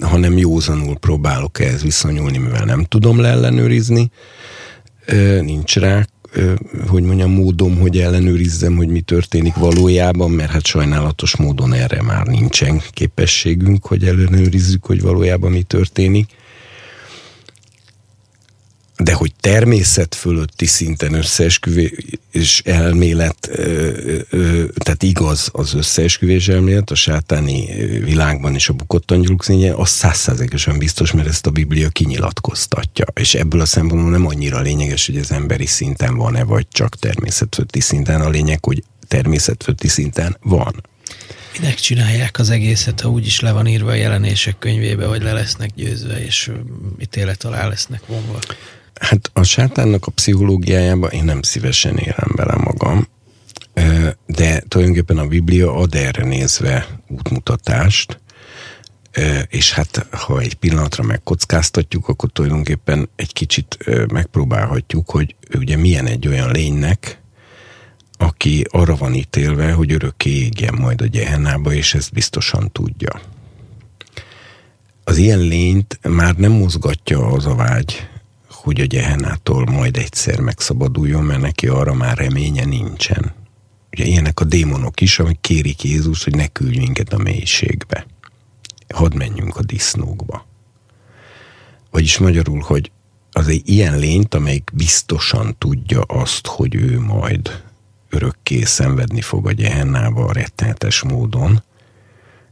hanem 0.00 0.38
józanul 0.38 0.98
próbálok 0.98 1.60
ehhez 1.60 1.82
viszonyulni, 1.82 2.38
mivel 2.38 2.64
nem 2.64 2.84
tudom 2.84 3.20
leellenőrizni, 3.20 4.10
nincs 5.40 5.76
rá 5.76 6.06
hogy 6.86 7.02
mondjam, 7.02 7.30
módom, 7.30 7.78
hogy 7.78 7.98
ellenőrizzem, 7.98 8.76
hogy 8.76 8.88
mi 8.88 9.00
történik 9.00 9.54
valójában, 9.54 10.30
mert 10.30 10.50
hát 10.50 10.66
sajnálatos 10.66 11.36
módon 11.36 11.72
erre 11.72 12.02
már 12.02 12.26
nincsen 12.26 12.82
képességünk, 12.90 13.86
hogy 13.86 14.04
ellenőrizzük, 14.04 14.84
hogy 14.84 15.00
valójában 15.00 15.50
mi 15.50 15.62
történik 15.62 16.26
de 18.96 19.12
hogy 19.12 19.32
természet 19.40 20.14
fölötti 20.14 20.66
szinten 20.66 21.14
összeesküvés 21.14 22.62
elmélet, 22.64 23.50
tehát 24.74 25.02
igaz 25.02 25.48
az 25.52 25.74
összeesküvés 25.74 26.48
elmélet 26.48 26.90
a 26.90 26.94
sátáni 26.94 27.66
világban 28.04 28.54
és 28.54 28.68
a 28.68 28.72
bukott 28.72 29.10
angyaluk 29.10 29.44
színje, 29.44 29.74
az 29.74 29.88
százszázalékosan 29.88 30.78
biztos, 30.78 31.12
mert 31.12 31.28
ezt 31.28 31.46
a 31.46 31.50
Biblia 31.50 31.88
kinyilatkoztatja. 31.88 33.04
És 33.14 33.34
ebből 33.34 33.60
a 33.60 33.66
szempontból 33.66 34.10
nem 34.10 34.26
annyira 34.26 34.60
lényeges, 34.60 35.06
hogy 35.06 35.18
az 35.18 35.32
emberi 35.32 35.66
szinten 35.66 36.16
van-e, 36.16 36.44
vagy 36.44 36.66
csak 36.72 36.96
természetfölötti 36.96 37.80
szinten. 37.80 38.20
A 38.20 38.28
lényeg, 38.28 38.64
hogy 38.64 38.82
természetfölötti 39.08 39.88
szinten 39.88 40.36
van. 40.42 40.82
Minek 41.60 41.74
csinálják 41.74 42.38
az 42.38 42.50
egészet, 42.50 43.00
ha 43.00 43.08
úgyis 43.08 43.40
le 43.40 43.52
van 43.52 43.66
írva 43.66 43.90
a 43.90 43.94
jelenések 43.94 44.58
könyvébe, 44.58 45.06
hogy 45.06 45.22
le 45.22 45.32
lesznek 45.32 45.70
győzve, 45.74 46.24
és 46.24 46.50
ítélet 47.00 47.44
alá 47.44 47.68
lesznek 47.68 48.06
vonva? 48.06 48.38
Hát 49.00 49.30
a 49.32 49.42
sátánnak 49.42 50.06
a 50.06 50.10
pszichológiájában 50.10 51.10
én 51.10 51.24
nem 51.24 51.42
szívesen 51.42 51.96
élem 51.96 52.32
bele 52.34 52.54
magam, 52.54 53.08
de 54.26 54.60
tulajdonképpen 54.68 55.18
a 55.18 55.26
Biblia 55.26 55.74
ad 55.74 55.94
erre 55.94 56.24
nézve 56.24 57.00
útmutatást, 57.08 58.20
és 59.48 59.72
hát 59.72 60.06
ha 60.10 60.40
egy 60.40 60.54
pillanatra 60.54 61.02
megkockáztatjuk, 61.04 62.08
akkor 62.08 62.30
tulajdonképpen 62.32 63.08
egy 63.16 63.32
kicsit 63.32 63.78
megpróbálhatjuk, 64.12 65.10
hogy 65.10 65.34
ugye 65.54 65.76
milyen 65.76 66.06
egy 66.06 66.28
olyan 66.28 66.50
lénynek, 66.50 67.22
aki 68.18 68.64
arra 68.70 68.96
van 68.96 69.14
ítélve, 69.14 69.72
hogy 69.72 69.92
örökké 69.92 70.30
égjen 70.30 70.74
majd 70.74 71.00
a 71.00 71.06
gyehennába, 71.06 71.72
és 71.72 71.94
ezt 71.94 72.12
biztosan 72.12 72.72
tudja. 72.72 73.20
Az 75.04 75.16
ilyen 75.16 75.38
lényt 75.38 75.98
már 76.02 76.34
nem 76.34 76.52
mozgatja 76.52 77.26
az 77.26 77.46
a 77.46 77.54
vágy, 77.54 78.08
hogy 78.64 78.80
a 78.80 78.84
gyehennától 78.84 79.64
majd 79.64 79.96
egyszer 79.96 80.40
megszabaduljon, 80.40 81.24
mert 81.24 81.40
neki 81.40 81.66
arra 81.66 81.94
már 81.94 82.16
reménye 82.16 82.64
nincsen. 82.64 83.32
Ugye 83.92 84.04
ilyenek 84.04 84.40
a 84.40 84.44
démonok 84.44 85.00
is, 85.00 85.18
amik 85.18 85.40
kérik 85.40 85.84
Jézus, 85.84 86.24
hogy 86.24 86.34
ne 86.34 86.46
küldj 86.46 86.78
minket 86.78 87.12
a 87.12 87.18
mélységbe. 87.18 88.06
Hadd 88.94 89.16
menjünk 89.16 89.56
a 89.56 89.62
disznókba. 89.62 90.46
Vagyis 91.90 92.18
magyarul, 92.18 92.60
hogy 92.60 92.90
az 93.32 93.48
egy 93.48 93.68
ilyen 93.68 93.98
lényt, 93.98 94.34
amelyik 94.34 94.70
biztosan 94.72 95.56
tudja 95.58 96.00
azt, 96.00 96.46
hogy 96.46 96.74
ő 96.74 97.00
majd 97.00 97.62
örökké 98.10 98.62
szenvedni 98.62 99.20
fog 99.20 99.46
a 99.46 99.52
gyehennába 99.52 100.24
a 100.24 100.32
rettenetes 100.32 101.02
módon, 101.02 101.62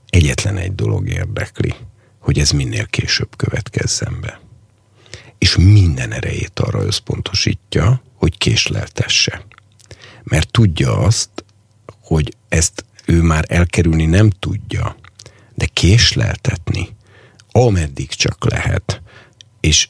egyetlen 0.07 0.57
egy 0.57 0.75
dolog 0.75 1.09
érdekli, 1.09 1.75
hogy 2.19 2.39
ez 2.39 2.51
minél 2.51 2.87
később 2.87 3.37
következzen 3.37 4.19
be 4.21 4.42
és 5.43 5.57
minden 5.57 6.13
erejét 6.13 6.59
arra 6.59 6.85
összpontosítja, 6.85 8.03
hogy 8.15 8.39
késleltesse. 8.39 9.47
Mert 10.23 10.51
tudja 10.51 10.99
azt, 10.99 11.31
hogy 12.01 12.37
ezt 12.49 12.85
ő 13.05 13.23
már 13.23 13.45
elkerülni 13.49 14.07
nem 14.07 14.31
tudja, 14.31 14.97
de 15.55 15.67
késleltetni, 15.67 16.89
ameddig 17.51 18.09
csak 18.09 18.51
lehet. 18.51 19.03
És 19.61 19.89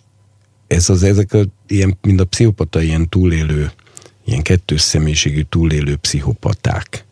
ez 0.67 0.89
az, 0.89 1.03
ezek 1.03 1.33
a, 1.33 1.45
ilyen, 1.67 1.99
mind 2.01 2.21
a 2.21 2.25
pszichopata 2.25 2.83
ilyen 2.83 3.09
túlélő, 3.09 3.73
ilyen 4.25 4.43
kettős 4.43 4.81
személyiségű 4.81 5.43
túlélő 5.43 5.97
pszichopaták, 5.97 7.05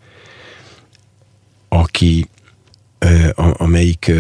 aki 1.68 2.28
amelyik, 3.34 4.12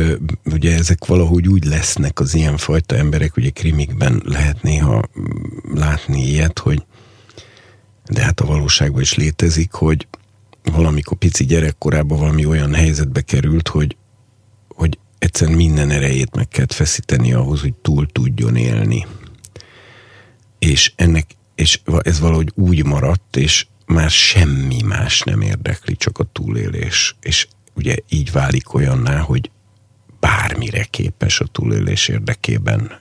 ugye 0.44 0.74
ezek 0.74 1.06
valahogy 1.06 1.48
úgy 1.48 1.64
lesznek 1.64 2.20
az 2.20 2.34
ilyen 2.34 2.56
fajta 2.56 2.96
emberek, 2.96 3.36
ugye 3.36 3.50
krimikben 3.50 4.22
lehet 4.24 4.62
néha 4.62 5.04
látni 5.74 6.28
ilyet, 6.28 6.58
hogy 6.58 6.84
de 8.10 8.22
hát 8.22 8.40
a 8.40 8.46
valóságban 8.46 9.00
is 9.00 9.14
létezik, 9.14 9.72
hogy 9.72 10.06
valamikor 10.62 11.18
pici 11.18 11.44
gyerekkorában 11.44 12.18
valami 12.18 12.44
olyan 12.44 12.74
helyzetbe 12.74 13.20
került, 13.20 13.68
hogy, 13.68 13.96
hogy 14.68 14.98
egyszerűen 15.18 15.56
minden 15.56 15.90
erejét 15.90 16.34
meg 16.34 16.48
kellett 16.48 16.72
feszíteni 16.72 17.32
ahhoz, 17.32 17.60
hogy 17.60 17.74
túl 17.74 18.06
tudjon 18.06 18.56
élni. 18.56 19.06
És 20.58 20.92
ennek, 20.96 21.36
és 21.54 21.80
ez 22.02 22.20
valahogy 22.20 22.52
úgy 22.54 22.84
maradt, 22.84 23.36
és 23.36 23.66
már 23.86 24.10
semmi 24.10 24.82
más 24.82 25.20
nem 25.20 25.40
érdekli, 25.40 25.96
csak 25.96 26.18
a 26.18 26.28
túlélés. 26.32 27.16
És 27.20 27.48
ugye 27.74 27.96
így 28.08 28.32
válik 28.32 28.74
olyanná, 28.74 29.18
hogy 29.18 29.50
bármire 30.20 30.84
képes 30.84 31.40
a 31.40 31.46
túlélés 31.52 32.08
érdekében, 32.08 33.00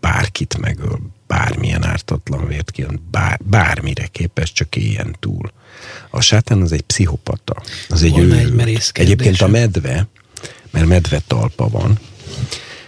bárkit 0.00 0.58
megöl, 0.58 1.00
bármilyen 1.26 1.84
ártatlan 1.84 2.46
vért 2.46 2.70
ki, 2.70 2.86
bár, 3.10 3.38
bármire 3.44 4.06
képes, 4.06 4.52
csak 4.52 4.76
éljen 4.76 5.16
túl. 5.20 5.52
A 6.10 6.20
sátán 6.20 6.62
az 6.62 6.72
egy 6.72 6.82
pszichopata, 6.82 7.62
az 7.88 8.02
egy 8.02 8.10
Volna. 8.10 8.36
Egy 8.36 8.90
Egyébként 8.92 9.40
a 9.40 9.46
medve, 9.46 10.06
mert 10.70 10.86
medve 10.86 11.22
talpa 11.26 11.68
van. 11.68 11.98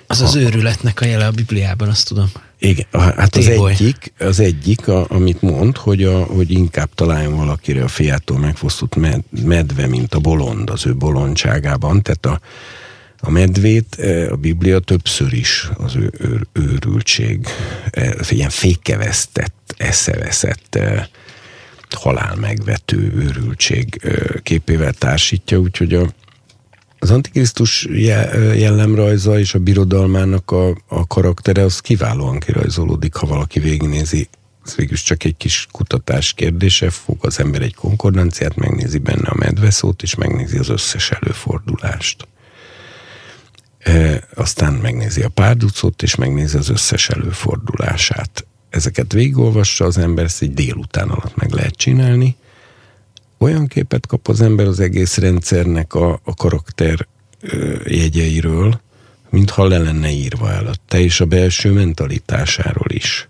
Az 0.07 0.21
a, 0.21 0.25
az 0.25 0.35
őrületnek 0.35 1.01
a 1.01 1.05
jele 1.05 1.27
a 1.27 1.31
Bibliában, 1.31 1.89
azt 1.89 2.07
tudom. 2.09 2.31
Igen, 2.59 2.87
hát 2.93 3.37
az 3.37 3.47
egyik, 3.47 4.13
az 4.19 4.41
egyik, 4.41 4.89
a, 4.89 5.07
amit 5.09 5.43
mond, 5.43 5.77
hogy, 5.77 6.05
a, 6.05 6.25
hogy 6.25 6.51
inkább 6.51 6.89
találjon 6.95 7.37
valakire 7.37 7.83
a 7.83 7.89
fiától 7.89 8.39
megfosztott 8.39 8.97
med, 8.97 9.23
medve, 9.45 9.87
mint 9.87 10.15
a 10.15 10.19
bolond 10.19 10.71
az 10.71 10.87
ő 10.87 10.95
bolondságában. 10.95 12.03
Tehát 12.03 12.27
a, 12.27 12.41
a 13.21 13.31
medvét 13.31 13.97
e, 13.99 14.31
a 14.33 14.37
Biblia 14.37 14.79
többször 14.79 15.33
is 15.33 15.71
az 15.77 15.97
ő, 15.97 16.13
ő, 16.19 16.47
őrültség, 16.53 17.47
e, 17.91 18.15
ilyen 18.29 18.51
fékevesztett, 18.51 19.75
eszeveszett, 19.77 20.75
e, 20.75 21.09
halál 21.91 22.35
megvető 22.35 23.13
őrültség 23.17 24.01
képével 24.43 24.93
társítja, 24.93 25.59
úgyhogy 25.59 25.95
a, 25.95 26.13
az 26.99 27.11
Antikrisztus 27.11 27.87
jellemrajza 28.55 29.39
és 29.39 29.55
a 29.55 29.59
birodalmának 29.59 30.51
a, 30.51 30.69
a 30.87 31.07
karaktere 31.07 31.63
az 31.63 31.81
kiválóan 31.81 32.39
kirajzolódik, 32.39 33.15
ha 33.15 33.27
valaki 33.27 33.61
végignézi. 33.61 34.29
Ez 34.67 34.75
végülis 34.75 35.03
csak 35.03 35.25
egy 35.25 35.37
kis 35.37 35.67
kutatás 35.73 36.33
kérdése, 36.33 36.91
fog 36.91 37.17
az 37.21 37.41
ember 37.41 37.63
egy 37.63 37.75
konkordanciát, 37.75 38.57
megnézi 38.57 38.99
benne 38.99 39.29
a 39.29 39.37
medveszót, 39.39 40.03
és 40.03 40.15
megnézi 40.15 40.59
az 40.59 40.69
összes 40.69 41.11
előfordulást. 41.11 42.29
E, 43.79 44.23
aztán 44.35 44.73
megnézi 44.73 45.23
a 45.23 45.29
párducot, 45.29 46.03
és 46.03 46.15
megnézi 46.15 46.57
az 46.57 46.69
összes 46.69 47.09
előfordulását. 47.09 48.47
Ezeket 48.71 49.13
végigolvassa 49.13 49.85
az 49.85 49.99
ember, 49.99 50.25
ezt 50.25 50.43
egy 50.43 50.55
délután 50.55 51.09
alatt 51.09 51.37
meg 51.37 51.51
lehet 51.51 51.75
csinálni, 51.75 52.37
olyan 53.39 53.67
képet 53.67 54.07
kap 54.07 54.29
az 54.29 54.41
ember 54.41 54.67
az 54.67 54.81
egész 54.81 55.17
rendszernek 55.17 55.95
a, 55.95 56.21
a 56.25 56.35
karakter 56.35 57.07
ö, 57.41 57.75
jegyeiről, 57.85 58.81
mintha 59.31 59.67
le 59.67 59.79
lenne 59.79 60.11
írva 60.11 60.53
előtte, 60.53 61.01
és 61.01 61.21
a 61.21 61.25
belső 61.25 61.73
mentalitásáról 61.73 62.91
is. 62.91 63.29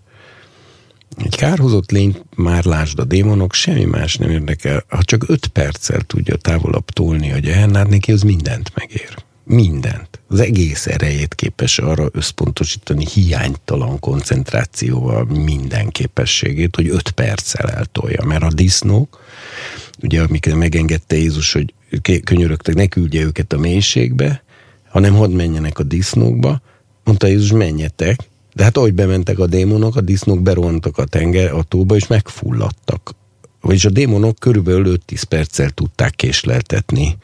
Egy 1.23 1.35
kárhozott 1.35 1.91
lény, 1.91 2.21
már 2.35 2.63
lásd 2.63 2.99
a 2.99 3.03
démonok, 3.03 3.53
semmi 3.53 3.83
más 3.83 4.15
nem 4.15 4.29
érdekel. 4.29 4.83
Ha 4.87 5.03
csak 5.03 5.23
öt 5.27 5.47
perccel 5.47 6.01
tudja 6.01 6.35
távolabb 6.35 6.89
tolni 6.89 7.31
a 7.31 7.37
gyehennát, 7.37 7.89
neki 7.89 8.11
az 8.11 8.21
mindent 8.21 8.71
megér. 8.75 9.23
mindent. 9.43 10.19
Az 10.27 10.39
egész 10.39 10.87
erejét 10.87 11.35
képes 11.35 11.79
arra 11.79 12.09
összpontosítani 12.11 13.05
hiánytalan 13.13 13.99
koncentrációval 13.99 15.25
minden 15.25 15.89
képességét, 15.89 16.75
hogy 16.75 16.89
öt 16.89 17.11
perccel 17.11 17.69
eltolja. 17.69 18.23
Mert 18.23 18.43
a 18.43 18.53
disznók, 18.53 19.18
ugye 20.01 20.21
amikor 20.21 20.53
megengedte 20.53 21.15
Jézus, 21.15 21.53
hogy 21.53 21.73
könyörögtek, 22.23 22.75
ne 22.75 22.87
küldje 22.87 23.21
őket 23.21 23.53
a 23.53 23.57
mélységbe, 23.57 24.43
hanem 24.89 25.13
hadd 25.13 25.31
menjenek 25.31 25.79
a 25.79 25.83
disznókba, 25.83 26.61
mondta 27.03 27.27
Jézus, 27.27 27.51
menjetek, 27.51 28.19
de 28.53 28.63
hát 28.63 28.77
ahogy 28.77 28.93
bementek 28.93 29.39
a 29.39 29.47
démonok, 29.47 29.95
a 29.95 30.01
disznók 30.01 30.41
berontak 30.41 30.97
a 30.97 31.05
tenger, 31.05 31.53
a 31.53 31.63
tóba, 31.63 31.95
és 31.95 32.07
megfulladtak. 32.07 33.15
Vagyis 33.61 33.85
a 33.85 33.89
démonok 33.89 34.39
körülbelül 34.39 34.99
5-10 35.07 35.23
perccel 35.29 35.69
tudták 35.69 36.15
késleltetni 36.15 37.17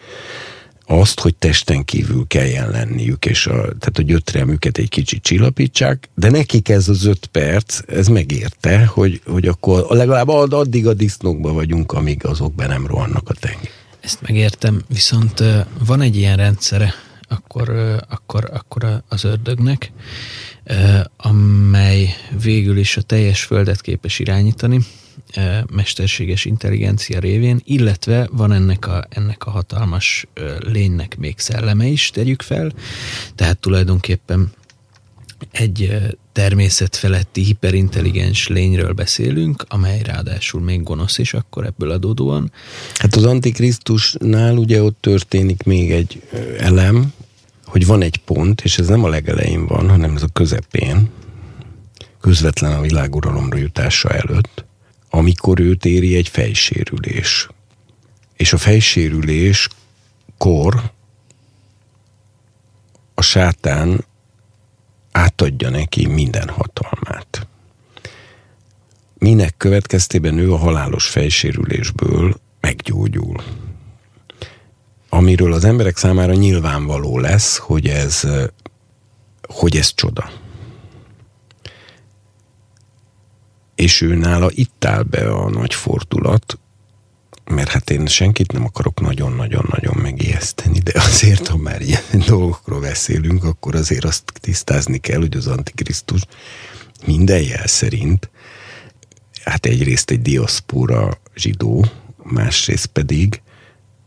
azt, 0.86 1.20
hogy 1.20 1.36
testen 1.36 1.86
kívül 1.86 2.28
kelljen 2.28 2.70
lenniük, 2.70 3.26
és 3.26 3.48
a, 3.48 3.52
tehát 3.54 3.98
a 3.98 4.02
gyötrelmüket 4.02 4.78
egy 4.78 4.90
kicsit 4.90 5.24
csillapítsák, 5.24 6.10
de 6.16 6.30
nekik 6.30 6.70
ez 6.70 6.90
az 6.90 7.06
öt 7.06 7.26
perc, 7.26 7.80
ez 7.88 8.08
megérte, 8.08 8.86
hogy, 8.86 9.22
hogy 9.26 9.48
akkor 9.48 9.86
legalább 9.90 10.28
addig 10.28 10.88
a 10.88 10.94
disznókba 10.94 11.54
vagyunk, 11.54 11.92
amíg 11.92 12.26
azok 12.26 12.54
be 12.54 12.68
nem 12.68 12.88
rohannak 12.88 13.30
a 13.30 13.34
tenger. 13.34 13.70
Ezt 14.00 14.22
megértem, 14.22 14.82
viszont 14.88 15.44
van 15.86 16.02
egy 16.02 16.16
ilyen 16.16 16.38
rendszere, 16.38 16.94
akkor, 17.28 17.70
akkor, 18.10 18.50
akkor 18.54 19.04
az 19.08 19.24
ördögnek, 19.24 19.92
amely 21.18 22.10
végül 22.42 22.78
is 22.78 22.98
a 22.98 23.02
teljes 23.02 23.44
földet 23.44 23.82
képes 23.82 24.20
irányítani, 24.20 24.80
mesterséges 25.72 26.46
intelligencia 26.46 27.20
révén, 27.20 27.62
illetve 27.64 28.30
van 28.32 28.52
ennek 28.52 28.88
a, 28.88 29.06
ennek 29.10 29.46
a 29.46 29.50
hatalmas 29.50 30.28
lénynek 30.60 31.18
még 31.18 31.40
szelleme 31.40 31.86
is, 31.86 32.10
tegyük 32.10 32.42
fel, 32.42 32.74
tehát 33.36 33.58
tulajdonképpen 33.58 34.52
egy 35.52 35.98
természetfeletti 36.32 37.44
hiperintelligens 37.44 38.48
lényről 38.48 38.94
beszélünk, 38.94 39.66
amely 39.68 40.02
ráadásul 40.04 40.62
még 40.62 40.84
gonosz 40.84 41.18
is 41.18 41.34
akkor 41.34 41.66
ebből 41.66 41.92
adódóan. 41.92 42.52
Hát 42.94 43.16
az 43.16 43.24
Antikrisztusnál 43.24 44.58
ugye 44.58 44.84
ott 44.84 44.98
történik 45.00 45.64
még 45.64 45.92
egy 45.92 46.22
elem, 46.60 47.14
hogy 47.66 47.86
van 47.86 48.02
egy 48.02 48.18
pont, 48.18 48.62
és 48.62 48.78
ez 48.78 48.88
nem 48.88 49.04
a 49.04 49.10
legelején 49.10 49.68
van, 49.68 49.90
hanem 49.90 50.16
ez 50.16 50.24
a 50.24 50.28
közepén, 50.34 51.10
közvetlen 52.22 52.74
a 52.74 52.82
világuralomra 52.82 53.58
jutása 53.58 54.10
előtt, 54.10 54.65
amikor 55.16 55.60
őt 55.60 55.86
éri 55.86 56.16
egy 56.16 56.30
fejsérülés. 56.30 57.48
És 58.34 58.54
a 58.54 58.58
fejsérülés 58.58 59.68
kor 60.38 60.92
a 63.14 63.22
sátán 63.22 64.06
átadja 65.12 65.70
neki 65.70 66.08
minden 66.08 66.50
hatalmát. 66.50 67.48
Minek 69.18 69.58
következtében 69.58 70.38
ő 70.38 70.54
a 70.54 70.58
halálos 70.58 71.08
fejsérülésből 71.08 72.40
meggyógyul. 72.60 73.44
Amiről 75.10 75.54
az 75.54 75.66
emberek 75.66 75.98
számára 75.98 76.34
nyilvánvaló 76.34 77.20
lesz, 77.20 77.58
hogy 77.58 77.88
ez, 77.88 78.28
hogy 79.48 79.78
ez 79.78 79.94
csoda. 79.94 80.44
És 83.76 84.02
ő 84.02 84.16
nála 84.16 84.50
itt 84.52 84.86
áll 84.86 85.04
be 85.04 85.32
a 85.32 85.50
nagy 85.50 85.74
fordulat, 85.74 86.60
mert 87.46 87.70
hát 87.70 87.90
én 87.90 88.06
senkit 88.06 88.52
nem 88.52 88.64
akarok 88.64 89.02
nagyon-nagyon-nagyon 89.02 89.96
megijeszteni, 90.02 90.80
de 90.80 90.92
azért, 90.96 91.48
ha 91.48 91.58
már 91.58 91.82
ilyen 91.82 92.02
dolgokról 92.28 92.80
beszélünk, 92.80 93.44
akkor 93.44 93.76
azért 93.76 94.04
azt 94.04 94.24
tisztázni 94.42 94.98
kell, 94.98 95.20
hogy 95.20 95.38
az 95.38 95.48
Antikrisztus 95.48 96.22
minden 97.06 97.42
jel 97.42 97.68
szerint, 97.68 98.30
hát 99.44 99.66
egyrészt 99.66 100.12
egy 100.12 100.22
diaszpóra 100.22 101.18
zsidó, 101.36 101.86
másrészt 102.24 102.86
pedig 102.86 103.42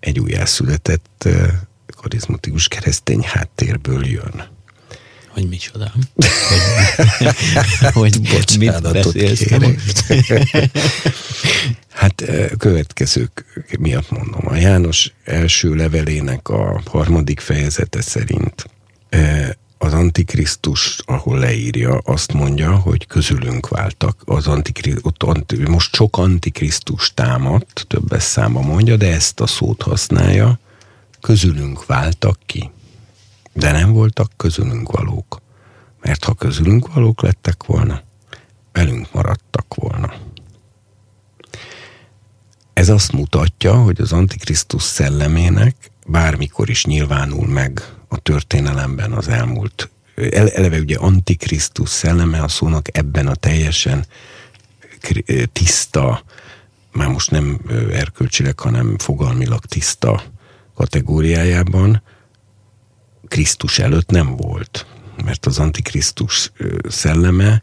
egy 0.01 0.21
újjászületett 0.21 1.25
eh, 1.25 1.51
karizmatikus 1.97 2.69
keresztény 2.69 3.23
háttérből 3.23 4.07
jön 4.07 4.58
hogy 5.39 5.49
micsoda. 5.49 5.93
Hogy, 7.93 8.21
hogy 8.31 8.57
mit 8.59 8.93
beszélsz 8.93 9.51
most? 9.51 10.05
hát 12.01 12.25
következők 12.59 13.45
miatt 13.79 14.11
mondom. 14.11 14.49
A 14.49 14.55
János 14.55 15.13
első 15.25 15.75
levelének 15.75 16.49
a 16.49 16.83
harmadik 16.85 17.41
fejezete 17.41 18.01
szerint 18.01 18.71
az 19.79 19.93
Antikrisztus, 19.93 20.99
ahol 21.05 21.39
leírja, 21.39 21.99
azt 22.05 22.33
mondja, 22.33 22.77
hogy 22.77 23.07
közülünk 23.07 23.69
váltak. 23.69 24.23
Az 24.25 24.47
Antikrisztus, 24.47 25.03
most 25.69 25.95
sok 25.95 26.17
Antikrisztus 26.17 27.15
támadt, 27.15 27.85
többes 27.89 28.23
száma 28.23 28.61
mondja, 28.61 28.97
de 28.97 29.13
ezt 29.13 29.41
a 29.41 29.47
szót 29.47 29.83
használja, 29.83 30.59
közülünk 31.21 31.87
váltak 31.87 32.39
ki 32.47 32.71
de 33.59 33.73
nem 33.73 33.93
voltak 33.93 34.31
közülünk 34.37 34.91
valók. 34.91 35.41
Mert 36.01 36.25
ha 36.25 36.35
közülünk 36.35 36.95
valók 36.95 37.23
lettek 37.23 37.65
volna, 37.65 38.03
velünk 38.73 39.13
maradtak 39.13 39.75
volna. 39.75 40.13
Ez 42.73 42.89
azt 42.89 43.13
mutatja, 43.13 43.75
hogy 43.75 44.01
az 44.01 44.13
Antikrisztus 44.13 44.83
szellemének 44.83 45.91
bármikor 46.07 46.69
is 46.69 46.85
nyilvánul 46.85 47.47
meg 47.47 47.83
a 48.09 48.19
történelemben 48.19 49.13
az 49.13 49.29
elmúlt. 49.29 49.91
Eleve 50.33 50.79
ugye 50.79 50.97
Antikrisztus 50.97 51.89
szelleme 51.89 52.43
a 52.43 52.49
szónak 52.49 52.99
ebben 52.99 53.27
a 53.27 53.35
teljesen 53.35 54.07
tiszta, 55.53 56.23
már 56.93 57.09
most 57.09 57.31
nem 57.31 57.61
erkölcsileg, 57.91 58.59
hanem 58.59 58.99
fogalmilag 58.99 59.65
tiszta 59.65 60.23
kategóriájában 60.75 62.03
Krisztus 63.29 63.79
előtt 63.79 64.11
nem 64.11 64.37
volt, 64.37 64.87
mert 65.25 65.47
az 65.47 65.59
Antikrisztus 65.59 66.53
szelleme 66.89 67.63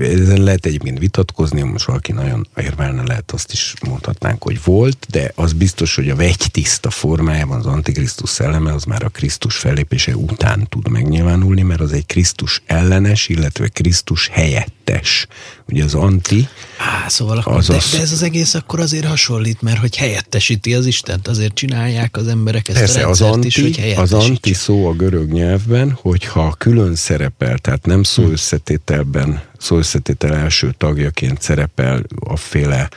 ezen 0.00 0.42
lehet 0.42 0.66
egyébként 0.66 0.98
vitatkozni, 0.98 1.62
most 1.62 1.84
valaki 1.84 2.12
nagyon 2.12 2.48
érvelne, 2.56 3.02
lehet 3.02 3.30
azt 3.30 3.52
is 3.52 3.74
mondhatnánk, 3.88 4.42
hogy 4.42 4.60
volt, 4.64 5.06
de 5.10 5.32
az 5.34 5.52
biztos, 5.52 5.94
hogy 5.94 6.10
a 6.10 6.16
vegy 6.16 6.46
tiszta 6.50 6.90
formájában 6.90 7.58
az 7.58 7.66
Antikrisztus 7.66 8.30
szelleme 8.30 8.72
az 8.72 8.84
már 8.84 9.02
a 9.04 9.08
Krisztus 9.08 9.56
fellépése 9.56 10.16
után 10.16 10.66
tud 10.68 10.88
megnyilvánulni, 10.88 11.62
mert 11.62 11.80
az 11.80 11.92
egy 11.92 12.06
Krisztus 12.06 12.62
ellenes, 12.66 13.28
illetve 13.28 13.68
Krisztus 13.68 14.28
helyettes. 14.28 15.26
Ugye 15.68 15.84
az 15.84 15.94
anti... 15.94 16.48
Á, 16.78 17.08
szóval 17.08 17.38
akkor, 17.38 17.52
az 17.52 17.66
de, 17.66 17.74
az... 17.74 17.90
de 17.92 18.00
ez 18.00 18.12
az 18.12 18.22
egész 18.22 18.54
akkor 18.54 18.80
azért 18.80 19.04
hasonlít, 19.04 19.62
mert 19.62 19.78
hogy 19.78 19.96
helyettesíti 19.96 20.74
az 20.74 20.86
Istent, 20.86 21.28
azért 21.28 21.54
csinálják 21.54 22.16
az 22.16 22.28
emberek 22.28 22.68
ezt 22.68 22.78
Persze, 22.78 23.04
a 23.04 23.08
az 23.08 23.20
anti, 23.20 23.46
is, 23.46 23.60
hogy 23.60 23.94
Az 23.96 24.12
anti 24.12 24.54
szó 24.54 24.86
a 24.86 24.92
görög 24.92 25.32
nyelvben, 25.32 25.98
hogyha 26.00 26.54
külön 26.58 26.94
szerepel, 26.94 27.58
tehát 27.58 27.86
nem 27.86 28.02
szó 28.02 28.24
hm. 28.24 28.30
összetételben 28.30 29.42
szó 29.58 29.76
összetétel 29.76 30.34
első 30.34 30.74
tagjaként 30.78 31.42
szerepel 31.42 32.02
a 32.20 32.36
féle, 32.36 32.90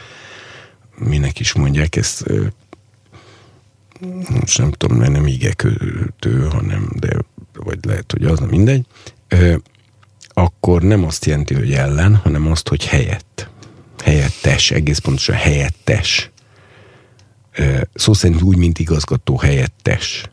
minek 0.97 1.39
is 1.39 1.53
mondják 1.53 1.95
ezt, 1.95 2.25
most 4.29 4.57
nem 4.57 4.71
tudom, 4.71 4.97
mert 4.97 5.11
nem 5.11 5.27
ígekötő, 5.27 6.47
hanem, 6.51 6.89
de 6.99 7.09
vagy 7.53 7.79
lehet, 7.81 8.11
hogy 8.11 8.23
az, 8.23 8.39
mindegy, 8.39 8.85
akkor 10.27 10.81
nem 10.81 11.03
azt 11.03 11.25
jelenti, 11.25 11.53
hogy 11.53 11.71
ellen, 11.71 12.15
hanem 12.15 12.51
azt, 12.51 12.67
hogy 12.67 12.85
helyett. 12.85 13.49
Helyettes, 14.03 14.71
egész 14.71 14.97
pontosan 14.97 15.35
helyettes. 15.35 16.31
Szó 17.93 18.13
szerint 18.13 18.41
úgy, 18.41 18.57
mint 18.57 18.79
igazgató 18.79 19.37
helyettes. 19.37 20.23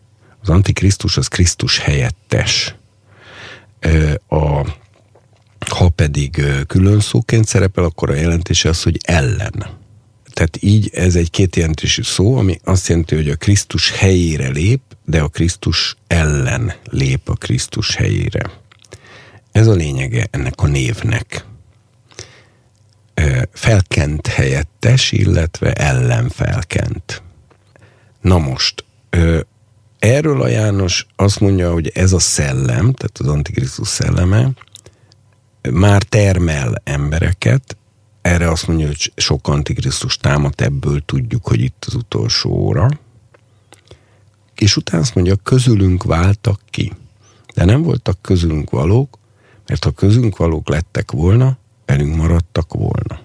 Az 0.42 0.48
Antikrisztus 0.48 1.16
az 1.16 1.28
Krisztus 1.28 1.78
helyettes. 1.78 2.74
A 4.28 4.66
ha 5.68 5.88
pedig 5.88 6.42
külön 6.66 7.00
szóként 7.00 7.46
szerepel, 7.46 7.84
akkor 7.84 8.10
a 8.10 8.14
jelentése 8.14 8.68
az, 8.68 8.82
hogy 8.82 8.98
ellen. 9.02 9.66
Tehát 10.32 10.58
így 10.60 10.90
ez 10.94 11.16
egy 11.16 11.30
kétjelentésű 11.30 12.02
szó, 12.02 12.36
ami 12.36 12.60
azt 12.64 12.88
jelenti, 12.88 13.14
hogy 13.14 13.28
a 13.28 13.36
Krisztus 13.36 13.90
helyére 13.90 14.48
lép, 14.48 14.80
de 15.04 15.20
a 15.20 15.28
Krisztus 15.28 15.96
ellen 16.06 16.72
lép 16.84 17.28
a 17.28 17.34
Krisztus 17.34 17.94
helyére. 17.94 18.50
Ez 19.52 19.66
a 19.66 19.72
lényege 19.72 20.26
ennek 20.30 20.60
a 20.60 20.66
névnek. 20.66 21.44
Felkent 23.52 24.26
helyettes, 24.26 25.12
illetve 25.12 25.72
ellen 25.72 26.28
felkent. 26.28 27.22
Na 28.20 28.38
most, 28.38 28.84
erről 29.98 30.42
a 30.42 30.48
János 30.48 31.06
azt 31.16 31.40
mondja, 31.40 31.72
hogy 31.72 31.88
ez 31.94 32.12
a 32.12 32.18
szellem, 32.18 32.92
tehát 32.92 33.18
az 33.18 33.26
Antikrisztus 33.26 33.88
szelleme, 33.88 34.50
már 35.70 36.02
termel 36.02 36.80
embereket, 36.84 37.76
erre 38.22 38.50
azt 38.50 38.66
mondja, 38.66 38.86
hogy 38.86 39.12
sok 39.16 39.48
antikrisztus 39.48 40.16
támad, 40.16 40.60
ebből 40.60 41.02
tudjuk, 41.04 41.46
hogy 41.46 41.60
itt 41.60 41.84
az 41.86 41.94
utolsó 41.94 42.50
óra. 42.50 42.88
és 44.54 44.76
utána 44.76 45.02
azt 45.02 45.14
mondja, 45.14 45.36
közülünk 45.36 46.02
váltak 46.02 46.60
ki. 46.70 46.92
De 47.54 47.64
nem 47.64 47.82
voltak 47.82 48.18
közülünk 48.22 48.70
valók, 48.70 49.18
mert 49.66 49.84
ha 49.84 49.90
közünk 49.90 50.36
valók 50.36 50.68
lettek 50.68 51.10
volna, 51.10 51.58
velünk 51.86 52.16
maradtak 52.16 52.72
volna. 52.72 53.20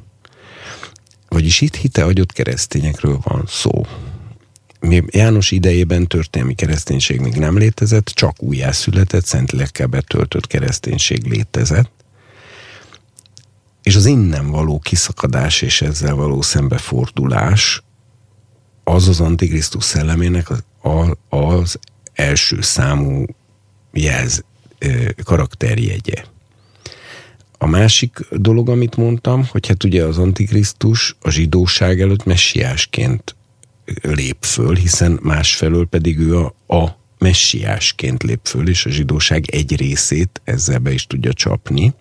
Vagyis 1.28 1.62
itt 1.62 1.76
hite 1.76 2.04
adott 2.04 2.32
keresztényekről 2.32 3.20
van 3.24 3.44
szó. 3.48 3.86
Még 4.80 5.04
János 5.12 5.52
idejében 5.52 6.08
történelmi 6.08 6.56
kereszténység 6.56 7.20
még 7.20 7.34
nem 7.34 7.58
létezett, 7.58 8.06
csak 8.06 8.44
újjászületett, 8.44 9.26
szent 9.26 9.52
lélekkel 9.52 9.88
betöltött 9.88 10.48
kereszténység 10.48 11.26
létezett, 11.26 11.92
és 13.82 13.96
az 13.96 14.06
innen 14.06 14.52
való 14.52 14.80
kiszakadás 14.80 15.62
és 15.62 15.82
ezzel 15.82 16.16
való 16.16 16.42
szembefordulás 16.42 17.84
az 18.84 19.08
az 19.08 19.20
Antikrisztus 19.20 19.84
szellemének 19.84 20.50
az, 20.82 21.14
az 21.30 21.80
első 22.14 22.62
számú 22.62 23.26
jelz, 23.92 24.44
karakterjegye. 25.24 26.24
A 27.64 27.68
másik 27.68 28.20
dolog, 28.32 28.70
amit 28.70 28.96
mondtam, 28.96 29.46
hogy 29.52 29.68
hát 29.68 29.84
ugye 29.84 30.04
az 30.04 30.18
Antikrisztus 30.18 31.16
a 31.22 31.30
zsidóság 31.30 32.02
előtt 32.02 32.24
messiásként 32.24 33.36
lép 34.02 34.38
föl, 34.40 34.76
hiszen 34.76 35.20
másfelől 35.22 35.86
pedig 35.86 36.20
ő 36.20 36.38
a, 36.38 36.54
a 36.68 36.98
messiásként 37.18 38.24
lép 38.24 38.40
föl, 38.44 38.70
és 38.70 38.86
a 38.86 38.90
zsidóság 38.90 39.46
egy 39.50 39.76
részét 39.76 40.42
ezzel 40.44 40.80
be 40.80 40.92
is 40.92 41.08
tudja 41.08 41.34
csapni. 41.34 41.94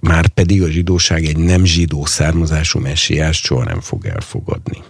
Már 0.00 0.28
pedig 0.28 0.62
a 0.62 0.70
zsidóság 0.70 1.24
egy 1.24 1.38
nem 1.38 1.64
zsidó 1.64 2.04
származású 2.04 2.78
messiást 2.78 3.44
soha 3.44 3.64
nem 3.64 3.80
fog 3.80 4.06
elfogadni. 4.06 4.82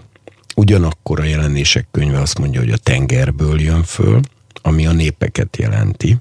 Ugyanakkor 0.57 1.21
a 1.21 1.25
jelenések 1.25 1.87
könyve 1.91 2.21
azt 2.21 2.39
mondja, 2.39 2.61
hogy 2.61 2.71
a 2.71 2.77
tengerből 2.77 3.61
jön 3.61 3.83
föl, 3.83 4.21
ami 4.63 4.87
a 4.87 4.93
népeket 4.93 5.57
jelenti, 5.57 6.17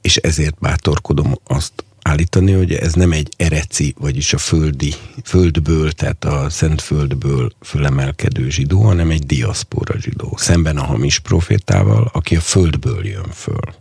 és 0.00 0.16
ezért 0.16 0.58
bátorkodom 0.60 1.38
azt 1.44 1.84
állítani, 2.04 2.52
hogy 2.52 2.72
ez 2.72 2.92
nem 2.92 3.12
egy 3.12 3.28
ereci, 3.36 3.94
vagyis 3.98 4.32
a 4.32 4.38
földi, 4.38 4.94
földből, 5.24 5.92
tehát 5.92 6.24
a 6.24 6.50
szent 6.50 6.80
földből 6.80 7.52
fölemelkedő 7.60 8.50
zsidó, 8.50 8.82
hanem 8.82 9.10
egy 9.10 9.26
diaszpora 9.26 10.00
zsidó, 10.00 10.34
szemben 10.36 10.76
a 10.76 10.84
hamis 10.84 11.18
profétával, 11.18 12.10
aki 12.12 12.36
a 12.36 12.40
földből 12.40 13.06
jön 13.06 13.30
föl. 13.32 13.74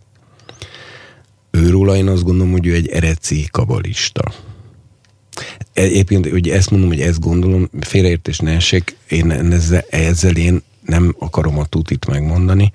Őróla 1.51 1.95
én 1.95 2.07
azt 2.07 2.23
gondolom, 2.23 2.51
hogy 2.51 2.67
ő 2.67 2.73
egy 2.73 2.87
ereci 2.87 3.47
kabalista. 3.51 4.33
Egyébként, 5.73 6.29
hogy 6.29 6.49
ezt 6.49 6.69
mondom, 6.69 6.89
hogy 6.89 7.01
ezt 7.01 7.19
gondolom, 7.19 7.69
félreértés 7.79 8.39
ne 8.39 8.51
esek, 8.51 8.95
én 9.09 9.31
ezzel, 9.31 9.85
ezzel 9.89 10.35
én 10.35 10.63
nem 10.85 11.15
akarom 11.19 11.59
a 11.59 11.65
tutit 11.65 12.05
megmondani, 12.05 12.71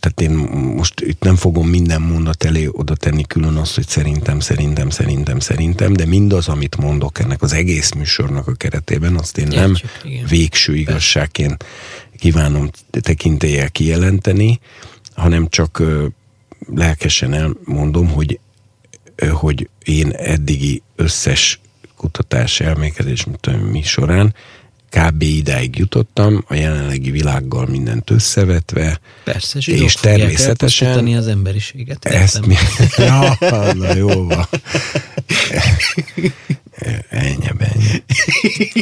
tehát 0.00 0.20
én 0.20 0.30
most 0.76 1.00
itt 1.00 1.22
nem 1.22 1.36
fogom 1.36 1.68
minden 1.68 2.00
mondat 2.00 2.44
elé 2.44 2.68
oda 2.72 2.94
tenni 2.94 3.24
külön 3.24 3.56
azt, 3.56 3.74
hogy 3.74 3.88
szerintem, 3.88 4.40
szerintem, 4.40 4.90
szerintem, 4.90 5.38
szerintem, 5.38 5.92
de 5.92 6.06
mindaz, 6.06 6.48
amit 6.48 6.76
mondok 6.76 7.18
ennek 7.18 7.42
az 7.42 7.52
egész 7.52 7.92
műsornak 7.92 8.46
a 8.46 8.52
keretében, 8.52 9.16
azt 9.16 9.38
én 9.38 9.46
nem 9.46 9.74
igen. 10.02 10.26
végső 10.26 10.76
igazságként 10.76 11.64
kívánom 12.18 12.70
tekintélyel 12.90 13.70
kijelenteni, 13.70 14.60
hanem 15.14 15.48
csak 15.48 15.82
lelkesen 16.74 17.32
elmondom, 17.32 18.08
hogy, 18.08 18.38
hogy 19.30 19.68
én 19.84 20.10
eddigi 20.10 20.82
összes 20.96 21.60
kutatás, 21.96 22.60
elmékedés, 22.60 23.24
mint 23.24 23.40
tudom, 23.40 23.60
mi 23.60 23.82
során 23.82 24.34
kb. 24.94 25.22
idáig 25.22 25.78
jutottam, 25.78 26.44
a 26.48 26.54
jelenlegi 26.54 27.10
világgal 27.10 27.66
mindent 27.66 28.10
összevetve. 28.10 29.00
Persze, 29.24 29.58
és 29.64 29.94
természetesen 29.94 31.06
az 31.06 31.26
emberiséget. 31.26 32.04
Ezt 32.04 32.46
mi... 32.46 32.54
ja, 32.96 33.36
na 33.72 33.94
jó 33.94 34.26
van. 34.26 34.46
Ennyi, 37.08 37.50
ennyi. 37.58 38.02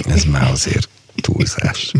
Ez 0.08 0.24
már 0.24 0.50
azért 0.50 0.88
túlzás. 1.14 1.92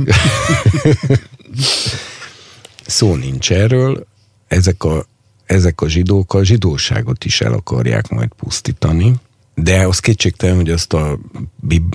Szó 2.87 3.15
nincs 3.15 3.53
erről. 3.53 4.07
Ezek 4.49 4.85
a, 4.85 5.07
ezek 5.47 5.81
a 5.81 5.89
zsidók 5.89 6.35
a 6.35 6.45
zsidóságot 6.45 7.25
is 7.25 7.41
el 7.41 7.53
akarják 7.53 8.09
majd 8.09 8.31
pusztítani 8.37 9.15
de 9.55 9.87
az 9.87 9.99
kétségtelen, 9.99 10.57
hogy 10.57 10.71
azt 10.71 10.93
a, 10.93 11.19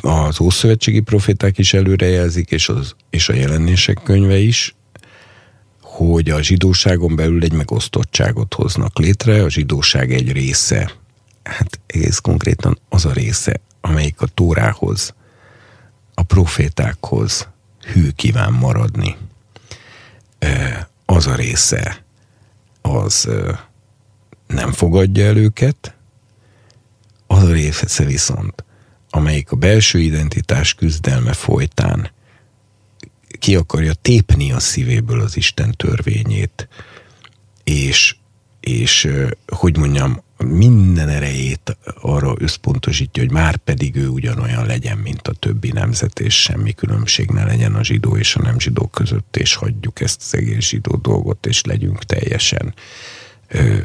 az 0.02 0.42
ószövetségi 0.42 1.00
proféták 1.00 1.58
is 1.58 1.74
előrejelzik, 1.74 2.52
és, 2.52 2.70
az, 2.70 2.96
és 3.10 3.30
a 3.30 3.34
jelenések 3.34 4.00
könyve 4.04 4.38
is, 4.38 4.76
hogy 5.82 6.30
a 6.30 6.42
zsidóságon 6.42 7.16
belül 7.16 7.44
egy 7.44 7.54
megosztottságot 7.54 8.54
hoznak 8.54 8.98
létre, 8.98 9.44
a 9.44 9.50
zsidóság 9.50 10.14
egy 10.14 10.32
része, 10.32 10.92
hát 11.44 11.80
egész 11.88 12.20
konkrétan 12.20 12.80
az 12.90 13.06
a 13.06 13.12
része, 13.12 13.60
amelyik 13.82 14.22
a 14.22 14.26
Tórához, 14.26 15.14
a 16.14 16.24
profétákhoz 16.24 17.48
hű 17.94 18.10
kíván 18.10 18.54
maradni. 18.54 19.16
Az 21.06 21.28
a 21.28 21.36
része, 21.36 22.04
az 22.82 23.30
nem 24.48 24.72
fogadja 24.72 25.26
el 25.26 25.38
őket, 25.38 25.97
az 27.38 27.50
a 27.50 27.52
része 27.52 28.04
viszont, 28.04 28.64
amelyik 29.10 29.52
a 29.52 29.56
belső 29.56 30.00
identitás 30.00 30.74
küzdelme 30.74 31.34
folytán 31.34 32.12
ki 33.40 33.56
akarja 33.56 33.94
tépni 33.94 34.52
a 34.52 34.60
szívéből 34.60 35.22
az 35.22 35.38
Isten 35.38 35.74
törvényét, 35.76 36.68
és, 37.64 38.16
és 38.60 39.10
hogy 39.48 39.78
mondjam, 39.78 40.24
minden 40.38 41.10
erejét 41.10 41.78
arra 42.02 42.36
összpontosítja, 42.38 43.24
hogy 43.24 43.32
már 43.32 43.58
pedig 43.58 43.96
ő 43.96 44.08
ugyanolyan 44.08 44.66
legyen, 44.66 44.98
mint 44.98 45.28
a 45.28 45.34
többi 45.34 45.72
nemzet, 45.72 46.20
és 46.20 46.42
semmi 46.42 46.74
különbség 46.74 47.30
ne 47.30 47.44
legyen 47.44 47.76
a 47.76 47.84
zsidó 47.84 48.18
és 48.18 48.36
a 48.36 48.42
nem 48.42 48.60
zsidó 48.60 48.88
között, 48.88 49.38
és 49.38 49.56
hagyjuk 49.56 50.02
ezt 50.02 50.22
az 50.26 50.36
egész 50.36 50.68
zsidó 50.68 50.96
dolgot, 50.96 51.46
és 51.46 51.64
legyünk 51.64 52.04
teljesen 52.04 52.74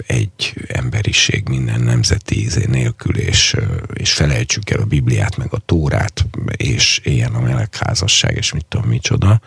egy 0.06 0.54
emberiség 0.66 1.48
minden 1.48 1.80
nemzeti 1.80 2.38
ízé 2.38 2.64
nélkül, 2.68 3.16
és, 3.16 3.56
és 3.92 4.12
felejtsük 4.12 4.70
el 4.70 4.80
a 4.80 4.84
Bibliát, 4.84 5.36
meg 5.36 5.52
a 5.52 5.58
Tórát, 5.58 6.26
és 6.56 7.00
éljen 7.04 7.34
a 7.34 7.40
melegházasság, 7.40 8.36
és 8.36 8.52
mit 8.52 8.66
tudom, 8.66 8.88
micsoda. 8.88 9.40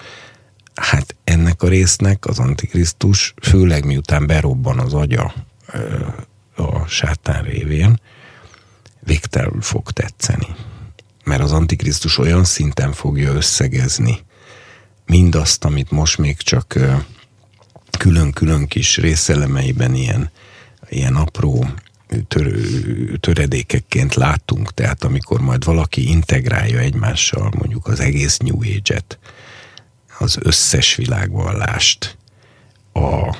Hát 0.76 1.16
ennek 1.24 1.62
a 1.62 1.68
résznek 1.68 2.26
az 2.26 2.40
Antikrisztus, 2.40 3.34
főleg 3.42 3.86
miután 3.86 4.28
berobban 4.28 4.80
az 4.80 4.94
agya 4.94 5.34
a 6.56 6.88
sátán 6.88 7.44
révén, 7.44 8.00
végtelenül 9.00 9.62
fog 9.62 9.92
tetszeni. 9.92 10.48
Mert 11.24 11.42
az 11.42 11.52
Antikrisztus 11.52 12.18
olyan 12.18 12.44
szinten 12.44 12.92
fogja 12.92 13.34
összegezni 13.34 14.20
mindazt, 15.06 15.66
amit 15.66 15.92
most 15.92 16.18
még 16.18 16.38
csak 16.38 16.80
külön-külön 17.98 18.68
kis 18.68 18.98
részelemeiben 18.98 19.96
ilyen, 19.96 20.32
ilyen 20.90 21.16
apró 21.16 21.68
tör, 22.28 22.56
töredékekként 23.20 24.14
látunk, 24.14 24.74
tehát 24.74 25.04
amikor 25.04 25.40
majd 25.40 25.64
valaki 25.64 26.10
integrálja 26.10 26.80
egymással 26.80 27.52
mondjuk 27.58 27.88
az 27.88 28.00
egész 28.00 28.38
New 28.38 28.58
Age-et, 28.62 29.20
az 30.20 30.38
összes 30.42 30.96
világvallást, 30.96 32.18
a, 32.92 33.36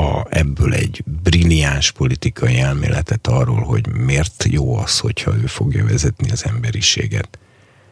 a, 0.00 0.26
ebből 0.28 0.74
egy 0.74 1.02
brilliáns 1.22 1.90
politikai 1.90 2.58
elméletet 2.58 3.26
arról, 3.26 3.62
hogy 3.62 3.86
miért 3.86 4.44
jó 4.48 4.76
az, 4.76 4.98
hogyha 4.98 5.36
ő 5.36 5.46
fogja 5.46 5.84
vezetni 5.84 6.30
az 6.30 6.44
emberiséget 6.44 7.38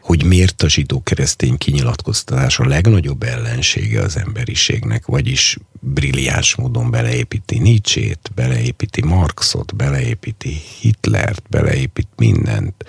hogy 0.05 0.25
miért 0.25 0.63
a 0.63 0.69
zsidó-keresztény 0.69 1.59
kinyilatkoztatás 1.59 2.59
a 2.59 2.67
legnagyobb 2.67 3.23
ellensége 3.23 4.01
az 4.01 4.17
emberiségnek, 4.17 5.07
vagyis 5.07 5.59
brilliáns 5.81 6.55
módon 6.55 6.91
beleépíti 6.91 7.59
Nietzsét, 7.59 8.31
beleépíti 8.35 9.03
Marxot, 9.03 9.77
beleépíti 9.77 10.61
Hitlert, 10.81 11.43
beleépít 11.51 12.09
mindent, 12.17 12.85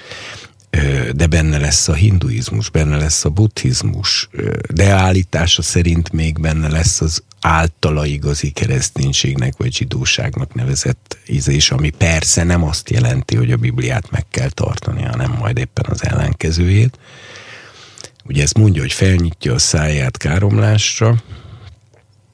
de 1.14 1.28
benne 1.28 1.58
lesz 1.58 1.88
a 1.88 1.94
hinduizmus, 1.94 2.70
benne 2.70 2.98
lesz 2.98 3.26
a 3.26 3.30
buddhizmus, 3.30 4.30
de 4.74 4.90
állítása 4.90 5.62
szerint 5.62 6.12
még 6.12 6.40
benne 6.40 6.70
lesz 6.70 7.02
az 7.02 7.24
általa 7.46 8.06
igazi 8.06 8.52
kereszténységnek 8.52 9.58
vagy 9.58 9.74
zsidóságnak 9.74 10.54
nevezett 10.54 11.18
ízés, 11.28 11.72
ami 11.72 11.90
persze 11.90 12.44
nem 12.44 12.64
azt 12.64 12.90
jelenti, 12.90 13.36
hogy 13.36 13.52
a 13.52 13.58
Bibliát 13.58 14.12
meg 14.12 14.26
kell 14.30 14.50
tartani, 14.50 15.04
hanem 15.04 15.32
majd 15.32 15.58
éppen 15.58 15.86
az 15.90 16.04
ellenkezőjét. 16.04 17.00
Ugye 18.24 18.44
ezt 18.44 18.58
mondja, 18.58 18.82
hogy 18.82 18.94
felnyitja 18.94 19.54
a 19.54 19.60
száját 19.60 20.18
káromlásra, 20.18 21.24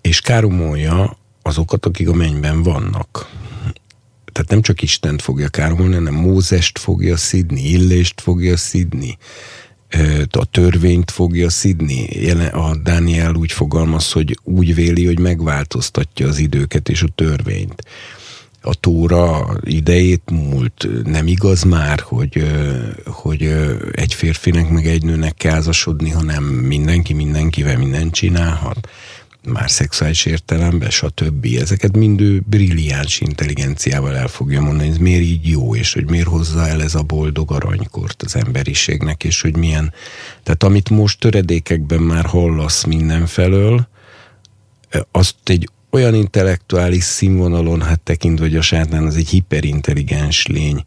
és 0.02 0.22
káromolja 0.22 1.18
azokat, 1.42 1.86
akik 1.86 2.10
a 2.10 2.14
mennyben 2.14 2.64
vannak. 2.64 3.30
Tehát 4.32 4.50
nem 4.50 4.62
csak 4.62 4.82
Istent 4.82 5.22
fogja 5.22 5.50
káromolni, 5.50 5.94
hanem 5.94 6.14
Mózest 6.14 6.80
fogja 6.80 7.18
szidni, 7.18 7.62
Illést 7.62 8.22
fogja 8.22 8.58
szidni, 8.58 9.18
a 10.32 10.46
törvényt 10.46 11.12
fogja 11.12 11.50
szidni. 11.50 12.30
A 12.52 12.76
Dániel 12.84 13.36
úgy 13.36 13.52
fogalmaz, 13.52 14.12
hogy 14.12 14.40
úgy 14.44 14.76
véli, 14.76 15.06
hogy 15.06 15.20
megváltoztatja 15.20 16.28
az 16.28 16.38
időket 16.38 16.90
és 16.90 17.02
a 17.02 17.08
törvényt. 17.16 17.84
A 18.62 18.76
tóra 18.76 19.58
idejét 19.64 20.30
múlt. 20.32 20.88
Nem 21.04 21.28
igaz 21.28 21.64
már, 21.64 22.00
hogy, 22.00 22.44
hogy 23.06 23.54
egy 23.92 24.14
férfinek 24.14 24.70
meg 24.70 24.88
egy 24.88 25.04
nőnek 25.04 25.36
kell 25.36 25.52
házasodni, 25.52 26.10
hanem 26.10 26.44
mindenki 26.44 27.14
mindenkivel 27.14 27.78
mindent 27.78 28.14
csinálhat 28.14 28.90
már 29.46 29.72
szexuális 29.72 30.26
értelemben, 30.26 30.90
stb. 30.90 31.48
Ezeket 31.60 31.96
mind 31.96 32.22
ő 32.22 32.42
brilliáns 32.46 33.20
intelligenciával 33.20 34.16
el 34.16 34.28
fogja 34.28 34.62
mondani, 34.62 34.90
ez 34.90 34.98
miért 34.98 35.24
így 35.24 35.48
jó, 35.48 35.76
és 35.76 35.94
hogy 35.94 36.10
miért 36.10 36.28
hozza 36.28 36.68
el 36.68 36.82
ez 36.82 36.96
a 36.96 37.02
boldog 37.02 37.52
aranykort 37.52 38.22
az 38.24 38.36
emberiségnek, 38.36 39.24
és 39.24 39.42
hogy 39.42 39.58
milyen, 39.58 39.94
tehát 40.44 40.64
amit 40.64 40.90
most 40.90 41.20
töredékekben 41.20 42.02
már 42.02 42.26
hallasz 42.26 42.84
mindenfelől, 42.84 43.88
azt 45.12 45.36
egy 45.44 45.70
olyan 45.90 46.16
intellektuális 46.16 47.04
színvonalon, 47.04 47.82
hát 47.82 48.00
tekintve, 48.00 48.46
hogy 48.46 48.56
a 48.56 48.62
sátán 48.62 49.06
az 49.06 49.16
egy 49.16 49.30
hiperintelligens 49.30 50.48
lény, 50.48 50.86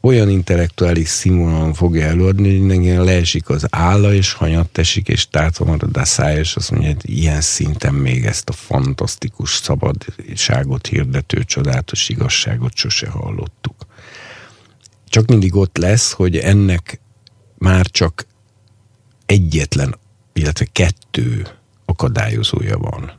olyan 0.00 0.28
intellektuális 0.28 1.08
színvonalon 1.08 1.74
fogja 1.74 2.06
előadni, 2.06 2.50
hogy 2.50 2.58
mindenki 2.58 2.90
leesik 2.90 3.48
az 3.48 3.66
álla, 3.70 4.14
és 4.14 4.32
hanyat 4.32 4.78
esik, 4.78 5.08
és 5.08 5.28
tátva 5.28 5.64
marad 5.64 5.96
a 5.96 6.04
száj, 6.04 6.38
és 6.38 6.56
azt 6.56 6.70
mondja, 6.70 6.88
hogy 6.88 7.10
ilyen 7.10 7.40
szinten 7.40 7.94
még 7.94 8.24
ezt 8.24 8.48
a 8.48 8.52
fantasztikus 8.52 9.54
szabadságot 9.54 10.86
hirdető 10.86 11.44
csodálatos 11.44 12.08
igazságot 12.08 12.76
sose 12.76 13.08
hallottuk. 13.08 13.86
Csak 15.08 15.26
mindig 15.26 15.54
ott 15.54 15.76
lesz, 15.76 16.12
hogy 16.12 16.36
ennek 16.36 17.00
már 17.58 17.86
csak 17.86 18.26
egyetlen, 19.26 19.98
illetve 20.32 20.66
kettő 20.72 21.46
akadályozója 21.84 22.78
van. 22.78 23.18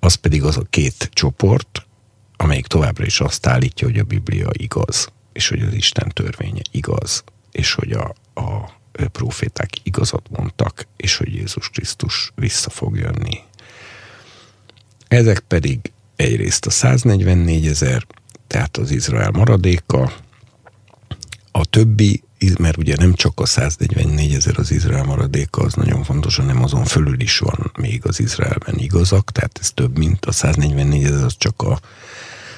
Az 0.00 0.14
pedig 0.14 0.42
az 0.42 0.56
a 0.56 0.66
két 0.70 1.10
csoport, 1.12 1.86
amelyik 2.36 2.66
továbbra 2.66 3.04
is 3.04 3.20
azt 3.20 3.46
állítja, 3.46 3.86
hogy 3.86 3.98
a 3.98 4.04
Biblia 4.04 4.48
igaz 4.52 5.12
és 5.34 5.48
hogy 5.48 5.60
az 5.60 5.72
Isten 5.72 6.08
törvénye 6.08 6.62
igaz, 6.70 7.24
és 7.52 7.72
hogy 7.72 7.92
a, 7.92 8.14
a 8.34 8.72
proféták 9.12 9.70
igazat 9.82 10.28
mondtak, 10.30 10.86
és 10.96 11.16
hogy 11.16 11.34
Jézus 11.34 11.68
Krisztus 11.68 12.32
vissza 12.34 12.70
fog 12.70 12.96
jönni. 12.96 13.38
Ezek 15.08 15.38
pedig 15.38 15.92
egyrészt 16.16 16.66
a 16.66 16.70
144 16.70 17.66
ezer, 17.66 18.06
tehát 18.46 18.76
az 18.76 18.90
Izrael 18.90 19.30
maradéka, 19.30 20.12
a 21.50 21.64
többi, 21.64 22.22
mert 22.58 22.76
ugye 22.76 22.94
nem 22.96 23.14
csak 23.14 23.40
a 23.40 23.46
144 23.46 24.34
ezer 24.34 24.58
az 24.58 24.70
Izrael 24.70 25.04
maradéka, 25.04 25.62
az 25.62 25.74
nagyon 25.74 26.02
fontos, 26.02 26.36
hanem 26.36 26.62
azon 26.62 26.84
fölül 26.84 27.20
is 27.20 27.38
van 27.38 27.72
még 27.78 28.06
az 28.06 28.20
Izraelben 28.20 28.78
igazak, 28.78 29.32
tehát 29.32 29.58
ez 29.60 29.70
több, 29.70 29.98
mint 29.98 30.24
a 30.24 30.32
144 30.32 31.04
ezer, 31.04 31.24
az 31.24 31.34
csak 31.38 31.62
a 31.62 31.80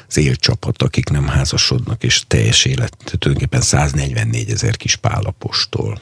az 0.09 0.17
élcsapat, 0.17 0.83
akik 0.83 1.09
nem 1.09 1.27
házasodnak, 1.27 2.03
és 2.03 2.23
teljes 2.27 2.65
élet, 2.65 2.97
tulajdonképpen 3.05 3.61
144 3.61 4.51
ezer 4.51 4.77
kis 4.77 4.97
pálapostól 4.97 6.01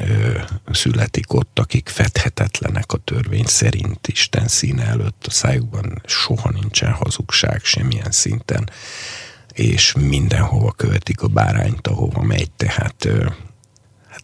ö, 0.00 0.38
születik 0.72 1.32
ott, 1.32 1.58
akik 1.58 1.88
fedhetetlenek 1.88 2.92
a 2.92 2.98
törvény 3.04 3.46
szerint 3.46 4.08
Isten 4.08 4.48
színe 4.48 4.84
előtt. 4.84 5.24
A 5.26 5.30
szájukban 5.30 6.02
soha 6.06 6.50
nincsen 6.50 6.92
hazugság 6.92 7.64
semmilyen 7.64 8.10
szinten, 8.10 8.70
és 9.52 9.92
mindenhova 9.92 10.72
követik 10.72 11.22
a 11.22 11.28
bárányt, 11.28 11.86
ahova 11.86 12.22
megy, 12.22 12.50
tehát 12.50 13.04
ö, 13.04 13.26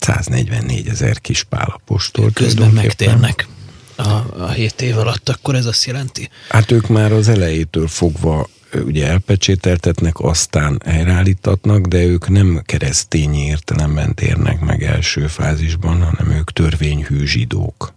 144 0.00 0.84
hát 0.84 0.92
ezer 0.92 1.20
kis 1.20 1.42
pálapostól. 1.42 2.30
Közben 2.32 2.70
megtérnek 2.70 3.48
a, 3.96 4.42
a 4.42 4.48
7 4.48 4.82
év 4.82 4.98
alatt, 4.98 5.28
akkor 5.28 5.54
ez 5.54 5.66
azt 5.66 5.84
jelenti? 5.84 6.28
Hát 6.48 6.70
ők 6.70 6.88
már 6.88 7.12
az 7.12 7.28
elejétől 7.28 7.88
fogva 7.88 8.48
ugye 8.84 9.06
elpecsételtetnek, 9.06 10.20
aztán 10.20 10.82
helyreállítatnak, 10.84 11.86
de 11.86 12.04
ők 12.04 12.28
nem 12.28 12.62
keresztényi 12.64 13.46
értelemben 13.46 14.14
térnek 14.14 14.60
meg 14.60 14.82
első 14.82 15.26
fázisban, 15.26 16.02
hanem 16.02 16.30
ők 16.30 16.52
törvényhű 16.52 17.26
zsidók. 17.26 17.94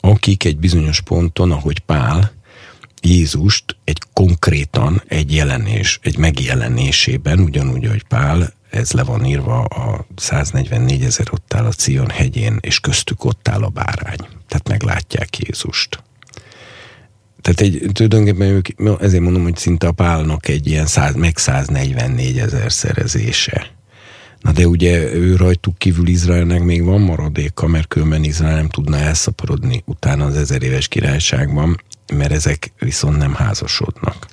Akik 0.00 0.44
egy 0.44 0.58
bizonyos 0.58 1.00
ponton, 1.00 1.50
ahogy 1.50 1.78
Pál, 1.78 2.32
Jézust 3.00 3.76
egy 3.84 3.98
konkrétan 4.12 5.02
egy 5.06 5.34
jelenés, 5.34 5.98
egy 6.02 6.16
megjelenésében, 6.16 7.40
ugyanúgy, 7.40 7.84
ahogy 7.84 8.02
Pál, 8.02 8.52
ez 8.70 8.92
le 8.92 9.02
van 9.02 9.24
írva 9.24 9.64
a 9.64 10.06
144 10.16 11.02
ezer 11.02 11.26
ott 11.30 11.54
áll 11.54 11.64
a 11.64 11.72
Cion 11.72 12.10
hegyén, 12.10 12.58
és 12.60 12.80
köztük 12.80 13.24
ott 13.24 13.48
áll 13.48 13.62
a 13.62 13.68
bárány. 13.68 14.26
Tehát 14.48 14.68
meglátják 14.68 15.38
Jézust. 15.38 16.02
Tehát 17.42 17.60
egy, 17.60 17.90
tulajdonképpen 17.92 18.48
ők, 18.48 18.68
ezért 19.00 19.22
mondom, 19.22 19.42
hogy 19.42 19.56
szinte 19.56 19.86
a 19.86 19.92
pálnak 19.92 20.48
egy 20.48 20.66
ilyen 20.66 20.86
100, 20.86 21.14
meg 21.14 21.36
144 21.36 22.38
ezer 22.38 22.72
szerezése. 22.72 23.70
Na 24.40 24.52
de 24.52 24.66
ugye 24.66 25.14
ő 25.14 25.36
rajtuk 25.36 25.78
kívül 25.78 26.06
Izraelnek 26.06 26.62
még 26.62 26.84
van 26.84 27.00
maradéka, 27.00 27.66
mert 27.66 27.88
különben 27.88 28.24
Izrael 28.24 28.54
nem 28.54 28.68
tudna 28.68 28.96
elszaporodni 28.96 29.82
utána 29.86 30.24
az 30.24 30.36
ezer 30.36 30.62
éves 30.62 30.88
királyságban, 30.88 31.82
mert 32.14 32.32
ezek 32.32 32.72
viszont 32.78 33.16
nem 33.16 33.34
házasodnak. 33.34 34.26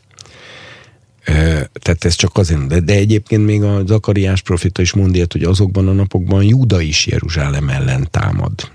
Tehát 1.74 2.06
ez 2.06 2.14
csak 2.14 2.38
azért, 2.38 2.68
de, 2.68 2.80
de 2.80 2.94
egyébként 2.94 3.46
még 3.46 3.64
a 3.64 3.84
Zakariás 3.86 4.42
profita 4.42 4.82
is 4.82 4.94
mondja, 4.94 5.26
hogy 5.32 5.44
azokban 5.44 5.88
a 5.88 5.94
napokban 5.94 6.44
Júda 6.44 6.82
is 6.82 7.08
Jeruzsálem 7.08 7.70
ellen 7.70 8.08
támad. 8.12 8.72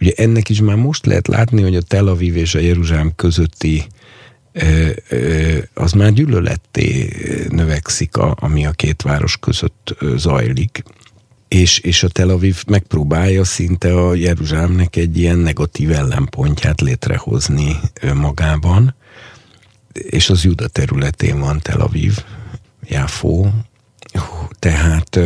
Ugye 0.00 0.12
ennek 0.16 0.48
is 0.48 0.60
már 0.60 0.76
most 0.76 1.06
lehet 1.06 1.28
látni, 1.28 1.62
hogy 1.62 1.76
a 1.76 1.82
Tel 1.82 2.06
Aviv 2.06 2.36
és 2.36 2.54
a 2.54 2.58
Jeruzsálem 2.58 3.12
közötti 3.16 3.86
az 5.74 5.92
már 5.92 6.12
gyűlöletté 6.12 7.12
növekszik, 7.48 8.16
a, 8.16 8.36
ami 8.40 8.66
a 8.66 8.70
két 8.70 9.02
város 9.02 9.36
között 9.36 9.96
zajlik. 10.16 10.82
És, 11.48 11.78
és 11.78 12.02
a 12.02 12.08
Tel 12.08 12.28
Aviv 12.28 12.64
megpróbálja 12.66 13.44
szinte 13.44 13.94
a 13.94 14.14
Jeruzsálemnek 14.14 14.96
egy 14.96 15.18
ilyen 15.18 15.38
negatív 15.38 15.92
ellenpontját 15.92 16.80
létrehozni 16.80 17.76
magában, 18.14 18.94
és 19.92 20.30
az 20.30 20.44
Juda 20.44 20.68
területén 20.68 21.38
van 21.38 21.60
Tel 21.60 21.80
Aviv, 21.80 22.24
Jáfó, 22.88 23.50
tehát, 24.58 25.20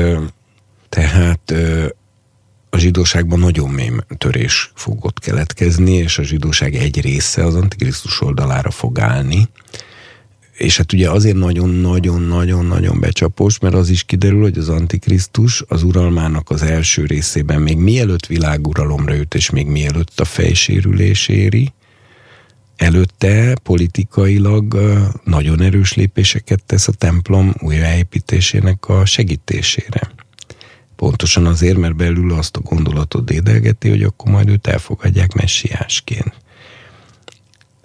tehát 0.89 1.55
a 2.71 2.79
zsidóságban 2.79 3.39
nagyon 3.39 3.71
mély 3.71 3.91
törés 4.19 4.73
fog 4.75 5.05
ott 5.05 5.19
keletkezni, 5.19 5.93
és 5.93 6.19
a 6.19 6.23
zsidóság 6.23 6.75
egy 6.75 7.01
része 7.01 7.45
az 7.45 7.55
Antikrisztus 7.55 8.21
oldalára 8.21 8.71
fog 8.71 8.99
állni. 8.99 9.49
És 10.53 10.77
hát 10.77 10.93
ugye 10.93 11.11
azért 11.11 11.37
nagyon-nagyon-nagyon-nagyon 11.37 13.01
becsapós, 13.01 13.59
mert 13.59 13.75
az 13.75 13.89
is 13.89 14.03
kiderül, 14.03 14.41
hogy 14.41 14.59
az 14.59 14.69
Antikrisztus 14.69 15.65
az 15.69 15.83
uralmának 15.83 16.51
az 16.51 16.63
első 16.63 17.05
részében 17.07 17.61
még 17.63 17.77
mielőtt 17.77 18.27
világuralomra 18.27 19.15
jut, 19.15 19.35
és 19.35 19.51
még 19.51 19.67
mielőtt 19.67 20.21
a 20.21 20.25
fejsérülés 20.25 21.29
éri, 21.29 21.73
előtte 22.77 23.57
politikailag 23.63 24.79
nagyon 25.25 25.61
erős 25.61 25.95
lépéseket 25.95 26.65
tesz 26.67 26.89
a 26.89 26.93
templom 26.93 27.55
újraépítésének 27.59 28.89
a 28.89 29.05
segítésére. 29.05 30.13
Pontosan 31.01 31.47
azért, 31.47 31.77
mert 31.77 31.97
belül 31.97 32.33
azt 32.33 32.57
a 32.57 32.61
gondolatot 32.61 33.25
dédelgeti, 33.25 33.89
hogy 33.89 34.03
akkor 34.03 34.33
majd 34.33 34.49
őt 34.49 34.67
elfogadják 34.67 35.33
messiásként. 35.33 36.35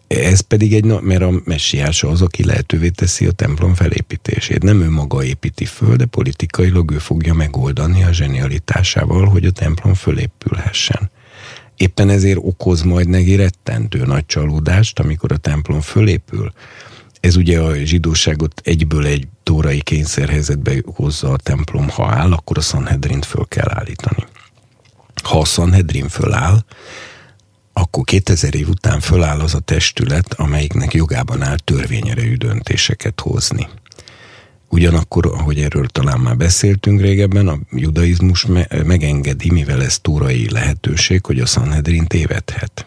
Ez 0.07 0.39
pedig 0.39 0.73
egy, 0.73 0.85
mert 1.01 1.21
a 1.21 1.41
messiás 1.43 2.03
az, 2.03 2.21
aki 2.21 2.43
lehetővé 2.43 2.89
teszi 2.89 3.25
a 3.25 3.31
templom 3.31 3.73
felépítését. 3.73 4.63
Nem 4.63 4.81
ő 4.81 4.89
maga 4.89 5.23
építi 5.23 5.65
föl, 5.65 5.95
de 5.95 6.05
politikailag 6.05 6.91
ő 6.91 6.97
fogja 6.97 7.33
megoldani 7.33 8.03
a 8.03 8.11
zsenialitásával, 8.11 9.25
hogy 9.25 9.45
a 9.45 9.51
templom 9.51 9.93
fölépülhessen. 9.93 11.11
Éppen 11.77 12.09
ezért 12.09 12.39
okoz 12.41 12.81
majd 12.81 13.09
neki 13.09 13.35
rettentő 13.35 14.05
nagy 14.05 14.25
csalódást, 14.25 14.99
amikor 14.99 15.31
a 15.31 15.37
templom 15.37 15.81
fölépül, 15.81 16.53
ez 17.25 17.35
ugye 17.35 17.59
a 17.59 17.75
zsidóságot 17.75 18.61
egyből 18.63 19.05
egy 19.05 19.27
tórai 19.43 19.81
kényszerhelyzetbe 19.81 20.73
hozza 20.85 21.31
a 21.31 21.37
templom, 21.37 21.89
ha 21.89 22.07
áll, 22.07 22.31
akkor 22.31 22.57
a 22.57 22.61
Sanhedrint 22.61 23.25
föl 23.25 23.45
kell 23.47 23.69
állítani. 23.69 24.25
Ha 25.23 25.39
a 25.39 25.45
Sanhedrin 25.45 26.07
föláll, 26.07 26.65
akkor 27.73 28.03
2000 28.03 28.55
év 28.55 28.69
után 28.69 28.99
föláll 28.99 29.39
az 29.39 29.53
a 29.53 29.59
testület, 29.59 30.33
amelyiknek 30.33 30.93
jogában 30.93 31.41
áll 31.41 31.57
törvényerejű 31.63 32.35
döntéseket 32.35 33.19
hozni. 33.19 33.67
Ugyanakkor, 34.69 35.25
ahogy 35.25 35.59
erről 35.59 35.87
talán 35.87 36.19
már 36.19 36.37
beszéltünk 36.37 37.01
régebben, 37.01 37.47
a 37.47 37.59
judaizmus 37.71 38.45
me- 38.45 38.83
megengedi, 38.83 39.51
mivel 39.51 39.83
ez 39.83 39.99
tórai 39.99 40.49
lehetőség, 40.51 41.25
hogy 41.25 41.39
a 41.39 41.45
Sanhedrin 41.45 42.05
tévedhet 42.05 42.85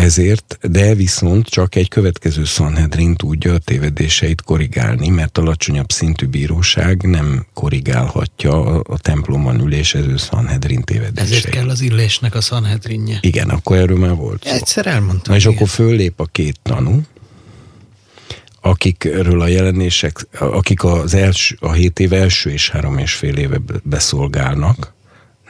ezért, 0.00 0.58
de 0.62 0.94
viszont 0.94 1.48
csak 1.48 1.74
egy 1.74 1.88
következő 1.88 2.44
Sanhedrin 2.44 3.14
tudja 3.14 3.54
a 3.54 3.58
tévedéseit 3.58 4.42
korrigálni, 4.42 5.08
mert 5.08 5.38
alacsonyabb 5.38 5.90
szintű 5.90 6.26
bíróság 6.26 7.02
nem 7.02 7.46
korrigálhatja 7.54 8.64
a, 8.64 8.82
a 8.88 8.98
templomban 8.98 9.60
ülésező 9.60 10.16
Sanhedrin 10.16 10.82
tévedéseit. 10.82 11.18
Ezért 11.18 11.48
kell 11.48 11.68
az 11.68 11.80
illésnek 11.80 12.34
a 12.34 12.40
Sanhedrinje. 12.40 13.18
Igen, 13.20 13.48
akkor 13.48 13.76
erről 13.76 13.98
már 13.98 14.14
volt 14.14 14.44
szó. 14.44 14.50
Egyszer 14.50 14.86
elmondtam. 14.86 15.32
Na 15.32 15.36
és 15.36 15.46
akkor 15.46 15.68
föllép 15.68 16.20
a 16.20 16.24
két 16.24 16.60
tanú, 16.62 17.00
akikről 18.60 19.40
a 19.40 19.46
jelenések, 19.46 20.26
akik 20.38 20.84
az 20.84 21.14
első, 21.14 21.56
a 21.60 21.72
hét 21.72 21.98
év 21.98 22.12
első 22.12 22.50
és 22.50 22.70
három 22.70 22.98
és 22.98 23.12
fél 23.12 23.36
éve 23.36 23.60
beszolgálnak, 23.82 24.92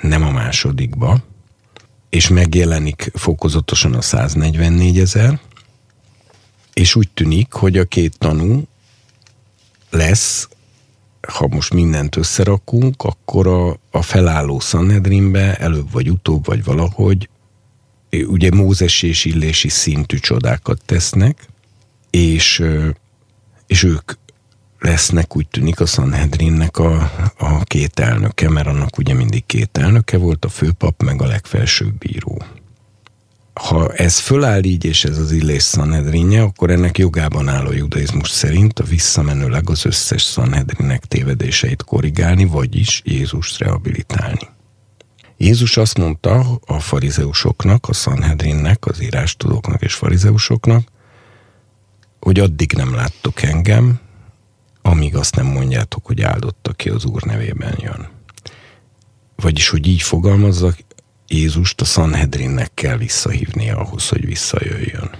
nem 0.00 0.22
a 0.22 0.30
másodikba, 0.30 1.28
és 2.10 2.28
megjelenik 2.28 3.10
fokozatosan 3.14 3.94
a 3.94 4.00
144 4.00 4.98
ezer, 4.98 5.40
és 6.72 6.94
úgy 6.94 7.08
tűnik, 7.14 7.52
hogy 7.52 7.78
a 7.78 7.84
két 7.84 8.18
tanú 8.18 8.62
lesz, 9.90 10.48
ha 11.28 11.46
most 11.48 11.74
mindent 11.74 12.16
összerakunk, 12.16 13.02
akkor 13.02 13.46
a, 13.46 13.78
a 13.90 14.02
felálló 14.02 14.60
Sanhedrinbe 14.60 15.56
előbb 15.56 15.92
vagy 15.92 16.10
utóbb, 16.10 16.46
vagy 16.46 16.64
valahogy 16.64 17.28
ugye 18.10 18.50
Mózes 18.50 19.02
és 19.02 19.24
Illési 19.24 19.68
szintű 19.68 20.16
csodákat 20.16 20.82
tesznek, 20.84 21.46
és, 22.10 22.64
és 23.66 23.82
ők 23.82 24.12
lesznek, 24.80 25.36
úgy 25.36 25.48
tűnik 25.48 25.80
a 25.80 25.86
Sanhedrinnek 25.86 26.78
a, 26.78 27.12
a 27.38 27.64
két 27.64 28.00
elnöke, 28.00 28.48
mert 28.48 28.66
annak 28.66 28.98
ugye 28.98 29.14
mindig 29.14 29.46
két 29.46 29.78
elnöke 29.78 30.16
volt, 30.16 30.44
a 30.44 30.48
főpap 30.48 31.02
meg 31.02 31.22
a 31.22 31.26
legfelsőbb 31.26 31.98
bíró. 31.98 32.42
Ha 33.54 33.92
ez 33.92 34.18
föláll 34.18 34.64
így, 34.64 34.84
és 34.84 35.04
ez 35.04 35.18
az 35.18 35.32
illés 35.32 35.64
Sanhedrinje, 35.64 36.42
akkor 36.42 36.70
ennek 36.70 36.98
jogában 36.98 37.48
áll 37.48 37.66
a 37.66 37.72
judaizmus 37.72 38.28
szerint 38.28 38.78
a 38.78 38.84
visszamenőleg 38.84 39.70
az 39.70 39.84
összes 39.84 40.22
Sanhedrinek 40.22 41.04
tévedéseit 41.04 41.82
korrigálni, 41.82 42.44
vagyis 42.44 43.02
Jézust 43.04 43.58
rehabilitálni. 43.58 44.48
Jézus 45.36 45.76
azt 45.76 45.98
mondta 45.98 46.60
a 46.66 46.80
farizeusoknak, 46.80 47.88
a 47.88 47.92
Sanhedrinnek, 47.92 48.86
az 48.86 49.02
írástudóknak 49.02 49.82
és 49.82 49.94
farizeusoknak, 49.94 50.88
hogy 52.20 52.40
addig 52.40 52.72
nem 52.72 52.94
láttok 52.94 53.42
engem, 53.42 54.00
amíg 54.82 55.16
azt 55.16 55.36
nem 55.36 55.46
mondjátok, 55.46 56.06
hogy 56.06 56.22
áldott, 56.22 56.68
aki 56.68 56.88
az 56.88 57.04
Úr 57.04 57.22
nevében 57.22 57.74
jön. 57.78 58.08
Vagyis, 59.36 59.68
hogy 59.68 59.86
így 59.86 60.02
fogalmazzak, 60.02 60.78
Jézust 61.26 61.80
a 61.80 61.84
Sanhedrinnek 61.84 62.74
kell 62.74 62.96
visszahívnia 62.96 63.76
ahhoz, 63.76 64.08
hogy 64.08 64.26
visszajöjjön. 64.26 65.10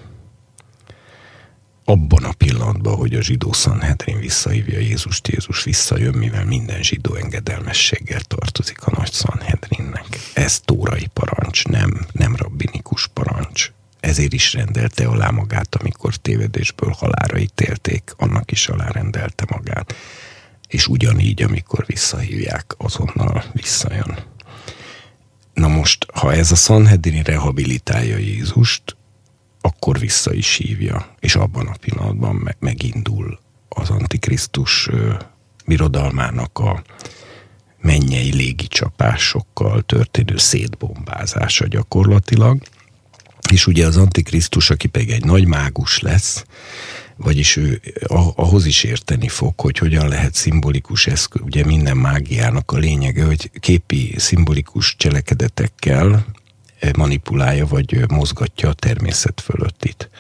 Abban 1.85 2.25
a 2.25 2.33
pillanatban, 2.33 2.97
hogy 2.97 3.15
a 3.15 3.23
zsidó 3.23 3.53
Sanhedrin 3.53 4.19
visszahívja 4.19 4.79
Jézust, 4.79 5.29
Jézus 5.29 5.65
visszajön, 5.65 6.15
mivel 6.15 6.45
minden 6.45 6.83
zsidó 6.83 7.15
engedelmességgel 7.15 8.21
tartozik 8.21 8.83
a 8.83 8.93
nagy 8.97 9.13
Sanhedrinnek. 9.13 10.07
Ez 10.35 10.61
tórai 10.61 11.07
parancs, 11.13 11.65
nem, 11.65 12.07
nem 12.13 12.37
rabbinikus 12.37 13.07
parancs 13.07 13.73
ezért 14.01 14.33
is 14.33 14.53
rendelte 14.53 15.07
alá 15.07 15.31
magát, 15.31 15.75
amikor 15.75 16.17
tévedésből 16.17 16.95
halára 16.99 17.39
ítélték, 17.39 18.15
annak 18.17 18.51
is 18.51 18.69
alárendelte 18.69 19.45
magát. 19.49 19.95
És 20.69 20.87
ugyanígy, 20.87 21.43
amikor 21.43 21.87
visszahívják, 21.87 22.75
azonnal 22.77 23.45
visszajön. 23.53 24.19
Na 25.55 25.69
most, 25.69 26.07
ha 26.15 26.33
ez 26.33 26.53
a 26.53 26.55
Sanhedrin 26.55 27.23
rehabilitálja 27.23 28.17
Jézust, 28.17 28.97
akkor 29.61 29.99
vissza 29.99 30.33
is 30.33 30.57
hívja, 30.57 31.15
és 31.19 31.35
abban 31.35 31.67
a 31.67 31.77
pillanatban 31.81 32.35
me- 32.35 32.57
megindul 32.61 33.39
az 33.69 33.91
Antikrisztus 33.91 34.89
ö, 34.89 35.15
birodalmának 35.67 36.59
a 36.59 36.83
mennyei 37.81 38.35
légicsapásokkal 38.35 39.83
történő 39.83 40.37
szétbombázása 40.37 41.67
gyakorlatilag, 41.67 42.63
és 43.53 43.67
ugye 43.67 43.87
az 43.87 43.97
Antikrisztus, 43.97 44.71
aki 44.71 44.89
pedig 44.89 45.11
egy 45.11 45.25
nagy 45.25 45.47
mágus 45.47 45.99
lesz, 45.99 46.45
vagyis 47.17 47.57
ő 47.57 47.81
ahhoz 48.35 48.67
is 48.67 48.85
érteni 48.85 49.29
fog, 49.29 49.61
hogy 49.61 49.79
hogyan 49.79 50.09
lehet 50.09 50.35
szimbolikus 50.35 51.07
eszköz, 51.07 51.43
ugye 51.45 51.65
minden 51.65 51.97
mágiának 51.97 52.73
a 52.73 52.77
lényege, 52.77 53.25
hogy 53.25 53.51
képi 53.61 54.15
szimbolikus 54.17 54.97
cselekedetekkel 54.97 56.27
manipulálja, 56.97 57.67
vagy 57.67 58.05
mozgatja 58.09 58.69
a 58.69 58.73
természet 58.73 59.41
fölöttit. 59.41 60.11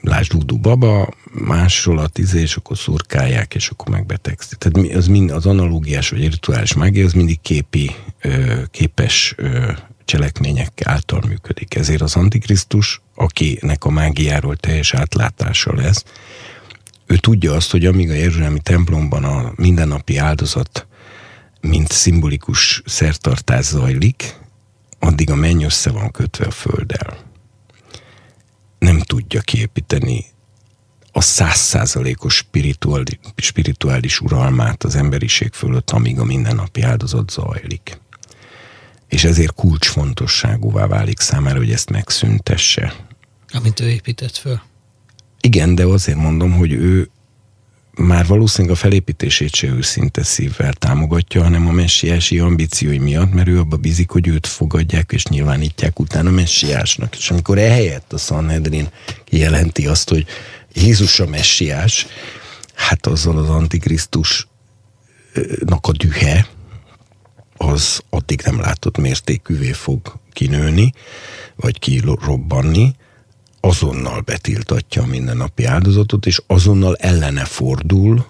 Lásd 0.00 0.32
Dudu 0.32 0.58
Baba, 0.58 1.14
másról 1.32 1.98
a 1.98 2.08
tíze, 2.08 2.38
és 2.38 2.56
akkor 2.56 2.78
szurkálják, 2.78 3.54
és 3.54 3.68
akkor 3.68 3.88
megbetegszik. 3.88 4.58
Tehát 4.58 4.96
az, 4.96 5.06
mind, 5.06 5.30
az 5.30 5.46
analógiás 5.46 6.08
vagy 6.08 6.20
rituális 6.20 6.74
mágia, 6.74 7.04
az 7.04 7.12
mindig 7.12 7.40
képi, 7.40 7.94
képes 8.70 9.34
cselekmények 10.08 10.80
által 10.84 11.22
működik. 11.28 11.74
Ezért 11.74 12.00
az 12.00 12.16
Antikrisztus, 12.16 13.00
akinek 13.14 13.84
a 13.84 13.90
mágiáról 13.90 14.56
teljes 14.56 14.94
átlátása 14.94 15.74
lesz, 15.74 16.04
ő 17.06 17.16
tudja 17.16 17.52
azt, 17.52 17.70
hogy 17.70 17.86
amíg 17.86 18.10
a 18.10 18.14
Jeruzsálemi 18.14 18.60
templomban 18.60 19.24
a 19.24 19.52
mindennapi 19.56 20.16
áldozat, 20.16 20.86
mint 21.60 21.92
szimbolikus 21.92 22.82
szertartás 22.86 23.64
zajlik, 23.64 24.34
addig 24.98 25.30
a 25.30 25.34
menny 25.34 25.62
össze 25.62 25.90
van 25.90 26.10
kötve 26.10 26.44
a 26.46 26.50
földdel. 26.50 27.18
Nem 28.78 28.98
tudja 28.98 29.40
kiépíteni 29.40 30.24
a 31.12 31.20
százszázalékos 31.20 32.34
spirituális, 32.34 33.18
spirituális 33.36 34.20
uralmát 34.20 34.84
az 34.84 34.94
emberiség 34.94 35.52
fölött, 35.52 35.90
amíg 35.90 36.18
a 36.18 36.24
mindennapi 36.24 36.82
áldozat 36.82 37.30
zajlik 37.30 38.00
és 39.08 39.24
ezért 39.24 39.54
kulcsfontosságúvá 39.54 40.86
válik 40.86 41.20
számára, 41.20 41.58
hogy 41.58 41.72
ezt 41.72 41.90
megszüntesse. 41.90 42.94
Amit 43.52 43.80
ő 43.80 43.88
épített 43.88 44.36
föl. 44.36 44.60
Igen, 45.40 45.74
de 45.74 45.84
azért 45.84 46.18
mondom, 46.18 46.52
hogy 46.52 46.72
ő 46.72 47.10
már 47.98 48.26
valószínűleg 48.26 48.76
a 48.76 48.78
felépítését 48.78 49.54
se 49.54 49.66
őszinte 49.66 50.22
szívvel 50.22 50.72
támogatja, 50.72 51.42
hanem 51.42 51.66
a 51.66 51.72
messiási 51.72 52.38
ambíciói 52.38 52.98
miatt, 52.98 53.32
mert 53.32 53.48
ő 53.48 53.58
abba 53.58 53.76
bízik, 53.76 54.10
hogy 54.10 54.28
őt 54.28 54.46
fogadják 54.46 55.12
és 55.12 55.24
nyilvánítják 55.24 55.98
utána 55.98 56.30
messiásnak. 56.30 57.16
És 57.16 57.30
amikor 57.30 57.58
ehelyett 57.58 58.12
a 58.12 58.18
Sanhedrin 58.18 58.88
kijelenti 59.24 59.86
azt, 59.86 60.08
hogy 60.08 60.26
Jézus 60.72 61.20
a 61.20 61.26
messiás, 61.26 62.06
hát 62.74 63.06
azzal 63.06 63.38
az 63.38 63.48
antikrisztusnak 63.48 64.48
a 65.80 65.92
dühe, 65.92 66.46
az 67.58 68.00
addig 68.10 68.40
nem 68.44 68.60
látott 68.60 68.98
mértékűvé 68.98 69.72
fog 69.72 70.14
kinőni, 70.32 70.92
vagy 71.56 71.78
kirobbanni, 71.78 72.94
azonnal 73.60 74.20
betiltatja 74.20 75.02
a 75.02 75.06
mindennapi 75.06 75.64
áldozatot, 75.64 76.26
és 76.26 76.42
azonnal 76.46 76.96
ellene 76.96 77.44
fordul 77.44 78.26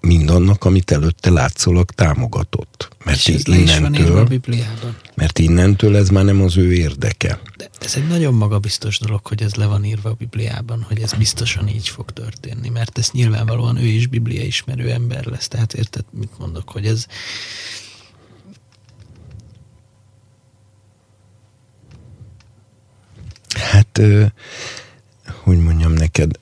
mindannak, 0.00 0.64
amit 0.64 0.90
előtte 0.90 1.30
látszólag 1.30 1.90
támogatott. 1.90 2.88
Mert 3.04 3.28
és 3.28 3.34
ez 3.34 3.46
innentől, 3.46 4.18
a 4.18 4.24
Bibliában. 4.24 4.96
Mert 5.14 5.38
innentől 5.38 5.96
ez 5.96 6.08
már 6.08 6.24
nem 6.24 6.42
az 6.42 6.56
ő 6.56 6.72
érdeke. 6.72 7.40
De 7.56 7.68
ez 7.80 7.94
egy 7.96 8.06
nagyon 8.06 8.34
magabiztos 8.34 8.98
dolog, 8.98 9.26
hogy 9.26 9.42
ez 9.42 9.54
le 9.54 9.66
van 9.66 9.84
írva 9.84 10.10
a 10.10 10.14
Bibliában, 10.14 10.84
hogy 10.88 11.00
ez 11.00 11.12
biztosan 11.12 11.68
így 11.68 11.88
fog 11.88 12.10
történni, 12.10 12.68
mert 12.68 12.98
ez 12.98 13.10
nyilvánvalóan 13.12 13.76
ő 13.76 13.86
is 13.86 14.06
Biblia 14.06 14.42
ismerő 14.42 14.90
ember 14.90 15.24
lesz. 15.24 15.48
Tehát 15.48 15.72
érted, 15.72 16.04
mit 16.10 16.38
mondok, 16.38 16.70
hogy 16.70 16.86
ez 16.86 17.06
Hogy 25.42 25.58
mondjam 25.58 25.92
neked, 25.92 26.38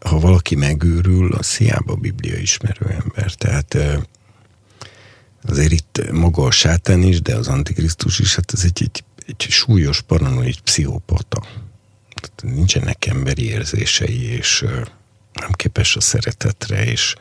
ha 0.00 0.18
valaki 0.18 0.54
megőrül, 0.54 1.32
az 1.32 1.56
hiába 1.56 1.94
Biblia 1.94 2.36
ismerő 2.38 2.86
ember. 2.86 3.34
Tehát 3.34 3.76
azért 5.42 5.72
itt 5.72 6.10
maga 6.12 6.42
a 6.42 6.50
sátán 6.50 7.02
is, 7.02 7.22
de 7.22 7.36
az 7.36 7.48
antikrisztus 7.48 8.18
is, 8.18 8.34
hát 8.34 8.52
ez 8.52 8.64
egy, 8.64 8.82
egy, 8.82 9.04
egy 9.26 9.40
súlyos 9.40 10.00
paranoid 10.00 10.60
pszichopata. 10.60 11.40
Tehát 12.14 12.56
nincsenek 12.56 13.06
emberi 13.06 13.44
érzései, 13.44 14.22
és 14.22 14.64
nem 15.32 15.50
képes 15.52 15.96
a 15.96 16.00
szeretetre, 16.00 16.84
és 16.84 17.14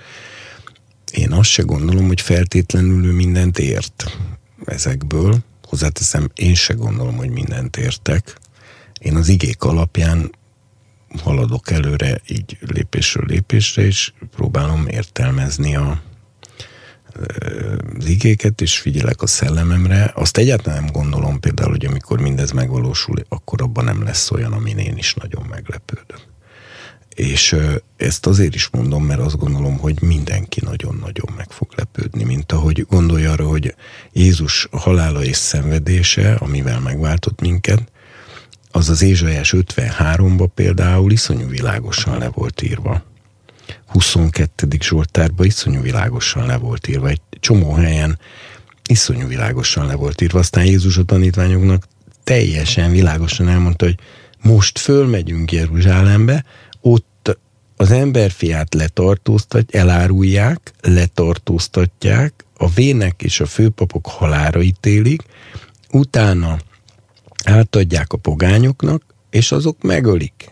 én 1.12 1.32
azt 1.32 1.50
se 1.50 1.62
gondolom, 1.62 2.08
hogy 2.08 2.22
feltétlenül 2.22 3.06
ő 3.06 3.12
mindent 3.12 3.60
ért 3.60 4.18
ezekből. 4.66 5.38
Hozzáteszem, 5.70 6.30
én 6.34 6.54
se 6.54 6.74
gondolom, 6.74 7.16
hogy 7.16 7.30
mindent 7.30 7.78
értek. 7.78 8.38
Én 9.00 9.16
az 9.16 9.28
igék 9.28 9.64
alapján 9.64 10.32
haladok 11.24 11.72
előre 11.72 12.22
így 12.28 12.58
lépésről 12.60 13.26
lépésre, 13.28 13.82
és 13.82 14.14
próbálom 14.36 14.88
értelmezni 14.88 15.76
a, 15.76 16.02
az 17.98 18.06
igéket, 18.06 18.62
és 18.62 18.80
figyelek 18.80 19.22
a 19.22 19.28
szellememre, 19.28 20.12
azt 20.16 20.38
egyáltalán 20.38 20.84
nem 20.84 20.91
gondolom 20.91 21.40
például, 21.40 21.70
hogy 21.70 21.86
amikor 21.86 22.20
mindez 22.20 22.52
megvalósul, 22.52 23.24
akkor 23.28 23.62
abban 23.62 23.84
nem 23.84 24.04
lesz 24.04 24.32
olyan, 24.32 24.54
amin 24.54 24.78
én 24.78 24.98
is 24.98 25.14
nagyon 25.14 25.46
meglepődöm. 25.50 26.29
És 27.20 27.56
ezt 27.98 28.26
azért 28.26 28.56
is 28.56 28.70
mondom, 28.72 29.06
mert 29.06 29.20
azt 29.20 29.38
gondolom, 29.38 29.78
hogy 29.78 30.02
mindenki 30.02 30.62
nagyon-nagyon 30.64 31.34
meg 31.38 31.52
fog 31.52 31.68
lepődni, 31.76 32.24
mint 32.24 32.52
ahogy 32.52 32.86
gondolja 32.90 33.32
arra, 33.32 33.48
hogy 33.48 33.76
Jézus 34.12 34.68
halála 34.72 35.24
és 35.24 35.36
szenvedése, 35.36 36.34
amivel 36.34 36.80
megváltott 36.80 37.41
minket, 37.41 37.91
az 38.72 38.90
az 38.90 39.02
Ézsajás 39.02 39.54
53-ba 39.58 40.48
például 40.56 41.12
iszonyú 41.12 41.48
világosan 41.48 42.18
le 42.18 42.30
volt 42.30 42.62
írva. 42.62 43.04
22. 43.86 44.68
Zsoltárban 44.82 45.46
iszonyú 45.46 45.82
világosan 45.82 46.46
le 46.46 46.58
volt 46.58 46.88
írva. 46.88 47.08
Egy 47.08 47.22
csomó 47.40 47.74
helyen 47.74 48.20
iszonyú 48.86 49.28
világosan 49.28 49.86
le 49.86 49.96
volt 49.96 50.22
írva. 50.22 50.40
Aztán 50.40 50.66
Jézus 50.66 50.98
a 50.98 51.04
tanítványoknak 51.04 51.88
teljesen 52.24 52.91
világosan 52.91 53.50
elmondta, 53.50 53.86
hogy 53.86 54.00
most 54.41 54.80
fölmegyünk 54.80 55.52
Jeruzsálembe, 55.52 56.46
ott 56.82 57.09
az 57.82 57.92
emberfiát 57.92 58.74
letartóztat, 58.74 59.76
elárulják, 59.76 60.74
letartóztatják, 60.82 62.46
a 62.58 62.70
vének 62.70 63.24
és 63.24 63.40
a 63.40 63.46
főpapok 63.46 64.08
halára 64.08 64.62
ítélik, 64.62 65.22
utána 65.92 66.60
átadják 67.46 68.14
a 68.14 68.18
pogányoknak, 68.18 69.04
és 69.30 69.52
azok 69.52 69.82
megölik. 69.82 70.50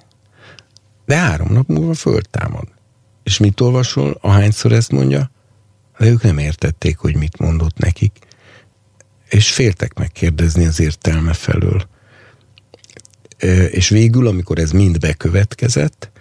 De 1.06 1.16
három 1.16 1.48
nap 1.52 1.68
múlva 1.68 1.94
föltámad. 1.94 2.68
És 3.24 3.38
mit 3.38 3.62
olvasol, 3.62 4.18
ahányszor 4.22 4.72
ezt 4.72 4.92
mondja? 4.92 5.32
De 5.98 6.06
ők 6.06 6.22
nem 6.22 6.38
értették, 6.38 6.98
hogy 6.98 7.16
mit 7.16 7.38
mondott 7.38 7.78
nekik. 7.78 8.18
És 9.30 9.52
féltek 9.52 9.98
megkérdezni 9.98 10.66
az 10.66 10.80
értelme 10.80 11.34
felől. 11.34 11.88
És 13.72 13.90
végül, 13.90 14.28
amikor 14.28 14.60
ez 14.60 14.72
mind 14.72 15.00
bekövetkezett, 15.00 16.12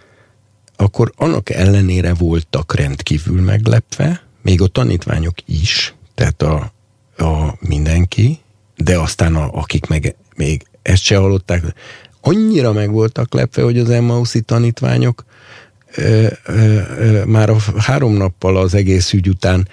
akkor 0.76 1.12
annak 1.16 1.50
ellenére 1.50 2.14
voltak 2.14 2.74
rendkívül 2.74 3.40
meglepve, 3.40 4.22
még 4.42 4.60
a 4.60 4.66
tanítványok 4.66 5.34
is, 5.44 5.94
tehát 6.14 6.42
a, 6.42 6.72
a 7.16 7.56
mindenki, 7.60 8.38
de 8.76 8.98
aztán 8.98 9.34
a, 9.34 9.50
akik 9.52 9.86
meg 9.86 10.16
még 10.36 10.62
ezt 10.82 11.02
se 11.02 11.16
hallották, 11.16 11.74
annyira 12.20 12.72
meg 12.72 12.90
voltak 12.90 13.34
lepve, 13.34 13.62
hogy 13.62 13.78
az 13.78 13.90
Emmauszi 13.90 14.40
tanítványok 14.40 15.24
ö, 15.94 16.26
ö, 16.44 16.80
ö, 16.98 17.24
már 17.24 17.50
a 17.50 17.56
három 17.76 18.12
nappal 18.12 18.56
az 18.56 18.74
egész 18.74 19.12
ügy 19.12 19.28
után 19.28 19.68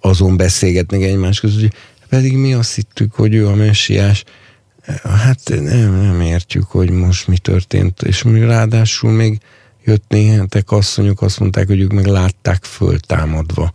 azon 0.00 0.36
beszélgetnek 0.36 1.02
egymás 1.02 1.40
között, 1.40 1.60
hogy 1.60 1.72
pedig 2.08 2.36
mi 2.36 2.54
azt 2.54 2.74
hittük, 2.74 3.14
hogy 3.14 3.34
ő 3.34 3.48
a 3.48 3.54
messiás. 3.54 4.24
Hát 5.02 5.40
nem, 5.48 6.00
nem 6.00 6.20
értjük, 6.20 6.64
hogy 6.64 6.90
most 6.90 7.28
mi 7.28 7.38
történt, 7.38 8.02
és 8.02 8.22
mi 8.22 8.40
ráadásul 8.40 9.10
még 9.10 9.40
jött 9.86 10.04
néhetek 10.08 10.70
asszonyok, 10.70 11.22
azt 11.22 11.40
mondták, 11.40 11.66
hogy 11.66 11.80
ők 11.80 11.92
meg 11.92 12.06
látták 12.06 12.64
föltámadva. 12.64 13.72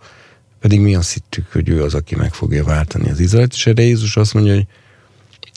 Pedig 0.59 0.79
mi 0.79 0.95
azt 0.95 1.13
hittük, 1.13 1.51
hogy 1.51 1.69
ő 1.69 1.83
az, 1.83 1.93
aki 1.93 2.15
meg 2.15 2.33
fogja 2.33 2.63
váltani 2.63 3.09
az 3.09 3.19
Izraelt, 3.19 3.53
és 3.53 3.67
erre 3.67 3.83
Jézus 3.83 4.17
azt 4.17 4.33
mondja, 4.33 4.53
hogy 4.53 4.67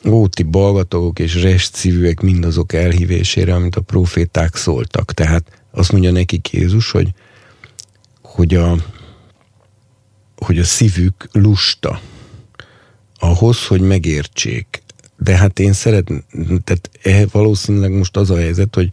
óti 0.06 0.42
balgatagok 0.42 1.18
és 1.18 1.42
restszívűek 1.42 2.20
mindazok 2.20 2.72
elhívésére, 2.72 3.54
amit 3.54 3.76
a 3.76 3.80
proféták 3.80 4.56
szóltak. 4.56 5.12
Tehát 5.12 5.62
azt 5.70 5.92
mondja 5.92 6.10
nekik 6.10 6.52
Jézus, 6.52 6.90
hogy, 6.90 7.08
hogy, 8.22 8.54
a, 8.54 8.76
hogy 10.36 10.58
a 10.58 10.64
szívük 10.64 11.28
lusta 11.32 12.00
ahhoz, 13.18 13.66
hogy 13.66 13.80
megértsék. 13.80 14.82
De 15.16 15.36
hát 15.36 15.58
én 15.58 15.72
szeretném, 15.72 16.24
tehát 16.64 16.90
e, 17.02 17.26
valószínűleg 17.32 17.92
most 17.92 18.16
az 18.16 18.30
a 18.30 18.36
helyzet, 18.36 18.74
hogy 18.74 18.88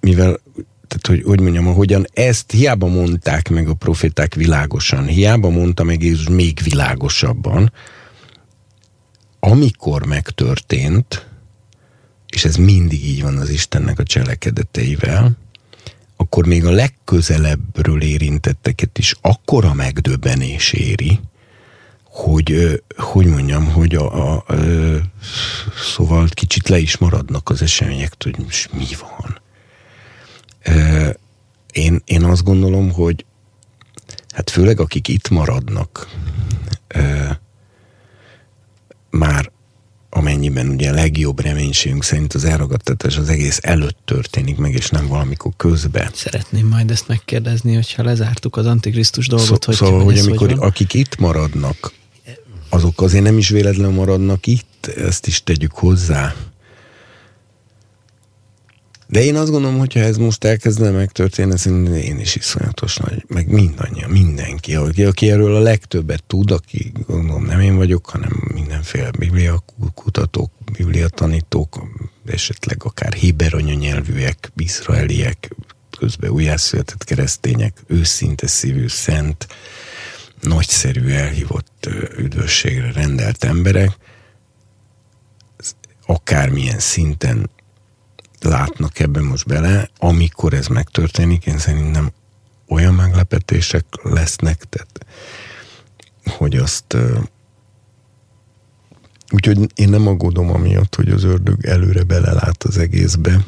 mivel 0.00 0.40
tehát 0.88 1.06
hogy, 1.06 1.22
hogy 1.22 1.40
mondjam, 1.40 1.66
ahogyan 1.66 2.06
ezt 2.12 2.50
hiába 2.50 2.86
mondták 2.86 3.48
meg 3.48 3.68
a 3.68 3.74
proféták 3.74 4.34
világosan, 4.34 5.06
hiába 5.06 5.48
mondta 5.48 5.82
meg 5.84 6.02
Jézus 6.02 6.28
még 6.28 6.60
világosabban, 6.62 7.72
amikor 9.40 10.06
megtörtént, 10.06 11.26
és 12.28 12.44
ez 12.44 12.56
mindig 12.56 13.04
így 13.04 13.22
van 13.22 13.36
az 13.36 13.50
Istennek 13.50 13.98
a 13.98 14.02
cselekedeteivel, 14.02 15.36
akkor 16.16 16.46
még 16.46 16.64
a 16.64 16.70
legközelebbről 16.70 18.02
érintetteket 18.02 18.98
is 18.98 19.14
akkora 19.20 19.74
megdöbbenés 19.74 20.72
éri, 20.72 21.20
hogy, 22.04 22.82
hogy 22.96 23.26
mondjam, 23.26 23.64
hogy 23.72 23.94
a, 23.94 24.32
a, 24.32 24.44
a, 24.46 24.54
szóval 25.94 26.28
kicsit 26.30 26.68
le 26.68 26.78
is 26.78 26.96
maradnak 26.96 27.50
az 27.50 27.62
események, 27.62 28.12
hogy 28.18 28.38
most 28.38 28.72
mi 28.72 28.86
van. 29.00 29.37
Én, 31.72 32.02
én 32.04 32.24
azt 32.24 32.44
gondolom, 32.44 32.92
hogy 32.92 33.24
hát 34.34 34.50
főleg 34.50 34.80
akik 34.80 35.08
itt 35.08 35.28
maradnak, 35.28 36.08
már 39.10 39.50
amennyiben 40.10 40.68
ugye 40.68 40.90
a 40.90 40.94
legjobb 40.94 41.40
reménységünk 41.40 42.04
szerint 42.04 42.34
az 42.34 42.44
elragadtatás 42.44 43.16
az 43.16 43.28
egész 43.28 43.58
előtt 43.62 43.98
történik 44.04 44.56
meg, 44.56 44.72
és 44.72 44.90
nem 44.90 45.06
valamikor 45.06 45.52
közben. 45.56 46.10
Szeretném 46.14 46.66
majd 46.66 46.90
ezt 46.90 47.08
megkérdezni, 47.08 47.74
hogyha 47.74 48.02
lezártuk 48.02 48.56
az 48.56 48.66
Antikrisztus 48.66 49.26
dolgot, 49.28 49.62
Szó, 49.62 49.66
hogy 49.66 49.74
Szóval, 49.74 50.04
hogy 50.04 50.18
amikor 50.18 50.50
hogy 50.50 50.58
akik 50.60 50.94
itt 50.94 51.18
maradnak, 51.18 51.92
azok 52.68 53.02
azért 53.02 53.24
nem 53.24 53.38
is 53.38 53.48
véletlenül 53.48 53.92
maradnak 53.92 54.46
itt, 54.46 54.86
ezt 54.96 55.26
is 55.26 55.42
tegyük 55.42 55.72
hozzá. 55.72 56.34
De 59.10 59.22
én 59.22 59.36
azt 59.36 59.50
gondolom, 59.50 59.78
hogyha 59.78 60.00
ez 60.00 60.16
most 60.16 60.44
elkezdene 60.44 60.90
megtörténni, 60.90 61.58
szerintem 61.58 61.94
én 61.94 62.18
is 62.18 62.36
iszonyatos 62.36 62.96
nagy, 62.96 63.24
meg 63.28 63.48
mindannyian, 63.48 64.10
mindenki, 64.10 64.74
aki, 64.74 65.04
aki 65.04 65.30
erről 65.30 65.54
a 65.54 65.60
legtöbbet 65.60 66.24
tud, 66.24 66.50
aki 66.50 66.92
gondolom 67.06 67.44
nem 67.44 67.60
én 67.60 67.76
vagyok, 67.76 68.06
hanem 68.06 68.50
mindenféle 68.54 69.10
biblia 69.18 69.64
kutatók, 69.94 70.50
biblia 70.72 71.08
tanítók, 71.08 71.82
esetleg 72.26 72.84
akár 72.84 73.12
héber 73.12 73.54
anyanyelvűek, 73.54 74.52
izraeliek, 74.56 75.56
közben 75.98 76.30
újjászületett 76.30 77.04
keresztények, 77.04 77.82
őszinte 77.86 78.46
szívű, 78.46 78.88
szent, 78.88 79.46
nagyszerű, 80.40 81.08
elhívott 81.08 81.88
üdvösségre 82.18 82.92
rendelt 82.92 83.44
emberek, 83.44 83.90
akármilyen 86.06 86.78
szinten 86.78 87.50
látnak 88.40 88.98
ebben 88.98 89.24
most 89.24 89.46
bele, 89.46 89.90
amikor 89.98 90.52
ez 90.52 90.66
megtörténik, 90.66 91.46
én 91.46 91.58
szerintem 91.58 92.12
olyan 92.68 92.94
meglepetések 92.94 93.84
lesznek, 94.02 94.64
tehát, 94.68 95.06
hogy 96.36 96.56
azt 96.56 96.96
úgyhogy 99.30 99.58
én 99.74 99.88
nem 99.88 100.06
aggódom 100.06 100.50
amiatt, 100.50 100.94
hogy 100.94 101.08
az 101.08 101.24
ördög 101.24 101.64
előre 101.66 102.02
belelát 102.02 102.62
az 102.62 102.78
egészbe, 102.78 103.44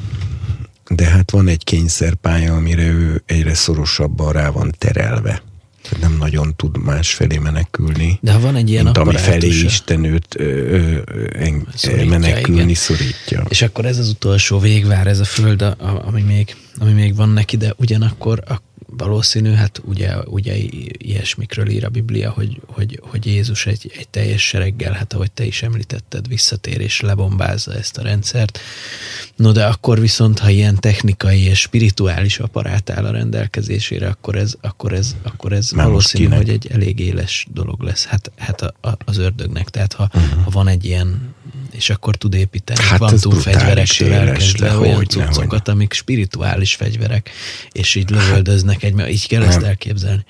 de 0.87 1.05
hát 1.05 1.31
van 1.31 1.47
egy 1.47 1.63
kényszerpálya, 1.63 2.55
amire 2.55 2.87
ő 2.87 3.23
egyre 3.25 3.53
szorosabban 3.53 4.31
rá 4.31 4.49
van 4.49 4.73
terelve 4.77 5.41
nem 5.99 6.17
nagyon 6.17 6.55
tud 6.55 6.77
más 6.77 7.13
felé 7.13 7.37
menekülni. 7.37 8.19
De 8.21 8.31
ha 8.31 8.39
van 8.39 8.55
egy 8.55 8.69
ilyen 8.69 8.83
mint 8.83 8.97
ami 8.97 9.17
felé 9.17 9.47
Isten 9.47 10.03
őt 10.03 10.35
ö, 10.39 10.43
ö, 10.43 10.99
en, 11.33 11.67
szorítja, 11.75 12.09
menekülni 12.09 12.61
igen. 12.61 12.73
szorítja. 12.73 13.45
És 13.49 13.61
akkor 13.61 13.85
ez 13.85 13.97
az 13.97 14.09
utolsó 14.09 14.59
végvár, 14.59 15.07
ez 15.07 15.19
a 15.19 15.25
föld, 15.25 15.75
ami 16.05 16.21
még, 16.21 16.55
ami 16.77 16.91
még 16.91 17.15
van 17.15 17.29
neki, 17.29 17.57
de 17.57 17.73
ugyanakkor 17.77 18.43
a, 18.47 18.61
valószínű, 18.97 19.51
hát 19.51 19.81
ugye, 19.85 20.15
ugye 20.25 20.55
ilyesmikről 20.97 21.69
ír 21.69 21.85
a 21.85 21.89
Biblia, 21.89 22.29
hogy, 22.29 22.61
hogy, 22.65 22.99
hogy 23.03 23.25
Jézus 23.25 23.65
egy, 23.65 23.91
egy 23.97 24.07
teljes 24.07 24.47
sereggel, 24.47 24.93
hát 24.93 25.13
ahogy 25.13 25.31
te 25.31 25.45
is 25.45 25.63
említetted, 25.63 26.27
visszatér 26.27 26.81
és 26.81 27.01
lebombázza 27.01 27.73
ezt 27.73 27.97
a 27.97 28.01
rendszert. 28.01 28.59
No 29.35 29.51
de 29.51 29.65
akkor 29.65 29.99
viszont, 29.99 30.39
ha 30.39 30.49
ilyen 30.49 30.79
technikai 30.79 31.41
és 31.41 31.59
spirituális 31.59 32.39
aparát 32.39 32.89
áll 32.89 33.05
a 33.05 33.11
rendelkezésére, 33.11 34.07
akkor 34.07 34.35
ez, 34.35 34.55
akkor 34.61 34.93
ez, 34.93 35.15
akkor 35.21 35.53
ez 35.53 35.71
valószínű, 35.71 36.35
hogy 36.35 36.49
egy 36.49 36.67
elég 36.71 36.99
éles 36.99 37.47
dolog 37.53 37.81
lesz. 37.81 38.05
Hát, 38.05 38.31
hát 38.37 38.61
a, 38.61 38.73
a, 38.81 38.97
az 39.05 39.17
ördögnek. 39.17 39.69
Tehát 39.69 39.93
ha, 39.93 40.09
uh-huh. 40.13 40.43
ha 40.43 40.49
van 40.49 40.67
egy 40.67 40.85
ilyen 40.85 41.33
és 41.81 41.89
akkor 41.89 42.15
tud 42.15 42.33
építeni 42.33 42.81
hát 42.81 42.97
kvantум 42.97 43.33
fegyverektől 43.33 44.13
elkezdve 44.13 44.77
olyan 44.77 45.05
cuccokat, 45.05 45.67
amik 45.67 45.93
spirituális 45.93 46.75
fegyverek, 46.75 47.29
és 47.71 47.95
így 47.95 48.09
lövöldöznek 48.09 48.83
egy, 48.83 49.09
így 49.09 49.27
kell 49.27 49.39
nem. 49.39 49.49
ezt 49.49 49.61
elképzelni. 49.61 50.25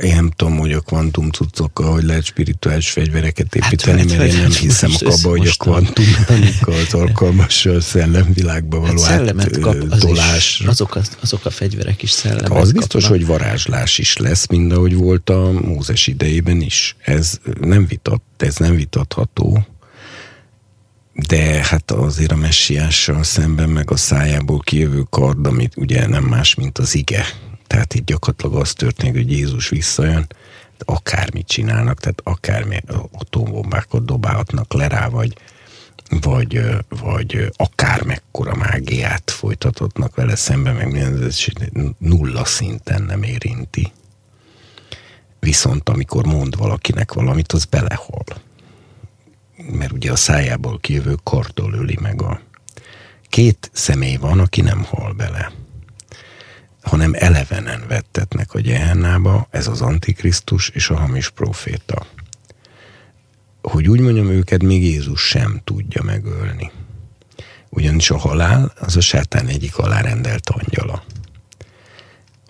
én 0.00 0.14
nem 0.14 0.30
tudom, 0.36 0.58
hogy 0.58 0.72
a 0.72 0.80
kvantum 0.80 1.30
cuccokkal, 1.30 1.92
hogy 1.92 2.04
lehet 2.04 2.24
spirituális 2.24 2.90
fegyvereket 2.90 3.46
hát, 3.60 3.72
építeni, 3.72 3.98
hát, 3.98 4.18
mert 4.18 4.32
én 4.32 4.40
nem 4.40 4.50
hiszem 4.50 4.90
abba, 5.04 5.28
hogy 5.28 5.46
a 5.46 5.52
kvantum 5.58 6.04
az 6.86 6.94
alkalmas 6.94 7.66
a 7.66 7.80
szellemvilágba 7.80 8.80
való 8.80 9.02
hát 9.02 9.16
szellemet 9.16 9.58
kap, 9.58 9.76
az 9.90 10.04
is, 10.36 10.62
azok, 10.66 10.96
az, 10.96 11.10
azok 11.20 11.44
a 11.44 11.50
fegyverek 11.50 12.02
is 12.02 12.10
szellemet 12.10 12.50
Az 12.50 12.72
biztos, 12.72 13.02
kapnak. 13.02 13.20
hogy 13.20 13.28
varázslás 13.28 13.98
is 13.98 14.16
lesz, 14.16 14.46
mind 14.46 14.72
ahogy 14.72 14.94
volt 14.94 15.30
a 15.30 15.52
Mózes 15.52 16.06
idejében 16.06 16.60
is. 16.60 16.96
Ez 17.04 17.38
nem, 17.60 17.86
vitat, 17.86 18.22
ez 18.36 18.56
nem 18.56 18.76
vitatható. 18.76 19.66
De 21.14 21.64
hát 21.64 21.90
azért 21.90 22.32
a 22.32 22.36
messiással 22.36 23.22
szemben 23.22 23.68
meg 23.68 23.90
a 23.90 23.96
szájából 23.96 24.58
kijövő 24.58 25.02
kard, 25.10 25.46
amit 25.46 25.76
ugye 25.76 26.06
nem 26.06 26.24
más, 26.24 26.54
mint 26.54 26.78
az 26.78 26.94
ige, 26.94 27.24
tehát 27.66 27.94
itt 27.94 28.06
gyakorlatilag 28.06 28.54
az 28.56 28.72
történik, 28.72 29.14
hogy 29.14 29.30
Jézus 29.30 29.68
visszajön, 29.68 30.26
akármit 30.78 31.46
csinálnak, 31.46 32.00
tehát 32.00 32.20
akármi 32.24 32.80
atombombákat 33.12 34.04
dobálhatnak 34.04 34.72
le 34.72 34.88
rá, 34.88 35.08
vagy, 35.08 35.36
vagy, 36.20 36.60
vagy 36.88 37.52
akár 37.56 38.02
mekkora 38.02 38.54
mágiát 38.54 39.30
folytathatnak 39.30 40.14
vele 40.14 40.36
szemben, 40.36 40.74
meg 40.74 40.92
minden, 40.92 41.94
nulla 41.98 42.44
szinten 42.44 43.02
nem 43.02 43.22
érinti. 43.22 43.92
Viszont 45.40 45.88
amikor 45.88 46.26
mond 46.26 46.56
valakinek 46.56 47.12
valamit, 47.12 47.52
az 47.52 47.64
belehal. 47.64 48.24
Mert 49.56 49.92
ugye 49.92 50.12
a 50.12 50.16
szájából 50.16 50.80
kijövő 50.80 51.14
kardol 51.22 51.72
öli 51.74 51.98
meg 52.00 52.22
a... 52.22 52.40
Két 53.28 53.70
személy 53.72 54.16
van, 54.16 54.38
aki 54.38 54.60
nem 54.60 54.84
hal 54.84 55.12
bele 55.12 55.52
hanem 56.84 57.12
elevenen 57.14 57.84
vettetnek 57.88 58.54
a 58.54 58.60
gyehennába, 58.60 59.46
ez 59.50 59.66
az 59.66 59.80
Antikrisztus 59.80 60.68
és 60.68 60.90
a 60.90 60.96
hamis 60.96 61.30
proféta. 61.30 62.06
Hogy 63.62 63.88
úgy 63.88 64.00
mondjam, 64.00 64.28
őket 64.28 64.62
még 64.62 64.84
Jézus 64.84 65.20
sem 65.20 65.60
tudja 65.64 66.02
megölni. 66.02 66.70
Ugyanis 67.68 68.10
a 68.10 68.18
halál 68.18 68.72
az 68.80 68.96
a 68.96 69.00
sátán 69.00 69.46
egyik 69.46 69.78
alárendelt 69.78 70.48
angyala. 70.48 71.02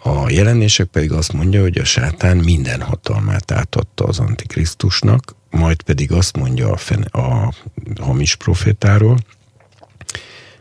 A 0.02 0.30
jelenések 0.30 0.86
pedig 0.86 1.12
azt 1.12 1.32
mondja, 1.32 1.60
hogy 1.60 1.78
a 1.78 1.84
sátán 1.84 2.36
minden 2.36 2.82
hatalmát 2.82 3.50
átadta 3.50 4.04
az 4.04 4.18
Antikrisztusnak, 4.18 5.34
majd 5.54 5.82
pedig 5.82 6.12
azt 6.12 6.36
mondja 6.36 6.70
a, 6.70 6.76
fene, 6.76 7.06
a 7.10 7.52
hamis 8.00 8.36
profétáról, 8.36 9.18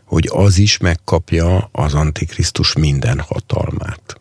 hogy 0.04 0.28
az 0.32 0.58
is 0.58 0.78
megkapja 0.78 1.68
az 1.72 1.94
Antikrisztus 1.94 2.72
minden 2.72 3.20
hatalmát. 3.20 4.20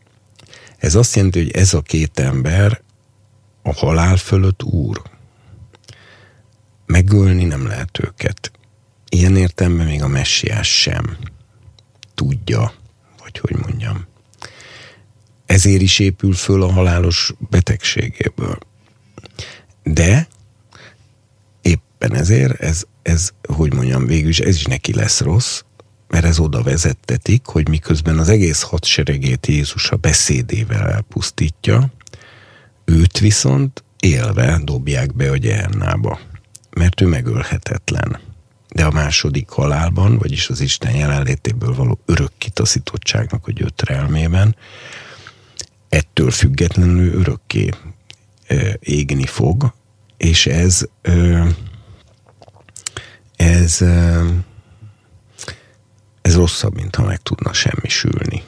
Ez 0.78 0.96
azt 0.96 1.16
jelenti, 1.16 1.40
hogy 1.40 1.52
ez 1.52 1.74
a 1.74 1.82
két 1.82 2.20
ember 2.20 2.82
a 3.62 3.74
halál 3.74 4.18
fölött 4.18 4.64
úr. 4.64 5.02
Megölni 6.86 7.44
nem 7.44 7.68
lehet 7.68 8.00
őket. 8.00 8.52
Ilyen 9.10 9.36
értelemben 9.36 9.86
még 9.86 10.02
a 10.04 10.08
messiás 10.08 10.82
sem 10.82 11.18
tudja, 12.14 12.74
vagy 13.22 13.40
hogy 13.40 13.56
mondjam. 13.56 14.06
Ezért 15.46 15.82
is 15.82 16.00
épül 16.00 16.34
föl 16.34 16.64
a 16.64 16.72
halálos 16.72 17.34
betegségéből. 17.50 18.58
De 19.84 20.28
éppen 22.04 22.18
ezért 22.18 22.62
ez, 22.62 22.84
ez 23.02 23.30
hogy 23.48 23.74
mondjam, 23.74 24.06
végül 24.06 24.30
ez 24.30 24.56
is 24.56 24.66
neki 24.66 24.94
lesz 24.94 25.22
rossz, 25.22 25.62
mert 26.08 26.26
ez 26.26 26.40
oda 26.40 26.64
vezettetik, 26.64 27.46
hogy 27.46 27.70
miközben 27.70 28.18
az 28.18 28.30
egész 28.30 28.62
hadseregét 28.62 29.48
Jézus 29.48 29.90
a 29.90 29.96
beszédével 29.96 30.90
elpusztítja, 30.90 31.92
őt 32.86 33.20
viszont 33.20 33.84
élve 34.00 34.60
dobják 34.64 35.16
be 35.16 35.32
a 35.32 35.38
gyernába, 35.38 36.20
mert 36.70 37.02
ő 37.02 37.06
megölhetetlen. 37.06 38.20
De 38.70 38.86
a 38.86 38.92
második 38.92 39.50
halálban, 39.50 40.18
vagyis 40.18 40.50
az 40.50 40.60
Isten 40.60 40.96
jelenlétéből 40.96 41.76
való 41.76 42.00
örök 42.06 42.32
kitaszítottságnak 42.38 43.48
a 43.48 43.52
gyötrelmében, 43.52 44.56
ettől 45.90 46.32
függetlenül 46.32 47.14
örökké 47.14 47.70
égni 48.80 49.26
fog, 49.26 49.74
és 50.18 50.46
ez 50.46 50.86
ez 53.36 53.82
ez 56.24 56.36
rosszabb, 56.36 56.76
mint 56.76 56.96
ha 56.96 57.04
meg 57.04 57.22
tudna 57.22 57.54
semmisülni. 57.54 58.44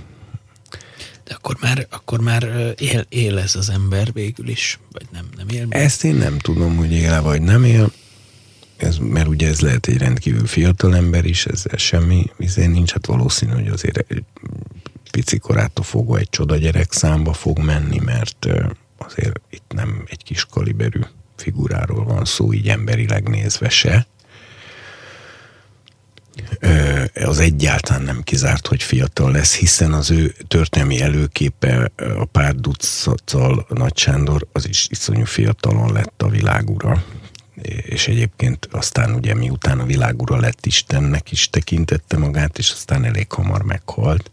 De 1.24 1.34
akkor 1.34 1.58
már, 1.62 1.88
akkor 1.90 2.20
már 2.20 2.74
él, 2.78 3.06
él 3.10 3.38
ez 3.38 3.56
az 3.56 3.70
ember 3.70 4.14
végül 4.14 4.48
is, 4.48 4.80
vagy 4.92 5.06
nem, 5.12 5.26
nem 5.38 5.48
él? 5.50 5.66
Meg? 5.66 5.80
Ezt 5.82 6.04
én 6.04 6.16
nem 6.16 6.40
tudom, 6.40 6.76
hogy 6.76 6.92
él 6.92 7.22
vagy 7.22 7.42
nem 7.42 7.64
él, 7.64 7.92
ez, 8.78 8.98
mert 8.98 9.28
ugye 9.28 9.48
ez 9.48 9.62
lehet 9.62 9.88
egy 9.88 9.98
rendkívül 9.98 10.48
fiatal 10.48 10.96
ember 10.96 11.26
is, 11.26 11.46
ez 11.46 11.64
semmi, 11.76 12.32
izé 12.38 12.66
nincs, 12.66 12.92
hát 12.92 13.06
valószínű, 13.06 13.52
hogy 13.52 13.68
azért 13.68 13.98
egy 13.98 14.24
pici 15.12 15.38
korától 15.38 15.84
fogva 15.84 16.18
egy 16.18 16.30
csoda 16.30 16.56
gyerek 16.56 16.92
számba 16.92 17.34
fog 17.34 17.60
menni, 17.60 18.00
mert 18.00 18.48
azért 18.98 19.42
itt 19.50 19.72
nem 19.74 20.04
egy 20.08 20.24
kis 20.24 20.46
kaliberű 20.46 21.00
figuráról 21.36 22.04
van 22.06 22.26
szó, 22.26 22.54
így 22.54 22.70
emberileg 22.70 23.28
nézve 23.28 23.70
se 23.70 24.08
az 27.14 27.40
egyáltalán 27.40 28.02
nem 28.02 28.22
kizárt, 28.24 28.68
hogy 28.68 28.84
fiatal 28.84 29.32
lesz, 29.32 29.56
hiszen 29.56 29.94
az 29.94 30.12
ő 30.12 30.36
történelmi 30.48 31.02
előképe 31.02 31.92
a 32.18 32.26
pár 32.26 32.56
ducattal 32.56 33.66
Nagy 33.70 33.98
Sándor 33.98 34.48
az 34.52 34.68
is 34.68 34.88
iszonyú 34.90 35.26
fiatalon 35.26 35.94
lett 35.94 36.22
a 36.22 36.30
világura 36.30 37.04
és 37.66 38.08
egyébként 38.08 38.68
aztán 38.72 39.14
ugye 39.14 39.36
miután 39.36 39.80
a 39.80 39.86
világura 39.86 40.40
lett 40.40 40.66
Istennek 40.66 41.32
is 41.32 41.50
tekintette 41.50 42.18
magát, 42.18 42.58
és 42.58 42.72
aztán 42.72 43.04
elég 43.04 43.32
hamar 43.32 43.64
meghalt. 43.64 44.32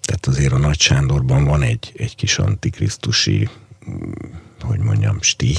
Tehát 0.00 0.26
azért 0.26 0.52
a 0.52 0.58
Nagy 0.58 0.80
Sándorban 0.80 1.44
van 1.44 1.62
egy, 1.62 1.92
egy 1.96 2.16
kis 2.16 2.38
antikrisztusi, 2.38 3.48
hogy 4.60 4.78
mondjam, 4.78 5.18
stih, 5.20 5.58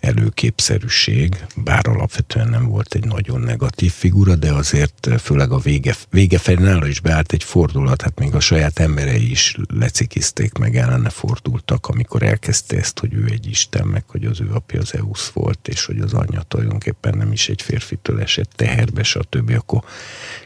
előképszerűség, 0.00 1.44
bár 1.56 1.88
alapvetően 1.88 2.48
nem 2.48 2.66
volt 2.66 2.94
egy 2.94 3.04
nagyon 3.04 3.40
negatív 3.40 3.92
figura, 3.92 4.34
de 4.34 4.52
azért 4.52 5.06
eh, 5.06 5.18
főleg 5.18 5.50
a 5.50 5.58
vége, 5.58 5.94
vége 6.10 6.38
felé 6.38 6.62
nála 6.62 6.86
is 6.86 7.00
beállt 7.00 7.32
egy 7.32 7.44
fordulat, 7.44 8.02
hát 8.02 8.18
még 8.18 8.34
a 8.34 8.40
saját 8.40 8.78
emberei 8.78 9.30
is 9.30 9.56
lecikizték 9.68 10.58
meg, 10.58 10.76
ellene 10.76 11.08
fordultak, 11.08 11.86
amikor 11.86 12.22
elkezdte 12.22 12.76
ezt, 12.76 12.98
hogy 12.98 13.14
ő 13.14 13.24
egy 13.30 13.46
isten, 13.46 13.86
meg 13.86 14.04
hogy 14.06 14.24
az 14.24 14.40
ő 14.40 14.50
apja 14.52 14.80
az 14.80 14.94
Eusz 14.94 15.28
volt, 15.28 15.68
és 15.68 15.84
hogy 15.84 16.00
az 16.00 16.12
anyja 16.12 16.42
tulajdonképpen 16.42 17.16
nem 17.16 17.32
is 17.32 17.48
egy 17.48 17.62
férfitől 17.62 18.20
esett 18.20 18.50
teherbe, 18.56 19.02
stb. 19.02 19.50
Akkor 19.50 19.82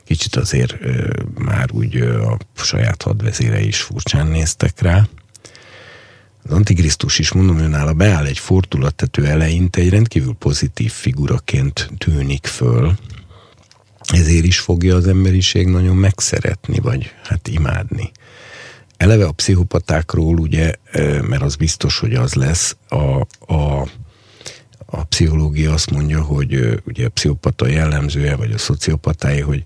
kicsit 0.05 0.37
azért 0.37 0.73
eh, 0.83 1.05
már 1.35 1.73
úgy 1.73 1.97
eh, 1.97 2.31
a 2.31 2.39
saját 2.55 3.03
hadvezérei 3.03 3.67
is 3.67 3.81
furcsán 3.81 4.27
néztek 4.27 4.81
rá 4.81 5.07
az 6.45 6.51
Antikrisztus 6.51 7.19
is, 7.19 7.33
mondom, 7.33 7.59
ő 7.59 7.67
nála 7.67 7.93
beáll 7.93 8.27
egy 8.27 8.39
fordulat, 8.39 8.95
tehát 8.95 9.19
ő 9.19 9.35
eleinte 9.35 9.81
egy 9.81 9.89
rendkívül 9.89 10.35
pozitív 10.35 10.93
figuraként 10.93 11.91
tűnik 11.99 12.47
föl, 12.47 12.95
ezért 14.09 14.45
is 14.45 14.59
fogja 14.59 14.97
az 14.97 15.07
emberiség 15.07 15.67
nagyon 15.67 15.97
megszeretni, 15.97 16.79
vagy 16.79 17.13
hát 17.25 17.49
imádni. 17.49 18.11
Eleve 18.97 19.25
a 19.25 19.33
pszichopatákról 19.33 20.39
ugye, 20.39 20.75
mert 21.23 21.43
az 21.43 21.57
biztos, 21.57 21.99
hogy 21.99 22.15
az 22.15 22.35
lesz, 22.35 22.77
a, 22.89 23.27
a, 23.55 23.89
a 24.87 25.05
pszichológia 25.05 25.73
azt 25.73 25.91
mondja, 25.91 26.23
hogy 26.23 26.81
ugye 26.85 27.07
a 27.07 27.09
pszichopata 27.09 27.67
jellemzője, 27.67 28.37
vagy 28.37 28.53
a 28.53 28.59
szociopatái, 28.59 29.41
hogy 29.41 29.65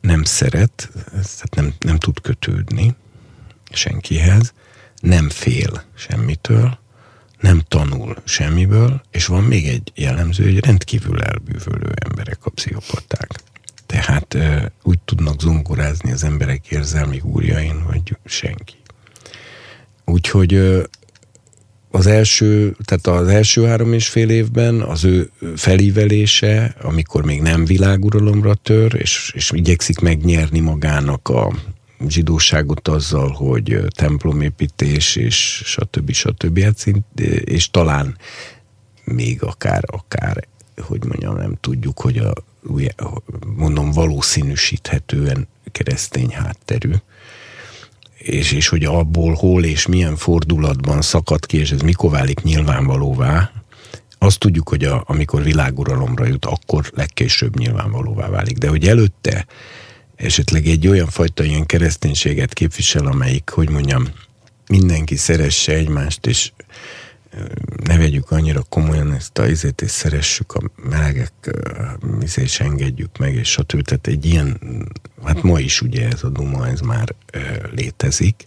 nem 0.00 0.24
szeret, 0.24 0.90
tehát 1.10 1.54
nem, 1.54 1.74
nem 1.78 1.98
tud 1.98 2.20
kötődni 2.20 2.94
senkihez, 3.70 4.52
nem 5.00 5.28
fél 5.28 5.82
semmitől, 5.94 6.78
nem 7.40 7.62
tanul 7.68 8.16
semmiből, 8.24 9.02
és 9.10 9.26
van 9.26 9.42
még 9.42 9.66
egy 9.66 9.92
jellemző, 9.94 10.44
hogy 10.44 10.64
rendkívül 10.64 11.22
elbűvölő 11.22 11.92
emberek 12.04 12.38
a 12.46 12.50
pszichopaták. 12.50 13.42
Tehát 13.86 14.36
úgy 14.82 14.98
tudnak 15.04 15.40
zongorázni 15.40 16.12
az 16.12 16.24
emberek 16.24 16.66
érzelmi 16.66 17.20
úrjain, 17.24 17.80
hogy 17.80 18.16
senki. 18.24 18.74
Úgyhogy 20.04 20.82
az 21.90 22.06
első, 22.06 22.76
tehát 22.84 23.20
az 23.20 23.28
első 23.28 23.66
három 23.66 23.92
és 23.92 24.08
fél 24.08 24.30
évben 24.30 24.80
az 24.80 25.04
ő 25.04 25.30
felívelése, 25.56 26.74
amikor 26.82 27.24
még 27.24 27.40
nem 27.42 27.64
világuralomra 27.64 28.54
tör, 28.54 28.94
és, 28.94 29.32
és 29.34 29.50
igyekszik 29.54 29.98
megnyerni 29.98 30.60
magának 30.60 31.28
a, 31.28 31.52
zsidóságot 32.06 32.88
azzal, 32.88 33.30
hogy 33.30 33.78
templomépítés 33.88 35.16
és 35.16 35.62
stb. 35.64 36.12
stb. 36.12 36.60
Hát 36.60 36.86
és 37.44 37.70
talán 37.70 38.16
még 39.04 39.42
akár, 39.42 39.84
akár, 39.86 40.48
hogy 40.80 41.04
mondjam, 41.04 41.36
nem 41.36 41.56
tudjuk, 41.60 42.00
hogy 42.00 42.18
a, 42.18 42.32
mondom, 43.56 43.90
valószínűsíthetően 43.90 45.48
keresztény 45.72 46.30
hátterű. 46.30 46.92
és, 48.18 48.52
és 48.52 48.68
hogy 48.68 48.84
abból 48.84 49.34
hol 49.34 49.64
és 49.64 49.86
milyen 49.86 50.16
fordulatban 50.16 51.02
szakad 51.02 51.46
ki, 51.46 51.58
és 51.58 51.70
ez 51.70 51.80
mikor 51.80 52.10
válik 52.10 52.42
nyilvánvalóvá, 52.42 53.50
azt 54.18 54.38
tudjuk, 54.38 54.68
hogy 54.68 54.84
a, 54.84 55.02
amikor 55.06 55.42
világuralomra 55.42 56.26
jut, 56.26 56.44
akkor 56.44 56.90
legkésőbb 56.94 57.58
nyilvánvalóvá 57.58 58.28
válik. 58.28 58.58
De 58.58 58.68
hogy 58.68 58.88
előtte 58.88 59.46
esetleg 60.18 60.66
egy 60.66 60.88
olyan 60.88 61.08
fajta 61.08 61.44
ilyen 61.44 61.66
kereszténységet 61.66 62.54
képvisel, 62.54 63.06
amelyik, 63.06 63.48
hogy 63.48 63.70
mondjam, 63.70 64.08
mindenki 64.68 65.16
szeresse 65.16 65.72
egymást, 65.72 66.26
és 66.26 66.52
ne 67.84 67.96
vegyük 67.96 68.30
annyira 68.30 68.62
komolyan 68.62 69.12
ezt 69.12 69.38
a 69.38 69.46
izét, 69.46 69.82
és 69.82 69.90
szeressük 69.90 70.52
a 70.52 70.70
melegek, 70.88 71.32
izé, 72.20 72.42
és 72.42 72.60
engedjük 72.60 73.18
meg, 73.18 73.34
és 73.34 73.48
stb. 73.48 73.82
Tehát 73.82 74.06
egy 74.06 74.24
ilyen, 74.24 74.58
hát 75.24 75.42
ma 75.42 75.58
is 75.58 75.80
ugye 75.80 76.08
ez 76.08 76.22
a 76.22 76.28
Duma, 76.28 76.68
ez 76.68 76.80
már 76.80 77.14
létezik. 77.70 78.46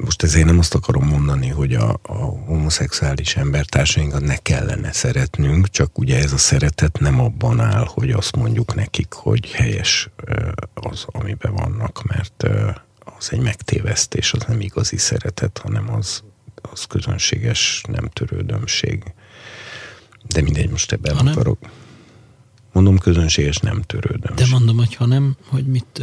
Most 0.00 0.22
ezért 0.22 0.46
nem 0.46 0.58
azt 0.58 0.74
akarom 0.74 1.06
mondani, 1.06 1.48
hogy 1.48 1.74
a, 1.74 2.00
a 2.02 2.14
homoszexuális 2.46 3.36
embertársainkat 3.36 4.20
ne 4.20 4.36
kellene 4.36 4.92
szeretnünk, 4.92 5.70
csak 5.70 5.98
ugye 5.98 6.18
ez 6.18 6.32
a 6.32 6.38
szeretet 6.38 6.98
nem 7.00 7.20
abban 7.20 7.60
áll, 7.60 7.84
hogy 7.88 8.10
azt 8.10 8.36
mondjuk 8.36 8.74
nekik, 8.74 9.12
hogy 9.12 9.50
helyes 9.50 10.10
az, 10.74 11.04
amiben 11.06 11.54
vannak, 11.54 12.02
mert 12.02 12.44
az 13.18 13.32
egy 13.32 13.40
megtévesztés, 13.40 14.32
az 14.32 14.44
nem 14.48 14.60
igazi 14.60 14.96
szeretet, 14.96 15.58
hanem 15.58 15.94
az 15.94 16.22
az 16.70 16.84
közönséges 16.84 17.84
nem 17.88 18.08
törődömség. 18.08 19.02
De 20.26 20.42
mindegy, 20.42 20.70
most 20.70 20.92
ebben 20.92 21.16
akarok. 21.16 21.58
Mondom, 22.72 22.98
közönséges 22.98 23.56
nem 23.56 23.82
törődömség. 23.82 24.46
De 24.46 24.50
mondom, 24.50 24.76
hogy 24.76 24.94
ha 24.94 25.06
nem, 25.06 25.36
hogy 25.48 25.66
mit... 25.66 26.02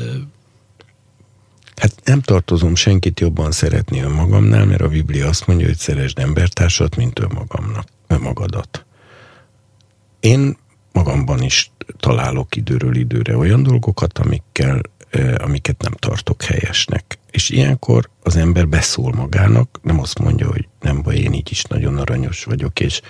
Hát 1.76 1.94
nem 2.04 2.22
tartozom 2.22 2.76
senkit 2.76 3.20
jobban 3.20 3.52
szeretni 3.52 4.00
önmagamnál, 4.00 4.66
mert 4.66 4.82
a 4.82 4.88
Biblia 4.88 5.28
azt 5.28 5.48
mondja, 5.48 5.66
hogy 5.66 5.78
szeresd 5.78 6.20
embertársat, 6.20 6.96
mint 6.96 7.20
önmagamnak, 7.20 7.88
önmagadat. 8.08 8.86
Én 10.20 10.58
magamban 10.92 11.42
is 11.42 11.72
találok 11.98 12.56
időről 12.56 12.96
időre 12.96 13.38
olyan 13.38 13.64
dolgokat, 13.64 14.18
amikkel, 14.18 14.82
amiket 15.38 15.82
nem 15.82 15.92
tartok 15.92 16.44
helyesnek. 16.44 17.20
És 17.32 17.50
ilyenkor 17.50 18.10
az 18.24 18.36
ember 18.36 18.68
beszól 18.68 19.14
magának, 19.14 19.80
nem 19.82 20.00
azt 20.00 20.20
mondja, 20.20 20.48
hogy 20.48 20.68
nem 20.82 21.02
baj, 21.02 21.16
én 21.16 21.34
így 21.34 21.52
is 21.52 21.64
nagyon 21.64 21.98
aranyos 21.98 22.44
vagyok, 22.44 22.80
és 22.80 23.02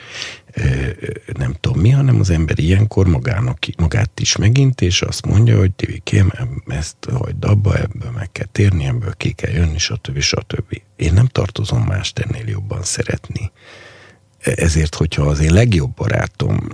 nem 1.37 1.55
tudom 1.59 1.79
mi, 1.79 1.89
hanem 1.89 2.19
az 2.19 2.29
ember 2.29 2.59
ilyenkor 2.59 3.07
magának, 3.07 3.57
magát 3.77 4.19
is 4.19 4.35
megint, 4.35 4.81
és 4.81 5.01
azt 5.01 5.25
mondja, 5.25 5.57
hogy 5.57 5.71
Tivikém, 5.71 6.31
ezt 6.67 6.95
hagyd 7.11 7.45
abba, 7.45 7.77
ebből 7.77 8.11
meg 8.11 8.31
kell 8.31 8.47
térni, 8.51 8.85
ebből 8.85 9.13
ki 9.17 9.31
kell 9.31 9.51
jönni, 9.51 9.77
stb. 9.77 10.19
stb. 10.19 10.81
Én 10.95 11.13
nem 11.13 11.27
tartozom 11.27 11.81
mást 11.81 12.19
ennél 12.19 12.47
jobban 12.47 12.83
szeretni. 12.83 13.51
Ezért, 14.39 14.95
hogyha 14.95 15.23
az 15.23 15.39
én 15.39 15.53
legjobb 15.53 15.93
barátom 15.93 16.67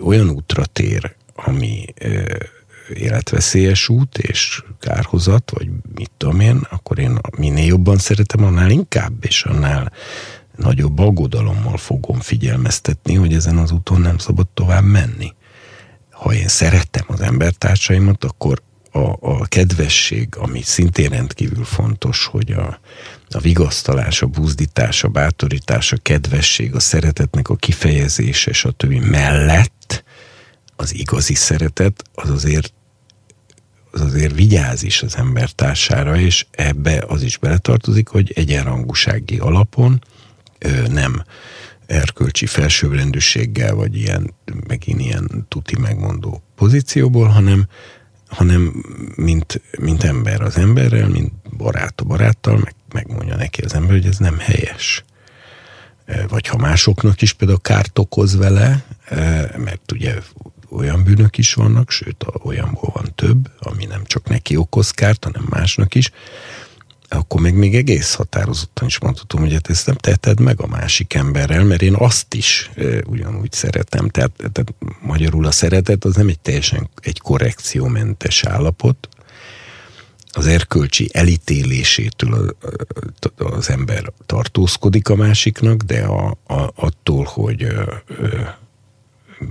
olyan 0.00 0.28
útra 0.28 0.64
tér, 0.64 1.14
ami 1.34 1.84
életveszélyes 2.94 3.88
út 3.88 4.18
és 4.18 4.62
kárhozat, 4.80 5.50
vagy 5.50 5.68
mit 5.94 6.10
tudom 6.16 6.40
én, 6.40 6.66
akkor 6.70 6.98
én 6.98 7.18
minél 7.38 7.66
jobban 7.66 7.96
szeretem, 7.98 8.44
annál 8.44 8.70
inkább, 8.70 9.24
és 9.24 9.44
annál 9.44 9.92
nagyobb 10.58 10.98
aggodalommal 10.98 11.76
fogom 11.76 12.20
figyelmeztetni, 12.20 13.14
hogy 13.14 13.34
ezen 13.34 13.58
az 13.58 13.70
úton 13.70 14.00
nem 14.00 14.18
szabad 14.18 14.46
tovább 14.54 14.84
menni. 14.84 15.34
Ha 16.10 16.34
én 16.34 16.48
szerettem 16.48 17.04
az 17.08 17.20
embertársaimat, 17.20 18.24
akkor 18.24 18.62
a, 18.92 19.16
a 19.20 19.44
kedvesség, 19.46 20.28
ami 20.36 20.62
szintén 20.62 21.08
rendkívül 21.08 21.64
fontos, 21.64 22.26
hogy 22.26 22.50
a, 22.50 22.80
a 23.30 23.38
vigasztalás, 23.38 24.22
a 24.22 24.26
buzdítás, 24.26 25.04
a 25.04 25.08
bátorítás, 25.08 25.92
a 25.92 25.96
kedvesség, 26.02 26.74
a 26.74 26.80
szeretetnek 26.80 27.48
a 27.48 27.56
kifejezése, 27.56 28.52
stb. 28.52 28.92
mellett 28.92 30.04
az 30.76 30.94
igazi 30.94 31.34
szeretet 31.34 32.04
az 32.14 32.30
azért 32.30 32.72
az 33.90 34.00
azért 34.00 34.34
vigyáz 34.34 34.82
is 34.82 35.02
az 35.02 35.16
embertársára, 35.16 36.16
és 36.16 36.46
ebbe 36.50 37.04
az 37.06 37.22
is 37.22 37.36
beletartozik, 37.36 38.08
hogy 38.08 38.32
egyenrangúsági 38.34 39.38
alapon 39.38 40.02
nem 40.88 41.22
erkölcsi 41.86 42.46
felsőbbrendűséggel, 42.46 43.74
vagy 43.74 43.96
ilyen, 43.96 44.34
megint 44.66 45.00
ilyen 45.00 45.46
tuti 45.48 45.78
megmondó 45.78 46.42
pozícióból, 46.54 47.26
hanem, 47.26 47.66
hanem 48.26 48.84
mint, 49.16 49.60
mint 49.78 50.02
ember 50.02 50.40
az 50.40 50.56
emberrel, 50.56 51.08
mint 51.08 51.32
barát 51.56 52.00
a 52.00 52.04
baráttal, 52.04 52.56
meg, 52.56 52.74
megmondja 52.92 53.36
neki 53.36 53.62
az 53.62 53.74
ember, 53.74 53.90
hogy 53.90 54.06
ez 54.06 54.18
nem 54.18 54.38
helyes. 54.38 55.04
Vagy 56.28 56.46
ha 56.46 56.56
másoknak 56.56 57.22
is 57.22 57.32
például 57.32 57.60
kárt 57.60 57.98
okoz 57.98 58.36
vele, 58.36 58.84
mert 59.56 59.92
ugye 59.92 60.14
olyan 60.70 61.04
bűnök 61.04 61.38
is 61.38 61.54
vannak, 61.54 61.90
sőt, 61.90 62.24
olyanból 62.42 62.90
van 62.94 63.12
több, 63.14 63.50
ami 63.58 63.84
nem 63.84 64.04
csak 64.04 64.28
neki 64.28 64.56
okoz 64.56 64.90
kárt, 64.90 65.24
hanem 65.24 65.46
másnak 65.48 65.94
is, 65.94 66.10
akkor 67.08 67.40
még, 67.40 67.54
még 67.54 67.74
egész 67.74 68.14
határozottan 68.14 68.86
is 68.86 68.98
mondhatom, 68.98 69.40
hogy 69.40 69.52
hát 69.52 69.70
ezt 69.70 69.86
nem 69.86 69.94
teheted 69.94 70.40
meg 70.40 70.60
a 70.60 70.66
másik 70.66 71.14
emberrel, 71.14 71.64
mert 71.64 71.82
én 71.82 71.94
azt 71.94 72.34
is 72.34 72.70
e, 72.76 72.82
ugyanúgy 73.06 73.52
szeretem. 73.52 74.08
Tehát, 74.08 74.30
tehát 74.36 74.74
magyarul 75.00 75.46
a 75.46 75.50
szeretet 75.50 76.04
az 76.04 76.14
nem 76.14 76.28
egy 76.28 76.40
teljesen 76.40 76.90
egy 77.00 77.18
korrekciómentes 77.18 78.44
állapot, 78.44 79.08
az 80.32 80.46
erkölcsi 80.46 81.08
elítélésétől 81.12 82.56
az 83.36 83.70
ember 83.70 84.12
tartózkodik 84.26 85.08
a 85.08 85.14
másiknak, 85.14 85.82
de 85.82 86.04
a, 86.04 86.36
a, 86.46 86.72
attól, 86.74 87.24
hogy 87.24 87.66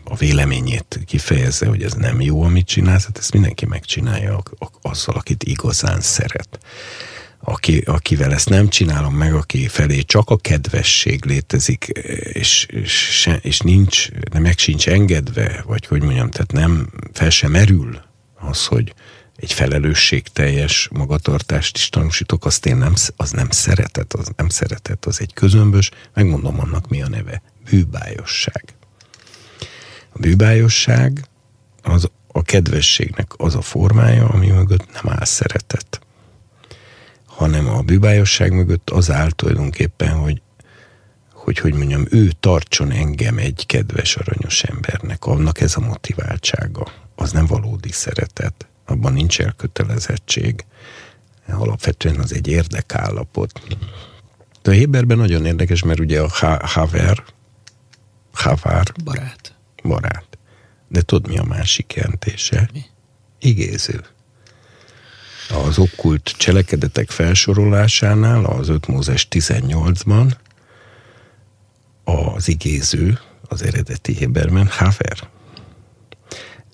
a 0.04 0.16
véleményét 0.16 1.00
kifejezze, 1.06 1.68
hogy 1.68 1.84
ez 1.84 1.94
nem 1.94 2.22
jó, 2.22 2.44
amit 2.44 2.68
csinálsz, 2.68 3.06
hát 3.06 3.18
ezt 3.18 3.34
mindenki 3.34 3.66
megcsinálja 3.66 4.44
azzal, 4.82 5.16
akit 5.16 5.44
igazán 5.44 6.02
szeret. 6.02 6.60
Aki, 7.50 7.78
akivel 7.86 8.34
ezt 8.34 8.50
nem 8.50 8.70
csinálom 8.70 9.16
meg, 9.16 9.34
aki 9.34 9.68
felé 9.68 10.02
csak 10.02 10.30
a 10.30 10.38
kedvesség 10.38 11.26
létezik, 11.26 11.86
és, 12.34 12.66
és, 12.66 13.30
és 13.42 13.60
nincs, 13.60 14.10
nem 14.32 14.42
meg 14.42 14.58
sincs 14.58 14.88
engedve, 14.88 15.64
vagy 15.68 15.86
hogy 15.86 16.04
mondjam, 16.04 16.30
tehát 16.30 16.52
nem 16.52 16.90
fel 17.14 17.30
sem 17.30 17.52
merül 17.52 18.02
az, 18.40 18.66
hogy 18.66 18.94
egy 19.36 19.54
felelősségteljes 19.54 20.90
magatartást 20.92 21.78
is 21.78 21.90
tanúsítok, 21.90 22.46
azt 22.46 22.66
én 22.66 22.78
nem, 22.78 22.94
az 23.16 23.32
nem 23.32 23.50
szeretet, 23.50 24.14
az 24.14 24.32
nem 24.36 24.50
szeretet, 24.50 25.06
az 25.06 25.22
egy 25.22 25.34
közömbös, 25.34 25.92
megmondom 26.14 26.60
annak 26.60 26.90
mi 26.90 27.02
a 27.02 27.08
neve, 27.08 27.42
bűbájosság. 27.70 28.64
A 30.10 30.20
bűbájosság 30.20 31.26
az 31.82 32.10
a 32.28 32.42
kedvességnek 32.42 33.32
az 33.38 33.56
a 33.56 33.62
formája, 33.62 34.28
ami 34.28 34.48
mögött 34.48 34.92
nem 34.94 35.14
áll 35.14 35.26
szeretet. 35.26 36.02
Hanem 37.38 37.68
a 37.68 37.82
bűbájosság 37.82 38.52
mögött 38.52 38.90
az 38.90 39.12
áll 39.12 39.32
tulajdonképpen, 39.32 40.14
hogy 40.14 40.42
hogy, 41.34 41.58
hogy 41.58 41.74
mondjam, 41.74 42.06
ő 42.10 42.32
tartson 42.40 42.92
engem 42.92 43.38
egy 43.38 43.66
kedves, 43.66 44.16
aranyos 44.16 44.64
embernek, 44.64 45.26
annak 45.26 45.60
ez 45.60 45.76
a 45.76 45.80
motiváltsága. 45.80 46.92
Az 47.16 47.32
nem 47.32 47.46
valódi 47.46 47.92
szeretet, 47.92 48.68
abban 48.86 49.14
nincs 49.14 49.40
elkötelezettség. 49.40 50.66
Alapvetően 51.48 52.20
az 52.20 52.34
egy 52.34 52.48
érdekállapot. 52.48 53.62
De 54.62 54.72
a 54.72 54.74
Héberben 54.74 55.18
nagyon 55.18 55.46
érdekes, 55.46 55.84
mert 55.84 56.00
ugye 56.00 56.22
a 56.22 56.30
haver, 56.62 57.24
havár, 58.34 58.94
barát 59.04 59.56
barát. 59.84 60.38
De 60.88 61.02
tudod, 61.02 61.32
mi 61.32 61.38
a 61.38 61.44
másik 61.44 61.94
jelentése? 61.94 62.70
Mi? 62.74 62.82
Igéző. 63.40 64.06
Az 65.50 65.78
okkult 65.78 66.34
cselekedetek 66.38 67.10
felsorolásánál, 67.10 68.46
az 68.46 68.70
5 68.70 68.88
Mózes 68.88 69.28
18-ban 69.32 70.32
az 72.04 72.48
igéző, 72.48 73.20
az 73.48 73.62
eredeti 73.62 74.14
Héberben 74.14 74.68
haver. 74.68 75.30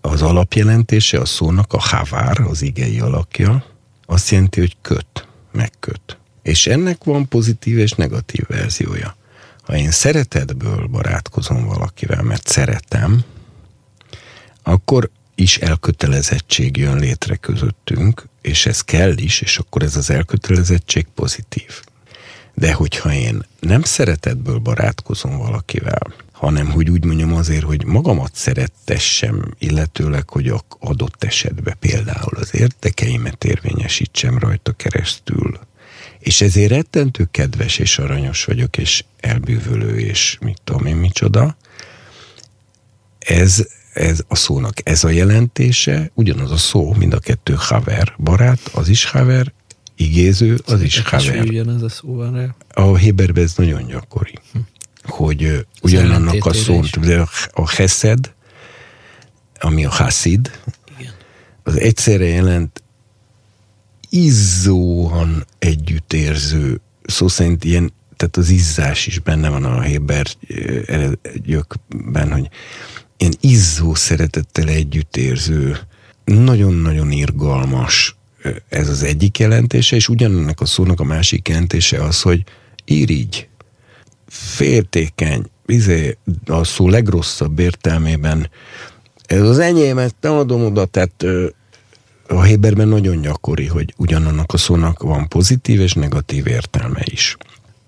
Az 0.02 0.22
alapjelentése 0.22 1.20
a 1.20 1.26
szónak 1.26 1.74
a 1.74 1.80
havár, 1.80 2.40
az 2.40 2.62
igei 2.62 3.00
alakja, 3.00 3.66
azt 4.06 4.30
jelenti, 4.30 4.60
hogy 4.60 4.78
köt, 4.82 5.28
megköt. 5.52 6.18
És 6.42 6.68
ennek 6.68 7.04
van 7.04 7.28
pozitív 7.28 7.78
és 7.78 7.92
negatív 7.92 8.46
verziója. 8.48 9.16
Ha 9.64 9.76
én 9.76 9.92
szeretetből 9.92 10.88
barátkozom 10.88 11.66
valakivel, 11.66 12.22
mert 12.22 12.48
szeretem, 12.48 13.24
akkor 14.64 15.10
is 15.44 15.58
elkötelezettség 15.58 16.78
jön 16.78 17.00
létre 17.00 17.36
közöttünk, 17.36 18.28
és 18.42 18.66
ez 18.66 18.82
kell 18.82 19.18
is, 19.18 19.42
és 19.42 19.58
akkor 19.58 19.84
ez 19.84 19.96
az 19.96 20.10
elkötelezettség 20.10 21.06
pozitív. 21.16 21.82
De 22.54 22.74
hogyha 22.74 23.14
én 23.14 23.46
nem 23.60 23.82
szeretetből 23.82 24.58
barátkozom 24.58 25.38
valakivel, 25.38 26.14
hanem 26.32 26.72
hogy 26.72 26.90
úgy 26.90 27.06
mondjam 27.06 27.34
azért, 27.34 27.64
hogy 27.64 27.86
magamat 27.86 28.36
szerettessem, 28.36 29.54
illetőleg, 29.60 30.30
hogy 30.30 30.48
a 30.48 30.62
adott 30.80 31.24
esetben 31.24 31.76
például 31.80 32.36
az 32.36 32.56
értekeimet 32.56 33.44
érvényesítsem 33.44 34.38
rajta 34.38 34.72
keresztül. 34.72 35.60
És 36.20 36.42
ezért 36.42 36.72
rettentő 36.72 37.28
kedves 37.32 37.78
és 37.78 37.98
aranyos 37.98 38.46
vagyok, 38.46 38.78
és 38.78 39.04
elbűvölő, 39.20 40.00
és 40.00 40.38
mit 40.42 40.62
tudom 40.64 40.86
én 40.86 40.96
micsoda. 40.96 41.58
Ez, 43.20 43.68
ez 43.94 44.24
a 44.28 44.36
szónak 44.36 44.74
ez 44.84 45.04
a 45.04 45.10
jelentése, 45.10 46.12
ugyanaz 46.14 46.52
a 46.52 46.58
szó, 46.58 46.94
mind 46.94 47.14
a 47.14 47.20
kettő 47.20 47.56
haver, 47.58 48.16
barát, 48.20 48.60
az 48.74 48.88
is 48.88 49.06
haver, 49.06 49.54
igéző, 49.96 50.60
az 50.66 50.82
is 50.82 51.00
haver. 51.00 51.48
ez 51.76 51.82
a 51.82 51.90
szó 51.90 52.16
van 52.16 52.34
rá. 52.34 52.56
A 52.74 52.96
Héberben 52.96 53.44
ez 53.44 53.54
nagyon 53.56 53.86
gyakori. 53.86 54.40
Hm 54.52 54.60
hogy 55.04 55.66
ugyanannak 55.82 56.46
a 56.46 56.54
szó, 56.54 56.82
a 57.52 57.70
heszed, 57.70 58.34
ami 59.60 59.86
a 59.86 59.90
haszid, 59.90 60.60
az 61.64 61.80
egyszerre 61.80 62.26
jelent 62.26 62.84
izzóan 64.10 65.46
együttérző, 65.60 66.82
szó 67.06 67.28
szerint 67.28 67.64
ilyen, 67.64 67.94
tehát 68.16 68.38
az 68.38 68.50
izzás 68.50 69.08
is 69.08 69.20
benne 69.20 69.50
van 69.50 69.64
a 69.64 69.82
Héber 69.82 70.26
gyökben, 71.44 72.32
hogy 72.32 72.50
ilyen 73.18 73.34
izzó 73.40 73.94
szeretettel 73.94 74.68
együttérző, 74.68 75.78
nagyon-nagyon 76.26 77.12
irgalmas 77.12 78.16
ez 78.70 78.90
az 78.90 79.04
egyik 79.04 79.40
jelentése, 79.40 79.96
és 79.96 80.10
ugyanannak 80.10 80.62
a 80.62 80.66
szónak 80.66 81.00
a 81.00 81.04
másik 81.04 81.48
jelentése 81.48 82.04
az, 82.04 82.22
hogy 82.22 82.44
irigy, 82.86 83.48
féltékeny, 84.28 85.46
izé, 85.66 86.18
a 86.46 86.64
szó 86.64 86.90
legrosszabb 86.90 87.60
értelmében, 87.60 88.50
ez 89.26 89.42
az 89.42 89.60
enyémet 89.60 90.16
nem 90.22 90.34
adom 90.34 90.66
oda, 90.66 90.86
tehát 90.86 91.26
a 92.28 92.42
Héberben 92.42 92.88
nagyon 92.88 93.22
gyakori, 93.22 93.66
hogy 93.66 93.94
ugyanannak 93.98 94.54
a 94.54 94.58
szónak 94.58 95.02
van 95.02 95.28
pozitív 95.28 95.82
és 95.82 95.94
negatív 95.94 96.48
értelme 96.48 97.02
is. 97.04 97.38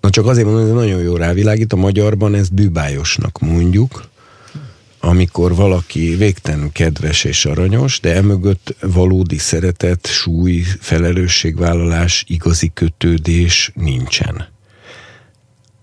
Na 0.00 0.10
csak 0.10 0.26
azért 0.26 0.46
mondom, 0.46 0.64
hogy 0.64 0.74
nagyon 0.74 1.02
jó 1.02 1.16
rávilágít, 1.16 1.72
a 1.72 1.76
magyarban 1.76 2.34
ezt 2.34 2.54
bűbájosnak 2.54 3.38
mondjuk, 3.38 4.08
amikor 5.00 5.54
valaki 5.54 6.14
végtelenül 6.14 6.72
kedves 6.72 7.24
és 7.24 7.44
aranyos, 7.44 8.00
de 8.00 8.14
emögött 8.14 8.76
valódi 8.80 9.38
szeretet, 9.38 10.06
súly, 10.06 10.64
felelősségvállalás, 10.80 12.24
igazi 12.26 12.70
kötődés 12.74 13.72
nincsen. 13.74 14.48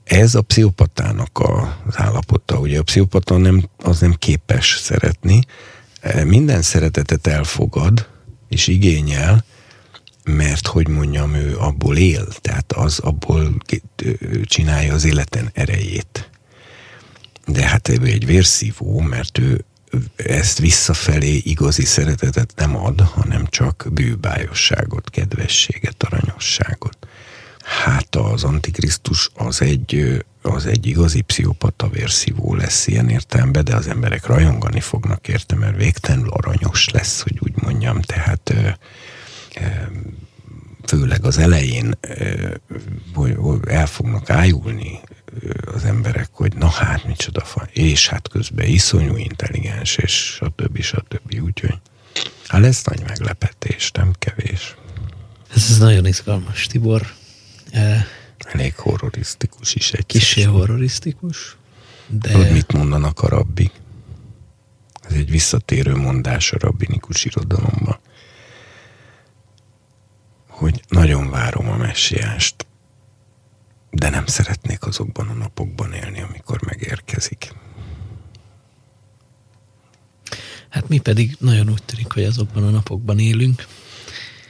Ez 0.04 0.36
a 0.36 0.42
pszichopatának 0.42 1.40
az 1.86 1.94
állapota. 2.00 2.60
Ugye 2.60 2.80
a 2.80 2.84
pszichopata 2.84 3.38
nem, 3.38 3.70
az 3.78 4.00
nem 4.00 4.14
képes 4.14 4.78
szeretni, 4.82 5.42
minden 6.24 6.62
szeretetet 6.62 7.28
elfogad 7.28 8.08
és 8.50 8.68
igényel, 8.68 9.46
mert 10.24 10.68
hogy 10.68 10.88
mondjam, 10.88 11.34
ő 11.34 11.58
abból 11.58 11.98
él, 11.98 12.28
tehát 12.42 12.74
az 12.74 13.00
abból 13.00 13.56
csinálja 14.44 14.94
az 14.94 15.06
életen 15.06 15.50
erejét. 15.54 16.30
De 17.46 17.68
hát 17.68 17.88
ő 17.88 18.06
egy 18.06 18.26
vérszívó, 18.26 19.00
mert 19.00 19.38
ő 19.38 19.66
ezt 20.16 20.60
visszafelé 20.60 21.36
igazi 21.36 21.86
szeretetet 21.86 22.54
nem 22.56 22.76
ad, 22.76 23.02
hanem 23.02 23.46
csak 23.46 23.88
bűbájosságot, 23.92 25.10
kedvességet, 25.10 26.04
aranyosságot. 26.04 26.98
Hát 27.64 28.16
az 28.16 28.44
Antikrisztus 28.44 29.30
az 29.34 29.62
egy, 29.62 30.24
az 30.42 30.66
egy 30.66 30.86
igazi 30.86 31.22
pszichopata 31.22 31.90
vérszívó 31.90 32.56
lesz 32.56 32.88
ilyen 32.88 33.10
értelemben, 33.10 33.64
de 33.64 33.76
az 33.76 33.88
emberek 33.88 34.26
rajongani 34.26 34.80
fognak 34.80 35.28
érte, 35.28 35.56
mert 35.56 35.78
végtelenül 35.78 36.30
aranyos 36.30 36.90
lesz, 36.90 37.22
hogy 37.22 37.38
úgy 37.40 37.54
mondjam. 37.56 38.02
Tehát 38.02 38.54
főleg 40.86 41.26
az 41.26 41.38
elején 41.38 41.98
hogy 43.14 43.38
el 43.68 43.88
fognak 43.88 44.30
ájulni 44.30 45.00
az 45.66 45.84
emberek, 45.84 46.30
hogy 46.32 46.56
na 46.56 46.70
hát 46.70 47.06
micsoda 47.06 47.42
fa, 47.42 47.68
és 47.72 48.08
hát 48.08 48.28
közben 48.28 48.68
iszonyú 48.68 49.18
intelligens, 49.18 49.98
és 49.98 50.12
stb. 50.12 50.82
stb. 50.82 51.42
Úgyhogy 51.42 51.80
hát 52.48 52.62
lesz 52.62 52.84
nagy 52.84 53.04
meglepetés, 53.08 53.92
nem 53.92 54.14
kevés. 54.20 54.76
Ez, 55.56 55.78
nagyon 55.78 56.06
izgalmas, 56.06 56.66
Tibor. 56.66 57.14
Elég 58.38 58.76
horrorisztikus 58.76 59.76
is 59.76 59.92
egy. 59.92 60.06
Kisé 60.06 60.42
horrorisztikus. 60.42 61.58
De... 62.08 62.32
Tudod, 62.32 62.52
mit 62.52 62.74
mondanak 62.74 63.22
a 63.22 63.28
rabbik? 63.28 63.72
Ez 65.02 65.14
egy 65.14 65.30
visszatérő 65.30 65.96
mondás 65.96 66.52
a 66.52 66.58
rabbinikus 66.60 67.26
irodalomban. 67.26 68.00
Hogy 70.48 70.82
nagyon 70.88 71.30
várom 71.30 71.70
a 71.70 71.76
messiást, 71.76 72.66
de 73.94 74.10
nem 74.10 74.26
szeretnék 74.26 74.86
azokban 74.86 75.28
a 75.30 75.34
napokban 75.34 75.94
élni, 75.94 76.22
amikor 76.22 76.62
megérkezik. 76.66 77.54
Hát 80.70 80.88
mi 80.88 81.00
pedig 81.00 81.36
nagyon 81.40 81.70
úgy 81.70 81.84
tűnik, 81.84 82.12
hogy 82.12 82.24
azokban 82.24 82.64
a 82.64 82.70
napokban 82.70 83.20
élünk 83.20 83.68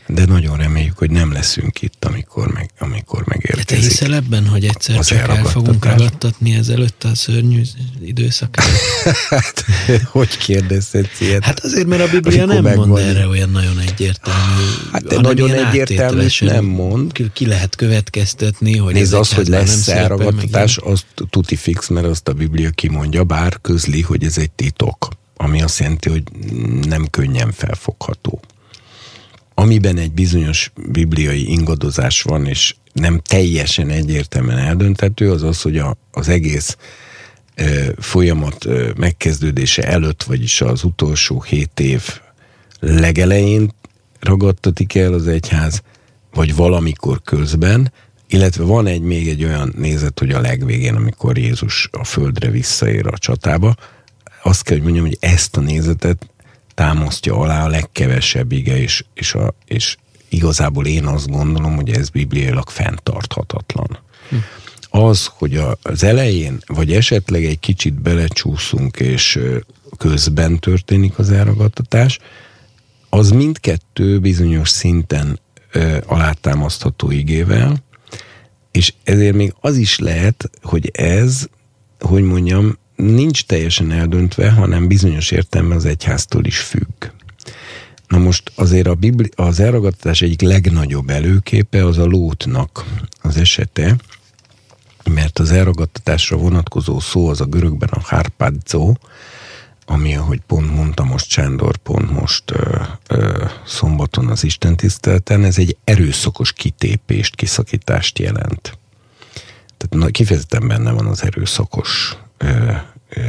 de 0.08 0.26
nagyon 0.26 0.58
reméljük, 0.58 0.98
hogy 0.98 1.12
nem 1.12 1.32
leszünk 1.32 1.82
itt, 1.82 2.06
amikor, 2.06 2.48
meg, 2.48 2.70
amikor 2.80 3.24
megérkezik. 3.26 3.68
De 3.68 3.76
te 3.76 3.82
hiszel 3.82 4.14
ebben, 4.14 4.48
hogy 4.48 4.66
egyszer 4.66 4.98
az 4.98 5.06
csak 5.06 5.18
el 5.18 5.44
fogunk 5.44 5.86
ragadtatni 5.86 6.54
ezelőtt 6.54 7.04
a 7.04 7.16
szörnyű 7.16 7.62
időszakát? 8.02 8.66
hát, 9.30 9.66
hogy 10.06 10.38
kérdezted 10.38 11.10
ilyet? 11.20 11.44
Hát 11.44 11.60
azért, 11.60 11.88
mert 11.88 12.02
a 12.02 12.10
Biblia 12.10 12.46
nem 12.46 12.64
megvan. 12.64 12.88
mond 12.88 13.00
erre 13.00 13.28
olyan 13.28 13.50
nagyon 13.50 13.80
egyértelmű. 13.80 14.64
Hát 14.92 15.04
de 15.04 15.20
nagyon 15.20 15.54
egyértelmű 15.54 16.28
nem 16.40 16.66
mond. 16.66 17.12
Ki, 17.34 17.46
lehet 17.46 17.76
következtetni, 17.76 18.78
hogy 18.78 18.94
Nézd, 18.94 19.14
az, 19.14 19.34
hogy 19.34 19.48
lesz 19.48 19.88
elragadtatás, 19.88 20.78
az 20.78 21.06
tuti 21.30 21.56
fix, 21.56 21.88
mert 21.88 22.06
azt 22.06 22.28
a 22.28 22.34
Biblia 22.34 22.70
kimondja, 22.70 23.24
bár 23.24 23.58
közli, 23.62 24.02
hogy 24.02 24.24
ez 24.24 24.38
egy 24.38 24.52
titok. 24.52 25.08
Ami 25.36 25.62
azt 25.62 25.80
jelenti, 25.80 26.10
hogy 26.10 26.24
nem 26.88 27.08
könnyen 27.10 27.52
felfogható 27.52 28.42
amiben 29.54 29.98
egy 29.98 30.12
bizonyos 30.12 30.72
bibliai 30.90 31.52
ingadozás 31.52 32.22
van, 32.22 32.46
és 32.46 32.76
nem 32.94 33.20
teljesen 33.20 33.90
egyértelműen 33.90 34.58
eldöntető, 34.58 35.32
az 35.32 35.44
az, 35.44 35.62
hogy 35.62 35.78
a, 35.78 35.98
az 36.12 36.30
egész 36.30 36.78
e, 37.56 37.66
folyamat 37.98 38.66
e, 38.66 38.94
megkezdődése 38.98 39.84
előtt, 39.84 40.24
vagyis 40.24 40.62
az 40.62 40.84
utolsó 40.84 41.42
hét 41.42 41.80
év 41.80 42.20
legelején 42.80 43.72
ragadtatik 44.20 44.96
el 44.96 45.14
az 45.14 45.28
egyház, 45.28 45.82
vagy 46.34 46.56
valamikor 46.56 47.22
közben, 47.22 47.92
illetve 48.28 48.64
van 48.64 48.88
egy 48.88 49.02
még 49.02 49.30
egy 49.30 49.44
olyan 49.44 49.74
nézet, 49.78 50.20
hogy 50.20 50.32
a 50.32 50.42
legvégén, 50.42 50.96
amikor 50.96 51.38
Jézus 51.38 51.90
a 51.92 52.04
földre 52.04 52.50
visszaér 52.50 53.08
a 53.08 53.18
csatába, 53.18 53.76
azt 54.44 54.64
kell, 54.64 54.76
hogy 54.76 54.84
mondjam, 54.86 55.06
hogy 55.06 55.18
ezt 55.20 55.58
a 55.58 55.62
nézetet 55.62 56.30
támasztja 56.74 57.36
alá 57.36 57.66
a 57.66 57.68
legkevesebb 57.70 58.52
ige, 58.52 58.82
és, 58.82 59.06
és, 59.14 59.34
a, 59.34 59.54
és 59.66 59.98
igazából 60.30 60.86
én 60.86 61.06
azt 61.06 61.30
gondolom, 61.30 61.76
hogy 61.76 61.90
ez 61.90 62.10
bibliailag 62.10 62.70
fenntarthatatlan. 62.70 64.00
Hm. 64.30 64.36
Az, 64.90 65.30
hogy 65.34 65.62
az 65.82 66.04
elején, 66.04 66.60
vagy 66.66 66.94
esetleg 66.94 67.46
egy 67.46 67.60
kicsit 67.60 68.02
belecsúszunk, 68.02 68.98
és 68.98 69.40
közben 69.98 70.60
történik 70.60 71.20
az 71.20 71.32
elragadtatás, 71.32 72.20
az 73.10 73.30
mindkettő 73.30 74.20
bizonyos 74.20 74.70
szinten 74.70 75.40
ö, 75.72 75.98
alátámasztható 76.06 77.12
igével, 77.12 77.84
és 78.72 78.94
ezért 79.04 79.36
még 79.36 79.54
az 79.60 79.76
is 79.78 80.00
lehet, 80.00 80.50
hogy 80.62 80.90
ez, 80.94 81.48
hogy 82.00 82.24
mondjam, 82.24 82.78
nincs 82.96 83.46
teljesen 83.46 83.92
eldöntve, 83.92 84.52
hanem 84.52 84.88
bizonyos 84.88 85.32
értelemben 85.32 85.78
az 85.78 85.86
egyháztól 85.86 86.46
is 86.46 86.60
függ. 86.60 87.06
Na 88.08 88.18
most 88.18 88.52
azért 88.56 88.88
a 88.88 88.96
Bibli, 88.96 89.30
az 89.36 89.60
elragadtatás 89.60 90.22
egyik 90.22 90.42
legnagyobb 90.42 91.10
előképe 91.10 91.86
az 91.86 91.98
a 91.98 92.06
Lótnak 92.06 92.86
az 93.22 93.38
esete, 93.38 93.96
mert 95.12 95.40
az 95.40 95.52
elragadtatásra 95.52 96.38
vonatkozó 96.38 97.00
szó 97.00 97.28
az 97.28 97.42
a 97.42 97.46
görögben 97.46 97.90
a 97.90 98.00
harpadzo, 98.04 98.94
ami, 99.86 100.16
ahogy 100.16 100.42
pont 100.48 100.76
mondta 100.76 101.04
most 101.04 101.30
Csándor, 101.30 101.78
pont 101.78 102.12
most 102.12 102.52
ö, 102.52 102.82
ö, 103.08 103.46
szombaton 103.66 104.28
az 104.28 104.44
Isten 104.44 104.76
tiszteleten, 104.76 105.44
ez 105.44 105.58
egy 105.58 105.78
erőszakos 105.84 106.54
kitépést, 106.54 107.36
kiszakítást 107.36 108.20
jelent. 108.20 108.78
Tehát 109.78 110.06
na, 110.06 110.06
kifejezetten 110.06 110.68
benne 110.68 110.92
van 110.92 111.06
az 111.06 111.24
erőszakos 111.24 112.18
ö, 112.44 112.72
ö, 113.10 113.22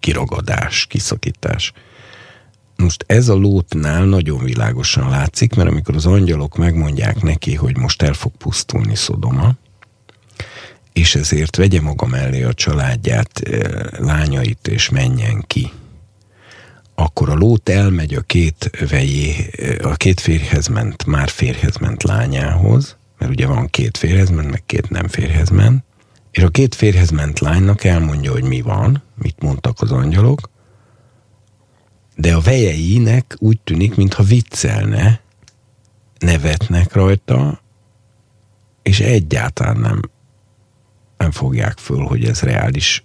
kiragadás, 0.00 0.86
kiszakítás. 0.86 1.72
Most 2.76 3.04
ez 3.06 3.28
a 3.28 3.34
lótnál 3.34 4.04
nagyon 4.04 4.44
világosan 4.44 5.10
látszik, 5.10 5.54
mert 5.54 5.68
amikor 5.68 5.94
az 5.94 6.06
angyalok 6.06 6.56
megmondják 6.56 7.22
neki, 7.22 7.54
hogy 7.54 7.76
most 7.76 8.02
el 8.02 8.12
fog 8.12 8.32
pusztulni 8.36 8.94
Szodoma, 8.94 9.54
és 10.92 11.14
ezért 11.14 11.56
vegye 11.56 11.80
maga 11.80 12.06
mellé 12.06 12.42
a 12.42 12.54
családját, 12.54 13.42
lányait, 13.98 14.68
és 14.68 14.88
menjen 14.88 15.44
ki. 15.46 15.70
Akkor 16.94 17.28
a 17.28 17.34
lót 17.34 17.68
elmegy 17.68 18.14
a 18.14 18.20
két 18.20 18.70
vejé, 18.88 19.50
a 19.82 19.94
két 19.94 20.20
férjhez 20.20 20.66
ment, 20.66 21.06
már 21.06 21.28
férjhez 21.28 21.76
ment 21.76 22.02
lányához, 22.02 22.96
mert 23.18 23.30
ugye 23.30 23.46
van 23.46 23.66
két 23.66 23.96
férjhez 23.96 24.30
ment, 24.30 24.50
meg 24.50 24.62
két 24.66 24.90
nem 24.90 25.08
férjhez 25.08 25.48
ment, 25.48 25.84
és 26.36 26.42
a 26.42 26.48
két 26.48 26.74
férjhez 26.74 27.10
ment 27.10 27.38
lánynak 27.38 27.84
elmondja, 27.84 28.32
hogy 28.32 28.44
mi 28.44 28.60
van, 28.60 29.02
mit 29.14 29.42
mondtak 29.42 29.80
az 29.80 29.92
angyalok, 29.92 30.50
de 32.16 32.34
a 32.34 32.40
vejeinek 32.40 33.36
úgy 33.38 33.60
tűnik, 33.60 33.94
mintha 33.94 34.22
viccelne, 34.22 35.20
nevetnek 36.18 36.92
rajta, 36.92 37.60
és 38.82 39.00
egyáltalán 39.00 39.76
nem, 39.76 40.00
nem 41.16 41.30
fogják 41.30 41.78
föl, 41.78 42.04
hogy 42.04 42.24
ez 42.24 42.40
reális 42.40 43.04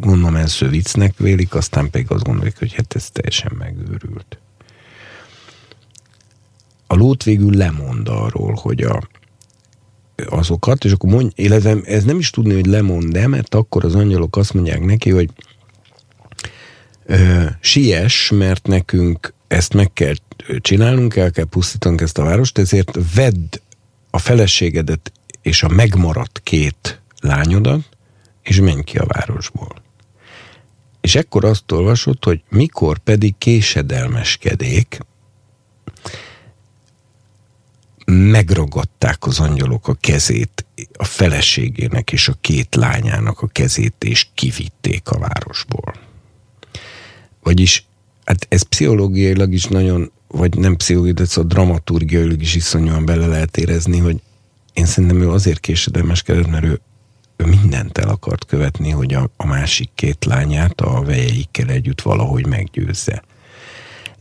gondolom 0.00 0.36
első 0.36 0.68
viccnek 0.68 1.16
vélik, 1.18 1.54
aztán 1.54 1.90
pedig 1.90 2.10
azt 2.10 2.24
gondolják, 2.24 2.58
hogy 2.58 2.74
hát 2.74 2.94
ez 2.94 3.10
teljesen 3.10 3.52
megőrült. 3.58 4.38
A 6.86 6.94
lót 6.94 7.22
végül 7.22 7.54
lemond 7.56 8.08
arról, 8.08 8.54
hogy 8.54 8.82
a, 8.82 9.08
azokat, 10.28 10.84
és 10.84 10.92
akkor 10.92 11.10
mondj, 11.10 11.32
illetve 11.34 11.76
ez 11.84 12.04
nem 12.04 12.18
is 12.18 12.30
tudni, 12.30 12.54
hogy 12.54 12.66
lemond-e, 12.66 13.26
mert 13.26 13.54
akkor 13.54 13.84
az 13.84 13.94
angyalok 13.94 14.36
azt 14.36 14.54
mondják 14.54 14.84
neki, 14.84 15.10
hogy 15.10 15.30
ö, 17.04 17.44
siess, 17.60 18.30
mert 18.30 18.66
nekünk 18.66 19.34
ezt 19.48 19.74
meg 19.74 19.92
kell 19.92 20.14
csinálnunk, 20.60 21.16
el 21.16 21.30
kell 21.30 21.44
pusztítanunk 21.44 22.00
ezt 22.00 22.18
a 22.18 22.24
várost, 22.24 22.58
ezért 22.58 22.98
vedd 23.14 23.60
a 24.10 24.18
feleségedet 24.18 25.12
és 25.42 25.62
a 25.62 25.68
megmaradt 25.68 26.40
két 26.42 27.00
lányodat, 27.20 27.88
és 28.42 28.60
menj 28.60 28.82
ki 28.82 28.98
a 28.98 29.06
városból. 29.06 29.74
És 31.00 31.14
ekkor 31.14 31.44
azt 31.44 31.72
olvasott, 31.72 32.24
hogy 32.24 32.42
mikor 32.48 32.98
pedig 32.98 33.34
késedelmeskedék, 33.38 34.98
megragadták 38.06 39.26
az 39.26 39.40
angyalok 39.40 39.88
a 39.88 39.96
kezét, 40.00 40.66
a 40.96 41.04
feleségének 41.04 42.12
és 42.12 42.28
a 42.28 42.36
két 42.40 42.74
lányának 42.74 43.40
a 43.40 43.46
kezét, 43.46 44.04
és 44.04 44.26
kivitték 44.34 45.08
a 45.08 45.18
városból. 45.18 45.94
Vagyis, 47.42 47.84
hát 48.24 48.46
ez 48.48 48.62
pszichológiailag 48.62 49.52
is 49.52 49.64
nagyon, 49.64 50.12
vagy 50.28 50.58
nem 50.58 50.76
pszichológiailag, 50.76 51.24
de 51.24 51.32
szóval 51.32 51.50
dramaturgiailag 51.50 52.42
is 52.42 52.54
iszonyúan 52.54 53.04
bele 53.04 53.26
lehet 53.26 53.56
érezni, 53.56 53.98
hogy 53.98 54.20
én 54.72 54.86
szerintem 54.86 55.20
ő 55.20 55.30
azért 55.30 55.60
késedelmeskedett, 55.60 56.50
mert 56.50 56.64
ő, 56.64 56.80
ő 57.36 57.44
mindent 57.44 57.98
el 57.98 58.08
akart 58.08 58.44
követni, 58.44 58.90
hogy 58.90 59.14
a, 59.14 59.30
a 59.36 59.46
másik 59.46 59.90
két 59.94 60.24
lányát 60.24 60.80
a 60.80 61.02
vejeikkel 61.02 61.68
együtt 61.68 62.00
valahogy 62.00 62.46
meggyőzze 62.46 63.22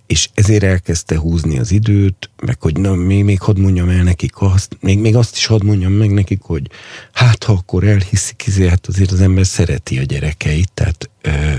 és 0.08 0.30
ezért 0.34 0.64
elkezdte 0.64 1.18
húzni 1.18 1.60
az 1.60 1.72
időt, 1.72 2.30
meg 2.46 2.62
hogy 2.62 2.78
na, 2.78 2.96
még, 2.96 3.24
még 3.24 3.42
hadd 3.42 3.60
mondjam 3.60 3.90
el 3.90 4.04
nekik 4.04 4.42
azt, 4.42 4.78
még, 4.80 5.00
még 5.00 5.16
azt 5.16 5.36
is 5.36 5.46
hadd 5.46 5.66
mondjam 5.66 5.92
meg 5.92 6.12
nekik, 6.12 6.42
hogy 6.42 6.70
hát 7.12 7.44
ha 7.44 7.54
akkor 7.54 7.84
elhiszik, 7.84 8.44
ezért 8.48 8.70
hát 8.70 8.88
azért 8.88 9.12
az 9.12 9.22
ember 9.22 9.46
szereti 9.46 10.00
a 10.00 10.04
gyerekeit, 10.04 10.72
tehát 10.74 11.10
ö, 11.22 11.54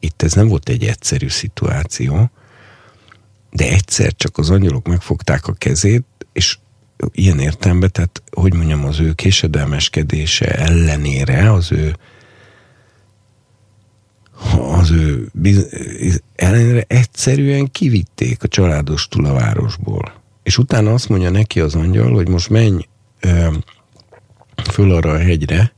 itt 0.00 0.22
ez 0.22 0.32
nem 0.32 0.48
volt 0.48 0.68
egy 0.68 0.84
egyszerű 0.84 1.28
szituáció, 1.28 2.30
de 3.50 3.70
egyszer 3.70 4.14
csak 4.16 4.38
az 4.38 4.50
angyalok 4.50 4.86
megfogták 4.86 5.46
a 5.46 5.52
kezét, 5.52 6.04
és 6.32 6.58
ilyen 7.12 7.38
értelemben, 7.38 7.90
tehát 7.92 8.22
hogy 8.30 8.54
mondjam, 8.54 8.84
az 8.84 9.00
ő 9.00 9.12
késedelmeskedése 9.12 10.46
ellenére, 10.46 11.52
az 11.52 11.72
ő 11.72 11.96
az 14.84 14.90
ő 14.90 15.28
biz- 15.32 16.22
ellenére 16.36 16.84
egyszerűen 16.86 17.70
kivitték 17.70 18.42
a 18.42 18.48
családostul 18.48 19.24
a 19.24 19.32
városból. 19.32 20.12
És 20.42 20.58
utána 20.58 20.92
azt 20.92 21.08
mondja 21.08 21.30
neki 21.30 21.60
az 21.60 21.74
angyal, 21.74 22.12
hogy 22.12 22.28
most 22.28 22.50
menj 22.50 22.86
ö, 23.20 23.46
föl 24.70 24.92
arra 24.92 25.10
a 25.10 25.18
hegyre, 25.18 25.72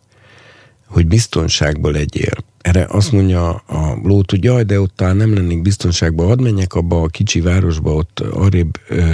hogy 0.87 1.07
biztonságban 1.07 1.93
legyél. 1.93 2.33
Erre 2.61 2.87
azt 2.89 3.13
mondja 3.13 3.51
a 3.55 3.99
lót, 4.03 4.31
hogy 4.31 4.45
jaj, 4.45 4.63
de 4.63 4.81
ott 4.81 5.01
nem 5.01 5.35
lennék 5.35 5.63
biztonságban, 5.63 6.27
hadd 6.27 6.43
menjek 6.43 6.75
abba 6.75 7.03
a 7.03 7.07
kicsi 7.07 7.41
városba, 7.41 7.95
ott 7.95 8.21
arrébb, 8.21 8.81
ö, 8.89 9.13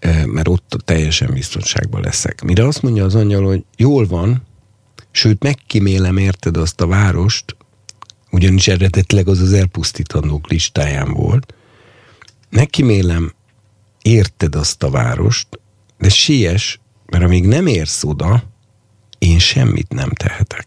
ö, 0.00 0.26
mert 0.26 0.48
ott 0.48 0.82
teljesen 0.84 1.30
biztonságban 1.32 2.00
leszek. 2.00 2.42
Mire 2.42 2.66
azt 2.66 2.82
mondja 2.82 3.04
az 3.04 3.14
angyal, 3.14 3.44
hogy 3.44 3.64
jól 3.76 4.06
van, 4.06 4.42
sőt 5.10 5.42
megkimélem 5.42 6.16
érted 6.16 6.56
azt 6.56 6.80
a 6.80 6.86
várost, 6.86 7.56
ugyanis 8.36 8.68
eredetileg 8.68 9.28
az 9.28 9.40
az 9.40 9.52
elpusztítandók 9.52 10.50
listáján 10.50 11.12
volt. 11.12 11.54
Nekimélem, 12.50 13.32
érted 14.02 14.54
azt 14.54 14.82
a 14.82 14.90
várost, 14.90 15.48
de 15.98 16.08
siess, 16.08 16.78
mert 17.06 17.24
amíg 17.24 17.46
nem 17.46 17.66
érsz 17.66 18.04
oda, 18.04 18.42
én 19.18 19.38
semmit 19.38 19.92
nem 19.92 20.10
tehetek. 20.10 20.66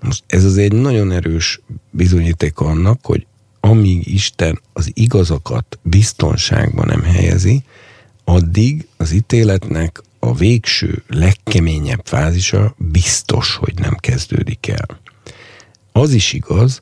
Most 0.00 0.24
ez 0.26 0.44
az 0.44 0.56
egy 0.56 0.72
nagyon 0.72 1.12
erős 1.12 1.60
bizonyíték 1.90 2.58
annak, 2.58 2.98
hogy 3.02 3.26
amíg 3.60 4.06
Isten 4.06 4.60
az 4.72 4.90
igazakat 4.94 5.78
biztonságban 5.82 6.86
nem 6.86 7.02
helyezi, 7.02 7.62
addig 8.24 8.88
az 8.96 9.12
ítéletnek 9.12 10.02
a 10.18 10.34
végső, 10.34 11.02
legkeményebb 11.08 12.00
fázisa 12.04 12.74
biztos, 12.78 13.54
hogy 13.54 13.74
nem 13.78 13.96
kezdődik 13.96 14.66
el. 14.66 15.04
Az 15.96 16.12
is 16.12 16.32
igaz, 16.32 16.80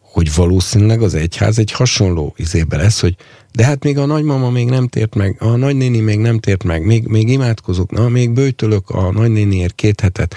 hogy 0.00 0.34
valószínűleg 0.34 1.02
az 1.02 1.14
egyház 1.14 1.58
egy 1.58 1.72
hasonló 1.72 2.34
izébe 2.36 2.76
lesz, 2.76 3.00
hogy 3.00 3.16
de 3.52 3.64
hát 3.64 3.84
még 3.84 3.98
a 3.98 4.06
nagymama 4.06 4.50
még 4.50 4.68
nem 4.68 4.88
tért 4.88 5.14
meg, 5.14 5.36
a 5.38 5.56
nagynéni 5.56 6.00
még 6.00 6.18
nem 6.18 6.38
tért 6.38 6.64
meg, 6.64 6.84
még, 6.84 7.06
még 7.06 7.28
imádkozok, 7.28 7.90
na, 7.90 8.08
még 8.08 8.30
bőtölök 8.30 8.90
a 8.90 9.12
nagynéniért 9.12 9.74
két 9.74 10.00
hetet, 10.00 10.36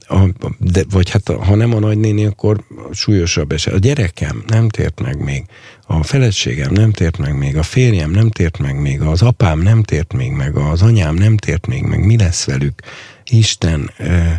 a, 0.00 0.28
de, 0.58 0.82
vagy 0.90 1.10
hát 1.10 1.28
ha 1.28 1.54
nem 1.54 1.74
a 1.74 1.78
nagynéni, 1.78 2.24
akkor 2.24 2.64
súlyosabb 2.92 3.52
eset. 3.52 3.74
A 3.74 3.78
gyerekem 3.78 4.44
nem 4.46 4.68
tért 4.68 5.00
meg 5.00 5.24
még, 5.24 5.44
a 5.86 6.02
feleségem 6.02 6.72
nem 6.72 6.92
tért 6.92 7.18
meg 7.18 7.38
még, 7.38 7.56
a 7.56 7.62
férjem 7.62 8.10
nem 8.10 8.30
tért 8.30 8.58
meg 8.58 8.80
még, 8.80 9.00
az 9.00 9.22
apám 9.22 9.58
nem 9.58 9.82
tért 9.82 10.12
még 10.12 10.30
meg, 10.30 10.56
az 10.56 10.82
anyám 10.82 11.14
nem 11.14 11.36
tért 11.36 11.66
még 11.66 11.82
meg, 11.82 12.04
mi 12.04 12.16
lesz 12.16 12.44
velük? 12.44 12.80
Isten, 13.24 13.90
eh, 13.96 14.36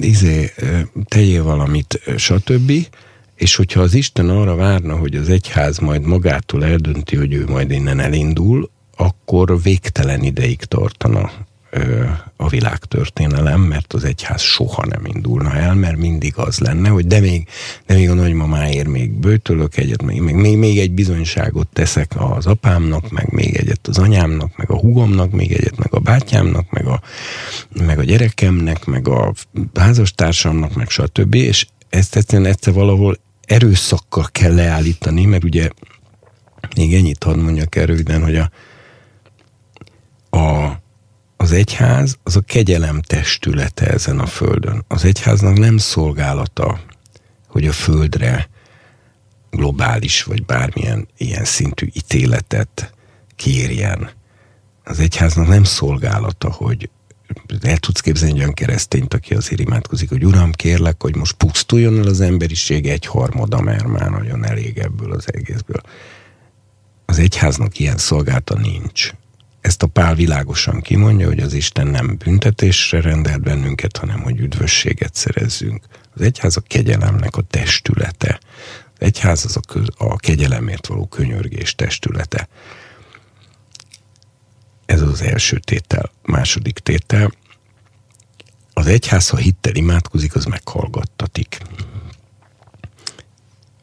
izé, 0.00 0.52
tegyél 1.04 1.42
valamit, 1.42 2.00
stb. 2.16 2.72
És 3.34 3.56
hogyha 3.56 3.80
az 3.80 3.94
Isten 3.94 4.28
arra 4.28 4.54
várna, 4.54 4.96
hogy 4.96 5.16
az 5.16 5.28
egyház 5.28 5.78
majd 5.78 6.02
magától 6.02 6.64
eldönti, 6.64 7.16
hogy 7.16 7.32
ő 7.32 7.44
majd 7.46 7.70
innen 7.70 8.00
elindul, 8.00 8.70
akkor 8.96 9.62
végtelen 9.62 10.22
ideig 10.22 10.58
tartana 10.64 11.30
a 12.36 12.48
világtörténelem, 12.48 13.60
mert 13.60 13.92
az 13.92 14.04
egyház 14.04 14.40
soha 14.40 14.86
nem 14.86 15.04
indulna 15.06 15.54
el, 15.54 15.74
mert 15.74 15.96
mindig 15.96 16.32
az 16.36 16.58
lenne, 16.58 16.88
hogy 16.88 17.06
de 17.06 17.20
még, 17.20 17.48
de 17.86 17.94
még 17.94 18.10
a 18.10 18.14
nagymamáért 18.14 18.88
még 18.88 19.12
bőtölök 19.12 19.76
egyet, 19.76 20.02
még, 20.02 20.20
még, 20.20 20.56
még 20.56 20.78
egy 20.78 20.92
bizonyságot 20.92 21.68
teszek 21.68 22.12
az 22.16 22.46
apámnak, 22.46 23.10
meg 23.10 23.32
még 23.32 23.56
egyet 23.56 23.86
az 23.86 23.98
anyámnak, 23.98 24.56
meg 24.56 24.70
a 24.70 24.78
hugomnak, 24.78 25.30
még 25.30 25.52
egyet, 25.52 25.78
meg 25.78 25.94
a 25.94 25.98
bátyámnak, 25.98 26.70
meg 26.70 26.86
a, 26.86 27.00
meg 27.86 27.98
a 27.98 28.04
gyerekemnek, 28.04 28.84
meg 28.84 29.08
a 29.08 29.32
házastársamnak, 29.74 30.74
meg 30.74 30.88
stb. 30.88 31.34
És 31.34 31.66
ezt 31.88 32.16
egyszerűen 32.16 32.48
egyszer 32.48 32.72
valahol 32.72 33.18
erőszakkal 33.46 34.28
kell 34.32 34.54
leállítani, 34.54 35.24
mert 35.24 35.44
ugye 35.44 35.68
még 36.76 36.94
ennyit 36.94 37.24
hadd 37.24 37.38
mondjak 37.38 37.76
el 37.76 37.86
röviden, 37.86 38.22
hogy 38.22 38.36
a, 38.36 38.50
a 40.36 40.80
az 41.42 41.52
egyház 41.52 42.18
az 42.22 42.36
a 42.36 42.40
kegyelem 42.40 43.00
testülete 43.00 43.86
ezen 43.86 44.18
a 44.18 44.26
földön. 44.26 44.84
Az 44.88 45.04
egyháznak 45.04 45.58
nem 45.58 45.76
szolgálata, 45.76 46.80
hogy 47.48 47.66
a 47.66 47.72
földre 47.72 48.48
globális 49.50 50.22
vagy 50.22 50.44
bármilyen 50.44 51.08
ilyen 51.16 51.44
szintű 51.44 51.88
ítéletet 51.92 52.94
kérjen. 53.36 54.10
Az 54.84 54.98
egyháznak 54.98 55.46
nem 55.46 55.64
szolgálata, 55.64 56.50
hogy 56.50 56.90
el 57.60 57.76
tudsz 57.76 58.00
képzelni 58.00 58.34
egy 58.34 58.40
olyan 58.40 58.54
keresztényt, 58.54 59.14
aki 59.14 59.34
azért 59.34 59.60
imádkozik, 59.60 60.08
hogy 60.08 60.24
Uram, 60.24 60.52
kérlek, 60.52 61.02
hogy 61.02 61.16
most 61.16 61.36
pusztuljon 61.36 61.98
el 61.98 62.06
az 62.06 62.20
emberiség 62.20 62.86
egy 62.86 63.06
harmada, 63.06 63.60
mert 63.60 63.86
már 63.86 64.10
nagyon 64.10 64.44
elég 64.44 64.78
ebből 64.78 65.12
az 65.12 65.24
egészből. 65.32 65.80
Az 67.04 67.18
egyháznak 67.18 67.78
ilyen 67.78 67.98
szolgálta 67.98 68.58
nincs 68.58 69.12
ezt 69.62 69.82
a 69.82 69.86
pál 69.86 70.14
világosan 70.14 70.80
kimondja, 70.80 71.26
hogy 71.26 71.40
az 71.40 71.52
Isten 71.52 71.86
nem 71.86 72.16
büntetésre 72.16 73.00
rendelt 73.00 73.40
bennünket, 73.40 73.96
hanem 73.96 74.22
hogy 74.22 74.38
üdvösséget 74.38 75.14
szerezzünk. 75.14 75.84
Az 76.14 76.20
egyház 76.20 76.56
a 76.56 76.60
kegyelemnek 76.60 77.36
a 77.36 77.42
testülete. 77.42 78.40
Az 78.94 78.98
egyház 78.98 79.44
az 79.44 79.56
a, 79.56 79.60
köz, 79.60 79.86
a 79.96 80.16
kegyelemért 80.16 80.86
való 80.86 81.06
könyörgés 81.06 81.74
testülete. 81.74 82.48
Ez 84.86 85.00
az 85.00 85.22
első 85.22 85.58
tétel. 85.58 86.12
Második 86.22 86.78
tétel. 86.78 87.32
Az 88.72 88.86
egyház, 88.86 89.28
ha 89.28 89.36
hittel 89.36 89.74
imádkozik, 89.74 90.34
az 90.34 90.44
meghallgattatik. 90.44 91.60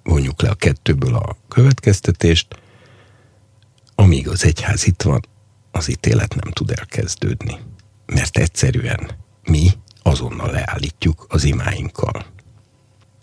Vonjuk 0.03 0.41
le 0.41 0.49
a 0.49 0.56
kettőből 0.56 1.16
a 1.16 1.38
következtetést, 1.48 2.48
amíg 3.95 4.27
az 4.27 4.45
egyház 4.45 4.88
itt 4.88 5.01
van, 5.01 5.27
az 5.80 5.90
ítélet 5.90 6.35
nem 6.35 6.51
tud 6.51 6.72
elkezdődni. 6.72 7.59
Mert 8.06 8.38
egyszerűen 8.38 9.09
mi 9.43 9.69
azonnal 10.03 10.51
leállítjuk 10.51 11.25
az 11.30 11.43
imáinkkal. 11.43 12.25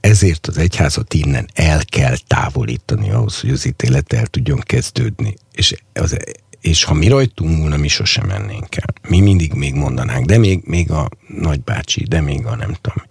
Ezért 0.00 0.46
az 0.46 0.58
egyházat 0.58 1.14
innen 1.14 1.48
el 1.54 1.84
kell 1.84 2.16
távolítani 2.26 3.10
ahhoz, 3.10 3.40
hogy 3.40 3.50
az 3.50 3.66
ítélet 3.66 4.12
el 4.12 4.26
tudjon 4.26 4.58
kezdődni. 4.58 5.34
És, 5.52 5.74
az, 5.92 6.16
és 6.60 6.84
ha 6.84 6.94
mi 6.94 7.08
rajtunk 7.08 7.56
múlna, 7.56 7.76
mi 7.76 7.88
sosem 7.88 8.26
mennénk 8.26 8.76
el. 8.76 8.94
Mi 9.08 9.20
mindig 9.20 9.52
még 9.52 9.74
mondanánk, 9.74 10.26
de 10.26 10.38
még, 10.38 10.62
még 10.64 10.90
a 10.90 11.08
nagybácsi, 11.28 12.04
de 12.04 12.20
még 12.20 12.46
a 12.46 12.56
nem 12.56 12.76
tudom. 12.80 13.04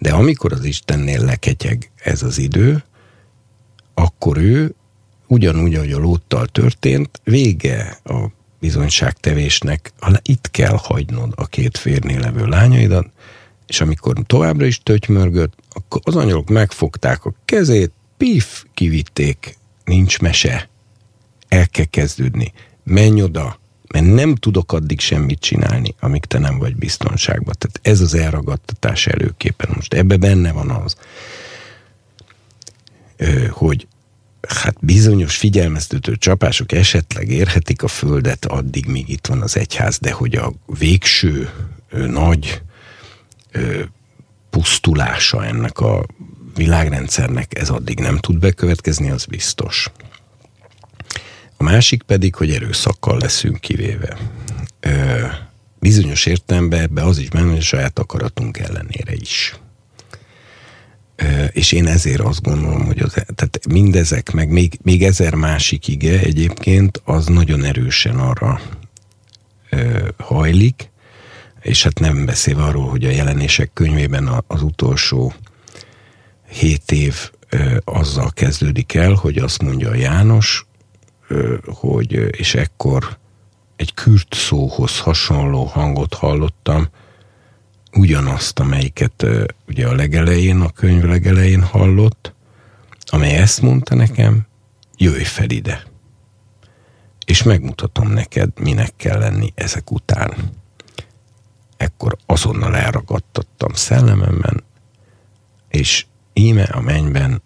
De 0.00 0.12
amikor 0.12 0.52
az 0.52 0.64
Istennél 0.64 1.24
leketyeg 1.24 1.90
ez 1.96 2.22
az 2.22 2.38
idő, 2.38 2.84
akkor 3.94 4.36
ő 4.36 4.74
ugyanúgy, 5.34 5.74
ahogy 5.74 5.92
a 5.92 5.98
lóttal 5.98 6.46
történt, 6.46 7.20
vége 7.24 7.98
a 8.04 8.26
bizonyságtevésnek, 8.60 9.92
itt 10.22 10.50
kell 10.50 10.76
hagynod 10.82 11.32
a 11.36 11.46
két 11.46 11.78
férnél 11.78 12.20
levő 12.20 12.46
lányaidat, 12.46 13.06
és 13.66 13.80
amikor 13.80 14.14
továbbra 14.26 14.66
is 14.66 14.82
tötymörgött, 14.82 15.54
akkor 15.72 16.00
az 16.04 16.16
angyalok 16.16 16.48
megfogták 16.48 17.24
a 17.24 17.34
kezét, 17.44 17.92
pif, 18.16 18.64
kivitték, 18.74 19.56
nincs 19.84 20.20
mese, 20.20 20.68
el 21.48 21.68
kell 21.68 21.84
kezdődni, 21.84 22.52
menj 22.84 23.22
oda, 23.22 23.58
mert 23.92 24.06
nem 24.06 24.34
tudok 24.34 24.72
addig 24.72 25.00
semmit 25.00 25.40
csinálni, 25.40 25.94
amíg 26.00 26.24
te 26.24 26.38
nem 26.38 26.58
vagy 26.58 26.76
biztonságban. 26.76 27.54
Tehát 27.58 27.80
ez 27.82 28.00
az 28.00 28.14
elragadtatás 28.14 29.06
előképpen. 29.06 29.70
Most 29.74 29.94
ebbe 29.94 30.16
benne 30.16 30.52
van 30.52 30.70
az, 30.70 30.96
hogy 33.50 33.86
hát 34.48 34.76
bizonyos 34.80 35.36
figyelmeztető 35.36 36.16
csapások 36.16 36.72
esetleg 36.72 37.28
érhetik 37.28 37.82
a 37.82 37.88
földet 37.88 38.44
addig, 38.44 38.86
míg 38.86 39.08
itt 39.08 39.26
van 39.26 39.42
az 39.42 39.56
egyház, 39.56 39.98
de 39.98 40.12
hogy 40.12 40.34
a 40.34 40.52
végső 40.78 41.50
ö, 41.90 42.06
nagy 42.06 42.62
ö, 43.50 43.82
pusztulása 44.50 45.44
ennek 45.44 45.78
a 45.78 46.06
világrendszernek 46.54 47.58
ez 47.58 47.70
addig 47.70 48.00
nem 48.00 48.18
tud 48.18 48.38
bekövetkezni, 48.38 49.10
az 49.10 49.24
biztos. 49.24 49.90
A 51.56 51.62
másik 51.62 52.02
pedig, 52.02 52.34
hogy 52.34 52.50
erőszakkal 52.50 53.18
leszünk 53.18 53.60
kivéve. 53.60 54.18
Ö, 54.80 55.26
bizonyos 55.78 56.26
értelemben 56.26 56.80
ebbe 56.80 57.02
az 57.02 57.18
is 57.18 57.28
benne, 57.28 57.48
hogy 57.48 57.58
a 57.58 57.62
saját 57.62 57.98
akaratunk 57.98 58.58
ellenére 58.58 59.12
is. 59.14 59.54
És 61.52 61.72
én 61.72 61.86
ezért 61.86 62.20
azt 62.20 62.42
gondolom, 62.42 62.84
hogy 62.84 62.98
az, 62.98 63.12
tehát 63.12 63.60
mindezek, 63.68 64.30
meg 64.32 64.48
még, 64.48 64.78
még 64.82 65.02
ezer 65.02 65.34
másik 65.34 65.88
ige 65.88 66.18
egyébként, 66.18 67.00
az 67.04 67.26
nagyon 67.26 67.64
erősen 67.64 68.18
arra 68.18 68.60
hajlik, 70.18 70.90
és 71.60 71.82
hát 71.82 71.98
nem 71.98 72.24
beszélve 72.24 72.62
arról, 72.62 72.88
hogy 72.88 73.04
a 73.04 73.10
jelenések 73.10 73.70
könyvében 73.72 74.44
az 74.46 74.62
utolsó 74.62 75.34
hét 76.48 76.92
év 76.92 77.30
azzal 77.84 78.30
kezdődik 78.30 78.94
el, 78.94 79.12
hogy 79.12 79.38
azt 79.38 79.62
mondja 79.62 79.94
János, 79.94 80.66
ö, 81.28 81.56
hogy 81.64 82.12
és 82.12 82.54
ekkor 82.54 83.18
egy 83.76 83.94
kürt 83.94 84.34
szóhoz 84.34 84.98
hasonló 84.98 85.64
hangot 85.64 86.14
hallottam, 86.14 86.88
ugyanazt, 87.94 88.58
amelyiket 88.58 89.26
ugye 89.68 89.86
a 89.88 89.94
legelején, 89.94 90.60
a 90.60 90.70
könyv 90.70 91.02
legelején 91.02 91.62
hallott, 91.62 92.32
amely 93.06 93.36
ezt 93.36 93.62
mondta 93.62 93.94
nekem, 93.94 94.46
jöjj 94.96 95.22
fel 95.22 95.50
ide. 95.50 95.82
És 97.26 97.42
megmutatom 97.42 98.08
neked, 98.08 98.50
minek 98.60 98.92
kell 98.96 99.18
lenni 99.18 99.52
ezek 99.54 99.90
után. 99.90 100.34
Ekkor 101.76 102.16
azonnal 102.26 102.76
elragadtattam 102.76 103.72
szellememben, 103.72 104.62
és 105.68 106.06
íme 106.32 106.62
a 106.62 106.80
mennyben 106.80 107.42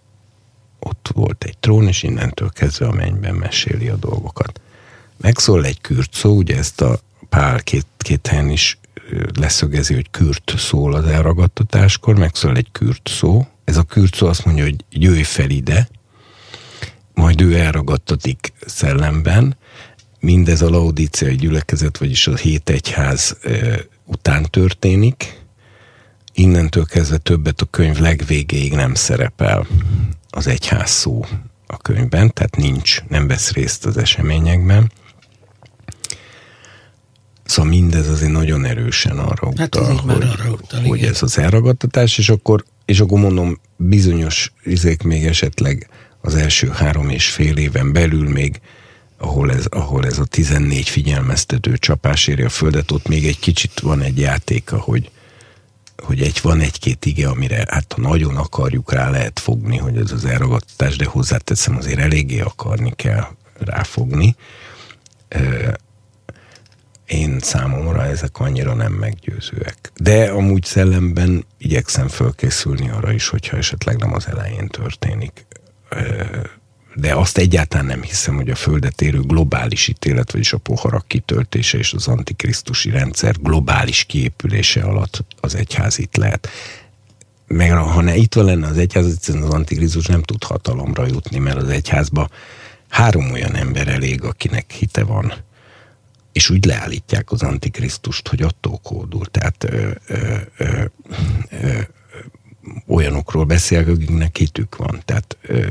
ott 0.79 1.11
volt 1.15 1.45
egy 1.45 1.59
trón, 1.59 1.87
és 1.87 2.03
innentől 2.03 2.51
kezdve 2.51 2.87
a 2.87 2.93
mennyben 2.93 3.35
meséli 3.35 3.89
a 3.89 3.97
dolgokat. 3.97 4.61
Megszól 5.17 5.65
egy 5.65 5.81
kürt 5.81 6.15
szó, 6.15 6.37
ugye 6.37 6.57
ezt 6.57 6.81
a 6.81 7.01
Pál 7.29 7.63
két, 7.63 7.87
két 7.97 8.27
helyen 8.27 8.51
is 8.51 8.79
leszögezi, 9.35 9.95
hogy 9.95 10.11
kürt 10.11 10.55
szól 10.57 10.95
az 10.95 11.05
elragadtatáskor, 11.05 12.19
megszól 12.19 12.57
egy 12.57 12.71
kürt 12.73 13.09
szó. 13.09 13.47
Ez 13.65 13.77
a 13.77 13.83
kürt 13.83 14.15
szó 14.15 14.27
azt 14.27 14.45
mondja, 14.45 14.65
hogy 14.65 14.85
jöjj 14.91 15.23
fel 15.23 15.51
ide, 15.51 15.89
majd 17.15 17.41
ő 17.41 17.59
elragadtatik 17.59 18.53
szellemben. 18.67 19.57
Mindez 20.21 20.63
a 20.63 20.71
laudíciai 20.71 21.37
gyülekezet, 21.37 21.99
vagyis 21.99 22.27
a 22.27 22.37
hét 22.37 22.71
egyház 22.71 23.37
után 24.05 24.47
történik. 24.51 25.47
Innentől 26.33 26.85
kezdve 26.85 27.17
többet 27.17 27.61
a 27.61 27.67
könyv 27.71 27.99
legvégéig 27.99 28.73
nem 28.73 28.95
szerepel 28.95 29.67
az 30.31 30.47
egyház 30.47 30.91
szó 30.91 31.25
a 31.67 31.77
könyvben, 31.77 32.33
tehát 32.33 32.57
nincs, 32.57 33.03
nem 33.09 33.27
vesz 33.27 33.53
részt 33.53 33.87
az 33.87 33.97
eseményekben. 33.97 34.93
Szóval 37.49 37.71
mindez 37.71 38.09
azért 38.09 38.33
nagyon 38.33 38.65
erősen 38.65 39.19
arra 39.19 39.53
hát 39.57 39.75
utal, 39.75 39.95
hát 39.95 40.01
hogy, 40.01 40.23
arra 40.23 40.51
utal, 40.51 40.83
hogy 40.83 41.03
ez 41.03 41.23
az 41.23 41.39
elragadtatás, 41.39 42.19
és 42.19 42.29
akkor, 42.29 42.65
és 42.85 43.01
akkor 43.01 43.21
mondom, 43.21 43.61
bizonyos 43.77 44.53
izék 44.65 45.03
még 45.03 45.27
esetleg 45.27 45.89
az 46.21 46.35
első 46.35 46.69
három 46.69 47.09
és 47.09 47.31
fél 47.31 47.57
éven 47.57 47.93
belül 47.93 48.29
még, 48.29 48.61
ahol 49.19 49.53
ez, 49.53 49.65
ahol 49.69 50.07
ez 50.07 50.19
a 50.19 50.25
14 50.25 50.89
figyelmeztető 50.89 51.77
csapás 51.77 52.27
éri 52.27 52.43
a 52.43 52.49
földet, 52.49 52.91
ott 52.91 53.09
még 53.09 53.27
egy 53.27 53.39
kicsit 53.39 53.81
van 53.81 54.01
egy 54.01 54.19
játéka, 54.19 54.79
hogy, 54.79 55.11
hogy 56.03 56.21
egy, 56.21 56.39
van 56.43 56.61
egy-két 56.61 57.07
ige, 57.07 57.29
amire 57.29 57.67
hát 57.69 57.93
ha 57.93 58.01
nagyon 58.01 58.37
akarjuk 58.37 58.93
rá 58.93 59.11
lehet 59.11 59.39
fogni, 59.39 59.77
hogy 59.77 59.97
ez 59.97 60.13
az 60.13 60.25
elragadtatás, 60.25 60.97
de 60.97 61.05
hozzáteszem 61.05 61.77
azért 61.77 61.99
eléggé 61.99 62.41
akarni 62.41 62.93
kell 62.97 63.27
ráfogni 63.59 64.37
én 67.09 67.39
számomra 67.41 68.05
ezek 68.05 68.39
annyira 68.39 68.75
nem 68.75 68.93
meggyőzőek. 68.93 69.93
De 69.97 70.31
amúgy 70.31 70.65
szellemben 70.65 71.45
igyekszem 71.59 72.09
fölkészülni 72.09 72.91
arra 72.91 73.13
is, 73.13 73.29
hogyha 73.29 73.57
esetleg 73.57 73.97
nem 73.97 74.15
az 74.15 74.27
elején 74.27 74.69
történik. 74.69 75.47
De 76.95 77.15
azt 77.15 77.39
egyáltalán 77.39 77.87
nem 77.87 78.03
hiszem, 78.03 78.35
hogy 78.35 78.51
a 78.51 78.55
földet 78.55 79.03
érő 79.03 79.21
globális 79.21 79.89
ítélet, 79.89 80.33
vagyis 80.33 80.53
a 80.53 80.59
poharak 80.59 81.07
kitöltése 81.07 81.79
és 81.79 81.93
az 81.93 82.09
antikrisztusi 82.09 82.91
rendszer 82.91 83.35
globális 83.41 84.05
kiépülése 84.05 84.83
alatt 84.83 85.25
az 85.41 85.55
egyház 85.55 85.99
itt 85.99 86.17
lehet. 86.17 86.49
Meg 87.47 87.73
ha 87.73 88.01
ne 88.01 88.17
itt 88.17 88.35
lenne 88.35 88.67
az 88.67 88.79
egyház, 88.79 89.19
az 89.27 89.55
antikrisztus 89.55 90.07
nem 90.07 90.23
tud 90.23 90.45
hatalomra 90.45 91.07
jutni, 91.07 91.39
mert 91.39 91.57
az 91.57 91.69
egyházba 91.69 92.29
három 92.89 93.31
olyan 93.31 93.55
ember 93.55 93.89
elég, 93.89 94.23
akinek 94.23 94.71
hite 94.71 95.05
van 95.05 95.33
és 96.39 96.51
úgy 96.51 96.65
leállítják 96.65 97.31
az 97.33 97.43
antikrisztust, 97.43 98.29
hogy 98.29 98.43
attól 98.43 98.79
kódul. 98.83 99.27
Tehát 99.27 99.65
ö, 99.65 99.91
ö, 100.07 100.37
ö, 100.57 100.83
ö, 101.51 101.81
olyanokról 102.87 103.45
beszél, 103.45 103.79
akiknek 103.79 104.37
hitük 104.37 104.77
van. 104.77 105.03
Tehát 105.05 105.37
ö, 105.43 105.69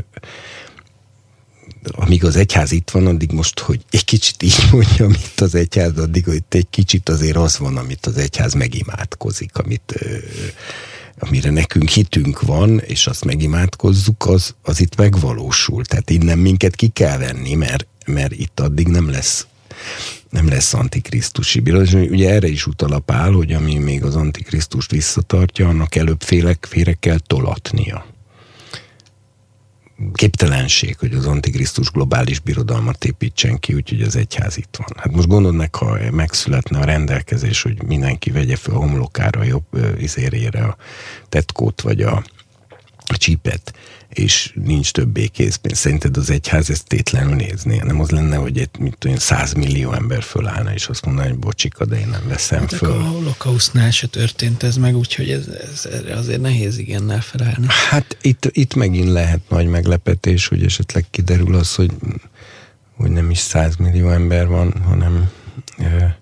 amíg 1.91 2.25
az 2.25 2.35
egyház 2.35 2.71
itt 2.71 2.89
van, 2.89 3.07
addig 3.07 3.31
most, 3.31 3.59
hogy 3.59 3.85
egy 3.89 4.05
kicsit 4.05 4.43
így 4.43 4.67
mondjam, 4.71 5.11
itt 5.11 5.41
az 5.41 5.55
egyház, 5.55 5.97
addig, 5.97 6.25
hogy 6.25 6.43
egy 6.49 6.69
kicsit 6.69 7.09
azért 7.09 7.37
az 7.37 7.57
van, 7.57 7.77
amit 7.77 8.05
az 8.05 8.17
egyház 8.17 8.53
megimádkozik, 8.53 9.57
amit, 9.57 9.93
ö, 9.99 10.17
amire 11.19 11.49
nekünk 11.49 11.89
hitünk 11.89 12.41
van, 12.41 12.79
és 12.79 13.07
azt 13.07 13.25
megimádkozzuk, 13.25 14.25
az, 14.25 14.55
az 14.61 14.79
itt 14.79 14.95
megvalósul. 14.95 15.85
Tehát 15.85 16.09
innen 16.09 16.37
minket 16.37 16.75
ki 16.75 16.87
kell 16.87 17.17
venni, 17.17 17.53
mert, 17.53 17.87
mert 18.05 18.31
itt 18.31 18.59
addig 18.59 18.87
nem 18.87 19.09
lesz 19.09 19.47
nem 20.29 20.47
lesz 20.47 20.73
antikrisztusi 20.73 21.59
bíróság. 21.59 22.11
Ugye 22.11 22.29
erre 22.29 22.47
is 22.47 22.67
utal 22.67 22.91
a 22.91 22.99
pál, 22.99 23.31
hogy 23.31 23.53
ami 23.53 23.77
még 23.77 24.03
az 24.03 24.15
antikrisztust 24.15 24.91
visszatartja, 24.91 25.67
annak 25.67 25.95
előbb 25.95 26.21
félek, 26.21 26.65
félre 26.69 26.93
kell 26.93 27.17
tolatnia. 27.27 28.05
Képtelenség, 30.13 30.97
hogy 30.99 31.13
az 31.13 31.25
antikrisztus 31.25 31.91
globális 31.91 32.39
birodalmat 32.39 33.05
építsen 33.05 33.59
ki, 33.59 33.73
úgyhogy 33.73 34.01
az 34.01 34.15
egyház 34.15 34.57
itt 34.57 34.75
van. 34.77 34.87
Hát 34.95 35.11
most 35.11 35.27
gondold 35.27 35.55
meg, 35.55 35.75
ha 35.75 35.97
megszületne 36.11 36.79
a 36.79 36.85
rendelkezés, 36.85 37.61
hogy 37.61 37.83
mindenki 37.83 38.31
vegye 38.31 38.55
fel 38.55 38.73
a 38.73 38.77
homlokára, 38.77 39.39
a 39.39 39.43
jobb 39.43 39.97
izérére 39.99 40.63
a 40.63 40.77
tetkót, 41.29 41.81
vagy 41.81 42.01
a 42.01 42.23
a 43.09 43.17
csípet, 43.17 43.73
és 44.17 44.53
nincs 44.63 44.91
többé 44.91 45.27
készpénz. 45.27 45.77
Szerinted 45.77 46.17
az 46.17 46.29
egyház 46.29 46.69
ezt 46.69 46.87
tétlenül 46.87 47.35
nézné? 47.35 47.77
Nem 47.83 47.99
az 47.99 48.09
lenne, 48.09 48.35
hogy 48.35 48.57
egy, 48.57 48.69
mit 48.79 48.95
tudom, 48.97 49.17
100 49.17 49.53
millió 49.53 49.93
ember 49.93 50.23
fölállna, 50.23 50.73
és 50.73 50.87
azt 50.87 51.05
mondaná, 51.05 51.27
hogy 51.27 51.37
bocsika, 51.37 51.85
de 51.85 51.99
én 51.99 52.07
nem 52.07 52.27
veszem 52.27 52.59
hát 52.59 52.73
föl. 52.73 52.91
A 52.91 53.01
holokausztnál 53.01 53.91
se 53.91 54.07
történt 54.07 54.63
ez 54.63 54.77
meg, 54.77 54.95
úgyhogy 54.95 55.29
ez, 55.29 55.47
ez, 55.47 55.85
ez 55.85 56.17
azért 56.17 56.41
nehéz 56.41 56.77
igennel 56.77 57.21
felállni. 57.21 57.65
Hát 57.89 58.17
itt, 58.21 58.49
itt 58.51 58.73
megint 58.73 59.09
lehet 59.09 59.49
nagy 59.49 59.67
meglepetés, 59.67 60.47
hogy 60.47 60.63
esetleg 60.63 61.05
kiderül 61.11 61.55
az, 61.55 61.75
hogy, 61.75 61.91
hogy 62.95 63.09
nem 63.09 63.29
is 63.29 63.39
100 63.39 63.75
millió 63.75 64.09
ember 64.09 64.47
van, 64.47 64.73
hanem 64.85 65.29
e, 65.77 66.19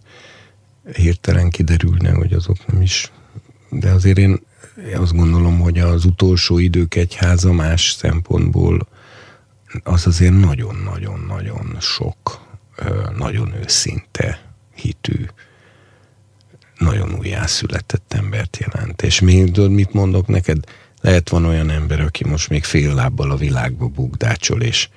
hirtelen 0.96 1.50
kiderülne, 1.50 2.12
hogy 2.12 2.34
azok 2.34 2.58
nem 2.68 2.82
is. 2.82 3.12
De 3.70 3.92
azért 3.92 4.18
én 4.18 4.40
azt 4.94 5.16
gondolom, 5.16 5.60
hogy 5.60 5.80
az 5.80 6.06
utolsó 6.06 6.58
idők 6.58 6.96
egyháza 6.96 7.52
más 7.52 7.92
szempontból 7.92 8.88
az 9.84 10.08
azért 10.08 10.40
nagyon-nagyon-nagyon 10.40 11.78
sok, 11.80 12.40
nagyon 13.18 13.54
őszinte 13.64 14.42
hitű, 14.76 15.26
nagyon 16.78 17.16
újjászületett 17.18 18.14
embert 18.14 18.58
jelent. 18.58 19.02
És 19.02 19.20
még 19.20 19.52
tudod, 19.52 19.72
mit 19.72 19.94
mondok 19.94 20.28
neked? 20.28 20.58
Lehet 21.02 21.30
van 21.30 21.46
olyan 21.46 21.70
ember, 21.70 22.00
aki 22.00 22.28
most 22.28 22.50
még 22.50 22.64
fél 22.64 22.94
lábbal 22.94 23.32
a 23.32 23.36
világba 23.36 23.88
bukdácsol, 23.88 24.62
és 24.62 24.90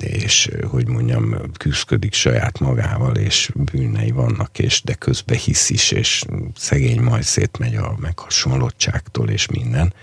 és 0.00 0.50
hogy 0.66 0.88
mondjam, 0.88 1.34
küzdködik 1.58 2.12
saját 2.12 2.58
magával, 2.58 3.16
és 3.16 3.50
bűnei 3.54 4.10
vannak, 4.10 4.58
és 4.58 4.82
de 4.82 4.94
közben 4.94 5.38
hisz 5.38 5.70
is, 5.70 5.90
és 5.90 6.24
szegény 6.56 7.00
majd 7.00 7.22
szétmegy 7.22 7.74
a 7.74 7.96
meghasonlottságtól, 8.00 9.30
és 9.30 9.46
minden. 9.46 9.94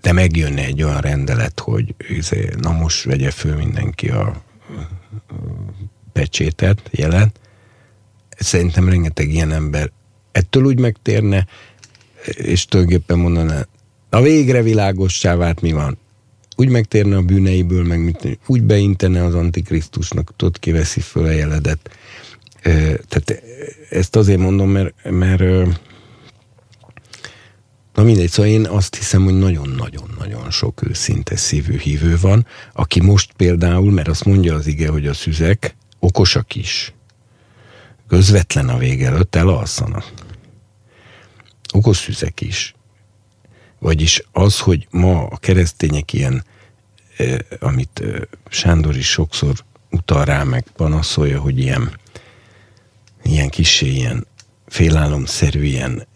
De 0.00 0.12
megjönne 0.12 0.64
egy 0.64 0.82
olyan 0.82 1.00
rendelet, 1.00 1.60
hogy 1.60 1.94
izé, 2.08 2.48
na 2.60 2.72
most 2.72 3.04
vegye 3.04 3.30
föl 3.30 3.56
mindenki 3.56 4.08
a 4.08 4.42
pecsétet, 6.12 6.88
jelent. 6.90 7.40
Szerintem 8.38 8.88
rengeteg 8.88 9.28
ilyen 9.28 9.52
ember 9.52 9.90
ettől 10.32 10.64
úgy 10.64 10.78
megtérne, 10.78 11.46
és 12.24 12.64
tulajdonképpen 12.64 13.18
mondaná, 13.18 13.66
na 14.10 14.22
végre 14.22 14.62
világossá 14.62 15.36
vált, 15.36 15.60
mi 15.60 15.72
van 15.72 15.98
úgy 16.60 16.68
megtérne 16.68 17.16
a 17.16 17.22
bűneiből, 17.22 17.84
meg 17.84 18.04
mit, 18.04 18.38
úgy 18.46 18.62
beintene 18.62 19.24
az 19.24 19.34
Antikrisztusnak, 19.34 20.32
ott 20.42 20.58
kiveszi 20.58 21.00
föl 21.00 21.24
a 21.24 21.30
jeledet. 21.30 21.90
Tehát 23.08 23.42
ezt 23.90 24.16
azért 24.16 24.38
mondom, 24.38 24.70
mert, 24.70 25.10
mert 25.10 25.42
Na 27.94 28.02
mindegy, 28.02 28.30
szóval 28.30 28.50
én 28.50 28.66
azt 28.66 28.96
hiszem, 28.96 29.24
hogy 29.24 29.38
nagyon-nagyon-nagyon 29.38 30.50
sok 30.50 30.88
őszinte 30.88 31.36
szívű 31.36 31.78
hívő 31.78 32.16
van, 32.20 32.46
aki 32.72 33.00
most 33.00 33.32
például, 33.32 33.92
mert 33.92 34.08
azt 34.08 34.24
mondja 34.24 34.54
az 34.54 34.66
ige, 34.66 34.88
hogy 34.88 35.06
a 35.06 35.14
szüzek 35.14 35.76
okosak 35.98 36.54
is, 36.54 36.94
közvetlen 38.08 38.68
a 38.68 38.78
vége 38.78 39.06
előtt 39.06 39.34
elalszanak. 39.34 40.12
Okos 41.72 41.96
szüzek 41.96 42.40
is. 42.40 42.74
Vagyis 43.80 44.22
az, 44.32 44.58
hogy 44.58 44.86
ma 44.90 45.26
a 45.26 45.36
keresztények 45.36 46.12
ilyen, 46.12 46.44
amit 47.60 48.02
Sándor 48.48 48.96
is 48.96 49.08
sokszor 49.08 49.54
utal 49.90 50.24
rá, 50.24 50.42
meg 50.42 50.64
panaszolja, 50.76 51.40
hogy 51.40 51.58
ilyen, 51.58 51.98
ilyen 53.22 53.48
kisé, 53.48 53.86
ilyen 53.86 54.26
félálomszerű, 54.66 55.62
ilyen 55.62 56.06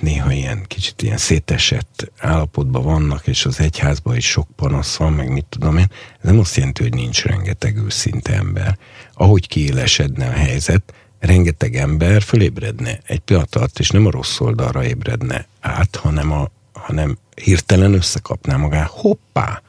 néha 0.00 0.32
ilyen 0.32 0.64
kicsit 0.66 1.02
ilyen 1.02 1.16
szétesett 1.16 2.10
állapotban 2.18 2.82
vannak, 2.82 3.26
és 3.26 3.44
az 3.44 3.60
egyházban 3.60 4.16
is 4.16 4.28
sok 4.28 4.48
panasz 4.56 4.96
van, 4.96 5.12
meg 5.12 5.32
mit 5.32 5.44
tudom 5.48 5.76
én, 5.76 5.86
ez 6.20 6.30
nem 6.30 6.38
azt 6.38 6.56
jelenti, 6.56 6.82
hogy 6.82 6.94
nincs 6.94 7.24
rengeteg 7.24 7.76
őszinte 7.76 8.32
ember. 8.34 8.78
Ahogy 9.12 9.48
kiélesedne 9.48 10.26
a 10.26 10.32
helyzet, 10.32 10.94
rengeteg 11.18 11.74
ember 11.74 12.22
fölébredne 12.22 13.00
egy 13.06 13.18
pillanat 13.18 13.54
alatt, 13.54 13.78
és 13.78 13.90
nem 13.90 14.06
a 14.06 14.10
rossz 14.10 14.40
oldalra 14.40 14.84
ébredne 14.84 15.46
át, 15.60 15.96
hanem, 15.96 16.32
a, 16.32 16.50
hanem 16.72 17.18
hirtelen 17.34 17.94
összekapná 17.94 18.56
magát. 18.56 18.88
Hoppá! 18.88 19.62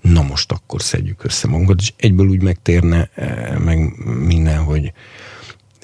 Na 0.00 0.22
most 0.22 0.52
akkor 0.52 0.82
szedjük 0.82 1.24
össze 1.24 1.48
magunkat, 1.48 1.80
és 1.80 1.92
egyből 1.96 2.26
úgy 2.26 2.42
megtérne 2.42 3.10
eh, 3.14 3.58
meg 3.58 4.06
minden, 4.06 4.62
hogy 4.62 4.92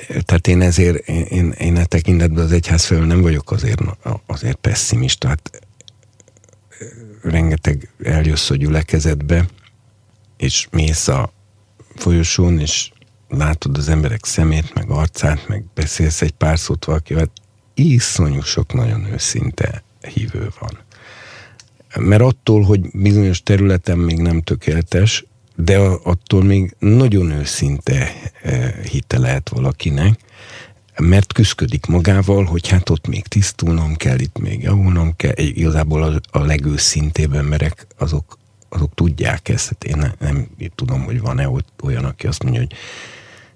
tehát 0.06 0.46
én 0.46 0.60
ezért, 0.60 1.08
én, 1.08 1.50
én 1.50 1.76
e 1.76 1.84
tekintetben 1.84 2.44
az 2.44 2.52
egyház 2.52 2.84
felől 2.84 3.06
nem 3.06 3.20
vagyok 3.20 3.50
azért, 3.50 3.80
azért 4.26 4.56
pessimista, 4.56 5.28
hát 5.28 5.50
eh, 5.52 6.88
rengeteg 7.22 7.90
eljössz 8.02 8.50
a 8.50 8.56
gyülekezetbe, 8.56 9.46
és 10.36 10.66
mész 10.70 11.08
a 11.08 11.32
folyosón, 11.94 12.60
és 12.60 12.90
látod 13.28 13.76
az 13.76 13.88
emberek 13.88 14.24
szemét, 14.24 14.74
meg 14.74 14.90
arcát, 14.90 15.48
meg 15.48 15.64
beszélsz 15.74 16.22
egy 16.22 16.32
pár 16.32 16.58
szót 16.58 16.84
valakivel, 16.84 17.30
iszonyú 17.74 18.40
sok 18.40 18.72
nagyon 18.72 19.06
őszinte 19.12 19.82
hívő 20.00 20.48
van. 20.60 20.78
Mert 22.06 22.22
attól, 22.22 22.62
hogy 22.62 22.80
bizonyos 22.92 23.42
területen 23.42 23.98
még 23.98 24.18
nem 24.18 24.42
tökéletes, 24.42 25.24
de 25.56 25.78
attól 26.02 26.42
még 26.42 26.74
nagyon 26.78 27.30
őszinte 27.30 28.12
e, 28.42 28.74
hite 28.90 29.18
lehet 29.18 29.48
valakinek, 29.48 30.18
mert 30.98 31.32
küzdik 31.32 31.86
magával, 31.86 32.44
hogy 32.44 32.68
hát 32.68 32.90
ott 32.90 33.06
még 33.06 33.26
tisztulnom 33.26 33.96
kell, 33.96 34.18
itt 34.18 34.38
még 34.38 34.62
javulnom 34.62 35.16
kell. 35.16 35.32
Igazából 35.36 36.02
a, 36.02 36.38
a 36.38 36.44
legőszintébb 36.44 37.34
emberek 37.34 37.86
azok, 37.98 38.38
azok 38.74 38.94
tudják 38.94 39.48
ezt. 39.48 39.68
Hát 39.68 39.84
én 39.84 39.96
nem, 39.96 40.12
nem 40.18 40.48
tudom, 40.74 41.04
hogy 41.04 41.20
van-e 41.20 41.48
olyan, 41.82 42.04
aki 42.04 42.26
azt 42.26 42.42
mondja, 42.42 42.60
hogy 42.60 42.72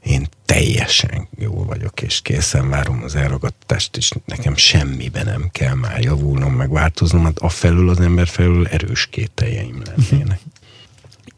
én 0.03 0.29
teljesen 0.45 1.29
jó 1.39 1.65
vagyok, 1.65 2.03
és 2.03 2.21
készen 2.21 2.69
várom 2.69 3.03
az 3.03 3.15
elragadtást, 3.15 3.97
és 3.97 4.11
nekem 4.25 4.57
semmiben 4.57 5.25
nem 5.25 5.49
kell 5.53 5.75
már 5.75 6.01
javulnom, 6.01 6.53
meg 6.53 6.71
változnom, 6.71 7.25
hát 7.25 7.39
afelől 7.39 7.89
az 7.89 8.01
ember 8.01 8.27
felül 8.27 8.67
erős 8.67 9.07
kételjeim 9.07 9.83
lennének. 9.85 10.41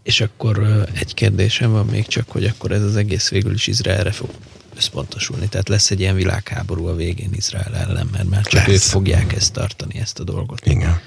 És 0.02 0.20
akkor 0.20 0.86
egy 0.94 1.14
kérdésem 1.14 1.70
van 1.70 1.86
még 1.86 2.06
csak, 2.06 2.30
hogy 2.30 2.44
akkor 2.44 2.72
ez 2.72 2.82
az 2.82 2.96
egész 2.96 3.28
végül 3.28 3.52
is 3.52 3.66
Izraelre 3.66 4.10
fog 4.10 4.30
összpontosulni. 4.76 5.48
Tehát 5.48 5.68
lesz 5.68 5.90
egy 5.90 6.00
ilyen 6.00 6.14
világháború 6.14 6.86
a 6.86 6.94
végén 6.94 7.30
Izrael 7.32 7.76
ellen, 7.76 8.08
mert 8.12 8.28
már 8.28 8.42
csak 8.42 8.66
lesz. 8.66 8.76
ők 8.76 8.80
fogják 8.80 9.32
ezt 9.32 9.52
tartani, 9.52 9.98
ezt 9.98 10.18
a 10.18 10.24
dolgot. 10.24 10.66
Igen. 10.66 11.00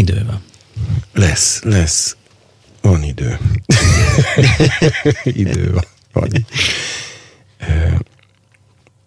Idő 0.00 0.24
van. 0.26 0.42
Lesz, 1.12 1.62
lesz. 1.62 2.16
Van 2.80 3.02
idő. 3.02 3.38
idő 5.24 5.72
van. 5.72 5.84
van. 6.12 6.46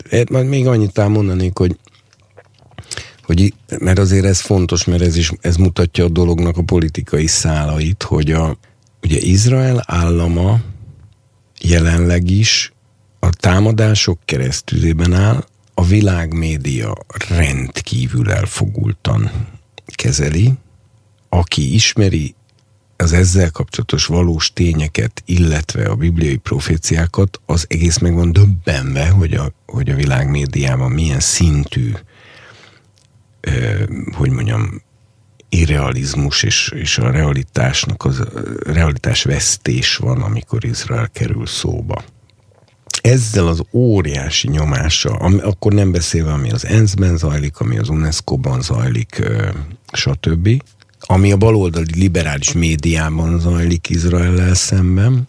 E, 0.10 0.26
majd 0.30 0.48
még 0.48 0.68
annyit 0.68 1.08
mondanék, 1.08 1.58
hogy 1.58 1.78
hogy, 3.24 3.54
mert 3.80 4.00
azért 4.00 4.26
ez 4.26 4.40
fontos, 4.40 4.86
mert 4.86 5.02
ez 5.02 5.16
is 5.16 5.32
ez 5.42 5.56
mutatja 5.56 6.06
a 6.06 6.10
dolognak 6.10 6.58
a 6.58 6.64
politikai 6.64 7.28
szálait, 7.28 8.04
hogy 8.04 8.32
a, 8.32 8.58
ugye 9.04 9.18
Izrael 9.18 9.84
állama 9.86 10.60
jelenleg 11.60 12.30
is 12.30 12.74
a 13.20 13.30
támadások 13.30 14.20
keresztüzében 14.26 15.14
áll, 15.14 15.46
a 15.74 15.84
világ 15.84 16.34
média 16.34 16.98
rendkívül 17.30 18.32
elfogultan 18.32 19.32
kezeli, 19.86 20.54
aki 21.34 21.74
ismeri 21.74 22.36
az 22.98 23.14
ezzel 23.14 23.52
kapcsolatos 23.52 24.06
valós 24.06 24.54
tényeket, 24.54 25.24
illetve 25.26 25.86
a 25.86 25.96
bibliai 25.96 26.38
proféciákat, 26.38 27.42
az 27.46 27.66
egész 27.70 27.98
meg 27.98 28.14
van 28.14 28.32
döbbenve, 28.32 29.10
hogy 29.10 29.34
a, 29.34 29.52
hogy 29.66 29.90
a 29.90 29.96
világ 29.96 30.30
médiában 30.30 30.92
milyen 30.92 31.20
szintű, 31.20 31.92
eh, 33.42 33.84
hogy 34.16 34.30
mondjam, 34.30 34.82
irrealizmus 35.50 36.44
és, 36.44 36.74
és 36.76 36.98
a 36.98 37.12
realitásnak 37.12 38.06
az 38.06 38.24
realitás 38.66 39.24
vesztés 39.24 39.96
van, 39.96 40.22
amikor 40.22 40.66
Izrael 40.66 41.10
kerül 41.10 41.46
szóba. 41.46 42.04
Ezzel 43.02 43.48
az 43.48 43.62
óriási 43.72 44.50
nyomással, 44.50 45.16
ami, 45.16 45.40
akkor 45.40 45.74
nem 45.74 45.92
beszélve, 45.92 46.32
ami 46.32 46.52
az 46.52 46.66
ENSZ-ben 46.66 47.18
zajlik, 47.18 47.60
ami 47.60 47.78
az 47.78 47.90
UNESCO-ban 47.90 48.62
zajlik, 48.62 49.22
stb., 49.92 50.62
ami 51.06 51.32
a 51.32 51.38
baloldali 51.38 52.00
liberális 52.00 52.52
médiában 52.52 53.40
zajlik 53.40 53.90
Izrael 53.90 54.54
szemben, 54.54 55.28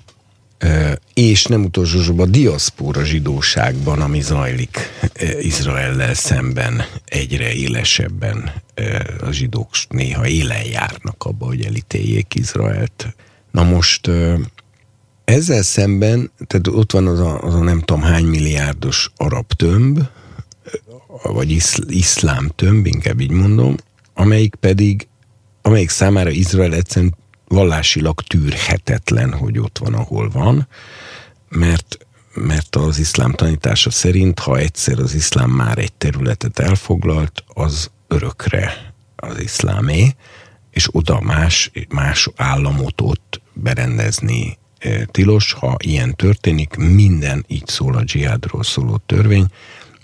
és 1.15 1.45
nem 1.45 1.65
utolsó 1.65 2.03
sorban 2.03 2.27
a 2.27 2.31
diaszpóra 2.31 3.05
zsidóságban, 3.05 4.01
ami 4.01 4.21
zajlik 4.21 4.79
Izraellel 5.41 6.15
szemben 6.15 6.83
egyre 7.05 7.53
élesebben 7.53 8.53
a 9.21 9.31
zsidók 9.31 9.69
néha 9.89 10.27
élen 10.27 10.65
járnak 10.65 11.25
abba, 11.25 11.47
hogy 11.47 11.65
elítéljék 11.65 12.35
Izraelt. 12.35 13.15
Na 13.51 13.63
most 13.63 14.11
ezzel 15.25 15.63
szemben, 15.63 16.31
tehát 16.47 16.67
ott 16.67 16.93
van 16.93 17.07
az 17.07 17.21
a, 17.21 17.43
az 17.43 17.55
a 17.55 17.63
nem 17.63 17.81
tudom 17.81 18.03
hány 18.03 18.25
milliárdos 18.25 19.11
arab 19.17 19.53
tömb, 19.53 20.01
vagy 21.23 21.51
iszl, 21.51 21.83
iszlám 21.89 22.51
tömb, 22.55 22.87
inkább 22.87 23.21
így 23.21 23.31
mondom, 23.31 23.77
amelyik 24.15 24.55
pedig, 24.55 25.09
amelyik 25.67 25.91
számára 25.91 26.31
Izrael 26.31 26.75
egyszerűen 26.75 27.17
vallásilag 27.49 28.21
tűrhetetlen, 28.21 29.33
hogy 29.33 29.59
ott 29.59 29.79
van, 29.79 29.95
ahol 29.95 30.31
van, 30.31 30.69
mert 31.49 31.99
mert 32.35 32.77
az 32.77 32.99
iszlám 32.99 33.33
tanítása 33.33 33.91
szerint, 33.91 34.39
ha 34.39 34.59
egyszer 34.59 34.99
az 34.99 35.15
iszlám 35.15 35.51
már 35.51 35.79
egy 35.79 35.93
területet 35.93 36.59
elfoglalt, 36.59 37.45
az 37.47 37.91
örökre 38.09 38.95
az 39.17 39.41
iszlámé, 39.41 40.15
és 40.71 40.89
oda 40.93 41.21
más, 41.21 41.71
más 41.89 42.29
államot 42.37 43.01
ott 43.01 43.41
berendezni 43.53 44.59
e, 44.79 45.05
tilos. 45.05 45.53
Ha 45.53 45.77
ilyen 45.79 46.15
történik, 46.15 46.75
minden, 46.77 47.45
így 47.49 47.67
szól 47.67 47.97
a 47.97 48.03
dzsihádról 48.03 48.63
szóló 48.63 48.97
törvény, 49.07 49.47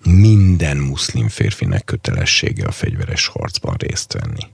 minden 0.05 0.77
muszlim 0.77 1.29
férfinek 1.29 1.85
kötelessége 1.85 2.67
a 2.67 2.71
fegyveres 2.71 3.27
harcban 3.27 3.75
részt 3.79 4.13
venni. 4.13 4.47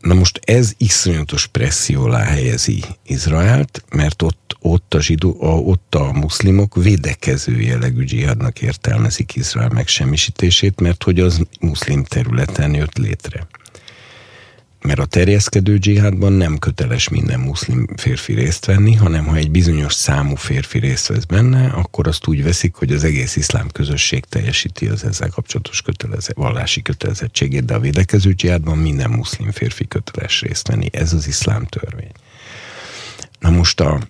Na 0.00 0.14
most 0.14 0.40
ez 0.44 0.72
iszonyatos 0.76 1.46
presszió 1.46 2.04
alá 2.04 2.22
helyezi 2.22 2.84
Izraelt, 3.06 3.84
mert 3.90 4.22
ott, 4.22 4.56
ott, 4.60 4.94
a 4.94 5.00
zsidó, 5.00 5.36
a, 5.42 5.46
ott 5.46 5.94
a 5.94 6.12
muszlimok 6.12 6.74
védekező 6.74 7.60
jellegű 7.60 8.04
dzsihadnak 8.04 8.62
értelmezik 8.62 9.34
Izrael 9.34 9.68
megsemmisítését, 9.68 10.80
mert 10.80 11.02
hogy 11.02 11.20
az 11.20 11.40
muszlim 11.60 12.04
területen 12.04 12.74
jött 12.74 12.98
létre 12.98 13.46
mert 14.82 14.98
a 14.98 15.04
terjeszkedő 15.04 15.78
dzsihádban 15.78 16.32
nem 16.32 16.58
köteles 16.58 17.08
minden 17.08 17.40
muszlim 17.40 17.86
férfi 17.96 18.34
részt 18.34 18.64
venni, 18.64 18.94
hanem 18.94 19.26
ha 19.26 19.36
egy 19.36 19.50
bizonyos 19.50 19.92
számú 19.94 20.34
férfi 20.34 20.78
részt 20.78 21.06
vesz 21.06 21.24
benne, 21.24 21.66
akkor 21.66 22.06
azt 22.06 22.26
úgy 22.26 22.42
veszik, 22.42 22.74
hogy 22.74 22.92
az 22.92 23.04
egész 23.04 23.36
iszlám 23.36 23.68
közösség 23.72 24.24
teljesíti 24.24 24.86
az 24.86 25.04
ezzel 25.04 25.28
kapcsolatos 25.28 25.82
kötelező, 25.82 26.32
vallási 26.36 26.82
kötelezettségét, 26.82 27.64
de 27.64 27.74
a 27.74 27.80
védekező 27.80 28.32
dzsihádban 28.32 28.78
minden 28.78 29.10
muszlim 29.10 29.50
férfi 29.50 29.88
köteles 29.88 30.40
részt 30.40 30.68
venni. 30.68 30.88
Ez 30.92 31.12
az 31.12 31.26
iszlám 31.26 31.64
törvény. 31.64 32.12
Na 33.38 33.50
most 33.50 33.80
a, 33.80 34.00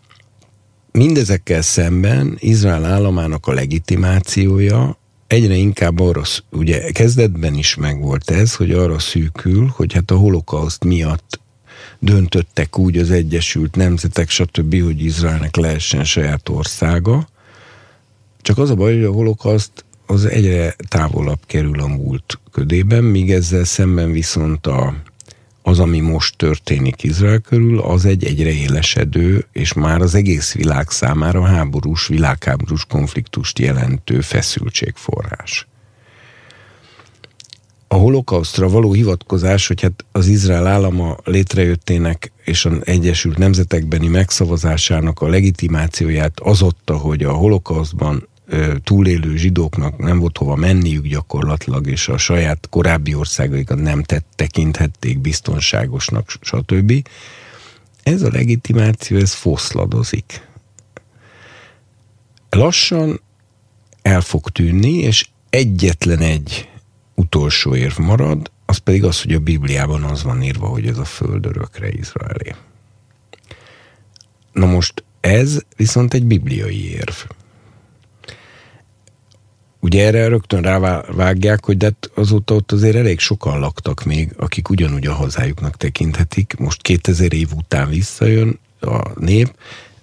mindezekkel 0.92 1.62
szemben 1.62 2.36
Izrael 2.39 2.84
államának 2.84 3.47
a 3.47 3.52
legitimációja 3.52 5.00
egyre 5.31 5.55
inkább 5.55 6.00
arra, 6.00 6.23
ugye 6.50 6.91
kezdetben 6.91 7.55
is 7.55 7.75
megvolt 7.75 8.31
ez, 8.31 8.55
hogy 8.55 8.73
arra 8.73 8.99
szűkül, 8.99 9.73
hogy 9.76 9.92
hát 9.92 10.10
a 10.10 10.17
holokauszt 10.17 10.84
miatt 10.84 11.41
döntöttek 11.99 12.78
úgy 12.78 12.97
az 12.97 13.10
Egyesült 13.10 13.76
Nemzetek, 13.76 14.28
stb., 14.28 14.83
hogy 14.83 15.05
Izraelnek 15.05 15.57
lehessen 15.57 16.05
saját 16.05 16.49
országa. 16.49 17.28
Csak 18.42 18.59
az 18.59 18.70
a 18.70 18.75
baj, 18.75 18.94
hogy 18.94 19.05
a 19.05 19.12
holokauszt 19.12 19.84
az 20.07 20.25
egyre 20.25 20.75
távolabb 20.89 21.41
kerül 21.47 21.81
a 21.81 21.86
múlt 21.86 22.39
ködében, 22.52 23.05
míg 23.05 23.33
ezzel 23.33 23.65
szemben 23.65 24.12
viszont 24.12 24.67
a, 24.67 24.94
az, 25.62 25.78
ami 25.78 26.00
most 26.00 26.36
történik 26.36 27.02
Izrael 27.02 27.39
körül, 27.39 27.80
az 27.80 28.05
egy 28.05 28.24
egyre 28.24 28.50
élesedő, 28.50 29.47
és 29.52 29.72
már 29.72 30.00
az 30.00 30.14
egész 30.14 30.55
világ 30.55 30.90
számára 30.90 31.44
háborús, 31.44 32.06
világháborús 32.06 32.84
konfliktust 32.84 33.58
jelentő 33.58 34.20
feszültségforrás. 34.20 35.66
A 37.89 37.94
holokausztra 37.94 38.68
való 38.68 38.92
hivatkozás, 38.92 39.66
hogy 39.66 39.80
hát 39.80 40.05
az 40.12 40.26
Izrael 40.26 40.66
állama 40.66 41.16
létrejöttének 41.24 42.32
és 42.44 42.64
az 42.64 42.72
Egyesült 42.84 43.39
Nemzetekbeni 43.39 44.08
megszavazásának 44.08 45.20
a 45.20 45.28
legitimációját 45.28 46.40
az 46.40 46.62
otta, 46.62 46.97
hogy 46.97 47.22
a 47.22 47.32
holokauszban 47.32 48.28
túlélő 48.85 49.37
zsidóknak 49.37 49.99
nem 49.99 50.19
volt 50.19 50.39
hova 50.39 50.57
menniük 50.57 51.07
gyakorlatilag, 51.07 51.87
és 51.87 52.09
a 52.09 52.17
saját 52.17 52.67
korábbi 52.70 53.15
országaikat 53.15 53.79
nem 53.79 54.03
tett, 54.03 54.27
tekinthették 54.35 55.19
biztonságosnak, 55.19 56.31
stb. 56.41 57.09
Ez 58.03 58.23
a 58.23 58.31
legitimáció, 58.33 59.19
ez 59.19 59.33
foszladozik. 59.33 60.49
Lassan 62.51 63.20
el 64.03 64.20
fog 64.20 64.49
tűnni, 64.49 64.93
és 64.93 65.29
egyetlen 65.51 66.19
egy 66.19 66.69
utolsó 67.15 67.75
érv 67.75 67.99
marad, 67.99 68.51
az 68.67 68.77
pedig 68.77 69.05
az, 69.05 69.23
hogy 69.23 69.35
a 69.35 69.39
Bibliában 69.39 70.03
az 70.03 70.23
van 70.23 70.43
írva, 70.43 70.67
hogy 70.67 70.87
ez 70.87 70.99
a 70.99 71.05
föld 71.05 71.47
örökre 71.47 71.89
Izraelé. 71.89 72.55
Na 74.53 74.67
most 74.67 75.05
ez 75.20 75.59
viszont 75.77 76.15
egy 76.15 76.25
bibliai 76.25 76.91
érv 76.91 77.15
ugye 79.81 80.07
erre 80.07 80.28
rögtön 80.28 80.62
rávágják, 80.62 81.65
hogy 81.65 81.76
de 81.76 81.84
hát 81.84 82.10
azóta 82.15 82.55
ott 82.55 82.73
azért 82.73 82.97
elég 82.97 83.18
sokan 83.18 83.59
laktak 83.59 84.05
még, 84.05 84.33
akik 84.36 84.68
ugyanúgy 84.68 85.07
a 85.07 85.15
hazájuknak 85.15 85.76
tekinthetik. 85.76 86.55
Most 86.59 86.83
2000 86.83 87.33
év 87.33 87.49
után 87.55 87.89
visszajön 87.89 88.59
a 88.81 89.20
nép, 89.20 89.55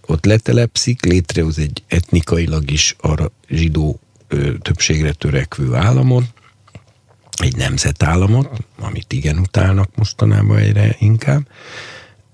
ott 0.05 0.25
letelepszik, 0.25 1.05
létrehoz 1.05 1.57
egy 1.57 1.83
etnikailag 1.87 2.71
is 2.71 2.95
arra 2.99 3.31
zsidó 3.49 3.99
ö, 4.27 4.57
többségre 4.57 5.11
törekvő 5.11 5.73
államot, 5.73 6.23
egy 7.37 7.55
nemzetállamot, 7.55 8.49
amit 8.79 9.13
igen 9.13 9.37
utálnak 9.37 9.95
mostanában 9.95 10.57
egyre 10.57 10.95
inkább, 10.99 11.47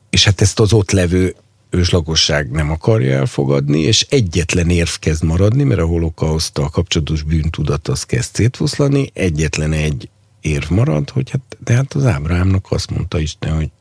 és 0.10 0.24
hát 0.24 0.42
ezt 0.42 0.60
az 0.60 0.74
ott 0.74 0.92
levő 0.92 1.36
őslakosság 1.74 2.52
nem 2.52 2.72
akarja 2.72 3.18
elfogadni, 3.18 3.80
és 3.80 4.06
egyetlen 4.10 4.70
érv 4.70 4.90
kezd 5.00 5.24
maradni, 5.24 5.64
mert 5.64 5.80
a 5.80 5.86
holokausztal 5.86 6.70
kapcsolatos 6.70 7.22
bűntudat 7.22 7.88
az 7.88 8.04
kezd 8.04 8.36
szétfoszlani, 8.36 9.10
egyetlen 9.14 9.72
egy 9.72 10.10
érv 10.42 10.70
marad, 10.70 11.10
hogy 11.10 11.30
hát, 11.30 11.58
de 11.64 11.74
hát 11.74 11.94
az 11.94 12.06
Ábrámnak 12.06 12.66
azt 12.70 12.90
mondta 12.90 13.20
Isten, 13.20 13.56
hogy 13.56 13.72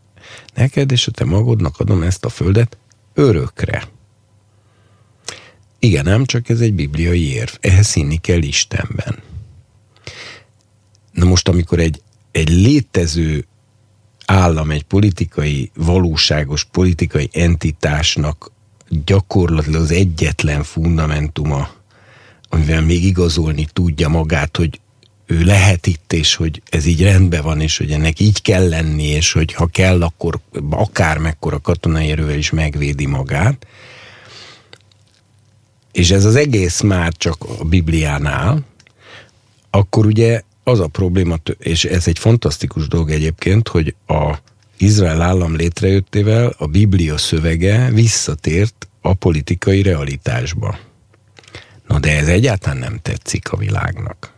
neked 0.54 0.90
és 0.92 1.06
a 1.06 1.10
te 1.10 1.24
magodnak 1.24 1.80
adom 1.80 2.02
ezt 2.02 2.24
a 2.24 2.28
földet 2.28 2.76
örökre. 3.14 3.88
Igen, 5.78 6.04
nem 6.04 6.24
csak 6.24 6.48
ez 6.48 6.60
egy 6.60 6.74
bibliai 6.74 7.32
érv. 7.32 7.52
Ehhez 7.60 7.86
színni 7.86 8.16
kell 8.16 8.42
Istenben. 8.42 9.18
Na 11.12 11.24
most, 11.24 11.48
amikor 11.48 11.78
egy, 11.78 12.02
egy 12.30 12.48
létező 12.48 13.46
állam 14.26 14.70
egy 14.70 14.82
politikai, 14.82 15.70
valóságos 15.74 16.64
politikai 16.64 17.28
entitásnak 17.32 18.52
gyakorlatilag 19.04 19.82
az 19.82 19.90
egyetlen 19.90 20.62
fundamentuma, 20.62 21.68
amivel 22.48 22.80
még 22.80 23.04
igazolni 23.04 23.68
tudja 23.72 24.08
magát, 24.08 24.56
hogy 24.56 24.80
ő 25.26 25.44
lehet 25.44 25.86
itt, 25.86 26.12
és 26.12 26.34
hogy 26.34 26.62
ez 26.70 26.86
így 26.86 27.02
rendben 27.02 27.42
van, 27.42 27.60
és 27.60 27.78
hogy 27.78 27.90
ennek 27.90 28.20
így 28.20 28.42
kell 28.42 28.68
lenni, 28.68 29.04
és 29.06 29.32
hogy 29.32 29.52
ha 29.52 29.66
kell, 29.66 30.02
akkor 30.02 30.40
akár 30.70 31.18
mekkora 31.18 31.58
katonai 31.58 32.10
erővel 32.10 32.36
is 32.36 32.50
megvédi 32.50 33.06
magát. 33.06 33.66
És 35.92 36.10
ez 36.10 36.24
az 36.24 36.36
egész 36.36 36.80
már 36.80 37.12
csak 37.12 37.44
a 37.58 37.64
Bibliánál, 37.64 38.60
akkor 39.70 40.06
ugye 40.06 40.42
az 40.64 40.80
a 40.80 40.86
probléma, 40.86 41.36
és 41.58 41.84
ez 41.84 42.08
egy 42.08 42.18
fantasztikus 42.18 42.88
dolog 42.88 43.10
egyébként, 43.10 43.68
hogy 43.68 43.94
a 44.06 44.34
Izrael 44.76 45.22
állam 45.22 45.56
létrejöttével 45.56 46.54
a 46.58 46.66
Biblia 46.66 47.18
szövege 47.18 47.90
visszatért 47.90 48.88
a 49.00 49.14
politikai 49.14 49.82
realitásba. 49.82 50.78
Na 51.88 51.98
de 51.98 52.16
ez 52.16 52.28
egyáltalán 52.28 52.78
nem 52.78 52.98
tetszik 53.02 53.52
a 53.52 53.56
világnak. 53.56 54.32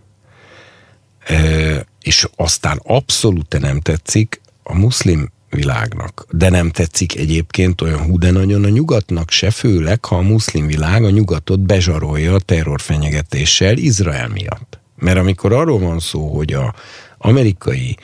E, 1.27 1.87
és 2.03 2.29
aztán 2.37 2.81
abszolút 2.83 3.59
nem 3.61 3.81
tetszik 3.81 4.41
a 4.63 4.75
muszlim 4.75 5.33
világnak. 5.51 6.27
De 6.31 6.49
nem 6.49 6.71
tetszik 6.71 7.17
egyébként 7.17 7.81
olyan 7.81 8.03
hú 8.03 8.19
de 8.19 8.31
nagyon 8.31 8.65
a 8.65 8.69
nyugatnak 8.69 9.31
se, 9.31 9.51
főleg 9.51 10.05
ha 10.05 10.17
a 10.17 10.23
muszlim 10.23 10.67
világ 10.67 11.05
a 11.05 11.11
nyugatot 11.11 11.61
bezsarolja 11.61 12.35
a 12.35 12.41
terrorfenyegetéssel 12.41 13.77
Izrael 13.77 14.29
miatt. 14.29 14.84
Mert 14.97 15.19
amikor 15.19 15.53
arról 15.53 15.79
van 15.79 15.99
szó, 15.99 16.37
hogy 16.37 16.53
a 16.53 16.75
amerikai 17.19 17.97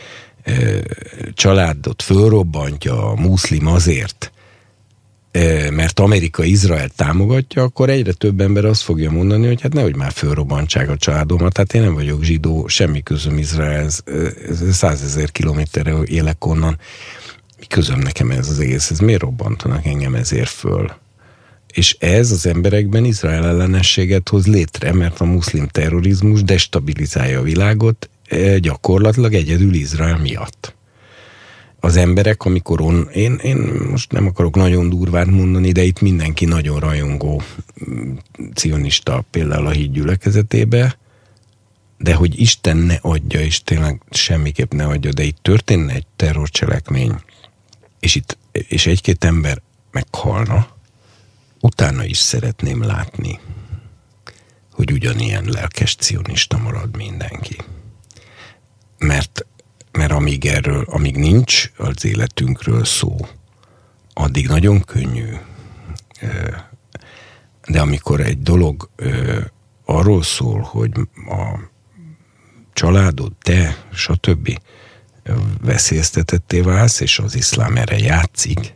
e, 0.43 0.53
családot 1.35 2.03
fölrobbantja 2.03 3.11
a 3.11 3.15
muszlim 3.15 3.67
azért, 3.67 4.33
e, 5.31 5.71
mert 5.71 6.01
Amerika 6.01 6.45
Izrael 6.45 6.89
támogatja, 6.89 7.63
akkor 7.63 7.91
egyre 7.91 8.13
több 8.13 8.41
ember 8.41 8.65
azt 8.65 8.83
fogja 8.83 9.11
mondani, 9.11 9.47
hogy 9.47 9.61
hát 9.61 9.73
nehogy 9.73 9.97
már 9.97 10.13
fölrobbantsák 10.13 10.89
a 10.89 10.97
családomat, 10.97 11.57
hát 11.57 11.75
én 11.75 11.83
nem 11.83 11.95
vagyok 11.95 12.23
zsidó, 12.23 12.67
semmi 12.67 13.03
közöm 13.03 13.39
Izraelhez, 13.39 14.05
százezer 14.71 15.31
kilométerre 15.33 15.95
élek 16.05 16.47
onnan. 16.47 16.79
Mi 17.59 17.67
közöm 17.67 17.99
nekem 17.99 18.31
ez 18.31 18.49
az 18.49 18.59
egész, 18.61 18.91
ez 18.91 18.99
miért 18.99 19.21
robbantanak 19.21 19.87
engem 19.87 20.15
ezért 20.15 20.49
föl? 20.49 20.91
És 21.73 21.97
ez 21.99 22.31
az 22.31 22.47
emberekben 22.47 23.05
Izrael 23.05 23.47
ellenességet 23.47 24.29
hoz 24.29 24.47
létre, 24.47 24.93
mert 24.93 25.21
a 25.21 25.25
muszlim 25.25 25.67
terrorizmus 25.67 26.43
destabilizálja 26.43 27.39
a 27.39 27.43
világot 27.43 28.11
e, 28.29 28.59
gyakorlatilag 28.59 29.35
egyedül 29.35 29.75
Izrael 29.75 30.19
miatt. 30.19 30.75
Az 31.81 31.97
emberek, 31.97 32.45
amikor 32.45 32.81
on, 32.81 33.09
én, 33.13 33.35
én 33.35 33.57
most 33.91 34.13
nem 34.13 34.27
akarok 34.27 34.55
nagyon 34.55 34.89
durvát 34.89 35.27
mondani, 35.27 35.73
de 35.73 35.83
itt 35.83 36.01
mindenki 36.01 36.45
nagyon 36.45 36.81
rajongó 36.81 37.43
mm, 37.91 38.13
cionista, 38.55 39.25
például 39.31 39.67
a 39.67 39.71
híd 39.71 39.93
gyülekezetébe, 39.93 40.99
de 41.99 42.15
hogy 42.15 42.41
Isten 42.41 42.77
ne 42.77 42.99
adja, 43.01 43.41
és 43.41 43.63
tényleg 43.63 44.03
semmiképp 44.11 44.73
ne 44.73 44.85
adja, 44.85 45.13
de 45.13 45.23
itt 45.23 45.39
történne 45.43 45.93
egy 45.93 46.07
terrorcselekmény, 46.17 47.15
és 48.01 48.15
itt 48.15 48.39
és 48.53 48.87
egy-két 48.87 49.25
ember 49.25 49.63
meghalna, 49.91 50.69
utána 51.61 52.05
is 52.05 52.19
szeretném 52.19 52.83
látni, 52.83 53.41
hogy 54.73 54.93
ugyanilyen 54.93 55.45
lelkes 55.45 55.95
cionista 55.95 56.59
marad 56.59 56.97
mindenki. 56.97 57.57
Mert, 58.99 59.47
mert 59.93 60.13
amíg 60.13 60.47
erről, 60.47 60.85
amíg 60.89 61.17
nincs 61.17 61.71
az 61.77 62.05
életünkről 62.05 62.85
szó, 62.85 63.17
addig 64.15 64.49
nagyon 64.49 64.81
könnyű. 64.81 65.35
De 67.67 67.81
amikor 67.81 68.21
egy 68.21 68.43
dolog 68.43 68.91
arról 69.85 70.23
szól, 70.23 70.61
hogy 70.61 70.91
a 71.15 71.59
családod, 72.73 73.33
te, 73.43 73.85
stb. 73.93 74.61
veszélyeztetetté 75.61 76.61
válsz, 76.61 77.01
és 77.01 77.19
az 77.19 77.35
iszlám 77.35 77.77
erre 77.77 77.99
játszik, 77.99 78.75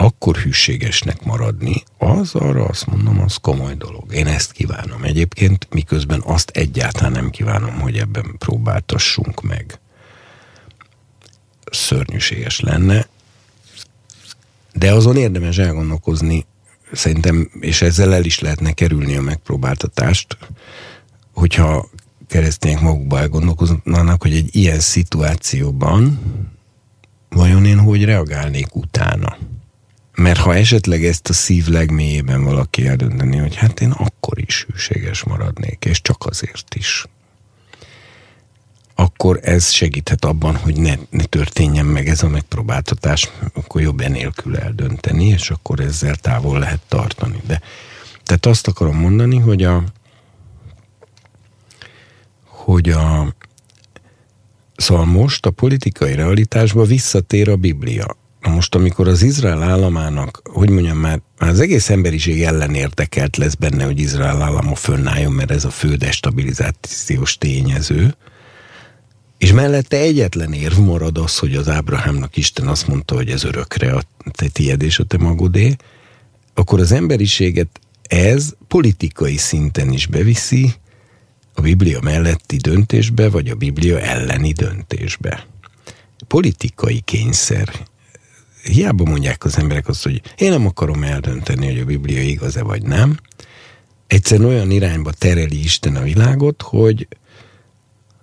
akkor 0.00 0.36
hűségesnek 0.36 1.24
maradni, 1.24 1.82
az 1.98 2.34
arra 2.34 2.64
azt 2.64 2.86
mondom, 2.86 3.20
az 3.20 3.36
komoly 3.36 3.74
dolog. 3.74 4.14
Én 4.14 4.26
ezt 4.26 4.52
kívánom. 4.52 5.02
Egyébként 5.02 5.66
miközben 5.70 6.22
azt 6.24 6.50
egyáltalán 6.50 7.12
nem 7.12 7.30
kívánom, 7.30 7.80
hogy 7.80 7.96
ebben 7.96 8.34
próbáltassunk 8.38 9.42
meg. 9.42 9.78
Szörnyűséges 11.70 12.60
lenne, 12.60 13.06
de 14.72 14.92
azon 14.92 15.16
érdemes 15.16 15.58
elgondolkozni, 15.58 16.46
szerintem, 16.92 17.50
és 17.60 17.82
ezzel 17.82 18.14
el 18.14 18.24
is 18.24 18.38
lehetne 18.38 18.72
kerülni 18.72 19.16
a 19.16 19.22
megpróbáltatást, 19.22 20.36
hogyha 21.34 21.88
keresztények 22.26 22.80
magukba 22.80 23.18
elgondolkoznának, 23.18 24.22
hogy 24.22 24.34
egy 24.34 24.56
ilyen 24.56 24.80
szituációban 24.80 26.18
vajon 27.28 27.64
én 27.64 27.78
hogy 27.78 28.04
reagálnék 28.04 28.74
utána. 28.74 29.36
Mert 30.20 30.38
ha 30.38 30.54
esetleg 30.54 31.04
ezt 31.04 31.28
a 31.28 31.32
szív 31.32 31.66
legmélyében 31.66 32.44
valaki 32.44 32.86
eldönteni, 32.86 33.36
hogy 33.36 33.54
hát 33.54 33.80
én 33.80 33.90
akkor 33.90 34.38
is 34.38 34.66
hűséges 34.70 35.22
maradnék, 35.22 35.84
és 35.84 36.02
csak 36.02 36.26
azért 36.26 36.74
is, 36.74 37.06
akkor 38.94 39.40
ez 39.42 39.70
segíthet 39.70 40.24
abban, 40.24 40.56
hogy 40.56 40.76
ne, 40.76 40.94
ne 41.10 41.24
történjen 41.24 41.86
meg 41.86 42.08
ez 42.08 42.22
a 42.22 42.28
megpróbáltatás, 42.28 43.30
akkor 43.54 43.80
jobb 43.80 44.00
enélkül 44.00 44.56
eldönteni, 44.56 45.26
és 45.26 45.50
akkor 45.50 45.80
ezzel 45.80 46.16
távol 46.16 46.58
lehet 46.58 46.80
tartani. 46.88 47.40
De 47.46 47.60
tehát 48.24 48.46
azt 48.46 48.66
akarom 48.66 48.96
mondani, 48.96 49.38
hogy 49.38 49.62
a 49.62 49.84
hogy 52.44 52.88
a 52.88 53.34
szóval 54.76 55.04
most 55.04 55.46
a 55.46 55.50
politikai 55.50 56.14
realitásba 56.14 56.84
visszatér 56.84 57.48
a 57.48 57.56
Biblia. 57.56 58.18
Na 58.40 58.50
most, 58.50 58.74
amikor 58.74 59.08
az 59.08 59.22
Izrael 59.22 59.62
államának, 59.62 60.40
hogy 60.44 60.70
mondjam 60.70 60.98
már, 60.98 61.20
már 61.38 61.50
az 61.50 61.60
egész 61.60 61.90
emberiség 61.90 62.42
ellen 62.42 62.74
érdekelt 62.74 63.36
lesz 63.36 63.54
benne, 63.54 63.84
hogy 63.84 64.00
Izrael 64.00 64.42
állama 64.42 64.74
fönnálljon, 64.74 65.32
mert 65.32 65.50
ez 65.50 65.64
a 65.64 65.70
fő 65.70 65.94
destabilizációs 65.94 67.38
tényező, 67.38 68.14
és 69.38 69.52
mellette 69.52 69.96
egyetlen 69.96 70.52
érv 70.52 70.78
marad 70.78 71.18
az, 71.18 71.38
hogy 71.38 71.54
az 71.54 71.68
Ábrahámnak 71.68 72.36
Isten 72.36 72.68
azt 72.68 72.86
mondta, 72.86 73.14
hogy 73.14 73.28
ez 73.30 73.44
örökre 73.44 73.92
a 73.92 74.02
te 74.32 74.48
tied 74.48 74.82
és 74.82 74.98
a 74.98 75.04
te 75.04 75.18
magodé, 75.18 75.76
akkor 76.54 76.80
az 76.80 76.92
emberiséget 76.92 77.80
ez 78.02 78.52
politikai 78.68 79.36
szinten 79.36 79.92
is 79.92 80.06
beviszi 80.06 80.74
a 81.54 81.60
Biblia 81.60 82.00
melletti 82.00 82.56
döntésbe, 82.56 83.28
vagy 83.28 83.48
a 83.48 83.54
Biblia 83.54 84.00
elleni 84.00 84.52
döntésbe. 84.52 85.46
Politikai 86.26 87.00
kényszer 87.00 87.88
hiába 88.62 89.04
mondják 89.04 89.44
az 89.44 89.58
emberek 89.58 89.88
azt, 89.88 90.02
hogy 90.02 90.22
én 90.38 90.50
nem 90.50 90.66
akarom 90.66 91.02
eldönteni, 91.02 91.66
hogy 91.66 91.78
a 91.78 91.84
Biblia 91.84 92.22
igaz-e 92.22 92.62
vagy 92.62 92.82
nem. 92.82 93.18
Egyszerűen 94.06 94.48
olyan 94.48 94.70
irányba 94.70 95.12
tereli 95.12 95.62
Isten 95.62 95.96
a 95.96 96.02
világot, 96.02 96.62
hogy, 96.62 97.08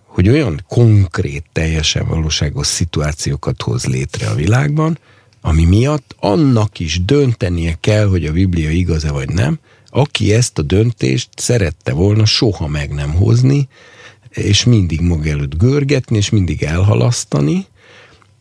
hogy 0.05 0.29
olyan 0.29 0.63
konkrét, 0.67 1.45
teljesen 1.53 2.07
valóságos 2.07 2.67
szituációkat 2.67 3.61
hoz 3.61 3.85
létre 3.85 4.27
a 4.29 4.35
világban, 4.35 4.99
ami 5.41 5.65
miatt 5.65 6.15
annak 6.19 6.79
is 6.79 7.05
döntenie 7.05 7.77
kell, 7.79 8.07
hogy 8.07 8.25
a 8.25 8.31
Biblia 8.31 8.69
igaz-e 8.69 9.11
vagy 9.11 9.29
nem, 9.29 9.59
aki 9.89 10.33
ezt 10.33 10.57
a 10.57 10.61
döntést 10.61 11.29
szerette 11.35 11.93
volna 11.93 12.25
soha 12.25 12.67
meg 12.67 12.93
nem 12.93 13.13
hozni, 13.13 13.67
és 14.29 14.63
mindig 14.63 15.01
maga 15.01 15.29
előtt 15.29 15.57
görgetni, 15.57 16.17
és 16.17 16.29
mindig 16.29 16.63
elhalasztani, 16.63 17.65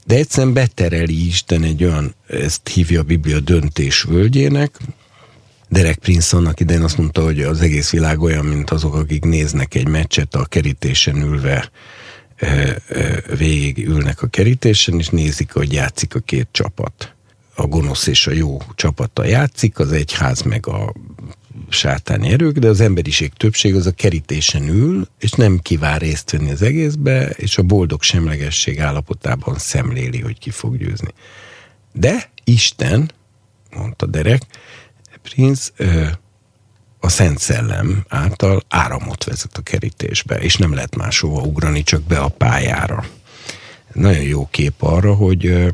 de 0.07 0.15
egyszerűen 0.15 0.53
betereli 0.53 1.27
Isten 1.27 1.63
egy 1.63 1.85
olyan, 1.85 2.15
ezt 2.29 2.69
hívja 2.69 3.01
a 3.01 3.03
Biblia 3.03 3.41
döntés 3.41 4.03
völgyének, 4.03 4.79
Derek 5.69 5.99
Prince 5.99 6.37
annak 6.37 6.61
idején 6.61 6.83
azt 6.83 6.99
mondta, 6.99 7.23
hogy 7.23 7.41
az 7.41 7.61
egész 7.61 7.91
világ 7.91 8.21
olyan, 8.21 8.45
mint 8.45 8.71
azok, 8.71 8.95
akik 8.95 9.25
néznek 9.25 9.75
egy 9.75 9.89
meccset 9.89 10.35
a 10.35 10.45
kerítésen 10.45 11.17
ülve, 11.17 11.71
végig 13.37 13.87
ülnek 13.87 14.23
a 14.23 14.27
kerítésen, 14.27 14.99
és 14.99 15.09
nézik, 15.09 15.53
hogy 15.53 15.73
játszik 15.73 16.15
a 16.15 16.19
két 16.19 16.49
csapat. 16.51 17.15
A 17.55 17.67
gonosz 17.67 18.07
és 18.07 18.27
a 18.27 18.33
jó 18.33 18.59
csapata 18.75 19.25
játszik, 19.25 19.79
az 19.79 19.93
egyház 19.93 20.43
meg 20.43 20.67
a 20.67 20.93
sátáni 21.69 22.29
erők, 22.29 22.59
de 22.59 22.69
az 22.69 22.81
emberiség 22.81 23.33
többség 23.33 23.75
az 23.75 23.87
a 23.87 23.91
kerítésen 23.91 24.69
ül, 24.69 25.09
és 25.19 25.31
nem 25.31 25.59
kíván 25.59 25.99
részt 25.99 26.31
venni 26.31 26.51
az 26.51 26.63
egészbe, 26.63 27.29
és 27.29 27.59
a 27.59 27.63
boldog 27.63 28.03
semlegesség 28.03 28.81
állapotában 28.81 29.59
szemléli, 29.59 30.21
hogy 30.21 30.39
ki 30.39 30.51
fog 30.51 30.77
győzni. 30.77 31.09
De 31.93 32.31
Isten, 32.45 33.11
mondta 33.77 34.07
Derek, 34.07 34.43
Prince, 35.23 35.71
a 37.01 37.09
Szent 37.09 37.39
Szellem 37.39 38.05
által 38.09 38.63
áramot 38.69 39.25
vezet 39.25 39.57
a 39.57 39.63
kerítésbe, 39.63 40.37
és 40.37 40.57
nem 40.57 40.75
lehet 40.75 40.97
máshova 40.97 41.41
ugrani, 41.41 41.83
csak 41.83 42.03
be 42.03 42.19
a 42.19 42.29
pályára. 42.29 43.05
Nagyon 43.93 44.23
jó 44.23 44.49
kép 44.51 44.83
arra, 44.83 45.15
hogy, 45.15 45.73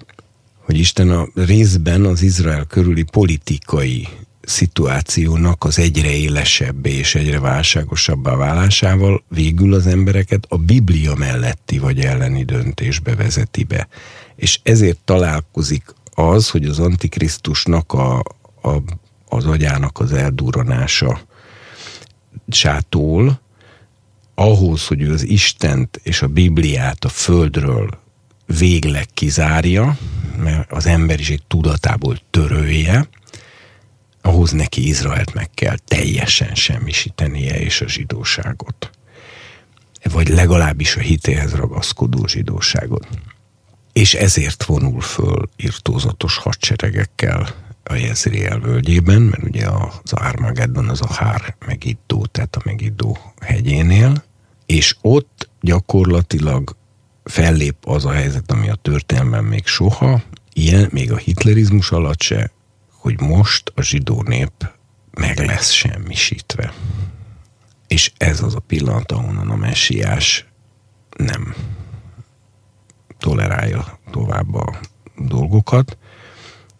hogy 0.59 0.79
Isten 0.79 1.11
a 1.11 1.29
részben 1.35 2.05
az 2.05 2.23
Izrael 2.23 2.65
körüli 2.65 3.03
politikai 3.03 4.09
szituációnak 4.43 5.65
az 5.65 5.79
egyre 5.79 6.11
élesebb 6.11 6.87
és 6.87 7.15
egyre 7.15 7.41
válságosabbá 7.41 8.35
válásával 8.35 9.23
végül 9.29 9.75
az 9.75 9.87
embereket 9.87 10.47
a 10.49 10.57
Biblia 10.57 11.15
melletti 11.15 11.79
vagy 11.79 12.01
elleni 12.01 12.45
döntésbe 12.45 13.15
vezeti 13.15 13.65
be. 13.65 13.89
És 14.37 14.61
ezért 14.63 14.99
találkozik 15.05 15.95
az, 16.15 16.49
hogy 16.51 16.65
az 16.65 16.79
Antikrisztusnak 16.79 17.93
a, 17.93 18.19
a, 18.63 18.83
az 19.29 19.45
agyának 19.45 20.01
az 20.01 20.13
eldurranása 20.13 21.21
sától, 22.49 23.41
ahhoz, 24.35 24.87
hogy 24.87 25.03
ő 25.03 25.13
az 25.13 25.23
Istent 25.27 26.01
és 26.03 26.23
a 26.23 26.27
Bibliát 26.27 27.05
a 27.05 27.09
földről 27.09 28.01
végleg 28.59 29.07
kizárja, 29.15 29.99
mert 30.37 30.73
az 30.73 30.87
emberiség 30.87 31.41
tudatából 31.49 32.19
törölje, 32.31 33.09
ahhoz 34.23 34.51
neki 34.51 34.89
Izraelt 34.89 35.35
meg 35.35 35.51
kell 35.55 35.77
teljesen 35.85 36.55
semmisítenie 36.55 37.61
és 37.61 37.81
a 37.81 37.89
zsidóságot. 37.89 38.91
Vagy 40.13 40.29
legalábbis 40.29 40.97
a 40.97 41.01
hitéhez 41.01 41.55
ragaszkodó 41.55 42.27
zsidóságot. 42.27 43.09
És 43.93 44.15
ezért 44.15 44.65
vonul 44.65 45.01
föl 45.01 45.49
irtózatos 45.57 46.37
hadseregekkel 46.37 47.49
a 47.85 47.95
Jezriel 47.95 48.59
völgyében, 48.59 49.23
mert 49.23 49.43
ugye 49.43 49.67
az 49.69 50.13
Armageddon 50.13 50.89
az 50.89 51.01
a 51.01 51.13
Hár 51.13 51.57
Megiddó, 51.67 52.27
tehát 52.27 52.57
a 52.57 52.63
Megiddó 52.65 53.19
hegyénél, 53.41 54.25
és 54.67 54.97
ott 55.01 55.49
gyakorlatilag 55.61 56.77
fellép 57.25 57.77
az 57.85 58.05
a 58.05 58.13
helyzet, 58.13 58.53
ami 58.53 58.69
a 58.69 58.75
történelmen 58.75 59.45
még 59.45 59.67
soha, 59.67 60.23
ilyen, 60.53 60.89
még 60.93 61.13
a 61.13 61.17
hitlerizmus 61.17 61.91
alatt 61.91 62.21
se 62.21 62.51
hogy 63.03 63.21
most 63.21 63.73
a 63.75 63.83
zsidó 63.83 64.23
nép 64.23 64.71
meg 65.11 65.39
lesz 65.39 65.71
semmisítve. 65.71 66.73
És 67.87 68.13
ez 68.17 68.43
az 68.43 68.55
a 68.55 68.61
pillanat, 68.61 69.13
ahonnan 69.13 69.51
a 69.51 69.57
messiás 69.57 70.47
nem 71.17 71.55
tolerálja 73.19 73.99
tovább 74.11 74.55
a 74.55 74.79
dolgokat, 75.17 75.99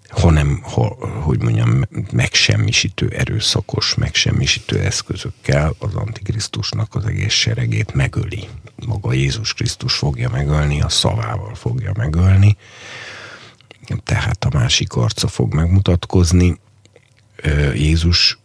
hanem, 0.09 0.61
ha, 0.63 0.85
hogy 1.23 1.43
mondjam, 1.43 1.83
megsemmisítő, 2.13 3.09
erőszakos, 3.09 3.95
megsemmisítő 3.95 4.81
eszközökkel 4.81 5.75
az 5.79 5.95
Antikrisztusnak 5.95 6.95
az 6.95 7.05
egész 7.05 7.33
seregét 7.33 7.95
megöli. 7.95 8.49
Maga 8.87 9.13
Jézus 9.13 9.55
Krisztus 9.55 9.95
fogja 9.95 10.31
megölni, 10.31 10.81
a 10.81 10.89
szavával 10.89 11.55
fogja 11.55 11.93
megölni, 11.97 12.57
tehát 14.05 14.45
a 14.45 14.59
másik 14.59 14.93
arca 14.93 15.29
fog 15.29 15.55
megmutatkozni. 15.55 16.61
Jézus 17.75 18.39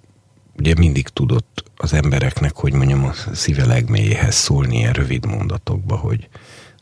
ugye 0.57 0.73
mindig 0.77 1.07
tudott 1.07 1.63
az 1.75 1.93
embereknek, 1.93 2.55
hogy 2.55 2.73
mondjam, 2.73 3.03
a 3.03 3.13
szíve 3.33 3.65
legmélyéhez 3.65 4.35
szólni 4.35 4.77
ilyen 4.77 4.93
rövid 4.93 5.25
mondatokba, 5.25 5.95
hogy 5.95 6.29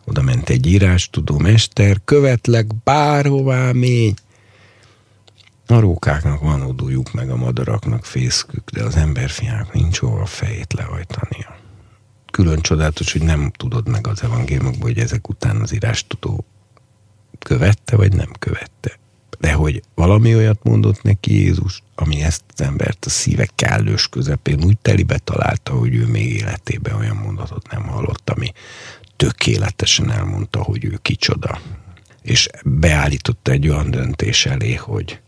oda 0.05 0.21
ment 0.21 0.49
egy 0.49 0.65
írás, 0.65 1.09
tudó 1.09 1.37
mester, 1.37 1.97
követlek 2.05 2.83
bárhová 2.83 3.71
mély. 3.71 4.13
A 5.67 5.79
rókáknak 5.79 6.39
van 6.39 6.61
odújuk, 6.61 7.13
meg 7.13 7.29
a 7.29 7.35
madaraknak 7.35 8.05
fészkük, 8.05 8.69
de 8.71 8.83
az 8.83 8.95
emberfiának 8.95 9.73
nincs 9.73 9.97
hova 9.97 10.21
a 10.21 10.25
fejét 10.25 10.73
lehajtania. 10.73 11.55
Külön 12.31 12.61
csodálatos, 12.61 13.11
hogy 13.11 13.21
nem 13.21 13.51
tudod 13.51 13.87
meg 13.87 14.07
az 14.07 14.23
evangéliumokból, 14.23 14.89
hogy 14.89 14.99
ezek 14.99 15.29
után 15.29 15.61
az 15.61 15.73
írás 15.73 16.07
tudó 16.07 16.45
követte, 17.39 17.95
vagy 17.95 18.13
nem 18.13 18.31
követte. 18.39 18.99
De 19.39 19.53
hogy 19.53 19.81
valami 19.95 20.35
olyat 20.35 20.63
mondott 20.63 21.01
neki 21.01 21.33
Jézus, 21.33 21.83
ami 21.95 22.21
ezt 22.21 22.43
az 22.53 22.61
embert 22.61 23.05
a 23.05 23.09
szíve 23.09 23.47
kellős 23.55 24.07
közepén 24.07 24.63
úgy 24.63 24.77
telibe 24.77 25.17
találta, 25.17 25.73
hogy 25.73 25.95
ő 25.95 26.05
még 26.05 26.29
életében 26.29 26.95
olyan 26.95 27.15
mondatot 27.15 27.71
nem 27.71 27.83
hallott, 27.87 28.29
ami 28.29 28.51
tökéletesen 29.15 30.11
elmondta, 30.11 30.63
hogy 30.63 30.85
ő 30.85 30.99
kicsoda. 31.01 31.61
És 32.21 32.49
beállította 32.63 33.51
egy 33.51 33.69
olyan 33.69 33.91
döntés 33.91 34.45
elé, 34.45 34.73
hogy 34.73 35.19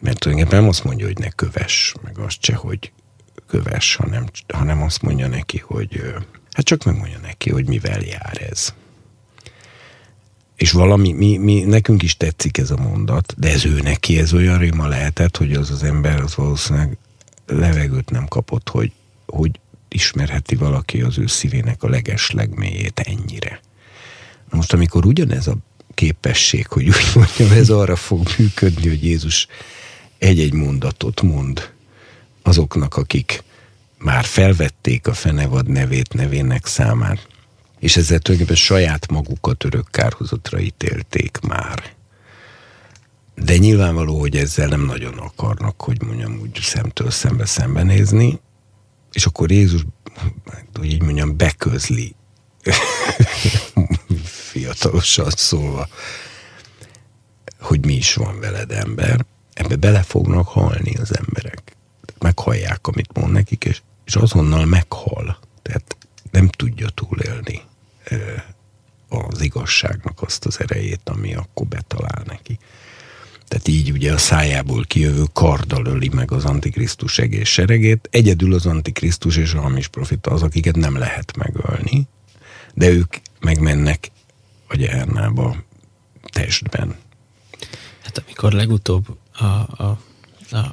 mert 0.00 0.18
tulajdonképpen 0.18 0.60
nem 0.60 0.68
azt 0.68 0.84
mondja, 0.84 1.06
hogy 1.06 1.18
ne 1.18 1.28
köves, 1.28 1.94
meg 2.02 2.18
azt 2.18 2.42
se, 2.44 2.54
hogy 2.54 2.92
köves, 3.46 3.94
hanem, 3.94 4.26
hanem 4.48 4.82
azt 4.82 5.02
mondja 5.02 5.28
neki, 5.28 5.58
hogy 5.58 6.14
hát 6.50 6.64
csak 6.64 6.84
megmondja 6.84 7.18
neki, 7.18 7.50
hogy 7.50 7.66
mivel 7.66 8.00
jár 8.00 8.46
ez. 8.50 8.74
És 10.56 10.70
valami, 10.70 11.12
mi, 11.12 11.36
mi, 11.36 11.60
nekünk 11.60 12.02
is 12.02 12.16
tetszik 12.16 12.58
ez 12.58 12.70
a 12.70 12.76
mondat, 12.76 13.34
de 13.38 13.48
ez 13.48 13.64
ő 13.64 13.80
neki, 13.80 14.18
ez 14.18 14.32
olyan 14.32 14.58
réma 14.58 14.86
lehetett, 14.86 15.36
hogy 15.36 15.52
az 15.52 15.70
az 15.70 15.82
ember 15.82 16.20
az 16.20 16.34
valószínűleg 16.34 16.96
levegőt 17.46 18.10
nem 18.10 18.26
kapott, 18.28 18.68
hogy, 18.68 18.92
hogy 19.26 19.60
ismerheti 19.88 20.54
valaki 20.54 21.00
az 21.00 21.18
ő 21.18 21.26
szívének 21.26 21.82
a 21.82 21.88
leges 21.88 22.30
legmélyét 22.30 23.00
ennyire. 23.00 23.60
Na 24.50 24.56
most, 24.56 24.72
amikor 24.72 25.06
ugyanez 25.06 25.46
a 25.46 25.56
képesség, 25.94 26.66
hogy 26.66 26.88
úgy 26.88 27.10
mondjam, 27.14 27.50
ez 27.50 27.70
arra 27.70 27.96
fog 27.96 28.28
működni, 28.38 28.88
hogy 28.88 29.04
Jézus 29.04 29.46
egy-egy 30.18 30.52
mondatot 30.52 31.22
mond 31.22 31.70
azoknak, 32.42 32.96
akik 32.96 33.42
már 33.98 34.24
felvették 34.24 35.06
a 35.06 35.14
fenevad 35.14 35.68
nevét 35.68 36.12
nevének 36.12 36.66
számát, 36.66 37.26
és 37.82 37.96
ezzel 37.96 38.18
tulajdonképpen 38.18 38.62
saját 38.62 39.10
magukat 39.10 39.64
örök 39.64 39.88
kárhozatra 39.90 40.58
ítélték 40.60 41.38
már. 41.48 41.94
De 43.34 43.56
nyilvánvaló, 43.56 44.18
hogy 44.20 44.36
ezzel 44.36 44.68
nem 44.68 44.84
nagyon 44.84 45.18
akarnak, 45.18 45.82
hogy 45.82 46.02
mondjam 46.02 46.38
úgy 46.40 46.58
szemtől 46.62 47.10
szembe 47.10 47.46
szembenézni, 47.46 48.40
és 49.12 49.26
akkor 49.26 49.50
Jézus, 49.50 49.84
hogy 50.74 50.92
így 50.92 51.02
mondjam, 51.02 51.36
beközli 51.36 52.14
fiatalosan 54.50 55.30
szólva, 55.30 55.88
hogy 57.60 57.84
mi 57.84 57.94
is 57.94 58.14
van 58.14 58.40
veled 58.40 58.70
ember, 58.70 59.26
ebbe 59.52 59.76
bele 59.76 60.02
fognak 60.02 60.48
halni 60.48 60.94
az 60.96 61.18
emberek. 61.18 61.76
Meghallják, 62.18 62.86
amit 62.86 63.16
mond 63.16 63.32
nekik, 63.32 63.64
és, 63.64 63.82
és 64.04 64.14
azonnal 64.14 64.64
meghal. 64.64 65.38
Tehát 65.62 65.96
nem 66.30 66.48
tudja 66.48 66.88
túlélni 66.88 67.70
az 69.08 69.40
igazságnak 69.40 70.22
azt 70.22 70.44
az 70.44 70.60
erejét, 70.60 71.00
ami 71.04 71.34
akkor 71.34 71.66
betalál 71.66 72.22
neki. 72.26 72.58
Tehát 73.48 73.68
így 73.68 73.90
ugye 73.90 74.12
a 74.12 74.18
szájából 74.18 74.84
kijövő 74.84 75.22
karddal 75.32 75.86
öli 75.86 76.08
meg 76.08 76.32
az 76.32 76.44
Antikrisztus 76.44 77.18
egész 77.18 77.48
seregét. 77.48 78.08
Egyedül 78.10 78.54
az 78.54 78.66
Antikrisztus 78.66 79.36
és 79.36 79.52
a 79.52 79.60
hamis 79.60 79.88
profita 79.88 80.30
az, 80.30 80.42
akiket 80.42 80.76
nem 80.76 80.96
lehet 80.96 81.36
megölni, 81.36 82.06
de 82.74 82.88
ők 82.88 83.16
megmennek 83.40 84.10
a 84.66 84.76
gyernába 84.76 85.56
testben. 86.22 86.96
Hát 88.02 88.22
amikor 88.26 88.52
legutóbb 88.52 89.16
a, 89.32 89.44
a 89.44 90.00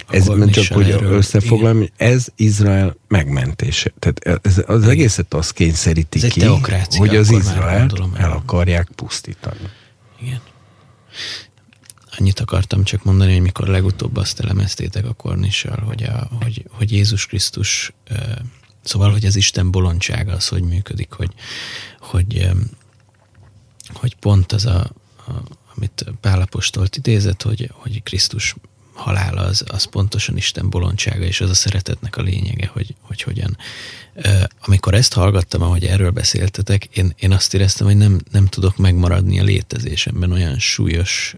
ez 0.10 0.50
csak, 0.52 0.74
hogy 0.74 0.90
összefoglalom, 1.02 1.90
ez 1.98 2.28
Izrael 2.36 2.96
megmentése. 3.08 3.92
Tehát 4.00 4.42
ez, 4.46 4.64
az 4.68 4.78
igen. 4.78 4.90
egészet 4.90 5.34
azt 5.34 5.54
kényszeríti 5.54 6.24
ez 6.24 6.32
ki, 6.32 6.46
hogy 6.98 7.16
az 7.16 7.32
Izrael 7.32 7.90
el 8.14 8.32
akarják 8.32 8.90
pusztítani. 8.96 9.70
Igen. 10.22 10.42
Annyit 12.18 12.40
akartam 12.40 12.84
csak 12.84 13.04
mondani, 13.04 13.34
hogy 13.34 13.42
mikor 13.42 13.68
legutóbb 13.68 14.18
azt 14.18 14.40
elemeztétek 14.40 15.06
a 15.06 15.14
kornissal, 15.14 15.84
hogy, 15.86 16.04
a, 16.04 16.30
hogy, 16.44 16.66
hogy 16.70 16.92
Jézus 16.92 17.26
Krisztus, 17.26 17.94
szóval, 18.84 19.12
hogy 19.12 19.26
az 19.26 19.36
Isten 19.36 19.72
bolondsága 19.72 20.34
az 20.34 20.48
hogy 20.48 20.64
működik, 20.64 21.12
hogy, 21.12 21.32
hogy, 22.00 22.50
hogy 23.94 24.16
pont 24.16 24.52
az 24.52 24.66
a, 24.66 24.92
a 25.28 25.32
amit 25.76 26.06
Pálapostolt 26.22 26.96
idézett, 26.96 27.42
hogy, 27.42 27.72
hogy 27.74 28.04
Krisztus 28.04 28.56
halála 29.00 29.42
az, 29.42 29.64
az 29.68 29.84
pontosan 29.84 30.38
Isten 30.38 30.70
bolondsága, 30.70 31.24
és 31.24 31.42
az 31.42 31.50
a 31.50 31.54
szeretetnek 31.54 32.18
a 32.18 32.22
lényege, 32.22 32.70
hogy, 32.74 32.96
hogy 33.02 33.22
hogyan. 33.22 33.58
Amikor 34.62 34.94
ezt 34.94 35.14
hallgattam, 35.14 35.62
ahogy 35.62 35.86
erről 35.86 36.12
beszéltetek, 36.12 36.86
én, 36.86 37.14
én 37.20 37.32
azt 37.32 37.54
éreztem, 37.54 37.88
hogy 37.88 37.98
nem, 37.98 38.20
nem 38.32 38.46
tudok 38.46 38.78
megmaradni 38.78 39.40
a 39.40 39.44
létezésemben, 39.44 40.32
olyan 40.32 40.60
súlyos, 40.60 41.36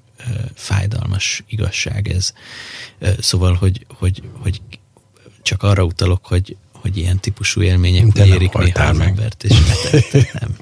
fájdalmas 0.53 1.43
igazság 1.48 2.07
ez. 2.07 2.33
Szóval, 3.19 3.53
hogy, 3.53 3.85
hogy, 3.90 4.23
hogy 4.40 4.61
csak 5.41 5.64
arra 5.64 5.83
utalok, 5.83 6.25
hogy, 6.25 6.57
hogy 6.82 6.98
ilyen 6.98 7.19
típusú 7.19 7.61
élmények 7.61 8.06
De 8.06 8.26
érik 8.26 8.53
néha 8.53 8.84
az 8.84 9.00
embert, 9.00 9.43
és 9.43 9.51
nem, 10.40 10.56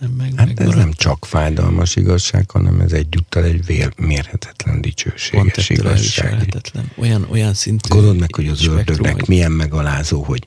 nem 0.00 0.10
meg, 0.10 0.32
hát 0.36 0.60
ez 0.60 0.74
nem 0.74 0.92
csak 0.92 1.24
fájdalmas 1.24 1.96
igazság, 1.96 2.50
hanem 2.50 2.80
ez 2.80 2.92
egyúttal 2.92 3.44
egy 3.44 3.66
vér, 3.66 3.92
mérhetetlen 3.96 4.80
dicsőséges 4.80 5.68
igazság. 5.70 6.62
Olyan, 6.96 7.26
olyan 7.30 7.54
szintű 7.54 7.88
Gondolod 7.88 8.18
meg, 8.18 8.34
hogy 8.34 8.48
az 8.48 8.66
ördögnek 8.66 9.14
hogy... 9.14 9.28
milyen 9.28 9.52
megalázó, 9.52 10.22
hogy 10.22 10.46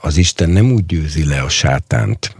az 0.00 0.16
Isten 0.16 0.50
nem 0.50 0.72
úgy 0.72 0.86
győzi 0.86 1.24
le 1.24 1.40
a 1.40 1.48
sátánt 1.48 2.36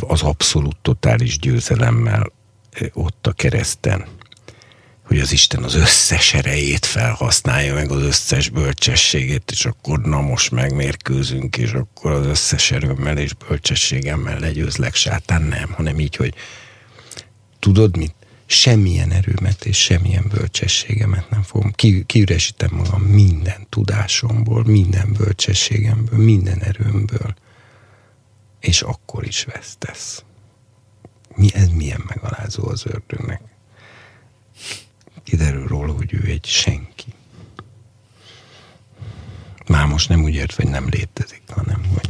az 0.00 0.22
abszolút 0.22 0.76
totális 0.82 1.38
győzelemmel 1.38 2.32
eh, 2.70 2.88
ott 2.92 3.26
a 3.26 3.32
kereszten, 3.32 4.04
hogy 5.06 5.18
az 5.18 5.32
Isten 5.32 5.62
az 5.62 5.74
összes 5.74 6.34
erejét 6.34 6.86
felhasználja, 6.86 7.74
meg 7.74 7.90
az 7.90 8.02
összes 8.02 8.48
bölcsességét, 8.48 9.50
és 9.50 9.64
akkor 9.64 10.00
na 10.00 10.20
most 10.20 10.50
megmérkőzünk, 10.50 11.56
és 11.56 11.72
akkor 11.72 12.10
az 12.12 12.26
összes 12.26 12.70
erőmmel 12.70 13.18
és 13.18 13.32
bölcsességemmel 13.34 14.38
legyőzlek 14.38 14.94
sátán, 14.94 15.42
nem, 15.42 15.72
hanem 15.72 15.98
így, 15.98 16.16
hogy 16.16 16.34
tudod 17.58 17.96
mit? 17.96 18.14
Semmilyen 18.48 19.10
erőmet 19.10 19.64
és 19.64 19.82
semmilyen 19.82 20.24
bölcsességemet 20.28 21.30
nem 21.30 21.42
fogom. 21.42 21.72
Ki, 21.72 22.04
kiüresítem 22.06 22.70
magam 22.72 23.02
minden 23.02 23.66
tudásomból, 23.68 24.64
minden 24.64 25.12
bölcsességemből, 25.12 26.18
minden 26.18 26.62
erőmből, 26.62 27.34
és 28.60 28.82
akkor 28.82 29.26
is 29.26 29.44
vesztesz. 29.44 30.24
Mi, 31.34 31.48
ez 31.54 31.68
milyen 31.68 32.04
megalázó 32.06 32.68
az 32.68 32.86
ördögnek 32.86 33.40
kiderül 35.26 35.66
róla, 35.66 35.92
hogy 35.92 36.12
ő 36.12 36.24
egy 36.26 36.44
senki. 36.44 37.04
Már 39.66 39.86
most 39.86 40.08
nem 40.08 40.22
úgy 40.22 40.34
ért, 40.34 40.54
hogy 40.54 40.68
nem 40.68 40.88
létezik, 40.88 41.42
hanem 41.46 41.84
hogy 41.94 42.08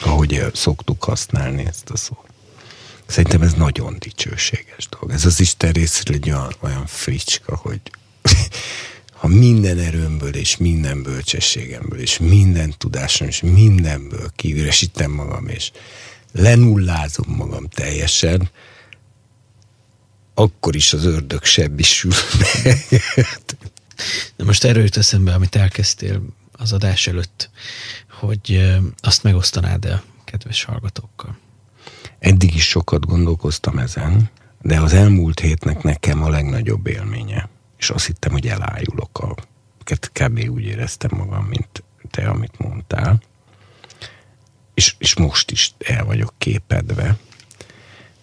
ahogy 0.00 0.44
szoktuk 0.52 1.04
használni 1.04 1.64
ezt 1.64 1.90
a 1.90 1.96
szót. 1.96 2.30
Szerintem 3.06 3.42
ez 3.42 3.52
nagyon 3.52 3.96
dicsőséges 3.98 4.88
dolog. 4.88 5.10
Ez 5.10 5.24
az 5.24 5.40
Isten 5.40 5.72
részről 5.72 6.16
egy 6.16 6.30
olyan, 6.30 6.54
olyan 6.60 6.86
fricska, 6.86 7.56
hogy 7.56 7.80
ha 9.20 9.26
minden 9.26 9.78
erőmből 9.78 10.34
és 10.34 10.56
minden 10.56 11.02
bölcsességemből 11.02 12.00
és 12.00 12.18
minden 12.18 12.74
tudásom 12.78 13.28
és 13.28 13.40
mindenből 13.40 14.30
kiüresítem 14.36 15.10
magam 15.10 15.48
és 15.48 15.70
lenullázom 16.32 17.34
magam 17.36 17.68
teljesen, 17.68 18.50
akkor 20.38 20.76
is 20.76 20.92
az 20.92 21.04
ördög 21.04 21.44
sebbisül 21.44 22.12
Na 24.36 24.44
most 24.44 24.64
erről 24.64 24.82
jut 24.82 24.96
eszembe, 24.96 25.34
amit 25.34 25.56
elkezdtél 25.56 26.22
az 26.52 26.72
adás 26.72 27.06
előtt, 27.06 27.50
hogy 28.10 28.74
azt 29.00 29.22
megosztanád 29.22 29.84
el 29.84 30.02
kedves 30.24 30.64
hallgatókkal. 30.64 31.38
Eddig 32.18 32.54
is 32.54 32.68
sokat 32.68 33.06
gondolkoztam 33.06 33.78
ezen, 33.78 34.30
de 34.62 34.80
az 34.80 34.92
elmúlt 34.92 35.40
hétnek 35.40 35.82
nekem 35.82 36.22
a 36.22 36.28
legnagyobb 36.28 36.86
élménye, 36.86 37.48
és 37.78 37.90
azt 37.90 38.06
hittem, 38.06 38.32
hogy 38.32 38.46
elájulok 38.46 39.18
a 39.18 39.34
kb. 40.12 40.48
úgy 40.48 40.64
éreztem 40.64 41.10
magam, 41.14 41.44
mint 41.44 41.84
te, 42.10 42.28
amit 42.28 42.58
mondtál, 42.58 43.22
és, 44.74 44.94
és 44.98 45.14
most 45.14 45.50
is 45.50 45.74
el 45.78 46.04
vagyok 46.04 46.34
képedve. 46.38 47.16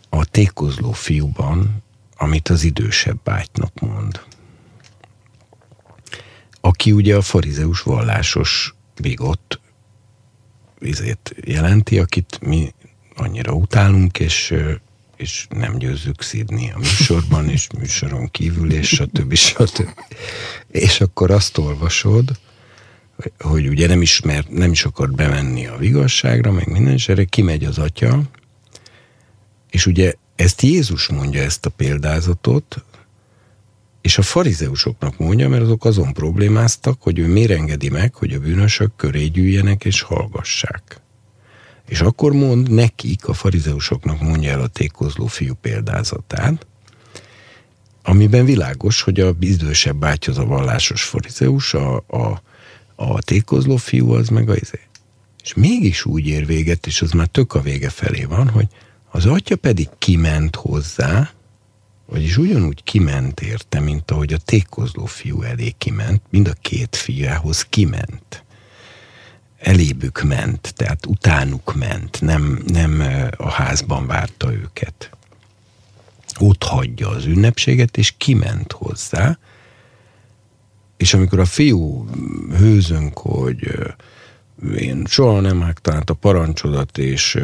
A 0.09 0.25
tékozló 0.25 0.92
fiúban 0.92 1.83
amit 2.24 2.50
az 2.50 2.64
idősebb 2.64 3.19
bátynak 3.24 3.80
mond. 3.80 4.22
Aki 6.61 6.92
ugye 6.92 7.16
a 7.16 7.22
farizeus 7.22 7.82
vallásos 7.82 8.76
bigott 9.02 9.60
vizét 10.80 11.35
jelenti, 11.45 12.00
akit 12.00 12.40
mi 12.42 12.74
annyira 13.16 13.52
utálunk, 13.52 14.19
és, 14.19 14.53
és 15.18 15.48
nem 15.50 15.77
győzzük 15.77 16.22
szídni 16.22 16.72
a 16.72 16.77
műsorban, 16.77 17.50
és 17.50 17.68
műsoron 17.77 18.32
kívül, 18.32 18.74
és 18.74 18.88
stb. 18.88 19.34
stb. 19.50 20.00
És 20.68 21.02
akkor 21.02 21.32
azt 21.32 21.58
olvasod, 21.58 22.40
hogy 23.40 23.68
ugye 23.68 23.88
nem 23.88 24.02
ismer, 24.02 24.45
nem 24.50 24.72
is 24.72 24.85
akar 24.85 25.11
bemenni 25.11 25.68
a 25.68 25.77
vigasságra, 25.77 26.52
meg 26.52 26.68
minden, 26.68 26.93
és 26.93 27.10
erre 27.10 27.24
kimegy 27.24 27.66
az 27.66 27.77
atya, 27.77 28.22
és 29.69 29.85
ugye 29.85 30.14
ezt 30.36 30.62
Jézus 30.62 31.08
mondja 31.08 31.42
ezt 31.42 31.66
a 31.66 31.70
példázatot, 31.70 32.84
és 34.02 34.18
a 34.18 34.22
farizeusoknak 34.22 35.18
mondja, 35.18 35.50
mert 35.50 35.62
azok 35.62 35.86
azon 35.86 36.14
problémáztak, 36.14 37.02
hogy 37.02 37.20
ő 37.20 37.28
miért 37.28 37.52
engedi 37.52 37.90
meg, 37.90 38.16
hogy 38.16 38.34
a 38.34 38.40
bűnösök 38.40 38.95
köré 38.95 39.26
gyűjjenek 39.26 39.86
és 39.86 40.02
hallgassák. 40.02 41.02
És 41.88 42.02
akkor 42.02 42.32
mond 42.32 42.72
nekik, 42.72 43.28
a 43.28 43.34
farizeusoknak 43.34 44.22
mondja 44.22 44.52
el 44.52 44.62
a 44.62 44.68
tékozló 44.68 45.26
fiú 45.26 45.53
példázatát, 45.53 46.66
amiben 48.03 48.45
világos, 48.45 49.02
hogy 49.02 49.20
a 49.20 49.36
idősebb 49.40 49.95
bátyja 49.95 50.34
az 50.34 50.40
a 50.40 50.45
vallásos 50.45 51.03
farizeus, 51.03 51.74
a, 51.74 52.03
a, 52.08 52.42
a 52.95 53.22
tékozló 53.22 53.76
fiú 53.76 54.12
az 54.12 54.30
meg 54.30 54.50
a 54.50 54.56
izé. 54.56 54.80
És 55.44 55.53
mégis 55.53 56.06
úgy 56.06 56.28
ér 56.28 56.45
véget, 56.45 56.88
és 56.88 57.02
az 57.02 57.12
már 57.12 57.28
tök 57.28 57.53
a 57.53 57.62
vége 57.62 57.90
felé 57.90 58.24
van, 58.24 58.50
hogy 58.50 58.68
az 59.16 59.25
atya 59.25 59.56
pedig 59.56 59.90
kiment 59.98 60.56
hozzá, 60.56 61.32
vagyis 62.06 62.38
ugyanúgy 62.38 62.83
kiment 62.83 63.42
érte, 63.42 63.80
mint 63.80 64.11
ahogy 64.11 64.33
a 64.33 64.38
tékozló 64.38 65.06
fiú 65.06 65.42
elé 65.42 65.74
kiment, 65.77 66.22
mind 66.30 66.48
a 66.48 66.53
két 66.61 66.95
fiához 66.95 67.61
kiment. 67.61 68.43
Elébük 69.59 70.24
ment, 70.24 70.74
tehát 70.75 71.06
utánuk 71.06 71.75
ment, 71.75 72.22
nem, 72.22 72.64
nem 72.67 73.03
a 73.38 73.50
házban 73.50 74.08
várta 74.08 74.53
őket. 74.53 75.09
Ott 76.40 76.64
hagyja 76.64 77.09
az 77.09 77.25
ünnepséget, 77.25 77.98
és 77.98 78.14
kiment 78.17 78.72
hozzá, 78.72 79.38
és 80.98 81.14
amikor 81.14 81.40
a 81.40 81.45
fiú 81.45 82.09
hőzönk, 82.58 83.17
hogy 83.17 83.80
én 84.77 85.06
soha 85.08 85.40
nem 85.40 85.58
megtalált 85.58 86.09
a 86.09 86.14
parancsodat, 86.14 86.98
és 86.98 87.38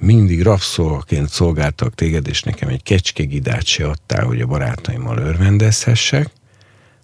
mindig 0.00 0.42
rabszolgaként 0.42 1.28
szolgáltak 1.28 1.94
téged, 1.94 2.28
és 2.28 2.42
nekem 2.42 2.68
egy 2.68 2.82
kecskegidát 2.82 3.64
se 3.64 3.88
adtál, 3.88 4.24
hogy 4.24 4.40
a 4.40 4.46
barátaimmal 4.46 5.18
örvendezhessek, 5.18 6.30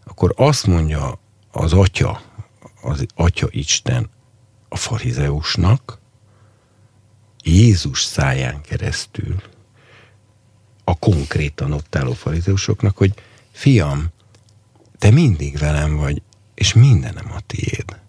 akkor 0.05 0.35
azt 0.37 0.67
mondja 0.67 1.19
az 1.51 1.73
atya, 1.73 2.23
az 2.83 3.07
atya 3.15 3.49
Isten 3.51 4.11
a 4.69 4.77
farizeusnak, 4.77 5.99
Jézus 7.43 8.03
száján 8.03 8.61
keresztül, 8.61 9.43
a 10.85 10.99
konkrétan 10.99 11.73
ott 11.73 11.97
álló 11.97 12.13
farizeusoknak, 12.13 12.97
hogy 12.97 13.15
fiam, 13.53 14.07
te 14.99 15.11
mindig 15.11 15.59
velem 15.59 15.97
vagy, 15.97 16.23
és 16.55 16.73
mindenem 16.73 17.33
a 17.33 17.41
tiéd. 17.47 18.01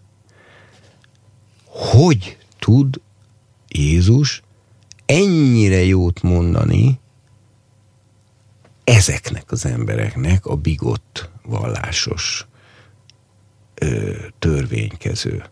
Hogy 1.65 2.37
tud 2.59 3.01
Jézus 3.67 4.41
ennyire 5.07 5.83
jót 5.83 6.21
mondani 6.21 6.99
ezeknek 8.83 9.51
az 9.51 9.65
embereknek 9.65 10.45
a 10.45 10.55
bigott 10.55 11.29
vallásos 11.43 12.47
ö, 13.73 14.15
törvénykező. 14.39 15.43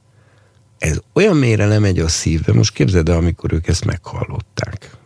Ez 0.78 1.02
olyan 1.14 1.38
mélyre 1.38 1.66
lemegy 1.66 2.00
a 2.00 2.08
szívbe, 2.08 2.54
most 2.54 2.74
képzeld 2.74 3.10
el, 3.10 3.18
amikor 3.18 3.54
ők 3.54 3.68
ezt 3.68 3.86
meghallották. 3.86 4.98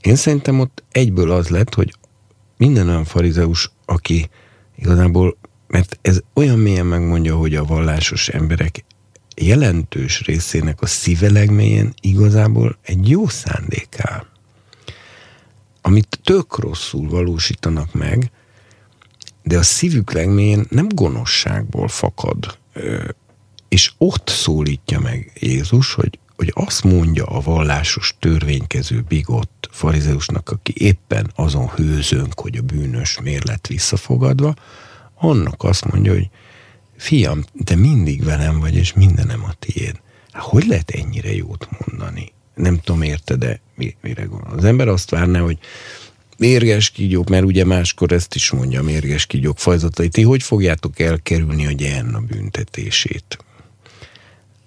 Én 0.00 0.16
szerintem 0.16 0.60
ott 0.60 0.82
egyből 0.90 1.30
az 1.30 1.48
lett, 1.48 1.74
hogy 1.74 1.94
minden 2.56 2.88
olyan 2.88 3.04
farizeus, 3.04 3.70
aki 3.84 4.30
igazából, 4.76 5.36
mert 5.66 5.98
ez 6.02 6.20
olyan 6.34 6.58
mélyen 6.58 6.86
megmondja, 6.86 7.36
hogy 7.36 7.54
a 7.54 7.64
vallásos 7.64 8.28
emberek 8.28 8.84
jelentős 9.42 10.20
részének 10.20 10.82
a 10.82 10.86
szíve 10.86 11.30
legmélyen 11.30 11.94
igazából 12.00 12.78
egy 12.82 13.08
jó 13.08 13.28
szándék 13.28 13.96
áll. 13.98 14.26
Amit 15.80 16.20
tök 16.22 16.58
rosszul 16.58 17.08
valósítanak 17.08 17.94
meg, 17.94 18.30
de 19.42 19.58
a 19.58 19.62
szívük 19.62 20.12
legmélyén 20.12 20.64
nem 20.68 20.88
gonoszságból 20.88 21.88
fakad. 21.88 22.58
És 23.68 23.92
ott 23.98 24.28
szólítja 24.28 25.00
meg 25.00 25.32
Jézus, 25.34 25.94
hogy, 25.94 26.18
hogy 26.36 26.52
azt 26.54 26.84
mondja 26.84 27.24
a 27.24 27.40
vallásos 27.40 28.14
törvénykező 28.18 29.04
bigott 29.08 29.68
farizeusnak, 29.70 30.50
aki 30.50 30.72
éppen 30.76 31.30
azon 31.34 31.68
hőzönk, 31.68 32.40
hogy 32.40 32.56
a 32.56 32.62
bűnös 32.62 33.20
miért 33.22 33.48
lett 33.48 33.66
visszafogadva, 33.66 34.54
annak 35.14 35.62
azt 35.62 35.84
mondja, 35.84 36.12
hogy 36.12 36.30
fiam, 37.02 37.44
te 37.64 37.74
mindig 37.74 38.24
velem 38.24 38.60
vagy, 38.60 38.76
és 38.76 38.92
mindenem 38.92 39.44
a 39.44 39.52
tiéd. 39.58 40.00
Hát 40.32 40.42
hogy 40.42 40.66
lehet 40.66 40.90
ennyire 40.90 41.34
jót 41.34 41.68
mondani? 41.78 42.32
Nem 42.54 42.80
tudom, 42.80 43.02
érte, 43.02 43.36
de 43.36 43.60
mire 44.00 44.22
gondol? 44.22 44.52
Az 44.56 44.64
ember 44.64 44.88
azt 44.88 45.10
várná, 45.10 45.40
hogy 45.40 45.58
mérges 46.38 46.90
kígyók, 46.90 47.28
mert 47.28 47.44
ugye 47.44 47.64
máskor 47.64 48.12
ezt 48.12 48.34
is 48.34 48.50
mondja, 48.50 48.82
mérges 48.82 49.26
kígyók 49.26 49.58
fajzatai, 49.58 50.08
ti 50.08 50.22
hogy 50.22 50.42
fogjátok 50.42 50.98
elkerülni 50.98 51.66
a 51.66 52.16
a 52.16 52.20
büntetését? 52.20 53.38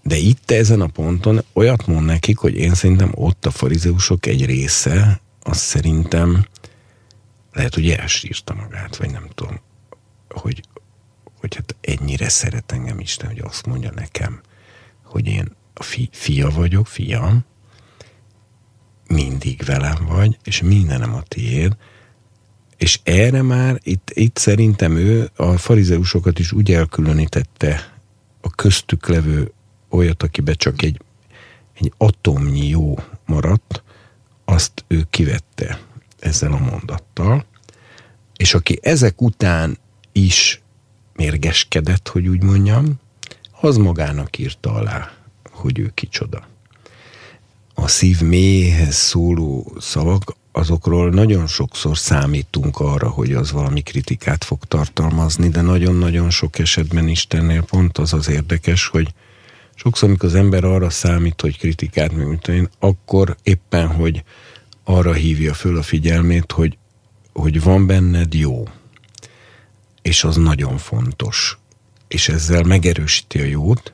De 0.03 0.15
itt 0.17 0.51
ezen 0.51 0.81
a 0.81 0.87
ponton 0.87 1.43
olyat 1.53 1.87
mond 1.87 2.05
nekik, 2.05 2.37
hogy 2.37 2.55
én 2.55 2.73
szerintem 2.73 3.11
ott 3.13 3.45
a 3.45 3.51
farizeusok 3.51 4.25
egy 4.25 4.45
része, 4.45 5.21
azt 5.43 5.59
szerintem 5.59 6.45
lehet, 7.53 7.73
hogy 7.73 7.89
elsírta 7.89 8.53
magát, 8.53 8.95
vagy 8.95 9.11
nem 9.11 9.27
tudom, 9.35 9.59
hogy, 10.29 10.61
hogy 11.45 11.55
hát 11.55 11.75
ennyire 11.81 12.29
szeret 12.29 12.71
engem 12.71 12.99
Isten, 12.99 13.27
hogy 13.27 13.41
azt 13.43 13.65
mondja 13.65 13.91
nekem, 13.95 14.41
hogy 15.03 15.27
én 15.27 15.51
a 15.73 15.83
fi, 15.83 16.09
fia 16.11 16.49
vagyok, 16.49 16.87
fiam, 16.87 17.45
mindig 19.07 19.63
velem 19.65 20.05
vagy, 20.05 20.37
és 20.43 20.61
mindenem 20.61 21.13
a 21.13 21.21
tiéd, 21.21 21.75
és 22.77 22.99
erre 23.03 23.41
már 23.41 23.79
itt, 23.83 24.11
itt 24.13 24.37
szerintem 24.37 24.95
ő 24.95 25.29
a 25.35 25.57
farizeusokat 25.57 26.39
is 26.39 26.51
úgy 26.51 26.71
elkülönítette 26.71 27.93
a 28.41 28.49
köztük 28.49 29.07
levő 29.07 29.51
olyat, 29.89 30.23
akibe 30.23 30.53
csak 30.53 30.81
egy, 30.81 31.01
egy 31.73 31.93
atomnyi 31.97 32.67
jó 32.67 32.95
maradt, 33.25 33.83
azt 34.45 34.85
ő 34.87 35.05
kivette 35.09 35.79
ezzel 36.19 36.53
a 36.53 36.59
mondattal, 36.59 37.45
és 38.35 38.53
aki 38.53 38.79
ezek 38.81 39.21
után 39.21 39.77
is 40.11 40.63
mérgeskedett, 41.15 42.07
hogy 42.07 42.27
úgy 42.27 42.43
mondjam, 42.43 42.93
az 43.61 43.77
magának 43.77 44.37
írta 44.37 44.73
alá, 44.73 45.11
hogy 45.51 45.79
ő 45.79 45.91
kicsoda. 45.93 46.47
A 47.73 47.87
szív 47.87 48.21
mélyhez 48.21 48.95
szóló 48.95 49.75
szavak, 49.79 50.35
azokról 50.51 51.09
nagyon 51.09 51.47
sokszor 51.47 51.97
számítunk 51.97 52.79
arra, 52.79 53.09
hogy 53.09 53.33
az 53.33 53.51
valami 53.51 53.81
kritikát 53.81 54.43
fog 54.43 54.63
tartalmazni, 54.63 55.49
de 55.49 55.61
nagyon-nagyon 55.61 56.29
sok 56.29 56.59
esetben 56.59 57.07
Istennél 57.07 57.63
pont 57.63 57.97
az 57.97 58.13
az 58.13 58.29
érdekes, 58.29 58.87
hogy 58.87 59.13
sokszor, 59.75 60.09
amikor 60.09 60.29
az 60.29 60.35
ember 60.35 60.63
arra 60.63 60.89
számít, 60.89 61.41
hogy 61.41 61.57
kritikát 61.57 62.11
mint 62.11 62.47
én, 62.47 62.69
akkor 62.79 63.35
éppen, 63.43 63.87
hogy 63.87 64.23
arra 64.83 65.13
hívja 65.13 65.53
föl 65.53 65.77
a 65.77 65.81
figyelmét, 65.81 66.51
hogy, 66.51 66.77
hogy 67.33 67.61
van 67.61 67.87
benned 67.87 68.33
jó, 68.33 68.67
és 70.05 70.23
az 70.23 70.35
nagyon 70.35 70.77
fontos. 70.77 71.57
És 72.07 72.29
ezzel 72.29 72.63
megerősíti 72.63 73.39
a 73.39 73.43
jót, 73.43 73.93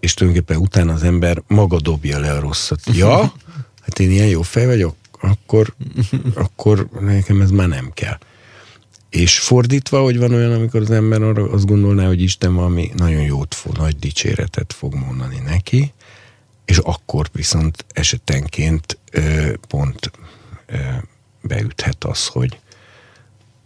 és 0.00 0.14
tulajdonképpen 0.14 0.62
utána 0.62 0.92
az 0.92 1.02
ember 1.02 1.42
maga 1.46 1.80
dobja 1.80 2.18
le 2.18 2.32
a 2.32 2.40
rosszat. 2.40 2.80
Ja, 3.02 3.32
hát 3.80 3.98
én 3.98 4.10
ilyen 4.10 4.26
jó 4.26 4.42
fej 4.42 4.66
vagyok, 4.66 4.94
akkor, 5.20 5.74
akkor 6.34 6.88
nekem 7.00 7.40
ez 7.40 7.50
már 7.50 7.68
nem 7.68 7.90
kell. 7.94 8.18
És 9.10 9.38
fordítva, 9.38 10.02
hogy 10.02 10.18
van 10.18 10.32
olyan, 10.32 10.52
amikor 10.52 10.80
az 10.80 10.90
ember 10.90 11.22
arra 11.22 11.50
azt 11.50 11.66
gondolná, 11.66 12.06
hogy 12.06 12.22
Isten 12.22 12.54
valami 12.54 12.90
nagyon 12.96 13.22
jót 13.22 13.54
fog, 13.54 13.76
nagy 13.76 13.96
dicséretet 13.96 14.72
fog 14.72 14.94
mondani 14.94 15.38
neki, 15.38 15.92
és 16.64 16.78
akkor 16.78 17.28
viszont 17.32 17.84
esetenként 17.92 18.98
ö, 19.10 19.52
pont 19.68 20.10
ö, 20.66 20.76
beüthet 21.42 22.04
az, 22.04 22.26
hogy 22.26 22.58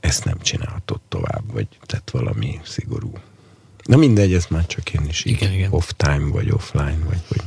ezt 0.03 0.25
nem 0.25 0.41
csinálhatod 0.41 1.01
tovább, 1.09 1.53
vagy 1.53 1.67
tett 1.87 2.11
valami 2.11 2.61
szigorú. 2.65 3.13
Na 3.85 3.97
mindegy, 3.97 4.35
ez 4.35 4.47
már 4.49 4.67
csak 4.67 4.93
én 4.93 5.05
is 5.09 5.25
igen, 5.25 5.53
igen. 5.53 5.73
off-time, 5.73 6.29
vagy 6.31 6.51
offline, 6.51 6.99
vagy 7.05 7.21
hogy... 7.29 7.43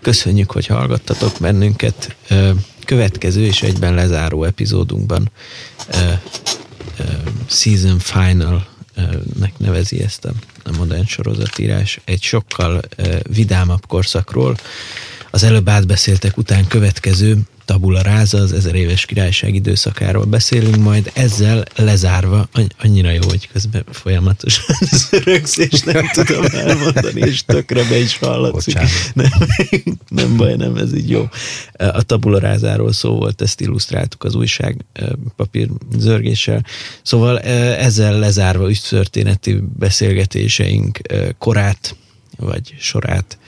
Köszönjük, 0.00 0.50
hogy 0.50 0.66
hallgattatok 0.66 1.32
bennünket. 1.40 2.16
Következő 2.84 3.44
és 3.44 3.62
egyben 3.62 3.94
lezáró 3.94 4.44
epizódunkban 4.44 5.30
season 7.46 7.98
final 7.98 8.68
nek 9.38 9.58
nevezi 9.58 10.02
ezt 10.02 10.24
a, 10.24 10.32
a 10.64 10.76
modern 10.76 11.04
sorozatírás, 11.04 12.00
egy 12.04 12.22
sokkal 12.22 12.82
vidámabb 13.22 13.86
korszakról, 13.86 14.56
az 15.30 15.42
előbb 15.42 15.68
átbeszéltek 15.68 16.36
után 16.36 16.66
következő 16.66 17.38
tabula 17.66 18.02
ráza, 18.02 18.38
az 18.38 18.52
ezer 18.52 18.74
éves 18.74 19.04
királyság 19.04 19.54
időszakáról 19.54 20.24
beszélünk, 20.24 20.76
majd 20.76 21.10
ezzel 21.14 21.64
lezárva, 21.76 22.48
annyira 22.78 23.10
jó, 23.10 23.22
hogy 23.28 23.48
közben 23.52 23.84
folyamatosan 23.90 24.76
rögsz, 25.10 25.56
és 25.56 25.80
nem 25.80 26.08
tudom 26.12 26.44
elmondani, 26.52 27.20
és 27.20 27.44
tökre 27.44 27.84
be 27.88 27.98
is 27.98 28.18
hallatszik. 28.18 28.78
Nem, 29.14 29.30
nem 30.08 30.36
baj, 30.36 30.56
nem, 30.56 30.76
ez 30.76 30.94
így 30.94 31.10
jó. 31.10 31.28
A 31.72 32.02
tabula 32.02 32.38
rázáról 32.38 32.92
szó 32.92 33.14
volt, 33.14 33.42
ezt 33.42 33.60
illusztráltuk 33.60 34.24
az 34.24 34.34
újság 34.34 34.84
papír 35.36 35.68
zörgéssel. 35.98 36.64
Szóval 37.02 37.40
ezzel 37.40 38.18
lezárva 38.18 38.68
ügytörténeti 38.68 39.62
beszélgetéseink 39.78 40.98
korát, 41.38 41.96
vagy 42.36 42.74
sorát, 42.78 43.38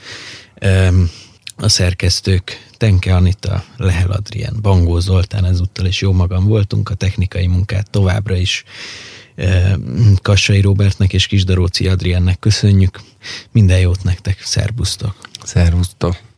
a 1.61 1.69
szerkesztők 1.69 2.67
Tenke 2.77 3.15
Anita, 3.15 3.63
Lehel 3.77 4.11
Adrien, 4.11 4.55
Bangó 4.61 4.99
Zoltán 4.99 5.45
ezúttal 5.45 5.85
és 5.85 6.01
jó 6.01 6.11
magam 6.11 6.45
voltunk, 6.45 6.89
a 6.89 6.93
technikai 6.93 7.47
munkát 7.47 7.89
továbbra 7.89 8.35
is 8.35 8.63
Kassai 10.21 10.61
Robertnek 10.61 11.13
és 11.13 11.27
Kisdaróci 11.27 11.87
Adriennek 11.87 12.39
köszönjük. 12.39 13.01
Minden 13.51 13.79
jót 13.79 14.03
nektek, 14.03 14.41
szervusztok! 14.41 15.15
Szervusztok! 15.43 16.28